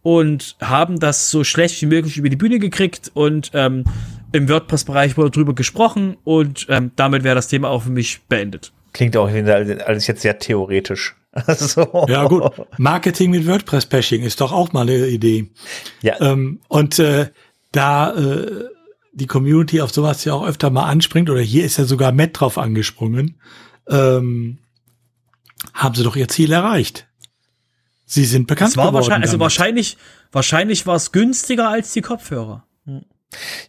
und 0.02 0.56
haben 0.60 0.98
das 0.98 1.30
so 1.30 1.44
schlecht 1.44 1.80
wie 1.80 1.86
möglich 1.86 2.16
über 2.16 2.28
die 2.28 2.34
Bühne 2.34 2.58
gekriegt 2.58 3.12
und 3.14 3.52
ähm, 3.54 3.84
im 4.32 4.48
WordPress-Bereich 4.48 5.16
wurde 5.16 5.30
drüber 5.30 5.54
gesprochen 5.54 6.16
und 6.24 6.66
ähm, 6.68 6.90
damit 6.96 7.22
wäre 7.22 7.36
das 7.36 7.46
Thema 7.46 7.68
auch 7.68 7.84
für 7.84 7.92
mich 7.92 8.20
beendet. 8.28 8.72
Klingt 8.92 9.16
auch 9.16 9.28
alles 9.28 10.08
jetzt 10.08 10.22
sehr 10.22 10.40
theoretisch. 10.40 11.14
Also. 11.46 12.06
Ja 12.08 12.26
gut, 12.26 12.44
Marketing 12.78 13.30
mit 13.30 13.46
WordPress-Bashing 13.46 14.22
ist 14.22 14.40
doch 14.40 14.50
auch 14.50 14.72
mal 14.72 14.82
eine 14.82 15.06
Idee. 15.06 15.50
Ja. 16.02 16.20
Ähm, 16.20 16.60
und 16.68 16.98
äh, 16.98 17.26
da 17.70 18.12
äh, 18.14 18.73
die 19.14 19.26
Community 19.26 19.80
auf 19.80 19.92
sowas 19.92 20.24
ja 20.24 20.34
auch 20.34 20.46
öfter 20.46 20.70
mal 20.70 20.84
anspringt, 20.84 21.30
oder 21.30 21.40
hier 21.40 21.64
ist 21.64 21.76
ja 21.76 21.84
sogar 21.84 22.12
Matt 22.12 22.30
drauf 22.40 22.58
angesprungen, 22.58 23.40
ähm, 23.88 24.58
haben 25.72 25.94
sie 25.94 26.02
doch 26.02 26.16
ihr 26.16 26.28
Ziel 26.28 26.52
erreicht. 26.52 27.06
Sie 28.04 28.24
sind 28.24 28.46
bekannt 28.46 28.72
es 28.72 28.76
war 28.76 28.86
geworden. 28.86 29.02
Wahrscheinlich, 29.02 29.28
also 29.30 29.40
wahrscheinlich, 29.40 29.96
wahrscheinlich 30.32 30.86
war 30.86 30.96
es 30.96 31.12
günstiger 31.12 31.68
als 31.68 31.92
die 31.92 32.02
Kopfhörer. 32.02 32.66
Hm. 32.84 33.04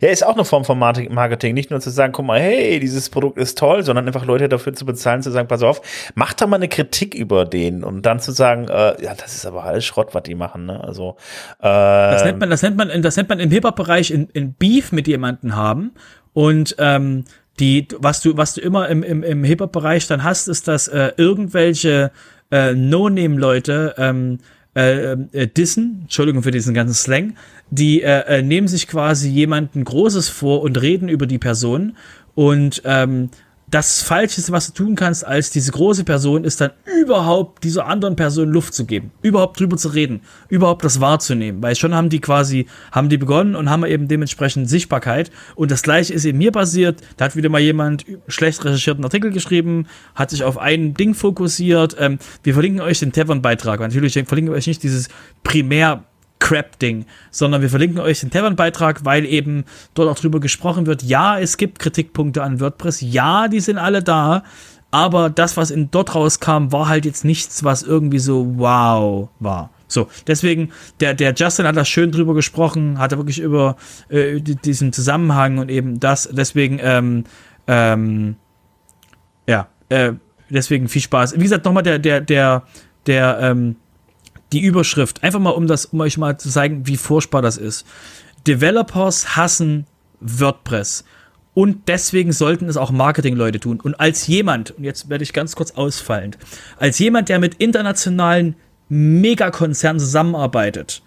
Ja, 0.01 0.09
ist 0.09 0.25
auch 0.25 0.35
eine 0.35 0.45
Form 0.45 0.65
von 0.65 0.77
Marketing. 0.77 1.53
Nicht 1.53 1.71
nur 1.71 1.79
zu 1.79 1.89
sagen, 1.89 2.13
guck 2.13 2.25
mal, 2.25 2.39
hey, 2.39 2.79
dieses 2.79 3.09
Produkt 3.09 3.37
ist 3.37 3.57
toll, 3.57 3.83
sondern 3.83 4.07
einfach 4.07 4.25
Leute 4.25 4.49
dafür 4.49 4.73
zu 4.73 4.85
bezahlen, 4.85 5.21
zu 5.21 5.31
sagen, 5.31 5.47
pass 5.47 5.63
auf, 5.63 5.81
mach 6.15 6.33
da 6.33 6.47
mal 6.47 6.57
eine 6.57 6.67
Kritik 6.67 7.13
über 7.13 7.45
den 7.45 7.83
und 7.83 8.05
dann 8.05 8.19
zu 8.19 8.31
sagen, 8.31 8.67
äh, 8.67 9.01
ja, 9.03 9.13
das 9.15 9.35
ist 9.35 9.45
aber 9.45 9.63
alles 9.63 9.85
Schrott, 9.85 10.13
was 10.13 10.23
die 10.23 10.35
machen. 10.35 10.65
Ne? 10.65 10.83
Also 10.83 11.17
äh, 11.59 11.63
das 11.63 12.23
nennt 12.23 12.39
man, 12.39 12.49
das 12.49 12.61
nennt 12.61 12.77
man, 12.77 13.01
das 13.01 13.15
nennt 13.17 13.29
man 13.29 13.39
im 13.39 13.51
Hip-Hop-Bereich 13.51 14.11
in, 14.11 14.29
in 14.33 14.53
Beef 14.53 14.91
mit 14.91 15.07
jemanden 15.07 15.55
haben 15.55 15.91
und 16.33 16.75
ähm, 16.79 17.25
die, 17.59 17.87
was 17.99 18.21
du, 18.21 18.35
was 18.35 18.53
du 18.53 18.61
immer 18.61 18.89
im, 18.89 19.03
im, 19.03 19.23
im 19.23 19.43
Hip-Hop-Bereich 19.43 20.07
dann 20.07 20.23
hast, 20.23 20.47
ist, 20.47 20.67
dass 20.67 20.87
äh, 20.87 21.13
irgendwelche 21.17 22.11
äh, 22.51 22.73
No-Name-Leute 22.73 23.95
ähm, 23.97 24.39
äh, 24.75 25.13
äh, 25.13 25.47
dissen, 25.47 25.99
Entschuldigung 26.03 26.43
für 26.43 26.51
diesen 26.51 26.73
ganzen 26.73 26.93
Slang, 26.93 27.35
die 27.69 28.01
äh, 28.01 28.39
äh, 28.39 28.41
nehmen 28.41 28.67
sich 28.67 28.87
quasi 28.87 29.29
jemanden 29.29 29.83
Großes 29.83 30.29
vor 30.29 30.61
und 30.61 30.81
reden 30.81 31.09
über 31.09 31.27
die 31.27 31.37
Person 31.37 31.95
und 32.35 32.81
ähm, 32.85 33.29
das 33.67 34.03
Falscheste, 34.03 34.51
was 34.51 34.71
du 34.71 34.83
tun 34.83 34.95
kannst 34.95 35.25
als 35.25 35.49
diese 35.49 35.71
große 35.71 36.03
Person, 36.03 36.43
ist 36.43 36.61
dann 36.61 36.71
überhaupt 37.01 37.63
dieser 37.63 37.87
anderen 37.87 38.15
Person 38.15 38.49
Luft 38.49 38.73
zu 38.73 38.85
geben, 38.85 39.11
überhaupt 39.21 39.59
drüber 39.59 39.75
zu 39.75 39.89
reden, 39.89 40.21
überhaupt 40.49 40.85
das 40.85 41.01
wahrzunehmen, 41.01 41.61
weil 41.63 41.75
schon 41.75 41.95
haben 41.95 42.09
die 42.09 42.21
quasi, 42.21 42.67
haben 42.91 43.09
die 43.09 43.17
begonnen 43.17 43.55
und 43.55 43.69
haben 43.69 43.83
eben 43.85 44.07
dementsprechend 44.07 44.69
Sichtbarkeit. 44.69 45.31
Und 45.55 45.71
das 45.71 45.81
gleiche 45.81 46.13
ist 46.13 46.25
eben 46.25 46.39
hier 46.39 46.51
passiert, 46.51 47.01
da 47.17 47.25
hat 47.25 47.35
wieder 47.35 47.49
mal 47.49 47.61
jemand 47.61 48.05
schlecht 48.27 48.63
recherchierten 48.63 49.03
Artikel 49.03 49.31
geschrieben, 49.31 49.87
hat 50.13 50.29
sich 50.29 50.43
auf 50.43 50.57
ein 50.57 50.93
Ding 50.93 51.13
fokussiert, 51.13 51.95
ähm, 51.99 52.19
wir 52.43 52.53
verlinken 52.53 52.81
euch 52.81 52.99
den 52.99 53.11
Tavern-Beitrag, 53.11 53.79
natürlich 53.79 54.13
verlinken 54.13 54.53
wir 54.53 54.57
euch 54.57 54.67
nicht 54.67 54.83
dieses 54.83 55.09
primär 55.43 56.03
Crap-Ding, 56.45 57.05
sondern 57.31 57.63
wir 57.63 57.69
verlinken 57.69 57.99
euch 57.99 58.19
den 58.19 58.29
Tavern-Beitrag, 58.29 59.03
weil 59.03 59.25
eben 59.25 59.65
dort 59.95 60.09
auch 60.09 60.19
drüber 60.19 60.39
gesprochen 60.39 60.85
wird. 60.85 61.01
Ja, 61.01 61.39
es 61.39 61.57
gibt 61.57 61.79
Kritikpunkte 61.79 62.43
an 62.43 62.59
WordPress. 62.59 63.01
Ja, 63.01 63.47
die 63.47 63.59
sind 63.59 63.79
alle 63.79 64.03
da. 64.03 64.43
Aber 64.91 65.31
das, 65.31 65.57
was 65.57 65.71
in 65.71 65.89
dort 65.89 66.13
rauskam, 66.13 66.71
war 66.71 66.87
halt 66.87 67.05
jetzt 67.05 67.25
nichts, 67.25 67.63
was 67.63 67.81
irgendwie 67.81 68.19
so 68.19 68.59
wow 68.59 69.29
war. 69.39 69.71
So, 69.87 70.07
deswegen, 70.27 70.71
der, 70.99 71.15
der 71.15 71.33
Justin 71.33 71.65
hat 71.65 71.77
da 71.77 71.83
schön 71.83 72.11
drüber 72.11 72.35
gesprochen, 72.35 72.99
hat 72.99 73.11
er 73.11 73.17
wirklich 73.17 73.39
über 73.39 73.75
äh, 74.09 74.39
diesen 74.39 74.93
Zusammenhang 74.93 75.57
und 75.57 75.71
eben 75.71 75.99
das, 75.99 76.29
deswegen, 76.31 76.79
ähm, 76.79 77.23
ähm, 77.65 78.35
ja, 79.47 79.67
äh, 79.89 80.13
deswegen 80.49 80.89
viel 80.89 81.01
Spaß. 81.01 81.37
Wie 81.37 81.43
gesagt, 81.43 81.65
nochmal 81.65 81.83
der, 81.83 81.97
der, 81.97 82.21
der, 82.21 82.63
der, 83.07 83.39
ähm, 83.41 83.77
die 84.55 84.61
Überschrift, 84.61 85.21
einfach 85.21 85.39
mal 85.39 85.51
um 85.51 85.67
das, 85.67 85.85
um 85.85 85.99
euch 85.99 86.17
mal 86.17 86.37
zu 86.37 86.49
zeigen, 86.49 86.87
wie 86.87 86.97
furchtbar 86.97 87.41
das 87.41 87.57
ist. 87.57 87.85
Developers 88.47 89.35
hassen 89.35 89.85
WordPress. 90.21 91.03
Und 91.53 91.87
deswegen 91.87 92.31
sollten 92.31 92.67
es 92.67 92.77
auch 92.77 92.91
Marketingleute 92.91 93.59
tun. 93.59 93.79
Und 93.81 93.99
als 93.99 94.27
jemand, 94.27 94.71
und 94.71 94.83
jetzt 94.83 95.09
werde 95.09 95.23
ich 95.23 95.33
ganz 95.33 95.55
kurz 95.55 95.71
ausfallend, 95.71 96.37
als 96.77 96.99
jemand, 96.99 97.29
der 97.29 97.39
mit 97.39 97.55
internationalen 97.55 98.55
Megakonzernen 98.89 99.99
zusammenarbeitet, 99.99 101.01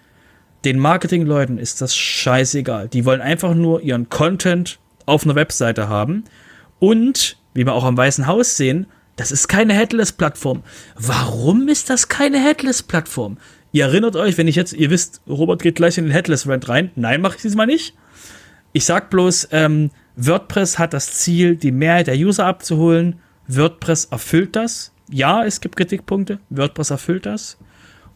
den 0.65 0.79
Marketingleuten 0.79 1.59
ist 1.59 1.81
das 1.81 1.97
scheißegal. 1.97 2.89
Die 2.89 3.05
wollen 3.05 3.21
einfach 3.21 3.55
nur 3.55 3.81
ihren 3.81 4.09
Content 4.11 4.79
auf 5.07 5.25
einer 5.25 5.37
Webseite 5.37 5.89
haben. 5.89 6.25
Und, 6.81 7.39
wie 7.55 7.65
wir 7.65 7.75
auch 7.75 7.85
am 7.85 7.97
Weißen 7.97 8.27
Haus 8.27 8.57
sehen, 8.57 8.87
das 9.19 9.33
ist 9.33 9.49
keine 9.49 9.75
Headless-Plattform. 9.75 10.63
Warum 10.95 11.67
ist 11.67 11.91
das 11.91 12.09
keine 12.09 12.39
Headless-Plattform? 12.39 13.37
Ihr 13.73 13.87
erinnert 13.87 14.15
euch, 14.15 14.39
wenn 14.39 14.47
ich 14.47 14.55
jetzt, 14.55 14.73
ihr 14.73 14.91
wisst, 14.91 15.21
Robert 15.29 15.61
geht 15.61 15.75
gleich 15.75 15.99
in 15.99 16.05
den 16.05 16.13
Headless-Rant 16.13 16.69
rein. 16.69 16.93
Nein, 16.95 17.21
mache 17.21 17.35
ich 17.35 17.43
diesmal 17.43 17.67
nicht. 17.67 17.95
Ich 18.73 18.85
sag 18.85 19.11
bloß, 19.11 19.49
ähm, 19.51 19.91
WordPress 20.15 20.79
hat 20.79 20.93
das 20.95 21.15
Ziel, 21.15 21.57
die 21.57 21.73
Mehrheit 21.73 22.07
der 22.07 22.15
User 22.15 22.47
abzuholen. 22.47 23.19
WordPress 23.49 24.05
erfüllt 24.07 24.55
das. 24.55 24.93
Ja, 25.11 25.45
es 25.45 25.61
gibt 25.61 25.75
Kritikpunkte. 25.75 26.39
WordPress 26.51 26.91
erfüllt 26.91 27.27
das. 27.27 27.59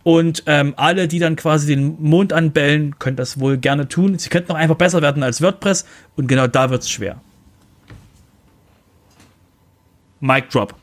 Und 0.04 0.44
ähm, 0.46 0.74
alle, 0.76 1.08
die 1.08 1.18
dann 1.18 1.34
quasi 1.34 1.66
den 1.66 2.00
Mond 2.00 2.32
anbellen, 2.32 2.98
können 3.00 3.16
das 3.16 3.40
wohl 3.40 3.56
gerne 3.56 3.88
tun. 3.88 4.18
Sie 4.20 4.28
könnten 4.28 4.52
noch 4.52 4.58
einfach 4.58 4.76
besser 4.76 5.02
werden 5.02 5.24
als 5.24 5.42
WordPress 5.42 5.84
und 6.14 6.28
genau 6.28 6.46
da 6.46 6.70
wird 6.70 6.82
es 6.82 6.90
schwer. 6.90 7.20
Mic 10.20 10.48
drop. 10.52 10.76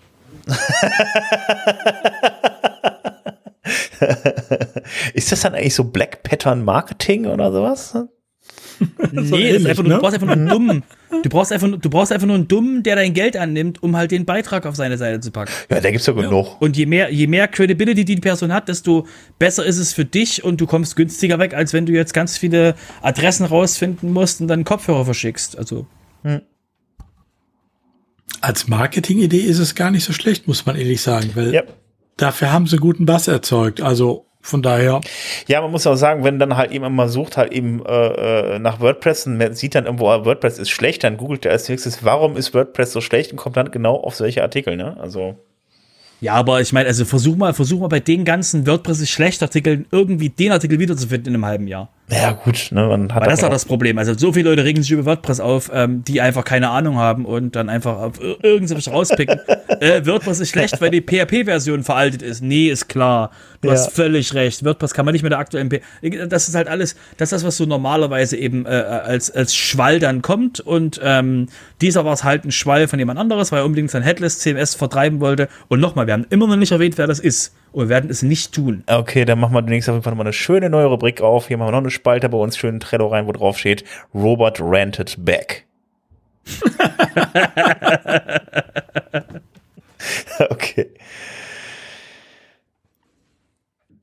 Ist 5.13 5.31
das 5.31 5.41
dann 5.41 5.55
eigentlich 5.55 5.75
so 5.75 5.83
Black 5.83 6.23
Pattern 6.23 6.63
Marketing 6.63 7.25
oder 7.25 7.51
sowas? 7.51 7.97
nee, 9.11 9.49
ähnlich, 9.49 9.67
einfach, 9.67 9.83
ne? 9.83 9.89
du 9.89 9.99
brauchst 9.99 10.13
einfach 10.13 10.27
nur 10.27 10.35
einen 10.35 10.47
dummen. 10.47 10.83
Du 11.23 11.29
brauchst, 11.29 11.51
einfach, 11.51 11.69
du 11.69 11.89
brauchst 11.89 12.11
einfach 12.11 12.27
nur 12.27 12.37
einen 12.37 12.47
dummen, 12.47 12.83
der 12.83 12.95
dein 12.95 13.13
Geld 13.13 13.35
annimmt, 13.35 13.83
um 13.83 13.97
halt 13.97 14.11
den 14.11 14.25
Beitrag 14.25 14.65
auf 14.65 14.75
seine 14.75 14.97
Seite 14.97 15.19
zu 15.19 15.31
packen. 15.31 15.51
Ja, 15.69 15.81
der 15.81 15.91
gibt's 15.91 16.07
ja 16.07 16.13
genug. 16.13 16.61
Und 16.61 16.77
je 16.77 16.85
mehr, 16.85 17.11
je 17.11 17.27
mehr 17.27 17.47
Credibility 17.47 18.05
die 18.05 18.15
Person 18.17 18.53
hat, 18.53 18.69
desto 18.69 19.05
besser 19.37 19.65
ist 19.65 19.79
es 19.79 19.93
für 19.93 20.05
dich 20.05 20.43
und 20.43 20.61
du 20.61 20.67
kommst 20.67 20.95
günstiger 20.95 21.39
weg, 21.39 21.53
als 21.53 21.73
wenn 21.73 21.85
du 21.85 21.91
jetzt 21.91 22.13
ganz 22.13 22.37
viele 22.37 22.75
Adressen 23.01 23.45
rausfinden 23.45 24.13
musst 24.13 24.39
und 24.39 24.47
dann 24.47 24.63
Kopfhörer 24.63 25.05
verschickst. 25.05 25.57
Also. 25.57 25.85
Hm. 26.23 26.41
Als 28.41 28.67
Marketingidee 28.67 29.41
ist 29.41 29.59
es 29.59 29.75
gar 29.75 29.91
nicht 29.91 30.03
so 30.03 30.13
schlecht, 30.13 30.47
muss 30.47 30.65
man 30.65 30.75
ehrlich 30.75 31.01
sagen, 31.01 31.31
weil 31.35 31.53
yep. 31.53 31.73
dafür 32.17 32.51
haben 32.51 32.67
sie 32.67 32.77
guten 32.77 33.05
Bass 33.05 33.27
erzeugt. 33.27 33.81
Also 33.81 34.25
von 34.41 34.61
daher. 34.61 35.01
Ja, 35.47 35.61
man 35.61 35.71
muss 35.71 35.85
auch 35.85 35.95
sagen, 35.95 36.23
wenn 36.23 36.39
dann 36.39 36.55
halt 36.55 36.71
jemand 36.71 36.95
mal 36.95 37.09
sucht, 37.09 37.35
halt 37.35 37.51
eben 37.51 37.85
äh, 37.85 38.55
äh 38.55 38.59
nach 38.59 38.79
WordPress 38.79 39.27
und 39.27 39.55
sieht 39.55 39.75
dann 39.75 39.85
irgendwo, 39.85 40.09
ah, 40.09 40.25
WordPress 40.25 40.59
ist 40.59 40.69
schlecht, 40.69 41.03
dann 41.03 41.17
googelt 41.17 41.45
er 41.45 41.51
als 41.51 41.67
nächstes, 41.67 42.03
warum 42.05 42.37
ist 42.37 42.53
WordPress 42.53 42.93
so 42.93 43.01
schlecht 43.01 43.31
und 43.31 43.37
kommt 43.37 43.57
dann 43.57 43.71
genau 43.71 43.95
auf 43.95 44.15
solche 44.15 44.41
Artikel, 44.41 44.77
ne? 44.77 44.97
Also. 44.99 45.35
Ja, 46.21 46.33
aber 46.33 46.61
ich 46.61 46.73
meine, 46.73 46.87
also 46.87 47.05
versuch 47.05 47.35
mal, 47.35 47.53
versuch 47.53 47.79
mal 47.79 47.87
bei 47.87 47.99
den 47.99 48.25
ganzen 48.25 48.65
WordPress 48.65 49.01
ist 49.01 49.09
schlecht 49.09 49.43
Artikeln 49.43 49.85
irgendwie 49.91 50.29
den 50.29 50.51
Artikel 50.51 50.79
wiederzufinden 50.79 51.33
in 51.33 51.35
einem 51.35 51.45
halben 51.45 51.67
Jahr. 51.67 51.89
Ja, 52.11 52.31
gut, 52.31 52.69
ne, 52.71 52.87
man 52.87 53.13
hat 53.13 53.21
Weil 53.21 53.29
das 53.29 53.39
ist 53.39 53.45
auch 53.45 53.49
das 53.49 53.65
Problem. 53.65 53.97
Also 53.99 54.17
so 54.17 54.33
viele 54.33 54.49
Leute 54.49 54.63
regen 54.63 54.81
sich 54.81 54.91
über 54.91 55.05
WordPress 55.05 55.39
auf, 55.39 55.69
ähm, 55.71 56.03
die 56.03 56.21
einfach 56.21 56.43
keine 56.43 56.69
Ahnung 56.69 56.97
haben 56.97 57.25
und 57.25 57.55
dann 57.55 57.69
einfach 57.69 57.97
auf 57.97 58.19
irgendwas 58.19 58.87
rauspicken. 58.91 59.39
äh, 59.79 60.05
WordPress 60.05 60.39
ist 60.39 60.49
schlecht, 60.49 60.81
weil 60.81 60.89
die 60.89 61.01
PHP-Version 61.01 61.83
veraltet 61.83 62.23
ist. 62.23 62.41
Nee, 62.41 62.69
ist 62.69 62.89
klar. 62.89 63.29
Du 63.61 63.67
ja. 63.67 63.75
hast 63.75 63.91
völlig 63.91 64.33
recht. 64.33 64.65
WordPress 64.65 64.93
kann 64.93 65.05
man 65.05 65.13
nicht 65.13 65.21
mit 65.21 65.31
der 65.31 65.39
aktuellen 65.39 65.69
P 65.69 65.81
Das 66.29 66.47
ist 66.47 66.55
halt 66.55 66.67
alles, 66.67 66.95
das 67.17 67.27
ist 67.27 67.31
das, 67.31 67.43
was 67.43 67.57
so 67.57 67.65
normalerweise 67.65 68.37
eben 68.37 68.65
äh, 68.65 68.69
als, 68.69 69.29
als 69.29 69.55
Schwall 69.55 69.99
dann 69.99 70.21
kommt 70.23 70.59
und 70.59 70.99
ähm, 71.03 71.47
dieser 71.81 72.05
war 72.05 72.13
es 72.13 72.23
halt 72.23 72.43
ein 72.43 72.51
Schwall 72.51 72.87
von 72.87 72.97
jemand 72.97 73.19
anderes, 73.19 73.51
weil 73.51 73.59
er 73.59 73.65
unbedingt 73.65 73.91
sein 73.91 74.01
Headless 74.01 74.39
CMS 74.39 74.73
vertreiben 74.75 75.19
wollte. 75.19 75.47
Und 75.67 75.79
nochmal, 75.79 76.07
wir 76.07 76.13
haben 76.13 76.25
immer 76.29 76.47
noch 76.47 76.55
nicht 76.55 76.71
erwähnt, 76.71 76.97
wer 76.97 77.07
das 77.07 77.19
ist. 77.19 77.53
Und 77.71 77.85
wir 77.85 77.89
werden 77.89 78.09
es 78.09 78.23
nicht 78.23 78.53
tun. 78.53 78.83
Okay, 78.87 79.25
dann 79.25 79.39
machen 79.39 79.53
wir 79.53 79.61
demnächst 79.61 79.89
auf 79.89 79.95
jeden 79.95 80.03
Fall 80.03 80.11
nochmal 80.11 80.27
eine 80.27 80.33
schöne 80.33 80.69
neue 80.69 80.87
Rubrik 80.87 81.21
auf. 81.21 81.47
Hier 81.47 81.57
machen 81.57 81.67
wir 81.67 81.73
noch 81.73 81.79
eine 81.79 81.91
Spalte 81.91 82.29
bei 82.29 82.37
uns, 82.37 82.57
schönen 82.57 82.79
Trello 82.79 83.07
rein, 83.07 83.27
wo 83.27 83.31
drauf 83.31 83.59
steht, 83.59 83.83
Robert 84.13 84.59
rented 84.59 85.23
back. 85.23 85.65
okay. 90.49 90.89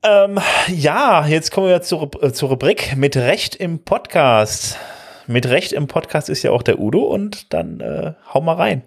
Ähm, 0.03 0.39
ja, 0.67 1.27
jetzt 1.27 1.51
kommen 1.51 1.67
wir 1.67 1.81
zur, 1.81 2.23
äh, 2.23 2.31
zur 2.31 2.49
Rubrik 2.49 2.95
mit 2.95 3.17
Recht 3.17 3.55
im 3.55 3.79
Podcast. 3.79 4.77
Mit 5.25 5.47
Recht 5.47 5.73
im 5.73 5.87
Podcast 5.87 6.29
ist 6.29 6.43
ja 6.43 6.51
auch 6.51 6.63
der 6.63 6.79
Udo 6.79 7.01
und 7.01 7.53
dann 7.53 7.81
äh, 7.81 8.13
hau 8.33 8.39
mal 8.39 8.55
rein. 8.55 8.83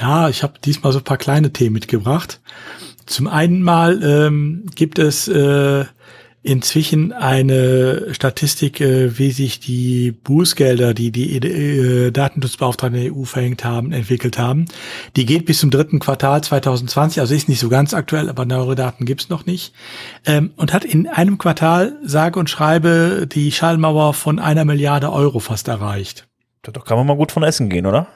Ja, 0.00 0.28
ich 0.28 0.44
habe 0.44 0.54
diesmal 0.64 0.92
so 0.92 0.98
ein 0.98 1.04
paar 1.04 1.18
kleine 1.18 1.52
Themen 1.52 1.72
mitgebracht. 1.72 2.40
Zum 3.10 3.26
einen 3.26 3.60
mal 3.60 4.04
ähm, 4.04 4.66
gibt 4.76 5.00
es 5.00 5.26
äh, 5.26 5.84
inzwischen 6.44 7.12
eine 7.12 8.14
Statistik, 8.14 8.80
äh, 8.80 9.18
wie 9.18 9.32
sich 9.32 9.58
die 9.58 10.12
Bußgelder, 10.12 10.94
die 10.94 11.10
die 11.10 11.34
äh, 11.36 12.12
Datenschutzbeauftragten 12.12 13.02
der 13.02 13.12
EU 13.12 13.24
verhängt 13.24 13.64
haben, 13.64 13.90
entwickelt 13.90 14.38
haben. 14.38 14.66
Die 15.16 15.26
geht 15.26 15.44
bis 15.44 15.58
zum 15.58 15.72
dritten 15.72 15.98
Quartal 15.98 16.44
2020, 16.44 17.18
also 17.18 17.34
ist 17.34 17.48
nicht 17.48 17.58
so 17.58 17.68
ganz 17.68 17.94
aktuell, 17.94 18.28
aber 18.28 18.44
neuere 18.44 18.76
Daten 18.76 19.06
gibt's 19.06 19.28
noch 19.28 19.44
nicht. 19.44 19.74
Ähm, 20.24 20.52
und 20.54 20.72
hat 20.72 20.84
in 20.84 21.08
einem 21.08 21.36
Quartal, 21.36 21.98
sage 22.04 22.38
und 22.38 22.48
schreibe, 22.48 23.26
die 23.26 23.50
Schallmauer 23.50 24.14
von 24.14 24.38
einer 24.38 24.64
Milliarde 24.64 25.10
Euro 25.10 25.40
fast 25.40 25.66
erreicht. 25.66 26.28
Da 26.62 26.70
kann 26.70 26.96
man 26.96 27.08
mal 27.08 27.16
gut 27.16 27.32
von 27.32 27.42
essen 27.42 27.70
gehen, 27.70 27.86
oder? 27.86 28.06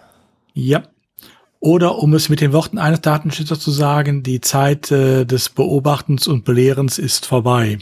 Ja, 0.52 0.84
oder 1.65 1.97
um 1.97 2.12
es 2.12 2.28
mit 2.28 2.43
den 2.43 2.53
Worten 2.53 2.77
eines 2.77 3.01
Datenschützers 3.01 3.59
zu 3.59 3.70
sagen, 3.70 4.23
die 4.23 4.43
Zeit 4.43 4.91
äh, 4.91 5.24
des 5.24 5.49
Beobachtens 5.49 6.27
und 6.27 6.45
Belehrens 6.45 6.99
ist 6.99 7.24
vorbei. 7.24 7.78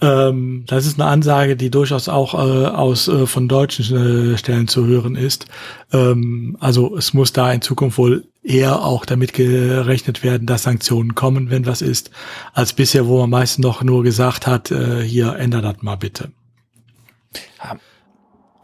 Ähm, 0.00 0.62
das 0.68 0.86
ist 0.86 1.00
eine 1.00 1.10
Ansage, 1.10 1.56
die 1.56 1.68
durchaus 1.68 2.08
auch 2.08 2.34
äh, 2.34 2.66
aus 2.66 3.08
äh, 3.08 3.26
von 3.26 3.48
deutschen 3.48 4.34
äh, 4.34 4.38
Stellen 4.38 4.68
zu 4.68 4.86
hören 4.86 5.16
ist. 5.16 5.46
Ähm, 5.92 6.56
also 6.60 6.96
es 6.96 7.12
muss 7.12 7.32
da 7.32 7.50
in 7.50 7.60
Zukunft 7.60 7.98
wohl 7.98 8.22
eher 8.44 8.84
auch 8.84 9.04
damit 9.04 9.32
gerechnet 9.32 10.22
werden, 10.22 10.46
dass 10.46 10.62
Sanktionen 10.62 11.16
kommen, 11.16 11.50
wenn 11.50 11.66
was 11.66 11.82
ist, 11.82 12.12
als 12.52 12.72
bisher, 12.72 13.08
wo 13.08 13.18
man 13.18 13.30
meistens 13.30 13.64
noch 13.64 13.82
nur 13.82 14.04
gesagt 14.04 14.46
hat, 14.46 14.70
äh, 14.70 15.02
hier 15.02 15.34
ändert 15.34 15.64
das 15.64 15.82
mal 15.82 15.96
bitte. 15.96 16.30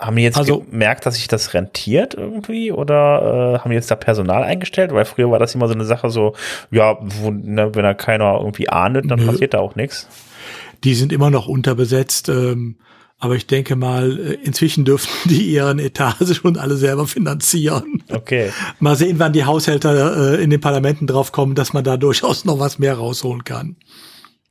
Haben 0.03 0.17
die 0.17 0.23
jetzt 0.23 0.37
also, 0.37 0.61
gemerkt, 0.61 1.07
dass 1.07 1.15
sich 1.15 1.29
das 1.29 1.55
rentiert 1.55 2.15
irgendwie 2.15 2.73
oder 2.73 3.55
äh, 3.55 3.59
haben 3.61 3.71
die 3.71 3.77
jetzt 3.77 3.91
da 3.91 3.95
Personal 3.95 4.43
eingestellt? 4.43 4.93
Weil 4.93 5.05
früher 5.05 5.31
war 5.31 5.39
das 5.39 5.55
immer 5.55 5.69
so 5.69 5.75
eine 5.75 5.85
Sache 5.85 6.11
so, 6.11 6.35
ja, 6.73 6.99
wo, 7.01 7.31
ne, 7.31 7.73
wenn 7.75 7.85
da 7.85 7.95
keiner 7.95 8.37
irgendwie 8.39 8.69
ahndet, 8.69 9.09
dann 9.09 9.21
nö. 9.21 9.27
passiert 9.27 9.55
da 9.55 9.61
auch 9.61 9.77
nichts. 9.77 10.09
Die 10.83 10.95
sind 10.95 11.13
immer 11.13 11.31
noch 11.31 11.47
unterbesetzt, 11.47 12.29
ähm, 12.29 12.79
aber 13.21 13.37
ich 13.37 13.47
denke 13.47 13.77
mal, 13.77 14.19
äh, 14.19 14.33
inzwischen 14.43 14.85
dürften 14.85 15.13
die 15.29 15.53
ihren 15.53 15.79
Etage 15.79 16.35
schon 16.35 16.57
alle 16.57 16.77
selber 16.77 17.07
finanzieren. 17.07 18.03
Okay. 18.11 18.51
Mal 18.81 18.97
sehen, 18.97 19.21
wann 19.21 19.33
die 19.33 19.45
Haushälter 19.45 20.35
äh, 20.35 20.43
in 20.43 20.51
den 20.51 20.61
Parlamenten 20.61 21.07
drauf 21.07 21.31
kommen, 21.31 21.55
dass 21.55 21.73
man 21.73 21.85
da 21.85 21.97
durchaus 21.97 22.45
noch 22.45 22.59
was 22.59 22.81
mehr 22.81 22.95
rausholen 22.95 23.45
kann. 23.45 23.77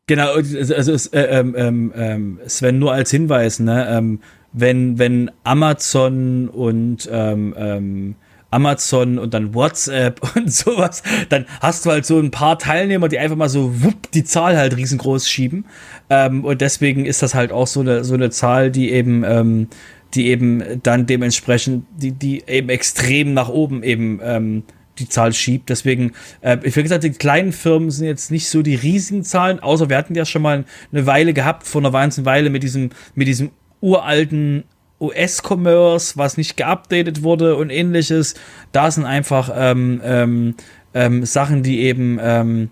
Genau, 0.08 0.34
also, 0.34 0.74
also 0.74 0.92
äh, 1.12 1.40
ähm, 1.40 1.56
ähm, 1.58 1.94
ähm, 1.96 2.40
Sven, 2.48 2.80
nur 2.80 2.94
als 2.94 3.12
Hinweis, 3.12 3.60
ne? 3.60 3.88
Ähm, 3.90 4.20
wenn, 4.54 5.00
wenn 5.00 5.32
Amazon 5.44 6.50
und 6.50 7.10
ähm, 7.12 7.54
ähm, 7.58 8.16
Amazon 8.52 9.18
und 9.18 9.34
dann 9.34 9.56
WhatsApp 9.56 10.22
und 10.36 10.52
sowas, 10.52 11.02
dann 11.30 11.46
hast 11.62 11.86
du 11.86 11.92
halt 11.92 12.06
so 12.06 12.20
ein 12.20 12.32
paar 12.32 12.60
Teilnehmer, 12.60 13.08
die 13.08 13.18
einfach 13.18 13.38
mal 13.38 13.50
so 13.50 13.82
wupp, 13.84 14.12
die 14.12 14.24
Zahl 14.24 14.58
halt 14.58 14.76
riesengroß 14.76 15.28
schieben. 15.28 15.66
Ähm, 16.10 16.44
und 16.46 16.62
deswegen 16.62 17.06
ist 17.06 17.24
das 17.24 17.34
halt 17.34 17.52
auch 17.52 17.68
so 17.68 17.80
eine, 17.80 18.04
so 18.04 18.14
eine 18.14 18.30
Zahl, 18.30 18.70
die 18.70 18.92
eben, 18.92 19.24
ähm, 19.24 19.68
die 20.14 20.28
eben 20.28 20.82
dann 20.84 21.06
dementsprechend, 21.06 21.86
die, 21.96 22.12
die 22.12 22.44
eben 22.46 22.70
extrem 22.70 23.34
nach 23.34 23.48
oben 23.48 23.82
eben 23.82 24.20
ähm, 24.22 24.64
die 25.00 25.08
Zahl 25.08 25.32
schiebt. 25.32 25.70
Deswegen, 25.70 26.12
äh, 26.42 26.58
ich 26.64 26.76
würde 26.76 26.84
gesagt, 26.84 27.06
die 27.06 27.12
kleinen 27.12 27.54
Firmen 27.54 27.90
sind 27.90 28.08
jetzt 28.08 28.30
nicht 28.30 28.50
so 28.50 28.62
die 28.62 28.76
riesigen 28.76 29.24
Zahlen, 29.24 29.62
außer 29.62 29.90
wir 29.90 29.98
hatten 29.98 30.16
ja 30.16 30.26
schon 30.26 30.42
mal 30.42 30.66
eine 30.92 31.06
Weile 31.06 31.34
gehabt, 31.34 31.66
vor 31.66 31.82
einer 31.82 31.92
ganzen 31.92 32.26
Weile 32.26 32.50
mit 32.50 32.64
diesem, 32.64 32.90
mit 33.16 33.30
diesem 33.30 33.52
uralten 33.82 34.64
US-Commerce, 35.00 36.16
was 36.16 36.38
nicht 36.38 36.58
geupdatet 36.58 37.24
wurde 37.24 37.56
und 37.56 37.70
ähnliches. 37.70 38.36
Da 38.72 38.92
sind 38.92 39.06
einfach 39.06 39.52
ähm, 39.54 40.00
ähm, 40.04 40.56
ähm, 40.94 41.26
Sachen, 41.26 41.64
die 41.64 41.82
eben 41.82 42.20
ähm, 42.22 42.72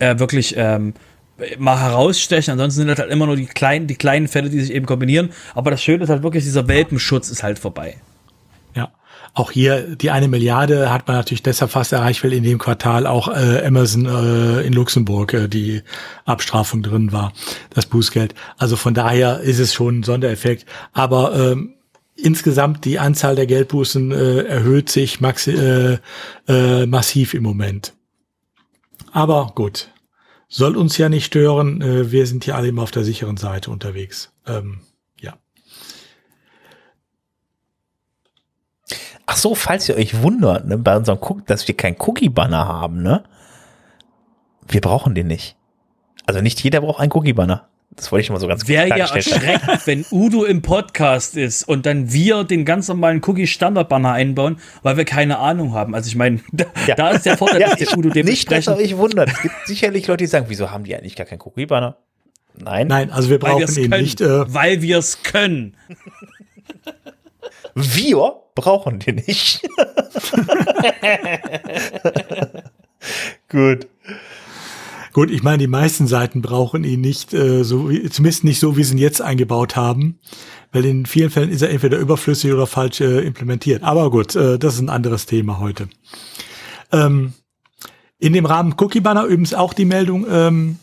äh, 0.00 0.18
wirklich 0.18 0.54
ähm, 0.56 0.94
mal 1.58 1.80
herausstechen. 1.80 2.52
Ansonsten 2.52 2.80
sind 2.80 2.88
das 2.88 2.98
halt 2.98 3.10
immer 3.10 3.26
nur 3.26 3.36
die 3.36 3.46
kleinen, 3.46 3.86
die 3.86 3.94
kleinen 3.94 4.28
Fälle, 4.28 4.50
die 4.50 4.60
sich 4.60 4.72
eben 4.72 4.86
kombinieren. 4.86 5.30
Aber 5.54 5.70
das 5.70 5.82
Schöne 5.82 6.04
ist 6.04 6.10
halt 6.10 6.22
wirklich, 6.22 6.44
dieser 6.44 6.68
Welpenschutz 6.68 7.30
ist 7.30 7.42
halt 7.42 7.58
vorbei. 7.58 7.96
Auch 9.34 9.50
hier 9.50 9.96
die 9.96 10.12
eine 10.12 10.28
Milliarde 10.28 10.92
hat 10.92 11.08
man 11.08 11.16
natürlich 11.16 11.42
deshalb 11.42 11.72
fast 11.72 11.92
erreicht, 11.92 12.22
weil 12.22 12.32
in 12.32 12.44
dem 12.44 12.58
Quartal 12.58 13.06
auch 13.08 13.26
äh, 13.26 13.66
Amazon 13.66 14.06
äh, 14.06 14.62
in 14.62 14.72
Luxemburg 14.72 15.34
äh, 15.34 15.48
die 15.48 15.82
Abstrafung 16.24 16.84
drin 16.84 17.10
war, 17.10 17.32
das 17.70 17.86
Bußgeld. 17.86 18.34
Also 18.58 18.76
von 18.76 18.94
daher 18.94 19.40
ist 19.40 19.58
es 19.58 19.74
schon 19.74 19.98
ein 19.98 20.02
Sondereffekt. 20.04 20.66
Aber 20.92 21.34
ähm, 21.34 21.74
insgesamt 22.14 22.84
die 22.84 23.00
Anzahl 23.00 23.34
der 23.34 23.46
Geldbußen 23.46 24.12
äh, 24.12 24.42
erhöht 24.44 24.88
sich 24.88 25.20
maxi 25.20 25.50
äh, 25.50 25.98
äh, 26.46 26.86
massiv 26.86 27.34
im 27.34 27.42
Moment. 27.42 27.92
Aber 29.10 29.50
gut, 29.56 29.88
soll 30.48 30.76
uns 30.76 30.96
ja 30.96 31.08
nicht 31.08 31.24
stören. 31.24 31.82
Äh, 31.82 32.12
wir 32.12 32.28
sind 32.28 32.44
hier 32.44 32.54
alle 32.54 32.68
immer 32.68 32.82
auf 32.82 32.92
der 32.92 33.02
sicheren 33.02 33.36
Seite 33.36 33.72
unterwegs. 33.72 34.32
Ähm, 34.46 34.78
Ach 39.26 39.36
so, 39.36 39.54
falls 39.54 39.88
ihr 39.88 39.96
euch 39.96 40.22
wundert, 40.22 40.66
ne, 40.66 40.76
bei 40.76 40.96
unserem 40.96 41.18
Cook, 41.18 41.46
dass 41.46 41.66
wir 41.66 41.76
keinen 41.76 41.96
Cookie-Banner 41.98 42.68
haben, 42.68 43.02
ne? 43.02 43.24
Wir 44.68 44.80
brauchen 44.80 45.14
den 45.14 45.26
nicht. 45.26 45.56
Also 46.26 46.40
nicht 46.40 46.62
jeder 46.62 46.80
braucht 46.80 47.00
einen 47.00 47.12
Cookie-Banner. 47.12 47.68
Das 47.96 48.10
wollte 48.10 48.22
ich 48.22 48.30
mal 48.30 48.40
so 48.40 48.48
ganz 48.48 48.66
Wäre 48.66 48.88
ja 48.88 49.14
erschreckend, 49.14 49.80
wenn 49.86 50.04
Udo 50.10 50.44
im 50.44 50.62
Podcast 50.62 51.36
ist 51.36 51.62
und 51.62 51.86
dann 51.86 52.12
wir 52.12 52.42
den 52.44 52.64
ganz 52.64 52.88
normalen 52.88 53.22
Cookie-Standard-Banner 53.24 54.12
einbauen, 54.12 54.58
weil 54.82 54.96
wir 54.96 55.04
keine 55.04 55.38
Ahnung 55.38 55.74
haben. 55.74 55.94
Also 55.94 56.08
ich 56.08 56.16
meine, 56.16 56.40
da, 56.52 56.64
ja. 56.86 56.96
da, 56.96 57.10
ist 57.10 57.24
der 57.24 57.38
Vorteil, 57.38 57.60
ja, 57.60 57.68
dass 57.68 57.78
der 57.78 57.96
Udo 57.96 58.10
dementsprechend... 58.10 58.50
Nicht, 58.50 58.68
dass 58.68 58.78
euch 58.78 58.96
wundert. 58.96 59.30
Es 59.30 59.42
gibt 59.42 59.54
sicherlich 59.66 60.06
Leute, 60.06 60.24
die 60.24 60.28
sagen, 60.28 60.46
wieso 60.48 60.70
haben 60.70 60.84
die 60.84 60.96
eigentlich 60.96 61.14
gar 61.14 61.26
keinen 61.26 61.40
Cookie-Banner? 61.40 61.96
Nein. 62.56 62.88
Nein, 62.88 63.10
also 63.10 63.30
wir 63.30 63.38
brauchen 63.38 63.62
ihn 63.62 63.90
können, 63.90 64.02
nicht. 64.02 64.20
Äh 64.20 64.52
weil 64.52 64.82
wir 64.82 64.98
es 64.98 65.22
können. 65.22 65.76
Wir 67.74 68.43
brauchen 68.54 68.98
den 69.00 69.16
nicht. 69.16 69.68
Gut. 73.48 73.88
Gut, 75.12 75.30
ich 75.30 75.42
meine, 75.44 75.58
die 75.58 75.68
meisten 75.68 76.06
Seiten 76.08 76.42
brauchen 76.42 76.82
ihn 76.82 77.00
nicht, 77.00 77.32
äh, 77.34 77.62
so 77.62 77.88
wie, 77.88 78.08
zumindest 78.10 78.42
nicht 78.44 78.58
so, 78.58 78.76
wie 78.76 78.82
sie 78.82 78.94
ihn 78.94 78.98
jetzt 78.98 79.22
eingebaut 79.22 79.76
haben, 79.76 80.18
weil 80.72 80.84
in 80.84 81.06
vielen 81.06 81.30
Fällen 81.30 81.50
ist 81.50 81.62
er 81.62 81.70
entweder 81.70 81.98
überflüssig 81.98 82.52
oder 82.52 82.66
falsch 82.66 83.00
äh, 83.00 83.20
implementiert. 83.20 83.84
Aber 83.84 84.10
gut, 84.10 84.34
äh, 84.34 84.58
das 84.58 84.74
ist 84.74 84.80
ein 84.80 84.88
anderes 84.88 85.26
Thema 85.26 85.60
heute. 85.60 85.88
Ähm, 86.90 87.32
in 88.18 88.32
dem 88.32 88.46
Rahmen 88.46 88.74
Cookie 88.78 89.00
Banner 89.00 89.24
übrigens 89.24 89.54
auch 89.54 89.72
die 89.72 89.84
Meldung, 89.84 90.26
ähm, 90.28 90.78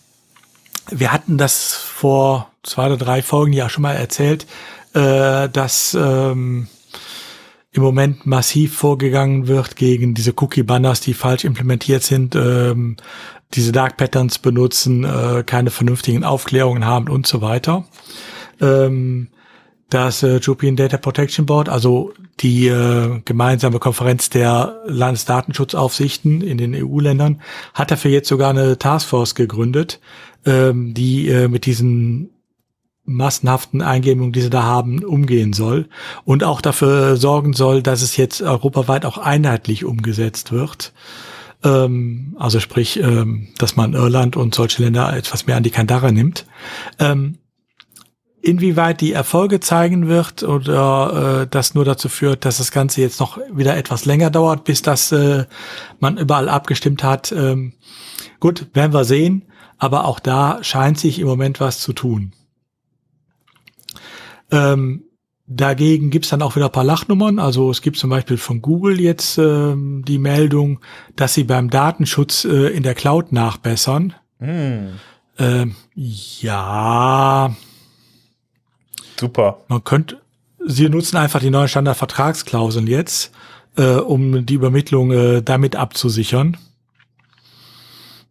wir 0.89 1.11
hatten 1.11 1.38
das 1.38 1.73
vor 1.73 2.52
zwei 2.64 2.85
oder 2.88 2.98
drei 2.98 3.22
Folgen 3.22 3.53
ja 3.53 3.68
schon 3.68 3.81
mal 3.81 3.93
erzählt, 3.93 4.45
äh, 4.93 5.49
dass 5.49 5.93
ähm, 5.99 6.68
im 7.73 7.84
Moment 7.84 8.26
massiv 8.26 8.76
vorgegangen 8.76 9.48
wird 9.48 9.76
gegen 9.76 10.14
diese 10.14 10.34
Cookie-Banners, 10.35 10.99
die 10.99 11.14
falsch 11.14 11.45
implementiert 11.45 12.03
sind, 12.03 12.35
ähm, 12.35 12.98
diese 13.53 13.72
Dark 13.72 13.98
Patterns 13.98 14.39
benutzen, 14.39 15.03
äh, 15.03 15.43
keine 15.45 15.72
vernünftigen 15.72 16.23
Aufklärungen 16.23 16.85
haben 16.85 17.10
und 17.10 17.27
so 17.27 17.41
weiter. 17.41 17.85
Ähm, 18.60 19.30
das 19.89 20.23
äh, 20.23 20.39
European 20.45 20.76
Data 20.76 20.98
Protection 20.98 21.45
Board, 21.45 21.69
also 21.69 22.14
die 22.39 22.68
äh, 22.68 23.22
gemeinsame 23.26 23.80
Konferenz 23.80 24.30
der 24.30 24.81
Landesdatenschutzaufsichten 24.85 26.41
in 26.41 26.57
den 26.57 26.73
EU-Ländern, 26.76 27.41
hat 27.73 27.91
dafür 27.91 28.11
jetzt 28.11 28.30
sogar 28.30 28.52
eine 28.52 28.80
Taskforce 28.80 29.35
gegründet, 29.35 29.99
ähm, 30.45 30.93
die 30.93 31.27
äh, 31.30 31.48
mit 31.48 31.65
diesen 31.65 32.31
massenhaften 33.14 33.82
Eingebungen, 33.82 34.32
die 34.32 34.42
sie 34.42 34.50
da 34.50 34.64
haben, 34.64 35.04
umgehen 35.04 35.54
soll 35.54 35.88
und 36.26 36.44
auch 36.44 36.62
dafür 36.62 37.18
sorgen 37.18 37.54
soll, 37.54 37.82
dass 37.82 38.02
es 38.02 38.18
jetzt 38.18 38.42
europaweit 38.42 39.06
auch 39.06 39.18
einheitlich 39.18 39.86
umgesetzt 39.86 40.52
wird. 40.52 40.94
Ähm, 41.64 42.36
also 42.40 42.60
sprich, 42.60 43.00
ähm, 43.00 43.50
dass 43.58 43.76
man 43.76 43.94
Irland 43.94 44.36
und 44.36 44.56
solche 44.56 44.84
Länder 44.84 45.16
etwas 45.16 45.48
mehr 45.48 45.58
an 45.58 45.64
die 45.64 45.70
Kandare 45.70 46.12
nimmt. 46.12 46.46
Ähm, 47.00 47.38
inwieweit 48.42 49.02
die 49.02 49.14
Erfolge 49.14 49.60
zeigen 49.60 50.08
wird 50.08 50.44
oder 50.44 51.42
äh, 51.42 51.48
das 51.50 51.76
nur 51.76 51.86
dazu 51.86 52.10
führt, 52.10 52.46
dass 52.46 52.58
das 52.58 52.72
Ganze 52.72 53.02
jetzt 53.02 53.20
noch 53.20 53.38
wieder 53.54 53.78
etwas 53.78 54.06
länger 54.06 54.32
dauert, 54.32 54.64
bis 54.64 54.82
das 54.82 55.12
äh, 55.12 55.46
man 56.00 56.18
überall 56.18 56.50
abgestimmt 56.50 57.04
hat. 57.04 57.32
Ähm, 57.32 57.74
gut, 58.40 58.68
werden 58.74 58.94
wir 58.94 59.06
sehen. 59.06 59.44
Aber 59.78 60.06
auch 60.06 60.20
da 60.20 60.60
scheint 60.64 61.00
sich 61.00 61.18
im 61.18 61.28
Moment 61.28 61.60
was 61.60 61.80
zu 61.80 61.94
tun. 61.94 62.34
Ähm, 64.52 65.03
Dagegen 65.53 66.11
gibt's 66.11 66.30
dann 66.30 66.41
auch 66.44 66.56
wieder 66.56 66.68
ein 66.68 66.72
paar 66.72 66.86
Lachnummern. 66.86 67.38
Also 67.38 67.69
es 67.72 67.82
gibt 67.82 67.98
zum 67.98 68.10
Beispiel 68.10 68.38
von 68.38 68.61
Google 68.61 69.02
jetzt 69.02 69.38
ähm, 69.38 70.03
die 70.07 70.18
Meldung, 70.18 70.80
dass 71.18 71.34
sie 71.34 71.44
beim 71.44 71.69
Datenschutz 71.69 72.45
äh, 72.45 72.68
in 72.68 72.84
der 72.84 72.95
Cloud 72.95 73.34
nachbessern. 73.34 74.14
Mm. 74.40 74.94
Ähm, 75.38 75.76
ja. 75.95 77.53
Super. 79.19 79.57
Man 79.68 79.84
könnte, 79.84 80.22
sie 80.65 80.88
nutzen 80.88 81.18
einfach 81.18 81.41
die 81.41 81.49
neuen 81.49 81.68
Standardvertragsklauseln 81.68 82.88
jetzt, 82.88 83.34
äh, 83.76 83.95
um 83.95 84.45
die 84.45 84.53
Übermittlung 84.53 85.11
äh, 85.11 85.41
damit 85.41 85.76
abzusichern. 85.76 86.56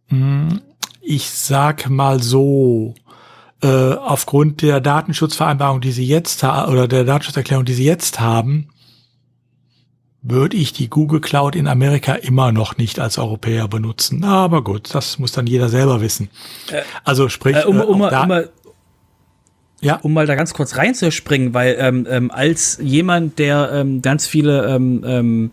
Hm, 0.07 0.59
ich 1.01 1.29
sag 1.29 1.87
mal 1.87 2.21
so, 2.21 2.95
äh, 3.61 3.93
aufgrund 3.93 4.61
der 4.61 4.81
Datenschutzvereinbarung, 4.81 5.81
die 5.81 5.91
sie 5.91 6.05
jetzt 6.05 6.43
haben, 6.43 6.71
oder 6.71 6.87
der 6.87 7.03
Datenschutzerklärung, 7.03 7.65
die 7.65 7.73
sie 7.73 7.85
jetzt 7.85 8.19
haben, 8.19 8.69
würde 10.21 10.57
ich 10.57 10.73
die 10.73 10.89
Google 10.89 11.19
Cloud 11.19 11.55
in 11.55 11.67
Amerika 11.67 12.13
immer 12.13 12.51
noch 12.51 12.77
nicht 12.77 12.99
als 12.99 13.17
Europäer 13.17 13.67
benutzen. 13.67 14.23
Aber 14.23 14.63
gut, 14.63 14.93
das 14.93 15.17
muss 15.17 15.31
dann 15.31 15.47
jeder 15.47 15.69
selber 15.69 16.01
wissen. 16.01 16.29
Äh, 16.71 16.81
also 17.03 17.29
sprich, 17.29 17.55
äh, 17.55 17.65
um, 17.65 17.79
um, 17.81 18.01
um, 18.01 18.11
um, 18.11 18.43
ja. 19.81 19.95
um 19.97 20.13
mal 20.13 20.27
da 20.27 20.35
ganz 20.35 20.53
kurz 20.53 20.77
reinzuspringen, 20.77 21.53
weil 21.53 21.75
ähm, 21.79 22.07
ähm, 22.09 22.31
als 22.31 22.77
jemand, 22.81 23.39
der 23.39 23.71
ähm, 23.73 24.01
ganz 24.01 24.27
viele 24.27 24.67
ähm, 24.67 25.03
ähm, 25.05 25.51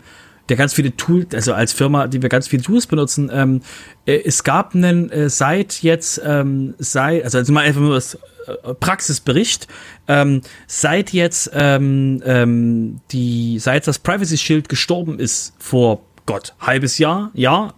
der 0.49 0.57
ganz 0.57 0.73
viele 0.73 0.95
Tools, 0.95 1.33
also 1.33 1.53
als 1.53 1.73
Firma, 1.73 2.07
die 2.07 2.21
wir 2.21 2.29
ganz 2.29 2.47
viele 2.47 2.63
Tools 2.63 2.87
benutzen, 2.87 3.29
ähm, 3.31 3.61
äh, 4.05 4.19
es 4.25 4.43
gab 4.43 4.75
einen 4.75 5.11
äh, 5.11 5.29
seit 5.29 5.81
jetzt, 5.81 6.21
ähm, 6.25 6.73
sei, 6.79 7.23
also, 7.23 7.37
also 7.37 7.53
mal 7.53 7.63
einfach 7.63 7.81
nur 7.81 7.95
das 7.95 8.15
äh, 8.15 8.73
Praxisbericht, 8.73 9.67
ähm, 10.07 10.41
seit 10.67 11.13
jetzt 11.13 11.51
ähm, 11.53 12.21
ähm, 12.25 13.01
die, 13.11 13.59
seit 13.59 13.87
das 13.87 13.99
Privacy 13.99 14.37
Shield 14.37 14.69
gestorben 14.69 15.19
ist 15.19 15.53
vor 15.59 16.01
Gott, 16.25 16.53
halbes 16.59 16.97
Jahr, 16.97 17.31
ja, 17.33 17.73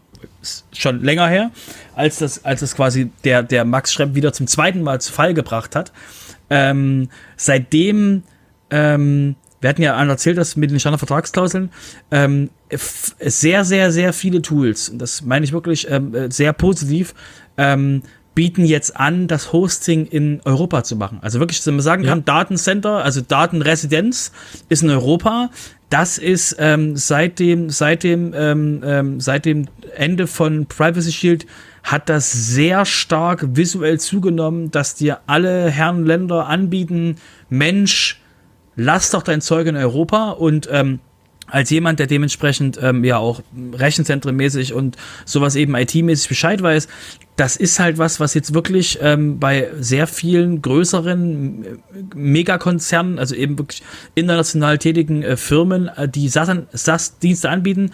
schon 0.73 1.03
länger 1.03 1.27
her, 1.27 1.51
als 1.95 2.17
das, 2.17 2.45
als 2.45 2.61
das 2.61 2.75
quasi 2.75 3.11
der, 3.23 3.43
der 3.43 3.65
Max 3.65 3.93
Schremm 3.93 4.15
wieder 4.15 4.33
zum 4.33 4.47
zweiten 4.47 4.81
Mal 4.81 5.01
zu 5.01 5.11
Fall 5.11 5.33
gebracht 5.33 5.75
hat. 5.75 5.91
Ähm, 6.49 7.09
seitdem 7.37 8.23
ähm, 8.69 9.35
wir 9.61 9.69
hatten 9.69 9.81
ja 9.81 10.03
erzählt, 10.03 10.37
dass 10.37 10.55
mit 10.55 10.71
den 10.71 10.79
Standardvertragsklauseln 10.79 11.69
ähm, 12.09 12.49
sehr, 13.19 13.63
sehr, 13.63 13.91
sehr 13.91 14.11
viele 14.11 14.41
Tools, 14.41 14.89
und 14.89 14.99
das 14.99 15.21
meine 15.21 15.45
ich 15.45 15.53
wirklich 15.53 15.89
ähm, 15.89 16.13
äh, 16.13 16.31
sehr 16.31 16.51
positiv, 16.53 17.13
ähm, 17.57 18.01
bieten 18.33 18.65
jetzt 18.65 18.95
an, 18.97 19.27
das 19.27 19.51
Hosting 19.51 20.05
in 20.05 20.41
Europa 20.45 20.83
zu 20.83 20.95
machen. 20.95 21.19
Also 21.21 21.39
wirklich, 21.39 21.59
dass 21.59 21.67
man 21.67 21.81
sagen 21.81 22.03
kann, 22.05 22.19
ja. 22.19 22.23
Datencenter, 22.23 23.03
also 23.03 23.21
Datenresidenz 23.21 24.31
ist 24.69 24.83
in 24.83 24.89
Europa. 24.89 25.49
Das 25.89 26.17
ist 26.17 26.55
ähm, 26.57 26.95
seit 26.95 27.39
dem, 27.39 27.69
seit 27.69 28.03
dem, 28.03 28.33
ähm, 28.33 28.81
ähm, 28.85 29.19
seit 29.19 29.43
dem 29.43 29.67
Ende 29.97 30.27
von 30.27 30.65
Privacy 30.65 31.11
Shield 31.11 31.45
hat 31.83 32.07
das 32.07 32.31
sehr 32.31 32.85
stark 32.85 33.57
visuell 33.57 33.99
zugenommen, 33.99 34.71
dass 34.71 34.95
dir 34.95 35.19
alle 35.27 35.69
Herren 35.69 36.05
Länder 36.05 36.47
anbieten, 36.47 37.17
Mensch, 37.49 38.20
lass 38.75 39.11
doch 39.11 39.23
dein 39.23 39.41
Zeug 39.41 39.67
in 39.67 39.75
Europa 39.75 40.31
und 40.31 40.67
ähm, 40.71 40.99
als 41.51 41.69
jemand, 41.69 41.99
der 41.99 42.07
dementsprechend 42.07 42.79
ähm, 42.81 43.03
ja 43.03 43.17
auch 43.17 43.41
rechenzentrenmäßig 43.73 44.73
und 44.73 44.95
sowas 45.25 45.55
eben 45.55 45.75
IT-mäßig 45.75 46.29
Bescheid 46.29 46.61
weiß, 46.61 46.87
das 47.35 47.57
ist 47.57 47.79
halt 47.79 47.97
was, 47.97 48.19
was 48.19 48.33
jetzt 48.33 48.53
wirklich 48.53 48.99
ähm, 49.01 49.39
bei 49.39 49.69
sehr 49.79 50.07
vielen 50.07 50.61
größeren 50.61 51.65
äh, 51.65 51.67
Megakonzernen, 52.15 53.19
also 53.19 53.35
eben 53.35 53.57
wirklich 53.57 53.83
international 54.15 54.77
tätigen 54.77 55.23
äh, 55.23 55.35
Firmen, 55.35 55.89
äh, 55.89 56.07
die 56.07 56.29
SaaS-Dienste 56.29 57.49
anbieten, 57.49 57.91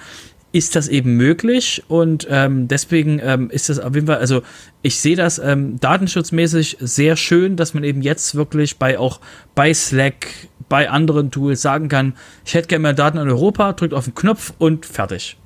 ist 0.51 0.75
das 0.75 0.87
eben 0.87 1.15
möglich 1.17 1.83
und 1.87 2.27
ähm, 2.29 2.67
deswegen 2.67 3.19
ähm, 3.21 3.49
ist 3.49 3.69
das 3.69 3.79
auf 3.79 3.93
jeden 3.93 4.07
Fall, 4.07 4.17
also 4.17 4.41
ich 4.81 4.99
sehe 4.99 5.15
das 5.15 5.39
ähm, 5.39 5.79
datenschutzmäßig 5.79 6.77
sehr 6.79 7.17
schön, 7.17 7.57
dass 7.57 7.73
man 7.73 7.83
eben 7.83 8.01
jetzt 8.01 8.35
wirklich 8.35 8.77
bei 8.77 8.97
auch 8.97 9.19
bei 9.55 9.73
Slack, 9.73 10.27
bei 10.69 10.89
anderen 10.89 11.31
Tools 11.31 11.61
sagen 11.61 11.89
kann, 11.89 12.13
ich 12.45 12.53
hätte 12.53 12.69
gerne 12.69 12.83
mehr 12.83 12.93
Daten 12.93 13.17
in 13.17 13.27
Europa, 13.27 13.73
drückt 13.73 13.93
auf 13.93 14.05
den 14.05 14.15
Knopf 14.15 14.53
und 14.57 14.85
fertig. 14.85 15.37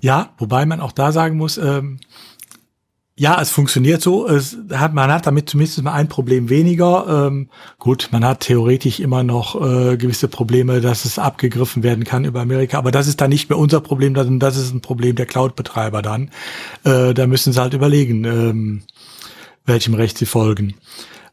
Ja, 0.00 0.30
wobei 0.38 0.64
man 0.64 0.80
auch 0.80 0.92
da 0.92 1.12
sagen 1.12 1.36
muss, 1.36 1.58
ähm, 1.58 1.98
ja, 3.20 3.38
es 3.38 3.50
funktioniert 3.50 4.00
so. 4.00 4.26
Es 4.26 4.56
hat, 4.72 4.94
man 4.94 5.12
hat 5.12 5.26
damit 5.26 5.50
zumindest 5.50 5.82
mal 5.82 5.92
ein 5.92 6.08
Problem 6.08 6.48
weniger. 6.48 7.26
Ähm, 7.26 7.50
gut, 7.78 8.08
man 8.12 8.24
hat 8.24 8.40
theoretisch 8.40 8.98
immer 8.98 9.22
noch 9.22 9.60
äh, 9.60 9.98
gewisse 9.98 10.26
Probleme, 10.26 10.80
dass 10.80 11.04
es 11.04 11.18
abgegriffen 11.18 11.82
werden 11.82 12.04
kann 12.04 12.24
über 12.24 12.40
Amerika. 12.40 12.78
Aber 12.78 12.90
das 12.90 13.08
ist 13.08 13.20
dann 13.20 13.28
nicht 13.28 13.50
mehr 13.50 13.58
unser 13.58 13.82
Problem, 13.82 14.14
das 14.14 14.56
ist 14.56 14.72
ein 14.72 14.80
Problem 14.80 15.16
der 15.16 15.26
Cloud-Betreiber 15.26 16.00
dann. 16.00 16.30
Äh, 16.84 17.12
da 17.12 17.26
müssen 17.26 17.52
sie 17.52 17.60
halt 17.60 17.74
überlegen, 17.74 18.24
ähm, 18.24 18.82
welchem 19.66 19.92
Recht 19.92 20.16
sie 20.16 20.24
folgen. 20.24 20.76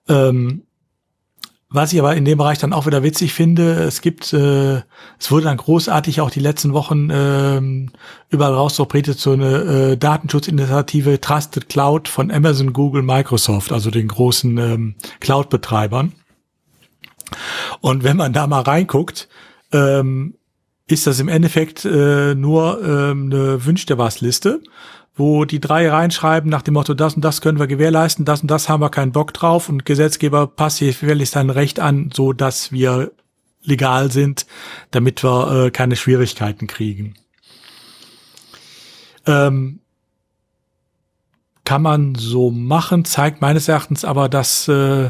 Ähm, 0.10 0.64
was 1.70 1.92
ich 1.92 2.00
aber 2.00 2.16
in 2.16 2.24
dem 2.24 2.38
Bereich 2.38 2.60
dann 2.60 2.72
auch 2.72 2.86
wieder 2.86 3.04
witzig 3.04 3.34
finde, 3.34 3.74
es 3.84 4.02
gibt, 4.02 4.32
äh, 4.32 4.82
es 5.20 5.32
wurde 5.32 5.46
dann 5.46 5.58
großartig 5.58 6.22
auch 6.22 6.32
die 6.32 6.40
letzten 6.40 6.72
Wochen 6.74 7.10
äh, 7.10 7.60
überall 8.30 8.54
rausverbreitet 8.54 9.20
so 9.20 9.34
eine 9.34 9.56
äh, 9.92 9.98
Datenschutzinitiative 9.98 11.20
Trusted 11.20 11.68
Cloud 11.68 12.08
von 12.08 12.32
Amazon, 12.32 12.72
Google, 12.72 13.02
Microsoft, 13.02 13.74
also 13.74 13.92
den 13.92 14.08
großen 14.08 14.58
ähm, 14.58 14.96
Cloud-Betreibern. 15.20 16.14
Und 17.82 18.06
wenn 18.06 18.16
man 18.16 18.32
da 18.32 18.48
mal 18.48 18.62
reinguckt, 18.62 19.28
ähm, 19.74 20.36
ist 20.88 21.06
das 21.06 21.20
im 21.20 21.28
Endeffekt 21.28 21.84
äh, 21.84 22.34
nur 22.34 22.82
ähm, 22.82 23.30
eine 23.30 23.66
Wünsch 23.66 23.86
dir 23.86 23.98
was 23.98 24.22
Liste 24.22 24.62
wo 25.18 25.46
die 25.46 25.60
drei 25.60 25.90
reinschreiben 25.90 26.50
nach 26.50 26.62
dem 26.62 26.76
Motto, 26.76 26.94
das 26.94 27.16
und 27.16 27.26
das 27.26 27.42
können 27.42 27.60
wir 27.60 27.68
gewährleisten, 27.68 28.24
das 28.24 28.42
und 28.42 28.50
das 28.50 28.70
haben 28.70 28.82
wir 28.82 28.90
keinen 28.90 29.12
Bock 29.12 29.34
drauf 29.34 29.68
und 29.68 29.86
Gesetzgeber 29.86 30.48
passt 30.48 30.80
jährlich 30.80 31.30
sein 31.30 31.50
Recht 31.50 31.80
an, 31.80 32.12
so 32.14 32.34
dass 32.34 32.72
wir 32.72 33.12
legal 33.64 34.12
sind, 34.12 34.46
damit 34.92 35.24
wir 35.24 35.66
äh, 35.66 35.72
keine 35.72 35.96
Schwierigkeiten 35.96 36.68
kriegen. 36.68 37.16
Ähm, 39.26 39.80
kann 41.66 41.82
man 41.82 42.16
so 42.16 42.50
machen, 42.50 43.04
zeigt 43.04 43.42
meines 43.42 43.68
Erachtens 43.68 44.06
aber, 44.06 44.30
dass 44.30 44.70
äh, 44.70 45.10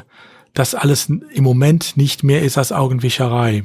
das 0.56 0.74
alles 0.74 1.08
im 1.08 1.44
Moment 1.44 1.98
nicht 1.98 2.24
mehr 2.24 2.42
ist 2.42 2.58
als 2.58 2.72
Augenwischerei. 2.72 3.64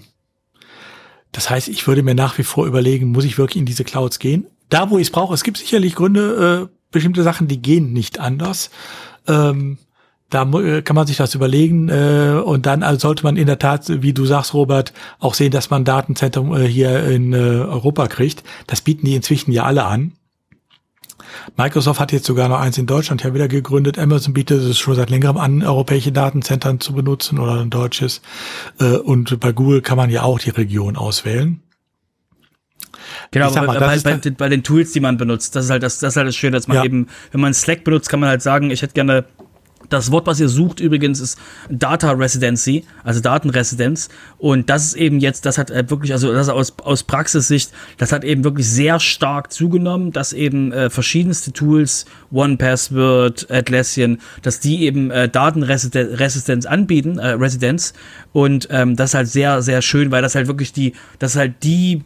Das 1.32 1.48
heißt, 1.48 1.68
ich 1.68 1.86
würde 1.86 2.02
mir 2.02 2.14
nach 2.14 2.36
wie 2.36 2.42
vor 2.42 2.66
überlegen, 2.66 3.10
muss 3.10 3.24
ich 3.24 3.38
wirklich 3.38 3.56
in 3.56 3.64
diese 3.64 3.84
Clouds 3.84 4.18
gehen? 4.18 4.46
Da, 4.72 4.88
wo 4.88 4.96
ich 4.96 5.08
es 5.08 5.10
brauche, 5.10 5.34
es 5.34 5.44
gibt 5.44 5.58
sicherlich 5.58 5.94
Gründe, 5.94 6.70
äh, 6.70 6.76
bestimmte 6.90 7.22
Sachen, 7.22 7.46
die 7.46 7.60
gehen 7.60 7.92
nicht 7.92 8.18
anders. 8.18 8.70
Ähm, 9.28 9.76
da 10.30 10.44
äh, 10.44 10.80
kann 10.80 10.96
man 10.96 11.06
sich 11.06 11.18
das 11.18 11.34
überlegen 11.34 11.90
äh, 11.90 12.40
und 12.42 12.64
dann 12.64 12.82
also 12.82 13.00
sollte 13.00 13.22
man 13.24 13.36
in 13.36 13.46
der 13.46 13.58
Tat, 13.58 14.02
wie 14.02 14.14
du 14.14 14.24
sagst, 14.24 14.54
Robert, 14.54 14.94
auch 15.18 15.34
sehen, 15.34 15.50
dass 15.50 15.68
man 15.68 15.82
ein 15.82 15.84
Datenzentrum 15.84 16.56
äh, 16.56 16.66
hier 16.66 17.04
in 17.04 17.34
äh, 17.34 17.36
Europa 17.36 18.06
kriegt. 18.06 18.44
Das 18.66 18.80
bieten 18.80 19.04
die 19.04 19.14
inzwischen 19.14 19.52
ja 19.52 19.64
alle 19.64 19.84
an. 19.84 20.12
Microsoft 21.58 22.00
hat 22.00 22.12
jetzt 22.12 22.24
sogar 22.24 22.48
noch 22.48 22.60
eins 22.60 22.78
in 22.78 22.86
Deutschland 22.86 23.22
ja 23.24 23.34
wieder 23.34 23.48
gegründet. 23.48 23.98
Amazon 23.98 24.32
bietet 24.32 24.62
es 24.62 24.78
schon 24.78 24.94
seit 24.94 25.10
längerem 25.10 25.36
an, 25.36 25.62
europäische 25.62 26.12
Datenzentren 26.12 26.80
zu 26.80 26.94
benutzen 26.94 27.38
oder 27.38 27.60
ein 27.60 27.68
deutsches. 27.68 28.22
Äh, 28.80 28.96
und 28.96 29.38
bei 29.38 29.52
Google 29.52 29.82
kann 29.82 29.98
man 29.98 30.08
ja 30.08 30.22
auch 30.22 30.38
die 30.38 30.48
Region 30.48 30.96
auswählen. 30.96 31.61
Genau, 33.32 33.50
mal, 33.50 33.78
bei, 33.78 33.98
bei, 33.98 34.30
bei, 34.30 34.48
den 34.50 34.62
Tools, 34.62 34.92
die 34.92 35.00
man 35.00 35.16
benutzt, 35.16 35.56
das 35.56 35.64
ist 35.64 35.70
halt 35.70 35.82
das, 35.82 35.98
das 35.98 36.12
ist 36.12 36.16
halt 36.16 36.28
das 36.28 36.36
Schöne, 36.36 36.52
dass 36.52 36.68
man 36.68 36.76
ja. 36.76 36.84
eben, 36.84 37.08
wenn 37.32 37.40
man 37.40 37.54
Slack 37.54 37.82
benutzt, 37.82 38.08
kann 38.10 38.20
man 38.20 38.28
halt 38.28 38.42
sagen, 38.42 38.70
ich 38.70 38.82
hätte 38.82 38.92
gerne 38.92 39.24
das 39.92 40.10
Wort, 40.10 40.26
was 40.26 40.40
ihr 40.40 40.48
sucht 40.48 40.80
übrigens, 40.80 41.20
ist 41.20 41.38
Data 41.68 42.12
Residency, 42.12 42.84
also 43.04 43.20
Datenresidenz. 43.20 44.08
Und 44.38 44.70
das 44.70 44.86
ist 44.86 44.94
eben 44.94 45.20
jetzt, 45.20 45.44
das 45.46 45.58
hat 45.58 45.70
äh, 45.70 45.88
wirklich, 45.88 46.12
also 46.12 46.32
das 46.32 46.48
aus, 46.48 46.74
aus 46.82 47.02
Praxissicht, 47.02 47.72
das 47.98 48.12
hat 48.12 48.24
eben 48.24 48.44
wirklich 48.44 48.68
sehr 48.68 49.00
stark 49.00 49.52
zugenommen, 49.52 50.12
dass 50.12 50.32
eben 50.32 50.72
äh, 50.72 50.90
verschiedenste 50.90 51.52
Tools, 51.52 52.06
One 52.30 52.56
Password, 52.56 53.50
Atlassian, 53.50 54.18
dass 54.42 54.60
die 54.60 54.82
eben 54.84 55.10
äh, 55.10 55.28
Datenresistenz 55.28 56.66
anbieten, 56.66 57.18
äh, 57.18 57.28
Residenz. 57.28 57.92
Und 58.32 58.68
ähm, 58.70 58.96
das 58.96 59.10
ist 59.10 59.14
halt 59.14 59.28
sehr, 59.28 59.62
sehr 59.62 59.82
schön, 59.82 60.10
weil 60.10 60.22
das 60.22 60.34
halt 60.34 60.46
wirklich 60.46 60.72
die, 60.72 60.94
das 61.18 61.32
ist 61.32 61.36
halt 61.38 61.62
die 61.62 62.02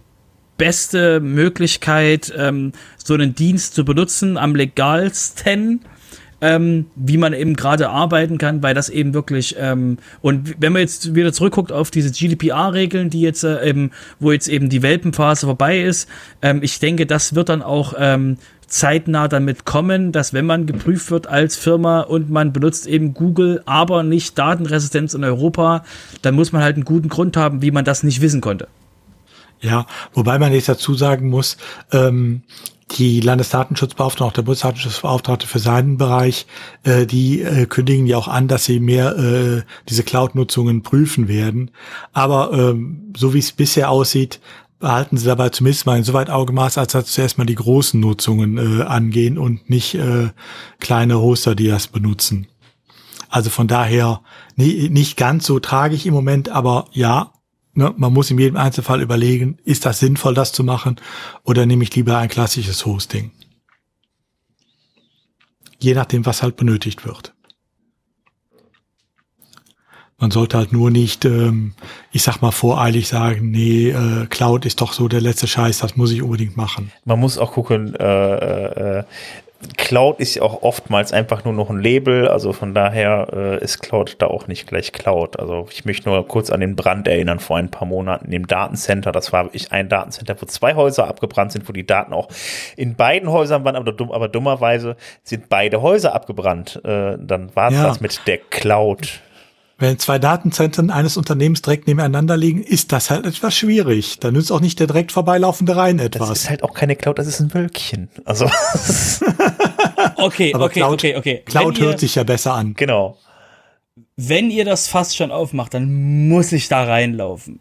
beste 0.56 1.20
Möglichkeit, 1.20 2.32
ähm, 2.36 2.72
so 3.02 3.14
einen 3.14 3.34
Dienst 3.34 3.74
zu 3.74 3.84
benutzen 3.84 4.36
am 4.36 4.54
legalsten 4.54 5.80
ähm, 6.40 6.86
wie 6.94 7.16
man 7.16 7.32
eben 7.32 7.54
gerade 7.54 7.88
arbeiten 7.88 8.38
kann, 8.38 8.62
weil 8.62 8.74
das 8.74 8.88
eben 8.88 9.14
wirklich 9.14 9.56
ähm, 9.58 9.98
und 10.20 10.54
wenn 10.60 10.72
man 10.72 10.82
jetzt 10.82 11.14
wieder 11.14 11.32
zurückguckt 11.32 11.72
auf 11.72 11.90
diese 11.90 12.10
GDPR-Regeln, 12.10 13.10
die 13.10 13.22
jetzt 13.22 13.42
äh, 13.44 13.66
eben, 13.68 13.90
wo 14.20 14.32
jetzt 14.32 14.48
eben 14.48 14.68
die 14.68 14.82
Welpenphase 14.82 15.46
vorbei 15.46 15.80
ist, 15.80 16.08
ähm, 16.42 16.60
ich 16.62 16.78
denke, 16.78 17.06
das 17.06 17.34
wird 17.34 17.48
dann 17.48 17.62
auch 17.62 17.94
ähm, 17.98 18.36
zeitnah 18.66 19.28
damit 19.28 19.64
kommen, 19.64 20.12
dass 20.12 20.34
wenn 20.34 20.44
man 20.44 20.66
geprüft 20.66 21.10
wird 21.10 21.26
als 21.26 21.56
Firma 21.56 22.00
und 22.00 22.30
man 22.30 22.52
benutzt 22.52 22.86
eben 22.86 23.14
Google, 23.14 23.62
aber 23.64 24.02
nicht 24.02 24.36
Datenresistenz 24.36 25.14
in 25.14 25.24
Europa, 25.24 25.84
dann 26.22 26.34
muss 26.34 26.52
man 26.52 26.62
halt 26.62 26.76
einen 26.76 26.84
guten 26.84 27.08
Grund 27.08 27.36
haben, 27.36 27.62
wie 27.62 27.70
man 27.70 27.84
das 27.84 28.02
nicht 28.02 28.20
wissen 28.20 28.40
konnte. 28.40 28.68
Ja, 29.66 29.86
wobei 30.14 30.38
man 30.38 30.52
jetzt 30.52 30.68
dazu 30.68 30.94
sagen 30.94 31.28
muss, 31.28 31.56
ähm, 31.90 32.42
die 32.92 33.20
Landesdatenschutzbeauftragte, 33.20 34.24
auch 34.24 34.32
der 34.32 34.42
Bundesdatenschutzbeauftragte 34.42 35.48
für 35.48 35.58
seinen 35.58 35.96
Bereich, 35.96 36.46
äh, 36.84 37.04
die 37.04 37.42
äh, 37.42 37.66
kündigen 37.66 38.06
ja 38.06 38.16
auch 38.16 38.28
an, 38.28 38.46
dass 38.46 38.64
sie 38.64 38.78
mehr 38.78 39.16
äh, 39.16 39.62
diese 39.88 40.04
Cloud-Nutzungen 40.04 40.84
prüfen 40.84 41.26
werden. 41.26 41.72
Aber 42.12 42.52
ähm, 42.52 43.12
so 43.16 43.34
wie 43.34 43.40
es 43.40 43.50
bisher 43.50 43.90
aussieht, 43.90 44.38
behalten 44.78 45.16
sie 45.16 45.26
dabei 45.26 45.48
zumindest 45.48 45.86
mal 45.86 45.98
insoweit 45.98 46.30
Augenmaß, 46.30 46.78
als 46.78 46.92
dass 46.92 47.06
zuerst 47.06 47.38
mal 47.38 47.44
die 47.44 47.56
großen 47.56 47.98
Nutzungen 47.98 48.56
äh, 48.56 48.84
angehen 48.84 49.36
und 49.36 49.68
nicht 49.68 49.96
äh, 49.96 50.28
kleine 50.78 51.18
Hoster, 51.18 51.56
die 51.56 51.66
das 51.66 51.88
benutzen. 51.88 52.46
Also 53.28 53.50
von 53.50 53.66
daher 53.66 54.20
nie, 54.54 54.88
nicht 54.90 55.16
ganz 55.16 55.44
so 55.44 55.58
tragisch 55.58 56.06
im 56.06 56.14
Moment, 56.14 56.50
aber 56.50 56.86
ja, 56.92 57.32
Ne, 57.78 57.92
man 57.98 58.10
muss 58.10 58.30
in 58.30 58.38
jedem 58.38 58.56
Einzelfall 58.56 59.02
überlegen, 59.02 59.58
ist 59.64 59.84
das 59.84 59.98
sinnvoll, 59.98 60.32
das 60.32 60.50
zu 60.50 60.64
machen, 60.64 60.96
oder 61.44 61.66
nehme 61.66 61.84
ich 61.84 61.94
lieber 61.94 62.16
ein 62.16 62.30
klassisches 62.30 62.86
Hosting? 62.86 63.32
Je 65.78 65.92
nachdem, 65.92 66.24
was 66.24 66.42
halt 66.42 66.56
benötigt 66.56 67.04
wird. 67.04 67.34
Man 70.16 70.30
sollte 70.30 70.56
halt 70.56 70.72
nur 70.72 70.90
nicht, 70.90 71.26
ähm, 71.26 71.74
ich 72.12 72.22
sag 72.22 72.40
mal, 72.40 72.50
voreilig 72.50 73.08
sagen, 73.08 73.50
nee, 73.50 73.90
äh, 73.90 74.24
Cloud 74.30 74.64
ist 74.64 74.80
doch 74.80 74.94
so 74.94 75.06
der 75.06 75.20
letzte 75.20 75.46
Scheiß, 75.46 75.80
das 75.80 75.96
muss 75.96 76.12
ich 76.12 76.22
unbedingt 76.22 76.56
machen. 76.56 76.90
Man 77.04 77.20
muss 77.20 77.36
auch 77.36 77.52
gucken, 77.52 77.94
äh, 77.94 79.00
äh, 79.00 79.04
Cloud 79.78 80.20
ist 80.20 80.34
ja 80.34 80.42
auch 80.42 80.62
oftmals 80.62 81.12
einfach 81.12 81.44
nur 81.44 81.54
noch 81.54 81.70
ein 81.70 81.80
Label, 81.80 82.28
also 82.28 82.52
von 82.52 82.74
daher 82.74 83.28
äh, 83.32 83.64
ist 83.64 83.80
Cloud 83.80 84.16
da 84.18 84.26
auch 84.26 84.48
nicht 84.48 84.66
gleich 84.66 84.92
Cloud. 84.92 85.38
Also 85.38 85.66
ich 85.70 85.84
möchte 85.84 86.08
nur 86.08 86.26
kurz 86.28 86.50
an 86.50 86.60
den 86.60 86.76
Brand 86.76 87.08
erinnern 87.08 87.40
vor 87.40 87.56
ein 87.56 87.70
paar 87.70 87.88
Monaten 87.88 88.30
im 88.32 88.46
Datencenter. 88.46 89.12
Das 89.12 89.32
war 89.32 89.44
wirklich 89.44 89.72
ein 89.72 89.88
Datencenter, 89.88 90.36
wo 90.40 90.46
zwei 90.46 90.74
Häuser 90.74 91.08
abgebrannt 91.08 91.52
sind, 91.52 91.68
wo 91.68 91.72
die 91.72 91.86
Daten 91.86 92.12
auch 92.12 92.28
in 92.76 92.96
beiden 92.96 93.30
Häusern 93.30 93.64
waren, 93.64 93.76
aber, 93.76 93.92
dumm, 93.92 94.12
aber 94.12 94.28
dummerweise 94.28 94.96
sind 95.22 95.48
beide 95.48 95.80
Häuser 95.80 96.14
abgebrannt. 96.14 96.80
Äh, 96.84 97.16
dann 97.18 97.54
war 97.54 97.68
es 97.68 97.74
ja. 97.74 97.84
das 97.84 98.00
mit 98.00 98.20
der 98.26 98.38
Cloud. 98.38 99.20
Wenn 99.78 99.98
zwei 99.98 100.18
Datenzentren 100.18 100.90
eines 100.90 101.18
Unternehmens 101.18 101.60
direkt 101.60 101.86
nebeneinander 101.86 102.36
liegen, 102.38 102.62
ist 102.62 102.92
das 102.92 103.10
halt 103.10 103.26
etwas 103.26 103.54
schwierig. 103.54 104.18
Da 104.20 104.30
nützt 104.30 104.50
auch 104.50 104.62
nicht 104.62 104.80
der 104.80 104.86
direkt 104.86 105.12
vorbeilaufende 105.12 105.76
Rhein 105.76 105.98
etwas. 105.98 106.30
Das 106.30 106.42
ist 106.44 106.50
halt 106.50 106.62
auch 106.62 106.72
keine 106.72 106.96
Cloud, 106.96 107.18
das 107.18 107.26
ist 107.26 107.40
ein 107.40 107.52
Wölkchen. 107.52 108.08
Also. 108.24 108.46
okay, 110.16 110.54
Aber 110.54 110.64
okay, 110.64 110.80
Cloud, 110.80 110.94
okay, 110.94 111.16
okay. 111.16 111.42
Cloud 111.44 111.78
hört 111.78 112.00
sich 112.00 112.14
ja 112.14 112.24
besser 112.24 112.54
an. 112.54 112.72
Genau. 112.72 113.18
Wenn 114.16 114.50
ihr 114.50 114.64
das 114.64 114.88
fast 114.88 115.14
schon 115.14 115.30
aufmacht, 115.30 115.74
dann 115.74 116.28
muss 116.28 116.52
ich 116.52 116.68
da 116.68 116.84
reinlaufen. 116.84 117.60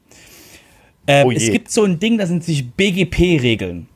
Ähm, 1.08 1.28
oh 1.28 1.32
es 1.32 1.52
gibt 1.52 1.70
so 1.70 1.84
ein 1.84 2.00
Ding, 2.00 2.18
das 2.18 2.30
sind 2.30 2.46
sich 2.46 2.72
BGP-Regeln. 2.72 3.88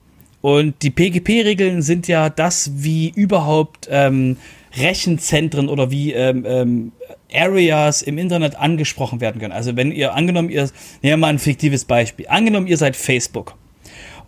Und 0.41 0.83
die 0.83 0.89
BGP-Regeln 0.89 1.81
sind 1.81 2.09
ja 2.09 2.29
das, 2.29 2.71
wie 2.75 3.09
überhaupt 3.09 3.87
ähm, 3.89 4.35
Rechenzentren 4.80 5.69
oder 5.69 5.91
wie 5.91 6.14
ähm, 6.14 6.45
ähm, 6.47 6.91
Areas 7.34 8.01
im 8.01 8.18
Internet 8.18 8.56
angesprochen 8.56 9.22
werden 9.22 9.39
können. 9.39 9.53
Also 9.53 9.76
wenn 9.76 9.91
ihr 9.91 10.14
angenommen, 10.14 10.49
ihr, 10.49 10.64
nehmen 10.64 10.72
wir 11.01 11.18
mal 11.18 11.27
ein 11.27 11.39
fiktives 11.39 11.85
Beispiel. 11.85 12.27
Angenommen, 12.27 12.68
ihr 12.68 12.77
seid 12.77 12.95
Facebook. 12.95 13.56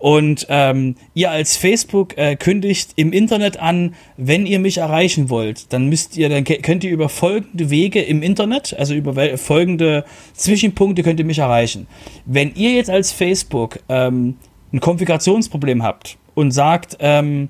Und 0.01 0.47
ähm, 0.49 0.95
ihr 1.13 1.29
als 1.29 1.57
Facebook 1.57 2.17
äh, 2.17 2.35
kündigt 2.35 2.93
im 2.95 3.13
Internet 3.13 3.57
an, 3.57 3.93
wenn 4.17 4.47
ihr 4.47 4.57
mich 4.57 4.79
erreichen 4.79 5.29
wollt, 5.29 5.71
dann 5.73 5.89
müsst 5.89 6.17
ihr, 6.17 6.27
dann 6.27 6.43
könnt 6.43 6.83
ihr 6.83 6.89
über 6.89 7.07
folgende 7.07 7.69
Wege 7.69 8.01
im 8.01 8.23
Internet, 8.23 8.75
also 8.79 8.95
über 8.95 9.37
folgende 9.37 10.03
Zwischenpunkte 10.33 11.03
könnt 11.03 11.19
ihr 11.19 11.25
mich 11.25 11.37
erreichen. 11.37 11.85
Wenn 12.25 12.55
ihr 12.55 12.71
jetzt 12.71 12.89
als 12.89 13.11
Facebook 13.11 13.77
ähm, 13.89 14.37
ein 14.73 14.79
Konfigurationsproblem 14.79 15.83
habt 15.83 16.17
und 16.33 16.49
sagt, 16.49 16.97
ähm, 16.99 17.49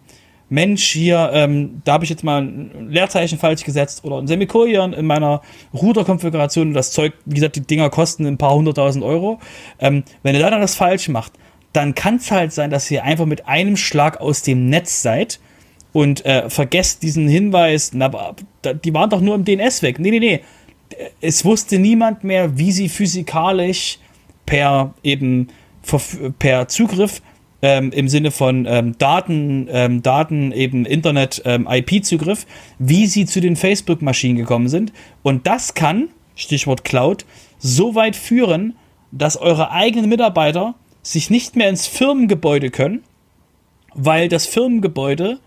Mensch, 0.52 0.84
hier, 0.84 1.32
ähm, 1.34 1.82
da 1.86 1.94
habe 1.94 2.04
ich 2.04 2.10
jetzt 2.10 2.26
mal 2.26 2.42
ein 2.42 2.90
Leerzeichen 2.90 3.40
falsch 3.40 3.64
gesetzt 3.64 4.04
oder 4.04 4.18
ein 4.18 4.28
Semikolon 4.28 4.92
in 4.92 5.06
meiner 5.06 5.42
Router-Konfiguration. 5.74 6.74
Das 6.74 6.92
Zeug, 6.92 7.14
wie 7.24 7.36
gesagt, 7.36 7.56
die 7.56 7.62
Dinger 7.62 7.90
kosten 7.90 8.26
ein 8.26 8.38
paar 8.38 8.54
hunderttausend 8.54 9.02
Euro. 9.02 9.40
Ähm, 9.80 10.04
wenn 10.24 10.36
ihr 10.36 10.42
da 10.42 10.50
dann 10.50 10.60
das 10.60 10.76
falsch 10.76 11.08
macht, 11.08 11.32
dann 11.72 11.96
kann 11.96 12.18
es 12.18 12.32
halt 12.32 12.52
sein, 12.52 12.70
dass 12.70 12.92
ihr 12.92 13.06
einfach 13.06 13.26
mit 13.26 13.48
einem 13.48 13.78
Schlag 13.78 14.20
aus 14.20 14.42
dem 14.42 14.68
Netz 14.68 15.02
seid 15.02 15.40
und 15.94 16.26
äh, 16.26 16.50
vergesst 16.50 17.02
diesen 17.02 17.30
Hinweis, 17.30 17.92
na, 17.94 18.36
die 18.84 18.94
waren 18.94 19.10
doch 19.10 19.22
nur 19.22 19.36
im 19.36 19.46
DNS 19.46 19.82
weg. 19.84 20.00
Nee, 20.00 20.12
nee, 20.12 20.20
nee. 20.20 20.42
Es 21.22 21.46
wusste 21.46 21.80
niemand 21.80 22.26
mehr, 22.26 22.58
wie 22.58 22.74
sie 22.74 22.90
physikalisch 22.90 24.00
per 24.46 24.94
eben 25.02 25.48
per 26.40 26.68
Zugriff 26.68 27.22
ähm, 27.62 27.92
im 27.92 28.08
Sinne 28.08 28.32
von 28.32 28.66
ähm, 28.68 28.98
Daten, 28.98 29.68
ähm, 29.72 30.02
Daten 30.02 30.52
eben 30.52 30.86
Internet, 30.86 31.42
ähm, 31.46 31.68
IP-Zugriff, 31.70 32.46
wie 32.80 33.08
sie 33.08 33.26
zu 33.26 33.42
den 33.42 33.56
Facebook-Maschinen 33.56 34.38
gekommen 34.38 34.68
sind. 34.68 34.92
Und 35.24 35.48
das 35.48 35.74
kann, 35.74 36.10
Stichwort 36.36 36.84
Cloud, 36.84 37.26
so 37.60 37.96
weit 37.96 38.16
führen, 38.16 38.76
dass 39.12 39.38
eure 39.38 39.72
eigenen 39.72 40.10
Mitarbeiter 40.10 40.76
sich 41.04 41.30
nicht 41.30 41.56
mehr 41.56 41.70
ins 41.70 41.88
Firmengebäude 41.88 42.70
können, 42.70 43.04
weil 43.94 44.30
das 44.30 44.46
Firmengebäude 44.46 45.40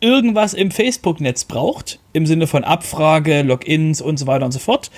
irgendwas 0.00 0.52
im 0.54 0.70
Facebook-Netz 0.70 1.44
braucht, 1.44 2.00
im 2.12 2.26
Sinne 2.26 2.46
von 2.46 2.64
Abfrage, 2.64 3.42
Logins 3.42 4.00
und 4.02 4.18
so 4.18 4.26
weiter 4.26 4.44
und 4.44 4.52
so 4.52 4.58
fort. 4.58 4.90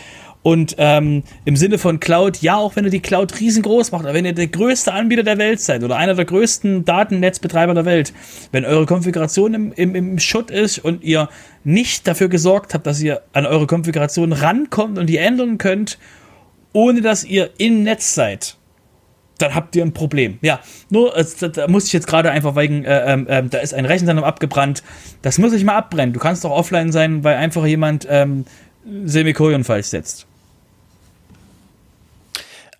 Und 0.48 0.76
ähm, 0.78 1.24
im 1.44 1.56
Sinne 1.56 1.76
von 1.76 2.00
Cloud, 2.00 2.40
ja, 2.40 2.56
auch 2.56 2.74
wenn 2.74 2.86
ihr 2.86 2.90
die 2.90 3.02
Cloud 3.02 3.38
riesengroß 3.38 3.92
macht, 3.92 4.06
aber 4.06 4.14
wenn 4.14 4.24
ihr 4.24 4.32
der 4.32 4.46
größte 4.46 4.90
Anbieter 4.90 5.22
der 5.22 5.36
Welt 5.36 5.60
seid 5.60 5.84
oder 5.84 5.96
einer 5.96 6.14
der 6.14 6.24
größten 6.24 6.86
Datennetzbetreiber 6.86 7.74
der 7.74 7.84
Welt, 7.84 8.14
wenn 8.50 8.64
eure 8.64 8.86
Konfiguration 8.86 9.52
im, 9.52 9.72
im, 9.74 9.94
im 9.94 10.18
Schutt 10.18 10.50
ist 10.50 10.78
und 10.78 11.04
ihr 11.04 11.28
nicht 11.64 12.08
dafür 12.08 12.30
gesorgt 12.30 12.72
habt, 12.72 12.86
dass 12.86 12.98
ihr 13.02 13.20
an 13.34 13.44
eure 13.44 13.66
Konfiguration 13.66 14.32
rankommt 14.32 14.96
und 14.96 15.06
die 15.08 15.18
ändern 15.18 15.58
könnt, 15.58 15.98
ohne 16.72 17.02
dass 17.02 17.24
ihr 17.24 17.50
im 17.58 17.82
Netz 17.82 18.14
seid, 18.14 18.56
dann 19.36 19.54
habt 19.54 19.76
ihr 19.76 19.84
ein 19.84 19.92
Problem. 19.92 20.38
Ja, 20.40 20.60
nur, 20.88 21.14
äh, 21.14 21.26
da, 21.52 21.68
muss 21.68 21.88
ich 21.88 21.92
jetzt 21.92 22.06
gerade 22.06 22.30
einfach 22.30 22.56
wegen, 22.56 22.86
äh, 22.86 23.12
äh, 23.12 23.42
da 23.50 23.58
ist 23.58 23.74
ein 23.74 23.84
Rechenzentrum 23.84 24.24
abgebrannt. 24.24 24.82
Das 25.20 25.36
muss 25.36 25.52
ich 25.52 25.62
mal 25.62 25.76
abbrennen. 25.76 26.14
Du 26.14 26.20
kannst 26.20 26.42
doch 26.42 26.52
offline 26.52 26.90
sein, 26.90 27.22
weil 27.22 27.36
einfach 27.36 27.66
jemand 27.66 28.06
ähm, 28.08 28.46
Semikolon 29.04 29.62
falsch 29.62 29.88
setzt. 29.88 30.27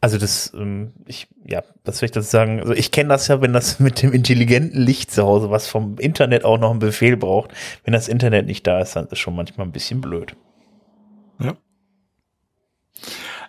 Also 0.01 0.17
das, 0.17 0.53
ähm, 0.55 0.93
ich, 1.07 1.27
ja, 1.45 1.63
was 1.85 1.99
soll 1.99 2.07
ich 2.07 2.13
dazu 2.13 2.29
sagen? 2.29 2.61
Also 2.61 2.73
ich 2.73 2.93
kenne 2.93 3.09
das 3.09 3.27
ja, 3.27 3.41
wenn 3.41 3.53
das 3.53 3.81
mit 3.81 4.03
dem 4.03 4.13
intelligenten 4.13 4.81
Licht 4.81 5.11
zu 5.11 5.25
Hause, 5.25 5.51
was 5.51 5.67
vom 5.67 5.99
Internet 5.99 6.45
auch 6.45 6.59
noch 6.59 6.71
einen 6.71 6.79
Befehl 6.79 7.17
braucht, 7.17 7.53
wenn 7.85 7.93
das 7.93 8.09
Internet 8.09 8.47
nicht 8.47 8.67
da 8.67 8.81
ist, 8.81 8.95
dann 8.95 9.05
ist 9.05 9.13
das 9.13 9.19
schon 9.19 9.35
manchmal 9.35 9.67
ein 9.67 9.73
bisschen 9.73 10.01
blöd. 10.01 10.37
Ja. 11.41 11.55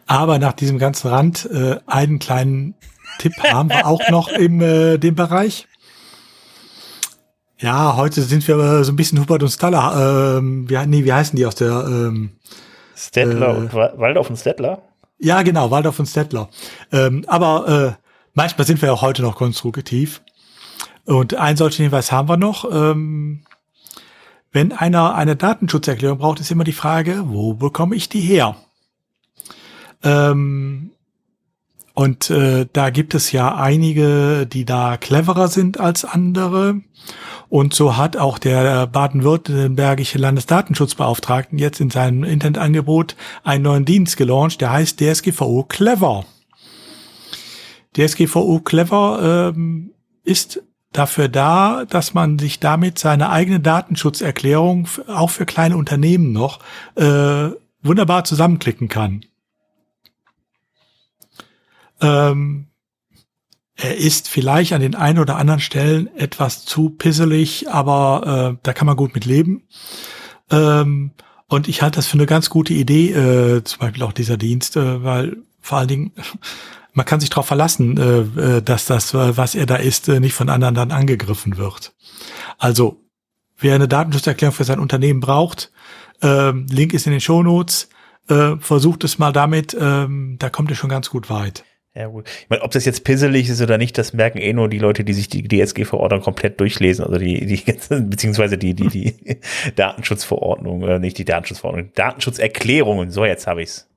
Aber 0.08 0.40
nach 0.40 0.54
diesem 0.54 0.80
ganzen 0.80 1.10
Rand 1.10 1.48
äh, 1.52 1.78
einen 1.86 2.18
kleinen 2.18 2.74
Tipp 3.20 3.34
haben 3.44 3.70
wir 3.70 3.86
auch 3.86 4.10
noch 4.10 4.30
im 4.30 4.62
äh, 4.62 4.98
dem 4.98 5.14
Bereich. 5.14 5.68
Ja, 7.60 7.96
heute 7.98 8.22
sind 8.22 8.48
wir 8.48 8.58
äh, 8.58 8.84
so 8.84 8.92
ein 8.92 8.96
bisschen 8.96 9.20
Hubert 9.20 9.44
und 9.44 9.50
Staller. 9.50 10.38
Ähm, 10.38 10.68
wie, 10.70 10.78
nee, 10.88 11.04
wie 11.04 11.14
heißen 11.14 11.36
die 11.36 11.46
aus 11.46 11.56
der 11.56 11.86
ähm, 11.88 12.32
Stettler 12.96 13.50
äh, 13.50 13.58
und 13.58 13.74
Waldorf 13.74 14.30
und 14.30 14.38
Stettler? 14.38 14.82
Ja, 15.20 15.42
genau, 15.42 15.70
Waldorf 15.70 16.00
und 16.00 16.06
Stettler. 16.06 16.50
Ähm, 16.92 17.26
aber 17.28 17.98
äh, 18.00 18.04
manchmal 18.34 18.66
sind 18.66 18.82
wir 18.82 18.94
auch 18.94 19.02
heute 19.02 19.22
noch 19.22 19.36
konstruktiv. 19.36 20.22
Und 21.06 21.34
einen 21.36 21.58
solchen 21.58 21.84
Hinweis 21.84 22.12
haben 22.12 22.30
wir 22.30 22.38
noch. 22.38 22.66
Ähm, 22.72 23.44
wenn 24.52 24.72
einer 24.72 25.16
eine 25.16 25.36
Datenschutzerklärung 25.36 26.20
braucht, 26.20 26.40
ist 26.40 26.52
immer 26.52 26.64
die 26.64 26.72
Frage, 26.72 27.24
wo 27.26 27.54
bekomme 27.54 27.96
ich 27.96 28.10
die 28.10 28.22
her? 28.22 28.56
Ähm, 30.04 30.92
und 32.00 32.30
äh, 32.30 32.66
da 32.72 32.92
gibt 32.92 33.14
es 33.14 33.34
ja 33.34 33.56
einige, 33.56 34.48
die 34.48 34.64
da 34.64 34.96
cleverer 34.96 35.50
sind 35.50 35.82
als 35.82 36.06
andere. 36.06 36.80
Und 37.50 37.74
so 37.74 37.98
hat 37.98 38.16
auch 38.16 38.38
der 38.38 38.88
baden-württembergische 38.88 40.18
Landesdatenschutzbeauftragten 40.18 41.60
jetzt 41.60 41.82
in 41.82 41.90
seinem 41.90 42.24
Internetangebot 42.24 43.18
einen 43.44 43.66
neuen 43.66 43.84
Dienst 43.84 44.16
gelauncht, 44.16 44.62
der 44.62 44.72
heißt 44.72 45.02
DSGVO 45.02 45.66
Clever. 45.68 46.24
DSGVO 47.98 48.62
Clever 48.62 49.52
ähm, 49.54 49.92
ist 50.24 50.64
dafür 50.94 51.28
da, 51.28 51.84
dass 51.84 52.14
man 52.14 52.40
sich 52.40 52.62
damit 52.62 52.98
seine 52.98 53.30
eigene 53.30 53.60
Datenschutzerklärung 53.60 54.88
auch 55.08 55.32
für 55.32 55.46
kleine 55.46 55.76
Unternehmen 55.76 56.32
noch 56.32 56.60
äh, 56.96 57.50
wunderbar 57.84 58.24
zusammenklicken 58.24 58.88
kann. 58.88 59.26
Ähm, 62.02 62.68
er 63.76 63.96
ist 63.96 64.28
vielleicht 64.28 64.74
an 64.74 64.82
den 64.82 64.96
einen 64.96 65.20
oder 65.20 65.38
anderen 65.38 65.62
Stellen 65.62 66.14
etwas 66.16 66.66
zu 66.66 66.90
pisselig, 66.90 67.70
aber 67.70 68.56
äh, 68.56 68.60
da 68.64 68.74
kann 68.74 68.88
man 68.88 68.98
gut 68.98 69.14
mit 69.16 69.26
leben. 69.26 69.64
Ähm, 70.52 71.12
und 71.48 71.68
ich 71.68 71.82
halte 71.82 71.96
das 71.96 72.08
für 72.08 72.18
eine 72.18 72.26
ganz 72.26 72.50
gute 72.50 72.74
Idee, 72.74 73.12
äh, 73.12 73.64
zum 73.64 73.80
Beispiel 73.80 74.04
auch 74.04 74.14
dieser 74.14 74.38
Dienst, 74.38 74.76
äh, 74.76 75.04
weil 75.04 75.38
vor 75.62 75.78
allen 75.78 75.88
Dingen 75.88 76.12
man 76.94 77.06
kann 77.06 77.20
sich 77.20 77.30
darauf 77.30 77.46
verlassen, 77.46 77.98
äh, 77.98 78.58
äh, 78.58 78.62
dass 78.62 78.86
das, 78.86 79.14
äh, 79.14 79.38
was 79.38 79.56
er 79.56 79.66
da 79.66 79.78
ist, 79.78 80.10
äh, 80.10 80.20
nicht 80.20 80.34
von 80.34 80.50
anderen 80.50 80.76
dann 80.76 80.92
angegriffen 80.92 81.58
wird. 81.58 81.94
Also, 82.58 83.06
wer 83.58 83.76
eine 83.76 83.88
Datenschutzerklärung 83.88 84.54
für 84.54 84.64
sein 84.64 84.80
Unternehmen 84.80 85.20
braucht, 85.20 85.72
äh, 86.22 86.52
Link 86.52 86.94
ist 86.94 87.06
in 87.06 87.12
den 87.12 87.22
Shownotes, 87.22 87.90
äh, 88.28 88.58
versucht 88.60 89.04
es 89.04 89.20
mal 89.20 89.32
damit, 89.32 89.74
äh, 89.74 90.08
da 90.10 90.50
kommt 90.50 90.70
ihr 90.72 90.76
schon 90.76 90.90
ganz 90.90 91.10
gut 91.10 91.30
weit. 91.30 91.64
Ja, 91.96 92.08
gut. 92.08 92.30
Ich 92.44 92.50
meine, 92.50 92.62
ob 92.62 92.72
das 92.72 92.86
jetzt 92.86 93.04
pisselig 93.04 93.50
ist 93.50 93.62
oder 93.62 93.78
nicht, 93.80 93.98
das 93.98 94.14
merken 94.14 94.38
eh 94.38 94.54
nur 94.54 94.70
die 94.70 94.78
Leute, 94.78 95.04
die 95.04 95.14
sich 95.14 95.28
die 95.28 95.48
DSG-Verordnung 95.48 96.22
komplett 96.22 96.60
durchlesen, 96.60 97.04
also 97.04 97.18
die, 97.18 97.46
die, 97.46 97.64
beziehungsweise 98.02 98.58
die, 98.58 98.76
die, 98.76 98.88
die 98.88 99.40
Datenschutzverordnung, 99.76 100.84
oder 100.84 101.00
nicht 101.00 101.18
die 101.18 101.26
Datenschutzverordnung, 101.26 101.92
Datenschutzerklärungen, 101.96 103.10
so 103.10 103.26
jetzt 103.26 103.48
habe 103.48 103.64
ich's. 103.64 103.88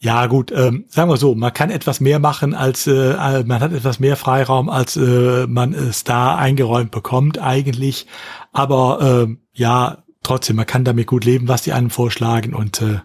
Ja, 0.00 0.26
gut, 0.26 0.52
ähm, 0.52 0.84
sagen 0.88 1.10
wir 1.10 1.16
so, 1.16 1.34
man 1.34 1.52
kann 1.52 1.70
etwas 1.70 1.98
mehr 1.98 2.20
machen, 2.20 2.54
als 2.54 2.86
äh, 2.86 2.92
äh, 2.92 3.42
man 3.42 3.60
hat 3.60 3.72
etwas 3.72 3.98
mehr 3.98 4.16
Freiraum, 4.16 4.68
als 4.68 4.96
äh, 4.96 5.46
man 5.48 5.72
es 5.72 6.04
da 6.04 6.36
eingeräumt 6.36 6.92
bekommt, 6.92 7.38
eigentlich. 7.38 8.06
Aber 8.52 9.26
äh, 9.28 9.36
ja, 9.54 10.04
trotzdem, 10.22 10.54
man 10.54 10.66
kann 10.66 10.84
damit 10.84 11.08
gut 11.08 11.24
leben, 11.24 11.48
was 11.48 11.62
die 11.62 11.72
einem 11.72 11.90
vorschlagen 11.90 12.54
und 12.54 12.80
äh, 12.80 13.00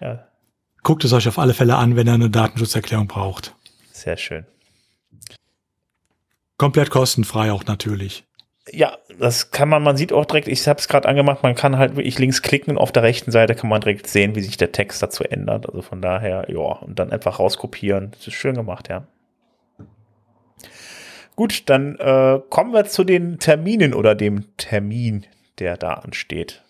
ja 0.00 0.29
guckt 0.82 1.04
es 1.04 1.12
euch 1.12 1.28
auf 1.28 1.38
alle 1.38 1.54
Fälle 1.54 1.76
an, 1.76 1.96
wenn 1.96 2.06
ihr 2.06 2.14
eine 2.14 2.30
Datenschutzerklärung 2.30 3.06
braucht. 3.06 3.54
Sehr 3.92 4.16
schön. 4.16 4.46
Komplett 6.56 6.90
kostenfrei 6.90 7.52
auch 7.52 7.64
natürlich. 7.64 8.24
Ja, 8.70 8.98
das 9.18 9.50
kann 9.50 9.68
man, 9.68 9.82
man 9.82 9.96
sieht 9.96 10.12
auch 10.12 10.26
direkt, 10.26 10.46
ich 10.46 10.68
habe 10.68 10.78
es 10.78 10.88
gerade 10.88 11.08
angemacht, 11.08 11.42
man 11.42 11.54
kann 11.54 11.78
halt 11.78 11.96
wirklich 11.96 12.18
links 12.18 12.42
klicken 12.42 12.72
und 12.72 12.78
auf 12.78 12.92
der 12.92 13.02
rechten 13.02 13.30
Seite 13.30 13.54
kann 13.54 13.70
man 13.70 13.80
direkt 13.80 14.06
sehen, 14.06 14.34
wie 14.34 14.42
sich 14.42 14.56
der 14.56 14.70
Text 14.70 15.02
dazu 15.02 15.24
ändert. 15.24 15.66
Also 15.66 15.82
von 15.82 16.02
daher, 16.02 16.46
ja, 16.48 16.58
und 16.58 16.98
dann 16.98 17.10
einfach 17.10 17.38
rauskopieren. 17.38 18.10
Das 18.12 18.26
ist 18.26 18.34
schön 18.34 18.54
gemacht, 18.54 18.88
ja. 18.88 19.06
Gut, 21.36 21.70
dann 21.70 21.96
äh, 21.96 22.40
kommen 22.50 22.74
wir 22.74 22.84
zu 22.84 23.02
den 23.02 23.38
Terminen 23.38 23.94
oder 23.94 24.14
dem 24.14 24.56
Termin, 24.58 25.24
der 25.58 25.78
da 25.78 25.94
ansteht. 25.94 26.62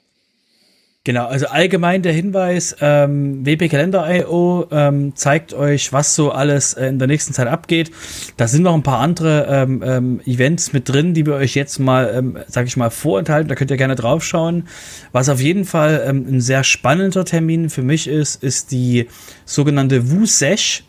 Genau, 1.02 1.24
also 1.28 1.46
allgemein 1.46 2.02
der 2.02 2.12
Hinweis, 2.12 2.76
ähm, 2.82 3.42
wpkalender.io 3.46 4.66
ähm, 4.70 5.16
zeigt 5.16 5.54
euch, 5.54 5.94
was 5.94 6.14
so 6.14 6.30
alles 6.30 6.74
äh, 6.74 6.88
in 6.88 6.98
der 6.98 7.08
nächsten 7.08 7.32
Zeit 7.32 7.48
abgeht. 7.48 7.90
Da 8.36 8.46
sind 8.46 8.64
noch 8.64 8.74
ein 8.74 8.82
paar 8.82 8.98
andere 8.98 9.46
ähm, 9.48 9.82
ähm, 9.82 10.20
Events 10.26 10.74
mit 10.74 10.90
drin, 10.90 11.14
die 11.14 11.24
wir 11.24 11.36
euch 11.36 11.54
jetzt 11.54 11.78
mal, 11.78 12.12
ähm, 12.14 12.38
sag 12.48 12.66
ich 12.66 12.76
mal, 12.76 12.90
vorenthalten. 12.90 13.48
Da 13.48 13.54
könnt 13.54 13.70
ihr 13.70 13.78
gerne 13.78 13.94
draufschauen. 13.94 14.68
Was 15.10 15.30
auf 15.30 15.40
jeden 15.40 15.64
Fall 15.64 16.04
ähm, 16.06 16.26
ein 16.28 16.42
sehr 16.42 16.64
spannender 16.64 17.24
Termin 17.24 17.70
für 17.70 17.82
mich 17.82 18.06
ist, 18.06 18.42
ist 18.42 18.70
die 18.70 19.08
sogenannte 19.46 20.10
WUSESH 20.10 20.84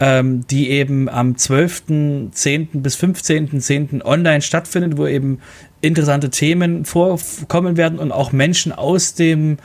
ähm, 0.00 0.46
die 0.46 0.70
eben 0.70 1.08
am 1.08 1.32
12.10. 1.32 2.68
bis 2.80 2.96
15.10. 2.96 4.04
online 4.04 4.42
stattfindet, 4.42 4.96
wo 4.96 5.06
eben 5.06 5.40
interessante 5.80 6.30
Themen 6.30 6.84
vorkommen 6.84 7.76
werden 7.76 7.98
und 7.98 8.12
auch 8.12 8.32
Menschen 8.32 8.72
aus 8.72 9.14
dem 9.14 9.58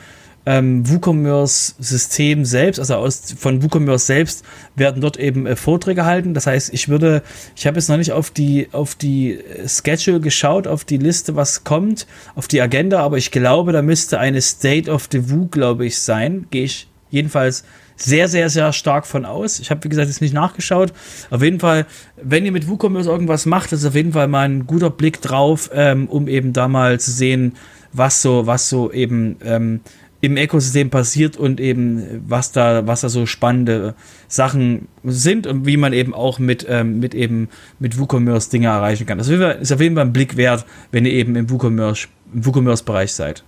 ähm, 0.46 0.88
WooCommerce-System 0.88 2.44
selbst, 2.44 2.78
also 2.78 2.96
aus, 2.96 3.34
von 3.38 3.62
WooCommerce 3.62 4.06
selbst, 4.06 4.44
werden 4.74 5.00
dort 5.00 5.16
eben 5.16 5.46
äh, 5.46 5.56
Vorträge 5.56 6.04
halten. 6.04 6.34
Das 6.34 6.46
heißt, 6.46 6.72
ich 6.74 6.88
würde, 6.88 7.22
ich 7.56 7.66
habe 7.66 7.76
jetzt 7.76 7.88
noch 7.88 7.96
nicht 7.96 8.12
auf 8.12 8.30
die, 8.30 8.68
auf 8.72 8.94
die 8.94 9.38
Schedule 9.66 10.20
geschaut, 10.20 10.66
auf 10.66 10.84
die 10.84 10.98
Liste, 10.98 11.34
was 11.36 11.64
kommt, 11.64 12.06
auf 12.34 12.46
die 12.46 12.60
Agenda, 12.60 13.00
aber 13.00 13.16
ich 13.16 13.30
glaube, 13.30 13.72
da 13.72 13.80
müsste 13.80 14.18
eine 14.18 14.40
State 14.42 14.90
of 14.90 15.08
the 15.10 15.30
Woo, 15.30 15.46
glaube 15.46 15.86
ich, 15.86 15.98
sein. 15.98 16.46
Gehe 16.50 16.64
ich 16.64 16.88
jedenfalls 17.10 17.64
sehr, 17.96 18.28
sehr, 18.28 18.50
sehr 18.50 18.72
stark 18.72 19.06
von 19.06 19.24
aus. 19.24 19.60
Ich 19.60 19.70
habe, 19.70 19.84
wie 19.84 19.88
gesagt, 19.88 20.08
jetzt 20.08 20.20
nicht 20.20 20.34
nachgeschaut. 20.34 20.92
Auf 21.30 21.42
jeden 21.42 21.60
Fall, 21.60 21.86
wenn 22.16 22.44
ihr 22.44 22.52
mit 22.52 22.68
WooCommerce 22.68 23.08
irgendwas 23.08 23.46
macht, 23.46 23.72
ist 23.72 23.84
auf 23.84 23.94
jeden 23.94 24.12
Fall 24.12 24.28
mal 24.28 24.48
ein 24.48 24.66
guter 24.66 24.90
Blick 24.90 25.20
drauf, 25.20 25.70
ähm, 25.72 26.08
um 26.08 26.28
eben 26.28 26.52
da 26.52 26.68
mal 26.68 26.98
zu 26.98 27.10
sehen, 27.10 27.54
was 27.92 28.22
so, 28.22 28.46
was 28.46 28.68
so 28.68 28.90
eben 28.92 29.36
ähm, 29.44 29.80
im 30.24 30.38
Ökosystem 30.38 30.88
passiert 30.88 31.36
und 31.36 31.60
eben 31.60 32.24
was 32.26 32.50
da, 32.50 32.86
was 32.86 33.02
da 33.02 33.10
so 33.10 33.26
spannende 33.26 33.94
Sachen 34.26 34.88
sind 35.04 35.46
und 35.46 35.66
wie 35.66 35.76
man 35.76 35.92
eben 35.92 36.14
auch 36.14 36.38
mit, 36.38 36.66
ähm, 36.68 36.98
mit 36.98 37.14
eben 37.14 37.48
mit 37.78 37.98
WooCommerce 37.98 38.48
Dinge 38.50 38.68
erreichen 38.68 39.06
kann. 39.06 39.18
Das 39.18 39.28
ist 39.28 39.72
auf 39.72 39.80
jeden 39.80 39.96
Fall 39.96 40.06
ein 40.06 40.14
Blick 40.14 40.36
wert, 40.38 40.64
wenn 40.92 41.04
ihr 41.04 41.12
eben 41.12 41.36
im 41.36 41.50
WooCommerce, 41.50 42.08
im 42.32 42.46
WooCommerce-Bereich 42.46 43.12
seid. 43.12 43.44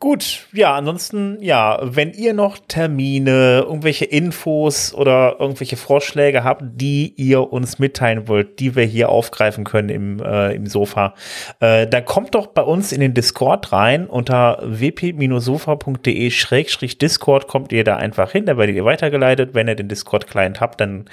Gut, 0.00 0.48
ja, 0.52 0.74
ansonsten, 0.74 1.38
ja, 1.40 1.78
wenn 1.82 2.12
ihr 2.12 2.34
noch 2.34 2.58
Termine, 2.68 3.64
irgendwelche 3.66 4.04
Infos 4.04 4.92
oder 4.92 5.36
irgendwelche 5.38 5.76
Vorschläge 5.76 6.42
habt, 6.44 6.62
die 6.66 7.14
ihr 7.16 7.52
uns 7.52 7.78
mitteilen 7.78 8.28
wollt, 8.28 8.60
die 8.60 8.76
wir 8.76 8.84
hier 8.84 9.08
aufgreifen 9.08 9.64
können 9.64 9.88
im, 9.88 10.20
äh, 10.20 10.54
im 10.54 10.66
Sofa, 10.66 11.14
äh, 11.60 11.86
dann 11.86 12.04
kommt 12.04 12.34
doch 12.34 12.48
bei 12.48 12.60
uns 12.62 12.92
in 12.92 13.00
den 13.00 13.14
Discord 13.14 13.72
rein. 13.72 14.06
Unter 14.06 14.58
wp-sofa.de-discord 14.62 17.48
kommt 17.48 17.72
ihr 17.72 17.84
da 17.84 17.96
einfach 17.96 18.32
hin, 18.32 18.44
da 18.44 18.58
werdet 18.58 18.76
ihr 18.76 18.84
weitergeleitet. 18.84 19.54
Wenn 19.54 19.68
ihr 19.68 19.76
den 19.76 19.88
Discord-Client 19.88 20.60
habt, 20.60 20.82
dann 20.82 21.06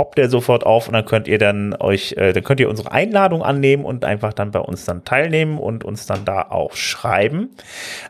poppt 0.00 0.16
der 0.16 0.30
sofort 0.30 0.64
auf 0.64 0.86
und 0.88 0.94
dann 0.94 1.04
könnt 1.04 1.28
ihr 1.28 1.36
dann 1.36 1.76
euch, 1.78 2.14
äh, 2.16 2.32
dann 2.32 2.42
könnt 2.42 2.58
ihr 2.58 2.70
unsere 2.70 2.90
Einladung 2.90 3.42
annehmen 3.42 3.84
und 3.84 4.06
einfach 4.06 4.32
dann 4.32 4.50
bei 4.50 4.60
uns 4.60 4.86
dann 4.86 5.04
teilnehmen 5.04 5.58
und 5.58 5.84
uns 5.84 6.06
dann 6.06 6.24
da 6.24 6.40
auch 6.40 6.72
schreiben. 6.72 7.50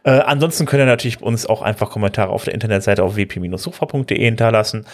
Äh, 0.04 0.10
ansonsten 0.10 0.66
könnt 0.66 0.82
ihr 0.82 0.86
natürlich 0.86 1.20
uns 1.20 1.46
auch 1.46 1.62
einfach 1.62 1.90
Kommentare 1.90 2.30
auf 2.30 2.44
der 2.44 2.54
Internetseite 2.54 3.02
auf 3.02 3.16
wp-sofa.de 3.16 4.24
hinterlassen 4.24 4.86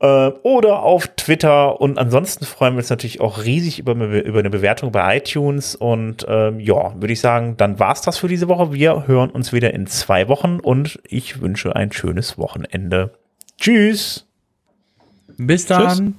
äh, 0.00 0.06
oder 0.42 0.82
auf 0.82 1.06
Twitter 1.14 1.80
und 1.80 2.00
ansonsten 2.00 2.44
freuen 2.44 2.74
wir 2.74 2.78
uns 2.78 2.90
natürlich 2.90 3.20
auch 3.20 3.44
riesig 3.44 3.78
über, 3.78 3.92
über 3.94 4.40
eine 4.40 4.50
Bewertung 4.50 4.90
bei 4.90 5.18
iTunes 5.18 5.76
und 5.76 6.26
ähm, 6.28 6.58
ja, 6.58 7.00
würde 7.00 7.12
ich 7.12 7.20
sagen, 7.20 7.58
dann 7.58 7.78
war's 7.78 8.02
das 8.02 8.18
für 8.18 8.26
diese 8.26 8.48
Woche. 8.48 8.72
Wir 8.72 9.06
hören 9.06 9.30
uns 9.30 9.52
wieder 9.52 9.72
in 9.72 9.86
zwei 9.86 10.26
Wochen 10.26 10.58
und 10.58 10.98
ich 11.04 11.40
wünsche 11.40 11.76
ein 11.76 11.92
schönes 11.92 12.38
Wochenende. 12.38 13.12
Tschüss. 13.56 14.26
Bis 15.36 15.66
dann. 15.66 15.88
Tschüss. 15.88 16.14